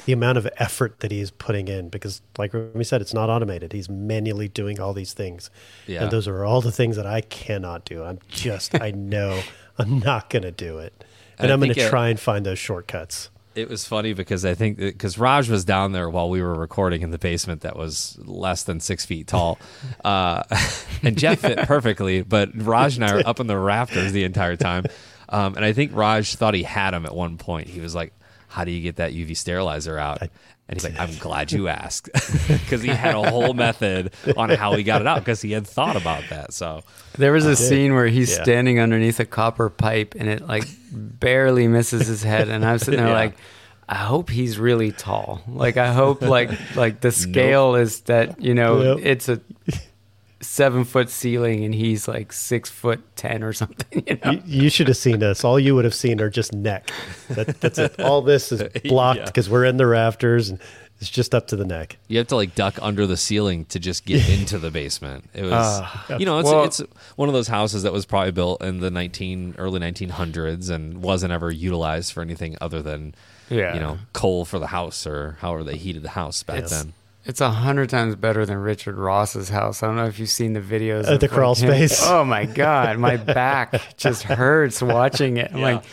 the 0.05 0.13
amount 0.13 0.39
of 0.39 0.47
effort 0.59 1.01
that 1.01 1.11
he's 1.11 1.31
putting 1.31 1.69
in 1.69 1.89
because 1.89 2.21
like 2.39 2.53
we 2.53 2.85
said 2.85 3.01
it's 3.01 3.15
not 3.15 3.31
automated. 3.31 3.73
He's 3.73 3.89
manually 3.89 4.49
doing 4.49 4.79
all 4.81 4.93
these 4.93 5.13
things. 5.13 5.51
Yeah. 5.87 6.03
And 6.03 6.11
those 6.11 6.29
are 6.29 6.45
all 6.45 6.61
the 6.61 6.73
things 6.73 6.97
that 6.97 7.07
I 7.07 7.23
cannot 7.23 7.85
do. 7.85 8.05
I'm 8.05 8.19
just 8.29 8.75
I 8.81 8.91
know 8.91 9.43
I'm 9.79 9.99
not 10.01 10.31
going 10.31 10.43
to 10.43 10.51
do 10.51 10.79
it. 10.79 11.05
And 11.39 11.51
I 11.51 11.55
I'm 11.55 11.61
going 11.61 11.75
to 11.75 11.87
uh, 11.87 11.89
try 11.91 12.09
and 12.09 12.19
find 12.19 12.45
those 12.47 12.59
shortcuts. 12.59 13.31
It 13.57 13.71
was 13.71 13.87
funny 13.87 14.13
because 14.13 14.45
I 14.45 14.55
think 14.55 14.77
because 14.77 15.17
Raj 15.19 15.49
was 15.49 15.65
down 15.65 15.93
there 15.93 16.11
while 16.11 16.29
we 16.29 16.43
were 16.43 16.55
recording 16.55 17.01
in 17.01 17.11
the 17.11 17.19
basement 17.19 17.63
that 17.63 17.75
was 17.75 18.19
less 18.23 18.65
than 18.65 18.81
six 18.81 19.07
feet 19.07 19.27
tall, 19.27 19.59
uh, 20.05 20.43
and 21.03 21.17
Jeff 21.17 21.41
fit 21.41 21.59
perfectly, 21.61 22.21
but 22.23 22.51
Raj 22.55 22.97
and 22.97 23.05
I 23.05 23.15
were 23.15 23.27
up 23.27 23.41
in 23.41 23.47
the 23.47 23.59
rafters 23.59 24.13
the 24.13 24.25
entire 24.25 24.57
time, 24.57 24.85
um, 25.31 25.57
and 25.57 25.65
I 25.65 25.73
think 25.73 25.93
Raj 25.95 26.35
thought 26.35 26.53
he 26.53 26.65
had 26.65 26.93
him 26.93 27.07
at 27.07 27.15
one 27.15 27.39
point. 27.39 27.69
He 27.69 27.81
was 27.81 27.95
like, 27.95 28.13
"How 28.49 28.65
do 28.65 28.71
you 28.71 28.83
get 28.83 28.97
that 28.97 29.13
UV 29.13 29.35
sterilizer 29.37 29.99
out?" 29.99 30.29
And 30.69 30.77
he's 30.81 30.85
like, 30.85 30.99
"I'm 30.99 31.15
glad 31.19 31.53
you 31.53 31.69
asked," 31.69 32.09
because 32.49 32.83
he 32.83 32.89
had 32.89 33.15
a 33.15 33.31
whole 33.31 33.55
method 33.55 34.13
on 34.37 34.51
how 34.51 34.75
he 34.75 34.83
got 34.83 35.01
it 35.01 35.07
out 35.07 35.21
because 35.21 35.41
he 35.41 35.53
had 35.53 35.67
thought 35.67 35.97
about 35.97 36.25
that. 36.31 36.53
So 36.53 36.83
There 37.17 37.33
was 37.33 37.47
a 37.47 37.55
scene 37.55 37.95
where 37.95 38.09
he's 38.09 38.31
Yeah. 38.37 38.43
standing 38.43 38.81
underneath 38.81 39.21
a 39.21 39.25
copper 39.25 39.71
pipe 39.71 40.15
and 40.19 40.29
it 40.29 40.47
like 40.47 40.65
barely 40.93 41.69
misses 41.69 42.07
his 42.09 42.23
head, 42.25 42.49
and 42.49 42.65
I'm 42.65 42.79
sitting 42.79 42.99
there 42.99 43.09
Yeah. 43.11 43.15
like, 43.15 43.37
I 43.89 43.95
hope 43.95 44.29
he's 44.29 44.59
really 44.59 44.91
tall. 44.91 45.41
Like 45.47 45.77
I 45.77 45.93
hope 45.93 46.21
like 46.23 46.51
like 46.75 47.01
the 47.01 47.13
scale 47.13 47.77
is 47.77 48.01
that 48.03 48.41
you 48.43 48.53
know 48.55 48.97
Yep. 48.97 48.99
it's 49.07 49.29
a 49.29 49.41
seven 50.41 50.85
foot 50.85 51.09
ceiling 51.09 51.65
and 51.65 51.75
he's 51.75 52.07
like 52.07 52.33
six 52.33 52.69
foot 52.71 53.01
ten 53.17 53.43
or 53.43 53.53
something. 53.53 54.05
You 54.07 54.19
know? 54.25 54.31
You, 54.33 54.43
you 54.45 54.71
should 54.71 54.89
have 54.89 54.97
seen 54.97 55.23
us. 55.23 55.45
All 55.45 55.59
you 55.59 55.75
would 55.75 55.85
have 55.85 55.95
seen 55.95 56.21
are 56.21 56.29
just 56.31 56.53
neck. 56.53 56.91
That, 57.29 57.61
that's 57.61 57.79
it. 57.79 57.99
All 58.01 58.23
this 58.23 58.53
is 58.53 58.63
blocked 58.85 59.19
Yeah. 59.21 59.25
because 59.27 59.49
we're 59.49 59.65
in 59.65 59.77
the 59.79 59.87
rafters 59.87 60.51
and 60.51 60.61
it's 61.01 61.11
just 61.11 61.35
up 61.35 61.49
to 61.49 61.57
the 61.57 61.65
neck. 61.65 61.97
You 62.09 62.19
have 62.19 62.27
to 62.29 62.37
like 62.37 62.55
duck 62.55 62.79
under 62.81 63.07
the 63.07 63.17
ceiling 63.17 63.65
to 63.67 63.79
just 63.79 64.05
get 64.07 64.29
into 64.39 64.59
the 64.59 64.71
basement. 64.71 65.29
It 65.35 65.43
was, 65.43 65.53
Ah. 65.55 66.17
you 66.19 66.25
know, 66.27 66.39
it's 66.39 66.49
Well- 66.51 66.65
it's 66.65 66.83
one 67.17 67.29
of 67.29 67.35
those 67.35 67.49
houses 67.49 67.83
that 67.85 67.93
was 67.93 68.07
probably 68.07 68.33
built 68.33 68.63
in 68.63 68.81
the 68.81 68.91
nineteen 68.91 69.55
early 69.59 69.79
nineteen 69.81 70.09
hundreds 70.11 70.69
and 70.71 71.03
wasn't 71.03 71.33
ever 71.33 71.51
utilized 71.51 72.13
for 72.13 72.23
anything 72.23 72.57
other 72.61 72.83
than, 72.83 73.15
Yeah. 73.51 73.75
you 73.75 73.81
know, 73.81 73.99
coal 74.13 74.45
for 74.45 74.59
the 74.59 74.69
house 74.69 75.07
or 75.07 75.37
however 75.41 75.65
they 75.65 75.77
heated 75.77 76.03
the 76.03 76.11
house 76.11 76.43
back 76.43 76.59
It's- 76.59 76.71
then. 76.83 76.93
It's 77.29 77.41
a 77.41 77.51
hundred 77.51 77.91
times 77.91 78.15
better 78.15 78.47
than 78.47 78.59
Richard 78.59 78.97
Ross's 78.97 79.49
house. 79.49 79.83
I 79.83 79.87
don't 79.89 79.97
know 79.97 80.07
if 80.07 80.19
you've 80.19 80.29
seen 80.29 80.53
the 80.53 80.61
videos 80.61 81.09
Uh, 81.09 81.15
of 81.15 81.21
the 81.21 81.29
crawl 81.29 81.55
him- 81.55 81.69
space. 81.71 82.01
Oh 82.05 82.25
my 82.25 82.45
god, 82.47 82.99
my 82.99 83.17
back 83.43 83.97
just 83.97 84.23
hurts 84.23 84.81
watching 84.81 85.37
it. 85.39 85.51
I'm 85.53 85.59
Yeah. 85.59 85.65
like, 85.77 85.85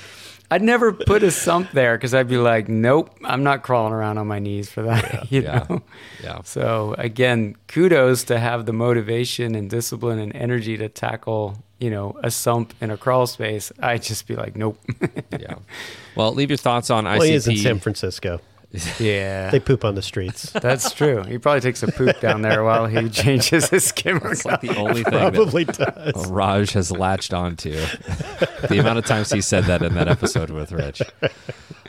I'd 0.51 0.61
never 0.61 0.93
put 0.93 1.23
a 1.23 1.31
sump 1.31 1.71
there 1.71 1.97
because 1.97 2.13
I'd 2.13 2.27
be 2.27 2.37
like, 2.37 2.67
nope, 2.69 3.09
I'm 3.23 3.41
not 3.43 3.63
crawling 3.63 3.93
around 3.93 4.19
on 4.19 4.27
my 4.27 4.37
knees 4.37 4.69
for 4.69 4.83
that. 4.83 5.25
you 5.31 5.41
Yeah. 5.41 5.65
know. 5.67 5.81
Yeah. 6.23 6.41
So 6.43 6.93
again, 6.99 7.55
kudos 7.67 8.23
to 8.25 8.37
have 8.37 8.67
the 8.67 8.73
motivation 8.73 9.55
and 9.55 9.67
discipline 9.69 10.19
and 10.19 10.35
energy 10.35 10.77
to 10.77 10.87
tackle, 10.89 11.57
you 11.79 11.89
know, 11.89 12.15
a 12.23 12.29
sump 12.29 12.75
in 12.79 12.91
a 12.91 12.97
crawl 12.97 13.25
space. 13.25 13.71
I'd 13.79 14.03
just 14.03 14.27
be 14.27 14.35
like, 14.35 14.55
nope. 14.55 14.77
Yeah. 15.39 15.55
Well, 16.15 16.31
leave 16.35 16.51
your 16.51 16.57
thoughts 16.57 16.91
on 16.91 17.05
Well, 17.05 17.21
he 17.21 17.33
is 17.33 17.47
in 17.47 17.57
San 17.57 17.79
Francisco. 17.79 18.39
Yeah. 18.99 19.49
They 19.51 19.59
poop 19.59 19.85
on 19.85 19.95
the 19.95 20.01
streets. 20.01 20.49
That's 20.51 20.93
true. 20.93 21.23
He 21.23 21.37
probably 21.37 21.61
takes 21.61 21.83
a 21.83 21.91
poop 21.91 22.19
down 22.19 22.41
there 22.41 22.63
while 22.63 22.87
he 22.87 23.09
changes 23.23 23.69
his 23.69 23.85
skimmer. 23.85 24.31
It's 24.31 24.45
like 24.45 24.61
the 24.61 24.75
only 24.75 25.03
thing 25.03 25.13
that 25.13 25.33
Probably 25.33 25.65
does. 25.65 26.27
Raj 26.29 26.71
has 26.71 26.91
latched 26.91 27.33
onto. 27.33 27.71
the 27.71 28.77
amount 28.79 28.99
of 28.99 29.05
times 29.05 29.31
he 29.31 29.41
said 29.41 29.65
that 29.65 29.81
in 29.83 29.93
that 29.93 30.07
episode 30.07 30.49
with 30.49 30.71
Rich. 30.71 31.01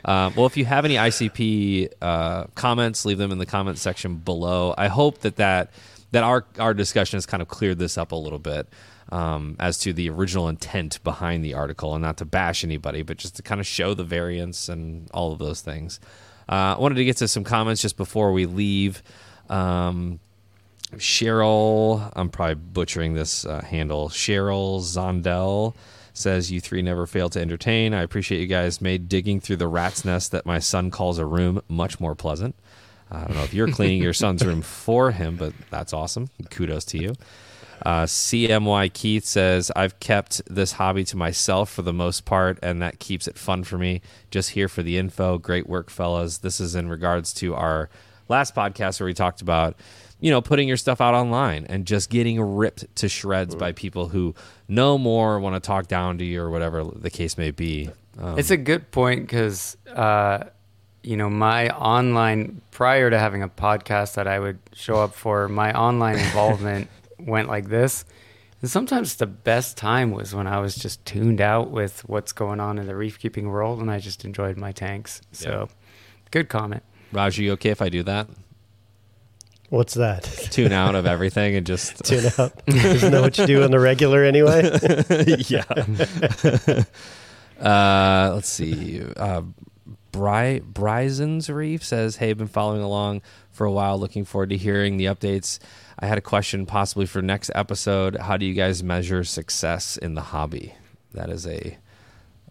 Um, 0.05 0.33
well, 0.35 0.45
if 0.45 0.55
you 0.55 0.65
have 0.65 0.85
any 0.85 0.95
ICP 0.95 1.89
uh, 2.01 2.45
comments, 2.55 3.05
leave 3.05 3.17
them 3.17 3.31
in 3.31 3.39
the 3.39 3.45
comment 3.45 3.77
section 3.79 4.17
below. 4.17 4.75
I 4.77 4.87
hope 4.87 5.19
that 5.19 5.37
that 5.37 5.71
that 6.11 6.23
our 6.23 6.45
our 6.59 6.73
discussion 6.73 7.17
has 7.17 7.25
kind 7.25 7.41
of 7.41 7.47
cleared 7.47 7.79
this 7.79 7.97
up 7.97 8.11
a 8.11 8.15
little 8.15 8.39
bit 8.39 8.67
um, 9.11 9.55
as 9.59 9.79
to 9.79 9.93
the 9.93 10.09
original 10.09 10.47
intent 10.47 11.03
behind 11.03 11.43
the 11.43 11.55
article, 11.55 11.93
and 11.95 12.03
not 12.03 12.17
to 12.17 12.25
bash 12.25 12.63
anybody, 12.63 13.01
but 13.01 13.17
just 13.17 13.35
to 13.37 13.41
kind 13.41 13.59
of 13.59 13.65
show 13.67 13.93
the 13.93 14.03
variance 14.03 14.69
and 14.69 15.09
all 15.11 15.31
of 15.31 15.39
those 15.39 15.61
things. 15.61 15.99
Uh, 16.47 16.75
I 16.75 16.79
wanted 16.79 16.95
to 16.95 17.05
get 17.05 17.17
to 17.17 17.27
some 17.27 17.43
comments 17.43 17.81
just 17.81 17.97
before 17.97 18.31
we 18.31 18.45
leave. 18.45 19.01
Um, 19.49 20.19
Cheryl, 20.93 22.11
I'm 22.15 22.29
probably 22.29 22.55
butchering 22.55 23.13
this 23.13 23.45
uh, 23.45 23.61
handle. 23.61 24.09
Cheryl 24.09 24.79
Zondel 24.79 25.75
says, 26.13 26.51
You 26.51 26.61
three 26.61 26.81
never 26.81 27.05
fail 27.05 27.29
to 27.29 27.41
entertain. 27.41 27.93
I 27.93 28.01
appreciate 28.01 28.39
you 28.39 28.47
guys 28.47 28.81
made 28.81 29.09
digging 29.09 29.39
through 29.39 29.57
the 29.57 29.67
rat's 29.67 30.05
nest 30.05 30.31
that 30.31 30.45
my 30.45 30.59
son 30.59 30.91
calls 30.91 31.17
a 31.17 31.25
room 31.25 31.61
much 31.67 31.99
more 31.99 32.15
pleasant. 32.15 32.55
I 33.11 33.19
don't 33.19 33.35
know 33.35 33.43
if 33.43 33.53
you're 33.53 33.71
cleaning 33.71 34.01
your 34.01 34.13
son's 34.13 34.45
room 34.45 34.61
for 34.63 35.11
him, 35.11 35.35
but 35.35 35.53
that's 35.69 35.93
awesome. 35.93 36.29
Kudos 36.49 36.85
to 36.85 36.97
you. 36.97 37.13
Uh, 37.85 38.05
CMY 38.05 38.91
Keith 38.93 39.25
says, 39.25 39.71
I've 39.75 39.99
kept 39.99 40.41
this 40.47 40.71
hobby 40.73 41.03
to 41.05 41.17
myself 41.17 41.69
for 41.69 41.83
the 41.83 41.93
most 41.93 42.25
part, 42.25 42.57
and 42.63 42.81
that 42.81 42.97
keeps 42.97 43.27
it 43.27 43.37
fun 43.37 43.63
for 43.63 43.77
me. 43.77 44.01
Just 44.31 44.49
here 44.51 44.67
for 44.67 44.81
the 44.81 44.97
info. 44.97 45.37
Great 45.37 45.67
work, 45.69 45.91
fellas. 45.91 46.39
This 46.39 46.59
is 46.59 46.73
in 46.75 46.89
regards 46.89 47.31
to 47.35 47.53
our 47.53 47.89
last 48.27 48.55
podcast 48.55 48.99
where 48.99 49.05
we 49.05 49.13
talked 49.13 49.41
about, 49.43 49.75
you 50.19 50.31
know, 50.31 50.41
putting 50.41 50.67
your 50.67 50.77
stuff 50.77 50.99
out 50.99 51.13
online 51.13 51.67
and 51.69 51.85
just 51.85 52.09
getting 52.09 52.41
ripped 52.41 52.95
to 52.95 53.07
shreds 53.07 53.53
by 53.53 53.71
people 53.71 54.07
who 54.07 54.33
know 54.67 54.97
more, 54.97 55.39
want 55.39 55.55
to 55.55 55.59
talk 55.59 55.87
down 55.87 56.17
to 56.17 56.25
you, 56.25 56.41
or 56.41 56.49
whatever 56.49 56.83
the 56.83 57.11
case 57.11 57.37
may 57.37 57.51
be. 57.51 57.91
Um, 58.17 58.39
It's 58.39 58.49
a 58.49 58.57
good 58.57 58.89
point 58.89 59.21
because, 59.21 59.77
uh, 59.93 60.45
you 61.03 61.17
know, 61.17 61.29
my 61.29 61.69
online, 61.69 62.61
prior 62.71 63.11
to 63.11 63.19
having 63.19 63.43
a 63.43 63.49
podcast 63.49 64.15
that 64.15 64.27
I 64.27 64.39
would 64.39 64.57
show 64.73 64.95
up 64.95 65.13
for, 65.13 65.47
my 65.47 65.71
online 65.77 66.17
involvement 66.17 66.87
went 67.25 67.49
like 67.49 67.69
this. 67.69 68.05
And 68.61 68.69
sometimes 68.69 69.15
the 69.15 69.25
best 69.27 69.77
time 69.77 70.11
was 70.11 70.33
when 70.33 70.47
I 70.47 70.59
was 70.59 70.75
just 70.75 71.03
tuned 71.05 71.41
out 71.41 71.71
with 71.71 72.07
what's 72.07 72.31
going 72.31 72.59
on 72.59 72.77
in 72.77 72.87
the 72.87 72.95
reef 72.95 73.19
keeping 73.19 73.49
world 73.49 73.79
and 73.79 73.91
I 73.91 73.99
just 73.99 74.23
enjoyed 74.23 74.57
my 74.57 74.71
tanks. 74.71 75.21
So, 75.31 75.69
good 76.31 76.47
comment. 76.49 76.83
Raj, 77.11 77.37
are 77.37 77.43
you 77.43 77.51
okay 77.53 77.69
if 77.69 77.81
I 77.81 77.89
do 77.89 78.03
that? 78.03 78.27
What's 79.69 79.95
that? 79.95 80.23
Tune 80.23 80.71
out 80.71 80.95
of 80.95 81.05
everything 81.15 81.55
and 81.55 81.65
just 81.65 82.03
Tune 82.05 82.25
out. 82.37 82.53
Isn't 82.67 83.11
that 83.11 83.21
what 83.21 83.37
you 83.37 83.47
do 83.47 83.63
on 83.63 83.71
the 83.71 83.79
regular 83.79 84.23
anyway? 84.23 84.63
yeah. 85.47 85.63
uh, 87.59 88.31
let's 88.33 88.49
see. 88.49 89.03
Uh, 89.17 89.41
Bry 90.11 90.61
Bryzon's 90.61 91.49
Reef 91.49 91.83
says, 91.83 92.15
"Hey, 92.15 92.31
been 92.33 92.47
following 92.47 92.81
along 92.81 93.21
for 93.51 93.65
a 93.65 93.71
while. 93.71 93.99
Looking 93.99 94.23
forward 94.23 94.49
to 94.51 94.57
hearing 94.57 94.97
the 94.97 95.05
updates. 95.05 95.59
I 95.99 96.07
had 96.07 96.17
a 96.17 96.21
question, 96.21 96.65
possibly 96.65 97.05
for 97.05 97.21
next 97.21 97.51
episode. 97.55 98.17
How 98.17 98.37
do 98.37 98.45
you 98.45 98.53
guys 98.53 98.83
measure 98.83 99.23
success 99.23 99.97
in 99.97 100.13
the 100.15 100.21
hobby? 100.21 100.75
That 101.13 101.29
is 101.29 101.45
a." 101.47 101.77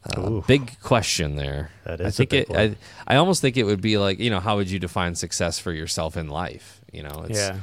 Uh, 0.07 0.41
big 0.47 0.79
question 0.83 1.37
there. 1.37 1.71
That 1.85 2.01
I 2.03 2.05
is 2.05 2.15
a 2.15 2.17
think 2.19 2.31
big 2.31 2.41
it. 2.43 2.49
one. 2.51 2.77
I, 3.07 3.15
I 3.15 3.17
almost 3.17 3.41
think 3.41 3.57
it 3.57 3.65
would 3.65 3.81
be 3.81 3.97
like 3.97 4.19
you 4.19 4.29
know 4.29 4.39
how 4.41 4.57
would 4.57 4.71
you 4.71 4.79
define 4.79 5.15
success 5.15 5.59
for 5.59 5.73
yourself 5.73 6.17
in 6.19 6.29
life? 6.29 6.83
You 6.93 7.05
know, 7.05 7.25
it's, 7.29 7.39
Yeah. 7.39 7.59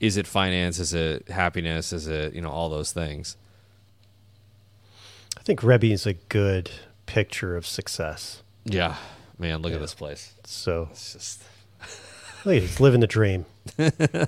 Is 0.00 0.16
it 0.16 0.26
finance? 0.26 0.80
Is 0.80 0.92
it 0.94 1.28
happiness? 1.28 1.92
Is 1.92 2.08
it 2.08 2.34
you 2.34 2.40
know 2.40 2.50
all 2.50 2.68
those 2.70 2.90
things? 2.92 3.36
I 5.38 5.42
think 5.42 5.62
Remy 5.62 5.92
is 5.92 6.06
a 6.06 6.14
good 6.14 6.70
picture 7.06 7.56
of 7.56 7.64
success. 7.66 8.42
Yeah, 8.64 8.96
man, 9.38 9.62
look 9.62 9.72
at 9.72 9.80
this 9.80 9.94
place. 9.94 10.34
So 10.44 10.88
It's 10.90 11.12
just 11.12 11.42
look, 12.46 12.54
he's 12.62 12.80
living 12.80 13.00
the 13.00 13.06
dream. 13.06 13.44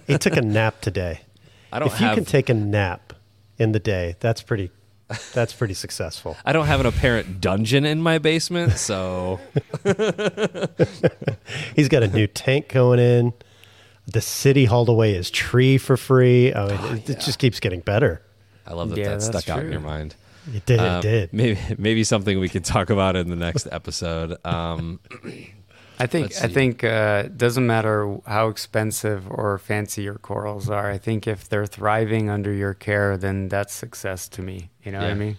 he 0.06 0.18
took 0.18 0.36
a 0.36 0.42
nap 0.42 0.80
today. 0.80 1.20
I 1.72 1.78
don't 1.78 1.88
If 1.88 2.00
you 2.00 2.08
can 2.08 2.24
take 2.24 2.48
a 2.48 2.54
nap 2.54 3.12
in 3.58 3.72
the 3.72 3.80
day, 3.80 4.16
that's 4.20 4.42
pretty. 4.42 4.70
That's 5.32 5.54
pretty 5.54 5.72
successful. 5.72 6.36
I 6.44 6.52
don't 6.52 6.66
have 6.66 6.80
an 6.80 6.86
apparent 6.86 7.40
dungeon 7.40 7.86
in 7.86 8.02
my 8.02 8.18
basement, 8.18 8.72
so 8.72 9.40
He's 11.74 11.88
got 11.88 12.02
a 12.02 12.08
new 12.08 12.26
tank 12.26 12.68
going 12.68 12.98
in. 12.98 13.32
The 14.06 14.20
city 14.20 14.66
hauled 14.66 14.90
away 14.90 15.14
his 15.14 15.30
tree 15.30 15.78
for 15.78 15.96
free. 15.96 16.52
I 16.52 16.66
mean, 16.66 16.96
it, 16.98 17.10
it 17.10 17.20
just 17.20 17.38
keeps 17.38 17.58
getting 17.60 17.80
better. 17.80 18.22
I 18.66 18.74
love 18.74 18.90
that 18.90 18.98
Yeah, 18.98 19.04
that 19.04 19.20
that's 19.20 19.44
stuck 19.44 19.48
out 19.48 19.64
in 19.64 19.72
your 19.72 19.80
mind. 19.80 20.14
It 20.54 20.66
did. 20.66 20.80
Um, 20.80 20.98
it 20.98 21.02
did. 21.02 21.32
Maybe 21.32 21.58
maybe 21.78 22.04
something 22.04 22.38
we 22.38 22.48
could 22.48 22.64
talk 22.64 22.90
about 22.90 23.16
in 23.16 23.28
the 23.30 23.36
next 23.36 23.66
episode. 23.70 24.36
Um, 24.46 25.00
I 26.00 26.06
think 26.06 26.32
I 26.42 26.48
think 26.48 26.84
uh, 26.84 27.24
it 27.26 27.38
doesn't 27.38 27.66
matter 27.66 28.18
how 28.26 28.48
expensive 28.48 29.28
or 29.30 29.58
fancy 29.58 30.02
your 30.02 30.14
corals 30.14 30.70
are. 30.70 30.90
I 30.90 30.98
think 30.98 31.26
if 31.26 31.48
they're 31.48 31.66
thriving 31.66 32.30
under 32.30 32.52
your 32.52 32.74
care, 32.74 33.16
then 33.16 33.48
that's 33.48 33.74
success 33.74 34.28
to 34.30 34.42
me. 34.42 34.70
You 34.84 34.92
know 34.92 35.00
what 35.00 35.10
I 35.10 35.14
mean? 35.14 35.36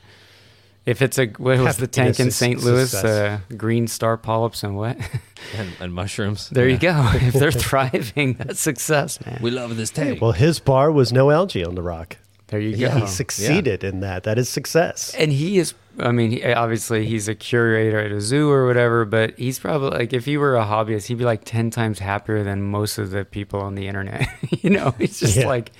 If 0.86 1.02
it's 1.02 1.19
a 1.19 1.27
what 1.27 1.60
was 1.60 1.77
the 1.86 1.88
tank 1.88 2.19
in 2.19 2.31
St. 2.31 2.61
Louis? 2.64 2.94
Uh, 2.94 3.40
green 3.57 3.88
star 3.88 4.18
polyps 4.18 4.64
and 4.64 4.76
what? 4.76 4.98
and, 5.57 5.69
and 5.80 5.94
mushrooms. 5.94 6.49
there 6.49 6.68
Yeah. 6.68 6.73
you 6.73 6.80
go. 6.80 7.27
If 7.27 7.34
they're 7.36 7.52
thriving, 7.69 8.34
that's 8.34 8.60
success, 8.60 9.23
man. 9.26 9.40
We 9.41 9.52
love 9.52 9.76
this 9.77 9.91
tank. 9.91 10.19
Well, 10.22 10.31
his 10.31 10.60
bar 10.60 10.91
was 10.91 11.14
no 11.14 11.30
algae 11.31 11.64
on 11.64 11.76
the 11.76 11.84
rock. 11.84 12.18
There 12.49 12.59
you 12.59 12.69
Yeah, 12.69 12.93
go. 12.93 13.01
he 13.01 13.07
succeeded 13.07 13.84
in 13.84 14.01
that. 14.01 14.23
That 14.23 14.38
is 14.38 14.49
success. 14.49 15.13
and 15.17 15.31
he 15.31 15.57
is 15.59 15.73
i 15.99 16.11
mean 16.13 16.31
he, 16.31 16.43
obviously 16.53 17.05
he's 17.05 17.27
a 17.27 17.35
curator 17.35 17.99
at 17.99 18.09
a 18.11 18.21
zoo 18.21 18.49
or 18.49 18.65
whatever 18.65 19.03
but 19.03 19.38
he's 19.38 19.59
probably 19.59 19.89
like 19.89 20.13
if 20.13 20.23
he 20.23 20.38
were 20.38 20.55
a 20.55 20.63
hobbyist 20.63 21.07
he'd 21.07 21.17
be 21.17 21.26
like 21.26 21.43
10 21.43 21.71
times 21.71 21.99
happier 21.99 22.41
than 22.43 22.61
most 22.61 22.97
of 22.97 23.09
the 23.11 23.26
people 23.26 23.59
on 23.59 23.76
the 23.76 23.85
internet 23.85 24.26
you 24.63 24.69
know 24.69 24.95
it's 24.97 25.19
just 25.19 25.35
Yeah. 25.35 25.47
like 25.47 25.71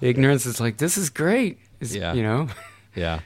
ignorance 0.00 0.46
is 0.46 0.60
like 0.60 0.76
this 0.76 0.96
is 0.96 1.10
great 1.10 1.58
It's- 1.80 1.92
Yeah. 1.94 2.12
you 2.14 2.22
know 2.22 2.46
Yeah. 2.94 3.18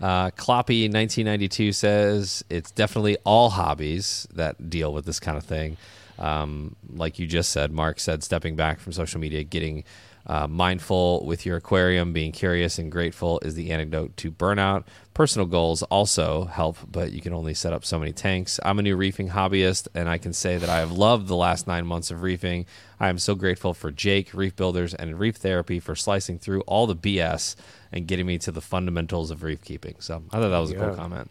Uh, 0.00 0.30
Kloppy 0.30 0.84
1992 0.90 1.72
says 1.72 2.42
it's 2.48 2.70
definitely 2.70 3.16
all 3.24 3.50
hobbies 3.50 4.26
that 4.34 4.70
deal 4.70 4.92
with 4.92 5.04
this 5.04 5.20
kind 5.20 5.36
of 5.36 5.44
thing. 5.44 5.76
Um, 6.18 6.74
like 6.94 7.18
you 7.18 7.26
just 7.26 7.50
said, 7.50 7.70
Mark 7.72 8.00
said, 8.00 8.22
stepping 8.24 8.56
back 8.56 8.80
from 8.80 8.92
social 8.92 9.20
media, 9.20 9.44
getting 9.44 9.84
uh, 10.26 10.46
mindful 10.46 11.24
with 11.26 11.44
your 11.44 11.56
aquarium, 11.56 12.12
being 12.12 12.32
curious 12.32 12.78
and 12.78 12.90
grateful 12.90 13.40
is 13.40 13.54
the 13.54 13.70
antidote 13.70 14.16
to 14.18 14.30
burnout. 14.30 14.84
Personal 15.12 15.46
goals 15.46 15.82
also 15.84 16.46
help, 16.46 16.78
but 16.90 17.12
you 17.12 17.20
can 17.20 17.32
only 17.32 17.54
set 17.54 17.72
up 17.72 17.84
so 17.84 17.98
many 17.98 18.12
tanks. 18.12 18.58
I'm 18.64 18.78
a 18.78 18.82
new 18.82 18.96
reefing 18.96 19.30
hobbyist, 19.30 19.88
and 19.94 20.08
I 20.08 20.18
can 20.18 20.32
say 20.32 20.56
that 20.56 20.68
I 20.68 20.78
have 20.78 20.92
loved 20.92 21.28
the 21.28 21.36
last 21.36 21.66
nine 21.66 21.86
months 21.86 22.10
of 22.10 22.22
reefing. 22.22 22.66
I 22.98 23.08
am 23.08 23.18
so 23.18 23.34
grateful 23.34 23.74
for 23.74 23.90
Jake, 23.90 24.32
Reef 24.32 24.56
Builders, 24.56 24.94
and 24.94 25.18
Reef 25.18 25.36
Therapy 25.36 25.78
for 25.78 25.94
slicing 25.94 26.38
through 26.38 26.62
all 26.62 26.86
the 26.86 26.96
BS 26.96 27.54
and 27.92 28.06
getting 28.06 28.26
me 28.26 28.38
to 28.38 28.50
the 28.50 28.62
fundamentals 28.62 29.30
of 29.30 29.42
reef 29.42 29.62
keeping. 29.62 29.96
So 29.98 30.22
I 30.32 30.40
thought 30.40 30.48
that 30.48 30.58
was 30.58 30.70
a 30.70 30.76
cool 30.76 30.94
comment. 30.94 31.30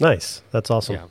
Nice. 0.00 0.42
That's 0.50 0.70
awesome. 0.70 0.96
Yeah. 0.96 1.06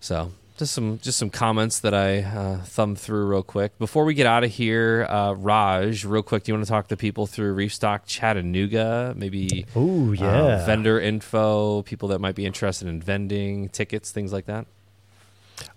So 0.00 0.32
just 0.58 0.74
some 0.74 0.98
just 0.98 1.18
some 1.18 1.30
comments 1.30 1.80
that 1.80 1.94
I 1.94 2.22
uh, 2.22 2.58
thumbed 2.58 2.98
through 2.98 3.26
real 3.26 3.42
quick 3.42 3.78
before 3.78 4.04
we 4.04 4.14
get 4.14 4.26
out 4.26 4.44
of 4.44 4.50
here. 4.50 5.06
Uh, 5.08 5.32
Raj, 5.32 6.04
real 6.04 6.22
quick, 6.22 6.44
do 6.44 6.50
you 6.50 6.54
want 6.54 6.66
to 6.66 6.70
talk 6.70 6.88
to 6.88 6.96
people 6.96 7.26
through 7.26 7.54
Reef 7.54 7.72
Stock 7.72 8.04
Chattanooga? 8.06 9.14
Maybe 9.16 9.64
uh, 9.74 9.80
yeah. 9.80 10.66
vendor 10.66 11.00
info, 11.00 11.82
people 11.82 12.08
that 12.08 12.18
might 12.18 12.34
be 12.34 12.44
interested 12.44 12.88
in 12.88 13.00
vending 13.00 13.68
tickets, 13.68 14.10
things 14.10 14.32
like 14.32 14.46
that. 14.46 14.66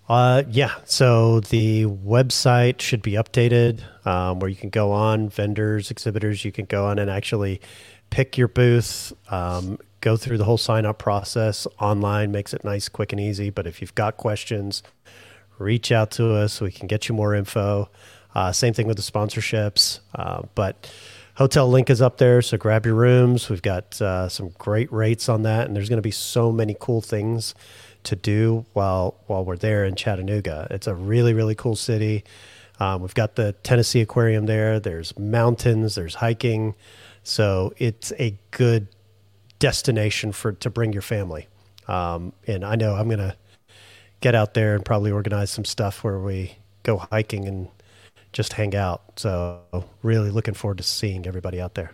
Uh, 0.10 0.44
yeah. 0.50 0.76
So 0.86 1.40
the 1.40 1.86
website 1.86 2.82
should 2.82 3.02
be 3.02 3.14
updated 3.14 3.82
um, 4.06 4.40
where 4.40 4.50
you 4.50 4.56
can 4.56 4.70
go 4.70 4.92
on, 4.92 5.30
vendors, 5.30 5.90
exhibitors, 5.92 6.44
you 6.44 6.52
can 6.52 6.66
go 6.66 6.86
on 6.86 7.00
and 7.00 7.10
actually 7.10 7.62
pick 8.10 8.38
your 8.38 8.50
booth, 8.50 9.14
um, 9.32 9.80
go 10.02 10.18
through 10.18 10.38
the 10.38 10.44
whole 10.44 10.58
sign 10.58 10.86
up 10.86 10.98
process 11.00 11.68
online, 11.80 12.32
makes 12.32 12.54
it 12.54 12.64
nice, 12.64 12.90
quick, 12.90 13.14
and 13.14 13.22
easy. 13.22 13.50
But 13.50 13.68
if 13.68 13.82
you've 13.82 13.96
got 13.96 14.18
questions, 14.18 14.84
reach 15.58 15.92
out 15.92 16.12
to 16.12 16.34
us. 16.34 16.60
We 16.60 16.72
can 16.72 16.88
get 16.88 17.08
you 17.08 17.16
more 17.16 17.34
info. 17.34 17.90
Uh, 18.34 18.52
same 18.52 18.74
thing 18.74 18.88
with 18.88 18.98
the 18.98 19.04
sponsorships. 19.04 20.00
Uh, 20.16 20.44
but 20.56 20.92
hotel 21.36 21.70
link 21.70 21.90
is 21.90 22.02
up 22.02 22.18
there, 22.18 22.42
so 22.42 22.58
grab 22.58 22.86
your 22.86 22.96
rooms. 22.96 23.50
We've 23.50 23.62
got 23.62 24.02
uh, 24.02 24.30
some 24.30 24.50
great 24.58 24.92
rates 24.92 25.30
on 25.30 25.44
that, 25.44 25.68
and 25.68 25.76
there's 25.76 25.90
going 25.90 25.98
to 25.98 26.02
be 26.02 26.12
so 26.12 26.52
many 26.52 26.76
cool 26.80 27.02
things 27.02 27.54
to 28.04 28.16
do 28.16 28.66
while 28.74 29.16
while 29.28 29.46
we're 29.46 29.58
there 29.58 29.86
in 29.86 29.96
Chattanooga. 29.96 30.68
It's 30.72 30.88
a 30.88 30.96
really 30.96 31.34
really 31.34 31.56
cool 31.56 31.76
city. 31.76 32.24
Um, 32.80 33.04
we've 33.04 33.14
got 33.14 33.36
the 33.36 33.54
Tennessee 33.62 34.02
Aquarium 34.02 34.48
there. 34.48 34.80
There's 34.80 35.18
mountains. 35.20 35.96
There's 35.96 36.16
hiking, 36.16 36.74
so 37.22 37.74
it's 37.78 38.12
a 38.18 38.36
good 38.50 38.88
destination 39.62 40.32
for 40.32 40.52
to 40.54 40.70
bring 40.70 40.92
your 40.92 41.04
family. 41.04 41.48
Um, 41.88 42.34
and 42.48 42.66
I 42.66 42.76
know 42.76 42.96
I'm 42.96 43.08
gonna 43.08 43.38
get 44.20 44.36
out 44.36 44.56
there 44.56 44.76
and 44.76 44.84
probably 44.84 45.12
organize 45.12 45.52
some 45.52 45.66
stuff 45.66 46.04
where 46.04 46.20
we 46.20 46.58
go 46.84 46.98
hiking 46.98 47.48
and 47.48 47.68
just 48.34 48.54
hang 48.54 48.76
out. 48.76 49.04
So 49.20 49.62
really 50.02 50.32
looking 50.32 50.56
forward 50.56 50.80
to 50.80 50.84
seeing 50.84 51.28
everybody 51.28 51.62
out 51.62 51.76
there. 51.76 51.94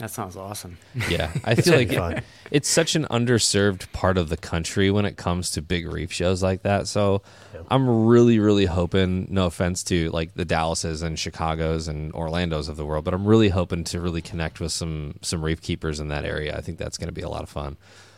That 0.00 0.10
sounds 0.10 0.36
awesome 0.36 0.76
Yeah, 1.08 1.30
I 1.44 1.54
feel 1.54 1.76
like 1.76 1.90
gonna 1.90 2.10
fun. 2.16 2.22
it's 2.50 2.68
such 2.68 2.96
an 2.96 3.06
underserved 3.10 3.90
part 3.92 4.18
of 4.18 4.28
the 4.28 4.36
country 4.36 4.90
when 4.90 5.04
it 5.04 5.16
comes 5.16 5.50
to 5.52 5.62
big 5.62 5.86
reef 5.86 6.12
shows 6.12 6.42
like 6.42 6.62
that. 6.62 6.88
So 6.88 7.22
I'm 7.70 8.06
really, 8.06 8.38
really 8.38 8.66
hoping, 8.66 9.28
no 9.30 9.46
offense 9.46 9.84
to 9.84 10.10
like 10.10 10.34
the 10.34 10.44
Dallases 10.44 11.02
and 11.02 11.18
Chicago's 11.18 11.86
and 11.86 12.12
Orlando's 12.14 12.68
of 12.68 12.76
the 12.76 12.84
world, 12.84 13.04
but 13.04 13.14
I'm 13.14 13.24
really 13.26 13.50
hoping 13.50 13.84
to 13.84 14.00
really 14.00 14.22
connect 14.22 14.58
with 14.58 14.72
some 14.72 15.14
some 15.22 15.44
reef 15.44 15.60
keepers 15.60 16.00
in 16.00 16.08
that 16.08 16.24
area. 16.24 16.56
I 16.56 16.60
think 16.60 16.78
that's 16.78 16.98
going 16.98 17.08
to 17.08 17.12
be 17.14 17.22
a 17.22 17.28
lot 17.28 17.42
of 17.42 17.48
fun. 17.48 17.76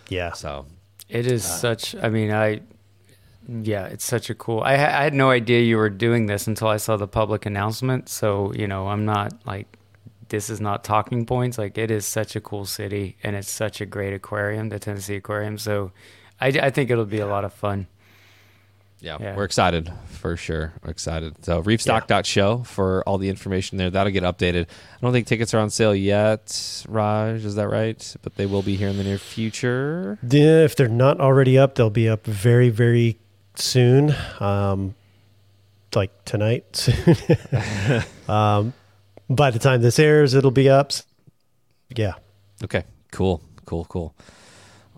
Yeah. 0.09 0.33
So 0.33 0.67
It 1.09 1.27
is 1.27 1.45
uh, 1.45 1.49
such. 1.49 1.95
I 1.97 2.09
mean, 2.09 2.33
I. 2.33 2.61
Yeah, 3.49 3.87
it's 3.87 4.05
such 4.05 4.31
a 4.31 4.37
cool. 4.37 4.61
I, 4.61 4.75
I 4.75 5.03
had 5.03 5.15
no 5.15 5.31
idea 5.31 5.61
you 5.61 5.77
were 5.77 5.91
doing 5.91 6.27
this 6.27 6.47
until 6.47 6.69
I 6.69 6.77
saw 6.77 6.97
the 6.97 7.09
public 7.09 7.45
announcement. 7.45 8.09
So 8.09 8.53
you 8.55 8.69
know, 8.69 8.87
I'm 8.89 9.05
not 9.05 9.33
like 9.45 9.67
this 10.33 10.51
is 10.51 10.61
not 10.61 10.83
talking 10.83 11.25
points. 11.25 11.57
Like 11.59 11.79
it 11.79 11.91
is 11.93 12.05
such 12.05 12.35
a 12.35 12.41
cool 12.41 12.65
city, 12.65 13.17
and 13.23 13.37
it's 13.37 13.49
such 13.51 13.81
a 13.81 13.87
great 13.87 14.13
aquarium, 14.13 14.69
the 14.71 14.81
Tennessee 14.81 15.15
Aquarium. 15.15 15.57
So, 15.59 15.93
I, 16.41 16.49
I 16.49 16.71
think 16.71 16.91
it'll 16.91 17.05
be 17.05 17.21
a 17.21 17.27
lot 17.27 17.45
of 17.45 17.53
fun. 17.53 17.87
yeah, 19.01 19.17
Yeah. 19.21 19.37
we're 19.37 19.45
excited 19.45 19.93
for 20.09 20.37
sure. 20.37 20.73
We're 20.83 20.91
excited. 20.91 21.45
So 21.45 21.63
reefstock.show 21.63 22.65
for 22.65 23.03
all 23.07 23.19
the 23.19 23.29
information 23.29 23.79
there. 23.79 23.91
That'll 23.91 24.13
get 24.13 24.23
updated. 24.25 24.65
I 24.67 25.01
don't 25.01 25.13
think 25.13 25.27
tickets 25.27 25.55
are 25.55 25.59
on 25.61 25.71
sale 25.71 25.95
yet, 25.95 26.85
Raj. 26.89 27.45
Is 27.45 27.55
that 27.57 27.69
right? 27.69 28.17
But 28.23 28.37
they 28.37 28.47
will 28.47 28.63
be 28.63 28.77
here 28.77 28.89
in 28.89 28.97
the 28.99 29.05
near 29.05 29.19
future. 29.19 30.19
Yeah, 30.29 30.65
if 30.65 30.75
they're 30.77 30.89
not 30.89 31.21
already 31.21 31.59
up, 31.59 31.75
they'll 31.77 31.91
be 31.91 32.09
up 32.09 32.25
very, 32.27 32.71
very 32.71 33.19
soon. 33.55 34.15
Um, 34.41 34.95
like 35.95 36.25
tonight. 36.25 36.65
soon. 36.75 37.17
um, 38.29 38.73
by 39.35 39.51
the 39.51 39.59
time 39.59 39.83
this 39.83 39.99
airs, 39.99 40.35
it'll 40.35 40.51
be 40.51 40.69
up. 40.69 40.93
Yeah. 41.95 42.15
Okay, 42.63 42.85
cool, 43.11 43.43
cool, 43.67 43.85
cool. 43.87 44.15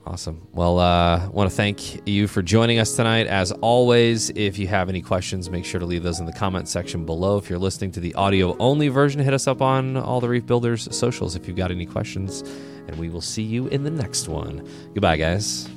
Awesome. 0.06 0.46
Well, 0.52 0.78
uh, 0.78 1.30
want 1.30 1.48
to 1.50 1.56
thank 1.56 2.06
you 2.06 2.28
for 2.28 2.42
joining 2.42 2.78
us 2.78 2.94
tonight. 2.94 3.26
As 3.26 3.52
always, 3.52 4.28
if 4.30 4.58
you 4.58 4.66
have 4.66 4.90
any 4.90 5.00
questions, 5.00 5.48
make 5.48 5.64
sure 5.64 5.80
to 5.80 5.86
leave 5.86 6.02
those 6.02 6.20
in 6.20 6.26
the 6.26 6.32
comment 6.32 6.68
section 6.68 7.06
below. 7.06 7.38
If 7.38 7.48
you're 7.48 7.58
listening 7.58 7.90
to 7.92 8.00
the 8.00 8.14
audio 8.14 8.54
only 8.58 8.88
version, 8.88 9.22
hit 9.22 9.32
us 9.32 9.46
up 9.46 9.62
on 9.62 9.96
all 9.96 10.20
the 10.20 10.28
Reef 10.28 10.44
Builders 10.44 10.94
socials 10.94 11.36
if 11.36 11.48
you've 11.48 11.56
got 11.56 11.70
any 11.70 11.86
questions, 11.86 12.42
and 12.86 12.96
we 12.98 13.08
will 13.08 13.22
see 13.22 13.42
you 13.42 13.66
in 13.68 13.82
the 13.82 13.90
next 13.90 14.28
one. 14.28 14.68
Goodbye, 14.92 15.16
guys. 15.16 15.70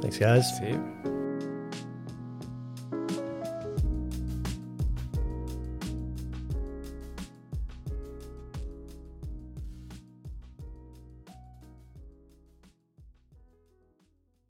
Thanks, 0.00 0.18
guys. 0.18 0.58
See 0.58 0.70
you. 0.70 1.17